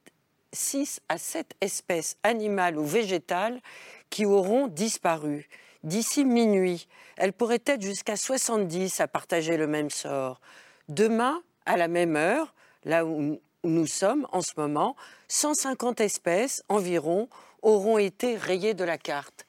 six 0.51 0.99
à 1.09 1.17
sept 1.17 1.55
espèces 1.61 2.17
animales 2.23 2.77
ou 2.77 2.85
végétales 2.85 3.61
qui 4.09 4.25
auront 4.25 4.67
disparu 4.67 5.47
d'ici 5.83 6.25
minuit. 6.25 6.87
Elle 7.17 7.33
pourrait 7.33 7.61
être 7.65 7.81
jusqu'à 7.81 8.15
70 8.15 8.99
à 8.99 9.07
partager 9.07 9.57
le 9.57 9.67
même 9.67 9.89
sort. 9.89 10.39
Demain, 10.89 11.41
à 11.65 11.77
la 11.77 11.87
même 11.87 12.15
heure, 12.15 12.53
là 12.83 13.05
où 13.05 13.39
nous 13.63 13.87
sommes 13.87 14.27
en 14.31 14.41
ce 14.41 14.53
moment, 14.57 14.95
150 15.27 16.01
espèces 16.01 16.63
environ 16.69 17.29
auront 17.61 17.97
été 17.97 18.35
rayées 18.35 18.73
de 18.73 18.83
la 18.83 18.97
carte. 18.97 19.45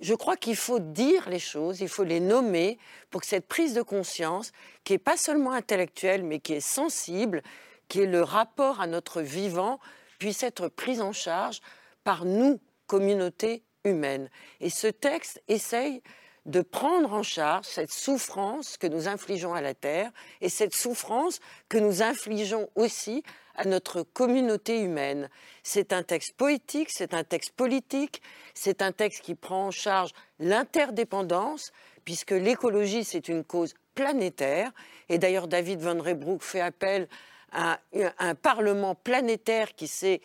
Je 0.00 0.14
crois 0.14 0.36
qu'il 0.36 0.56
faut 0.56 0.78
dire 0.78 1.28
les 1.28 1.38
choses, 1.38 1.80
il 1.82 1.88
faut 1.88 2.04
les 2.04 2.20
nommer 2.20 2.78
pour 3.10 3.20
que 3.20 3.26
cette 3.26 3.46
prise 3.46 3.74
de 3.74 3.82
conscience, 3.82 4.52
qui 4.82 4.94
n'est 4.94 4.98
pas 4.98 5.18
seulement 5.18 5.52
intellectuelle, 5.52 6.24
mais 6.24 6.40
qui 6.40 6.54
est 6.54 6.60
sensible, 6.60 7.42
qui 7.88 8.00
est 8.00 8.06
le 8.06 8.22
rapport 8.22 8.80
à 8.80 8.86
notre 8.86 9.20
vivant, 9.20 9.78
puisse 10.18 10.42
être 10.42 10.68
prise 10.68 11.02
en 11.02 11.12
charge 11.12 11.60
par 12.02 12.24
nous, 12.24 12.60
communauté 12.86 13.62
humaine. 13.84 14.28
Et 14.60 14.70
ce 14.70 14.86
texte 14.86 15.42
essaye 15.48 16.02
de 16.46 16.62
prendre 16.62 17.12
en 17.12 17.22
charge 17.22 17.66
cette 17.66 17.92
souffrance 17.92 18.76
que 18.76 18.86
nous 18.86 19.08
infligeons 19.08 19.54
à 19.54 19.60
la 19.60 19.74
Terre 19.74 20.10
et 20.40 20.48
cette 20.48 20.74
souffrance 20.74 21.40
que 21.68 21.78
nous 21.78 22.02
infligeons 22.02 22.68
aussi 22.76 23.22
à 23.56 23.64
notre 23.66 24.02
communauté 24.02 24.80
humaine. 24.80 25.28
C'est 25.62 25.92
un 25.92 26.02
texte 26.02 26.34
poétique, 26.36 26.88
c'est 26.90 27.12
un 27.12 27.24
texte 27.24 27.52
politique, 27.52 28.22
c'est 28.54 28.80
un 28.80 28.92
texte 28.92 29.22
qui 29.22 29.34
prend 29.34 29.66
en 29.66 29.70
charge 29.70 30.12
l'interdépendance, 30.38 31.72
puisque 32.04 32.30
l'écologie, 32.30 33.04
c'est 33.04 33.28
une 33.28 33.44
cause 33.44 33.74
planétaire. 33.94 34.72
Et 35.10 35.18
d'ailleurs, 35.18 35.46
David 35.46 35.80
Van 35.80 36.00
Rebroek 36.00 36.42
fait 36.42 36.60
appel 36.60 37.06
à 37.52 37.80
un 38.18 38.34
Parlement 38.34 38.94
planétaire 38.94 39.74
qui 39.74 39.88
s'est 39.88 40.20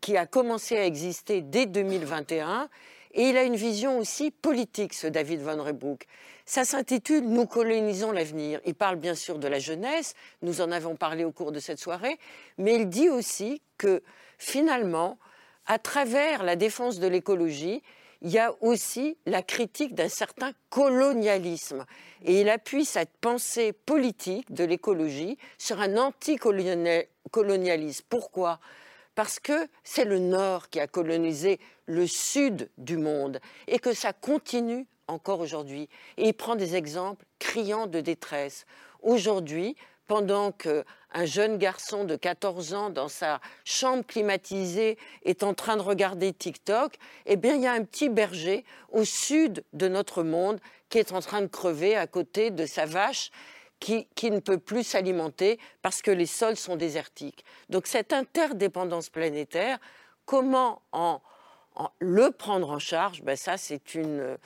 qui 0.00 0.16
a 0.16 0.26
commencé 0.26 0.76
à 0.76 0.86
exister 0.86 1.42
dès 1.42 1.66
2021. 1.66 2.68
Et 3.14 3.28
il 3.28 3.36
a 3.36 3.42
une 3.42 3.56
vision 3.56 3.98
aussi 3.98 4.30
politique, 4.30 4.94
ce 4.94 5.06
David 5.06 5.42
Van 5.42 5.62
Rebroek. 5.62 6.06
Ça 6.46 6.64
s'intitule 6.64 7.24
Nous 7.24 7.46
colonisons 7.46 8.10
l'avenir. 8.10 8.60
Il 8.64 8.74
parle 8.74 8.96
bien 8.96 9.14
sûr 9.14 9.38
de 9.38 9.48
la 9.48 9.58
jeunesse, 9.58 10.14
nous 10.40 10.62
en 10.62 10.72
avons 10.72 10.96
parlé 10.96 11.24
au 11.24 11.30
cours 11.30 11.52
de 11.52 11.60
cette 11.60 11.78
soirée, 11.78 12.18
mais 12.56 12.76
il 12.76 12.88
dit 12.88 13.10
aussi 13.10 13.60
que 13.76 14.02
finalement, 14.38 15.18
à 15.66 15.78
travers 15.78 16.42
la 16.42 16.56
défense 16.56 16.98
de 16.98 17.06
l'écologie, 17.06 17.82
il 18.22 18.30
y 18.30 18.38
a 18.38 18.54
aussi 18.60 19.16
la 19.26 19.42
critique 19.42 19.94
d'un 19.94 20.08
certain 20.08 20.52
colonialisme. 20.70 21.84
Et 22.24 22.40
il 22.40 22.48
appuie 22.48 22.84
cette 22.84 23.16
pensée 23.20 23.72
politique 23.72 24.52
de 24.52 24.62
l'écologie 24.64 25.38
sur 25.58 25.80
un 25.80 25.96
anticolonialisme. 25.96 28.04
Pourquoi? 28.08 28.60
Parce 29.14 29.40
que 29.40 29.68
c'est 29.84 30.04
le 30.04 30.18
Nord 30.18 30.68
qui 30.70 30.80
a 30.80 30.86
colonisé 30.86 31.60
le 31.86 32.06
Sud 32.06 32.70
du 32.78 32.96
monde 32.96 33.40
et 33.66 33.78
que 33.78 33.92
ça 33.92 34.12
continue 34.12 34.86
encore 35.08 35.40
aujourd'hui. 35.40 35.88
Et 36.16 36.28
il 36.28 36.34
prend 36.34 36.56
des 36.56 36.76
exemples 36.76 37.24
criants 37.38 37.86
de 37.86 38.00
détresse. 38.00 38.64
Aujourd'hui, 39.02 39.76
pendant 40.06 40.52
qu'un 40.52 41.24
jeune 41.24 41.58
garçon 41.58 42.04
de 42.04 42.16
14 42.16 42.74
ans 42.74 42.90
dans 42.90 43.08
sa 43.08 43.40
chambre 43.64 44.04
climatisée 44.04 44.98
est 45.24 45.42
en 45.42 45.54
train 45.54 45.76
de 45.76 45.82
regarder 45.82 46.32
TikTok, 46.32 46.96
eh 47.26 47.36
bien, 47.36 47.54
il 47.54 47.62
y 47.62 47.66
a 47.66 47.72
un 47.72 47.84
petit 47.84 48.08
berger 48.08 48.64
au 48.90 49.04
sud 49.04 49.64
de 49.72 49.88
notre 49.88 50.22
monde 50.22 50.60
qui 50.88 50.98
est 50.98 51.12
en 51.12 51.20
train 51.20 51.40
de 51.40 51.46
crever 51.46 51.96
à 51.96 52.06
côté 52.06 52.50
de 52.50 52.66
sa 52.66 52.84
vache 52.84 53.30
qui, 53.82 54.30
ne 54.30 54.38
peut 54.38 54.58
plus 54.58 54.84
s'alimenter 54.84 55.58
parce 55.82 56.02
que 56.02 56.10
les 56.10 56.26
sols 56.26 56.56
sont 56.56 56.76
désertiques. 56.76 57.44
Donc 57.68 57.86
cette 57.86 58.12
interdépendance 58.12 59.10
planétaire, 59.10 59.78
comment 60.24 60.82
en, 60.92 61.20
le 61.98 62.30
prendre 62.30 62.70
en 62.70 62.78
charge 62.78 63.22
ben 63.22 63.36
Ça, 63.36 63.56
c'est 63.56 63.94
une, 63.94 64.38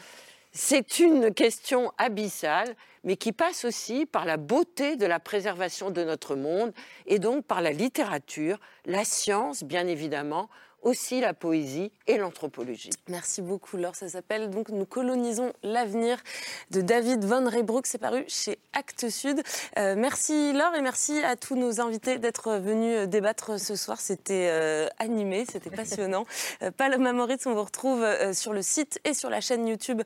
c'est 0.52 1.00
une 1.00 1.34
question 1.34 1.92
abyssale, 1.98 2.74
mais 3.04 3.16
qui 3.16 3.32
passe 3.32 3.66
aussi 3.66 4.06
par 4.06 4.24
la 4.24 4.38
beauté 4.38 4.96
de 4.96 5.04
la 5.04 5.20
préservation 5.20 5.90
de 5.90 6.02
notre 6.02 6.34
monde 6.34 6.72
et 7.06 7.18
donc 7.18 7.44
par 7.44 7.60
la 7.60 7.72
littérature, 7.72 8.58
la 8.86 9.04
science, 9.04 9.64
bien 9.64 9.86
évidemment, 9.86 10.48
aussi 10.86 11.20
la 11.20 11.34
poésie 11.34 11.90
et 12.06 12.16
l'anthropologie. 12.16 12.90
Merci 13.08 13.42
beaucoup 13.42 13.76
Laure. 13.76 13.96
Ça 13.96 14.08
s'appelle 14.08 14.50
donc 14.50 14.68
Nous 14.68 14.86
colonisons 14.86 15.52
l'avenir 15.64 16.22
de 16.70 16.80
David 16.80 17.24
Von 17.24 17.48
Reybrouck. 17.50 17.88
C'est 17.88 17.98
paru 17.98 18.24
chez 18.28 18.60
Actes 18.72 19.08
Sud. 19.10 19.42
Euh, 19.78 19.96
merci 19.96 20.52
Laure 20.52 20.76
et 20.76 20.82
merci 20.82 21.18
à 21.24 21.34
tous 21.34 21.56
nos 21.56 21.80
invités 21.80 22.18
d'être 22.18 22.52
venus 22.58 23.08
débattre 23.08 23.58
ce 23.58 23.74
soir. 23.74 24.00
C'était 24.00 24.46
euh, 24.48 24.86
animé, 25.00 25.44
c'était 25.50 25.70
passionnant. 25.76 26.24
euh, 26.62 26.70
Paloma 26.70 27.12
Moritz, 27.12 27.46
on 27.46 27.54
vous 27.54 27.64
retrouve 27.64 28.04
euh, 28.04 28.32
sur 28.32 28.52
le 28.52 28.62
site 28.62 29.00
et 29.04 29.12
sur 29.12 29.28
la 29.28 29.40
chaîne 29.40 29.66
YouTube 29.66 30.02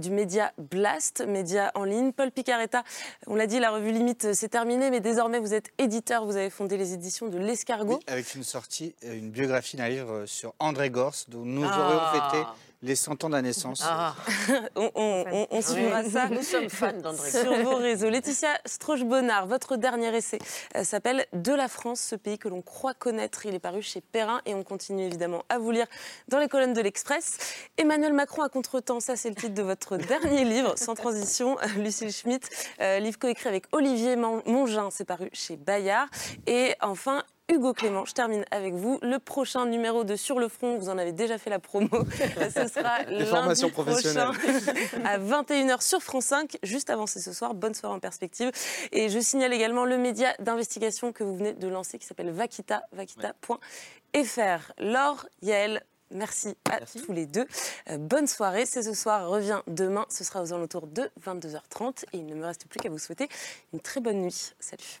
du 0.00 0.10
média 0.10 0.52
Blast, 0.56 1.22
média 1.26 1.70
en 1.74 1.84
ligne. 1.84 2.12
Paul 2.12 2.30
Picaretta, 2.30 2.82
on 3.26 3.34
l'a 3.34 3.46
dit, 3.46 3.60
la 3.60 3.70
revue 3.70 3.92
Limite 3.92 4.32
c'est 4.32 4.48
terminé, 4.48 4.88
mais 4.90 5.00
désormais 5.00 5.38
vous 5.38 5.52
êtes 5.52 5.70
éditeur, 5.76 6.24
vous 6.24 6.36
avez 6.36 6.48
fondé 6.48 6.78
les 6.78 6.94
éditions 6.94 7.28
de 7.28 7.36
L'Escargot. 7.36 8.00
avec 8.06 8.34
une 8.34 8.42
sortie, 8.42 8.94
une 9.02 9.30
biographie 9.30 9.76
d'un 9.76 9.88
livre 9.88 10.13
euh, 10.14 10.26
sur 10.26 10.54
André 10.58 10.90
Gors, 10.90 11.14
dont 11.28 11.44
nous 11.44 11.64
ah. 11.64 11.80
aurions 11.80 12.30
fêté 12.30 12.46
les 12.84 12.96
100 12.96 13.24
ans 13.24 13.28
de 13.28 13.34
la 13.34 13.42
naissance. 13.42 13.82
Ah. 13.82 14.14
on, 14.76 15.62
suivra 15.62 16.04
ça. 16.04 16.28
Nous 16.28 16.42
sommes 16.42 16.68
fans 16.68 16.92
d'André 16.92 17.30
Sur 17.30 17.54
vos 17.62 17.76
réseaux. 17.76 18.10
Laetitia 18.10 18.50
Stroche-Bonnard, 18.66 19.46
votre 19.46 19.76
dernier 19.76 20.14
essai 20.14 20.38
euh, 20.76 20.84
s'appelle 20.84 21.24
De 21.32 21.52
la 21.52 21.68
France, 21.68 22.00
ce 22.00 22.14
pays 22.14 22.38
que 22.38 22.48
l'on 22.48 22.60
croit 22.60 22.92
connaître. 22.92 23.46
Il 23.46 23.54
est 23.54 23.58
paru 23.58 23.80
chez 23.80 24.02
Perrin 24.02 24.42
et 24.44 24.54
on 24.54 24.62
continue 24.62 25.04
évidemment 25.04 25.44
à 25.48 25.58
vous 25.58 25.70
lire 25.70 25.86
dans 26.28 26.38
les 26.38 26.48
colonnes 26.48 26.74
de 26.74 26.82
l'Express. 26.82 27.38
Emmanuel 27.78 28.12
Macron 28.12 28.42
à 28.42 28.50
contre-temps, 28.50 29.00
ça 29.00 29.16
c'est 29.16 29.30
le 29.30 29.34
titre 29.36 29.54
de 29.54 29.62
votre 29.62 29.96
dernier 29.96 30.44
livre, 30.44 30.74
sans 30.76 30.94
transition. 30.94 31.56
Lucille 31.78 32.12
Schmitt, 32.12 32.50
euh, 32.80 32.98
livre 32.98 33.18
coécrit 33.18 33.48
avec 33.48 33.64
Olivier 33.72 34.16
Mongin, 34.16 34.90
c'est 34.90 35.06
paru 35.06 35.30
chez 35.32 35.56
Bayard. 35.56 36.08
Et 36.46 36.74
enfin, 36.82 37.24
Hugo 37.52 37.74
Clément. 37.74 38.04
Je 38.06 38.14
termine 38.14 38.44
avec 38.50 38.74
vous. 38.74 38.98
Le 39.02 39.18
prochain 39.18 39.66
numéro 39.66 40.04
de 40.04 40.16
Sur 40.16 40.38
le 40.38 40.48
front, 40.48 40.78
vous 40.78 40.88
en 40.88 40.96
avez 40.96 41.12
déjà 41.12 41.36
fait 41.36 41.50
la 41.50 41.58
promo. 41.58 41.88
Ce 42.54 42.68
sera 42.68 43.02
lundi 43.04 43.70
prochain 43.70 44.32
à 45.04 45.18
21h 45.18 45.82
sur 45.82 46.02
France 46.02 46.26
5. 46.26 46.56
Juste 46.62 46.88
avancé 46.88 47.20
ce 47.20 47.32
soir. 47.32 47.54
Bonne 47.54 47.74
soirée 47.74 47.94
en 47.94 48.00
perspective. 48.00 48.50
Et 48.92 49.10
je 49.10 49.18
signale 49.18 49.52
également 49.52 49.84
le 49.84 49.98
média 49.98 50.34
d'investigation 50.38 51.12
que 51.12 51.22
vous 51.22 51.36
venez 51.36 51.52
de 51.52 51.68
lancer 51.68 51.98
qui 51.98 52.06
s'appelle 52.06 52.30
Vakita, 52.30 52.84
vakita.fr. 52.92 54.72
Laure, 54.78 55.26
Yael, 55.42 55.82
Merci 56.10 56.54
à 56.70 56.80
tous 56.80 57.12
les 57.12 57.26
deux. 57.26 57.46
Euh, 57.90 57.98
bonne 57.98 58.26
soirée. 58.26 58.66
C'est 58.66 58.82
ce 58.82 58.94
soir 58.94 59.28
revient 59.28 59.60
demain. 59.66 60.06
Ce 60.08 60.22
sera 60.22 60.42
aux 60.42 60.52
alentours 60.52 60.86
de 60.86 61.10
22h30. 61.24 62.04
Et 62.12 62.18
il 62.18 62.26
ne 62.26 62.34
me 62.34 62.46
reste 62.46 62.66
plus 62.68 62.78
qu'à 62.78 62.88
vous 62.88 62.98
souhaiter 62.98 63.28
une 63.72 63.80
très 63.80 64.00
bonne 64.00 64.20
nuit. 64.20 64.52
Salut. 64.60 65.00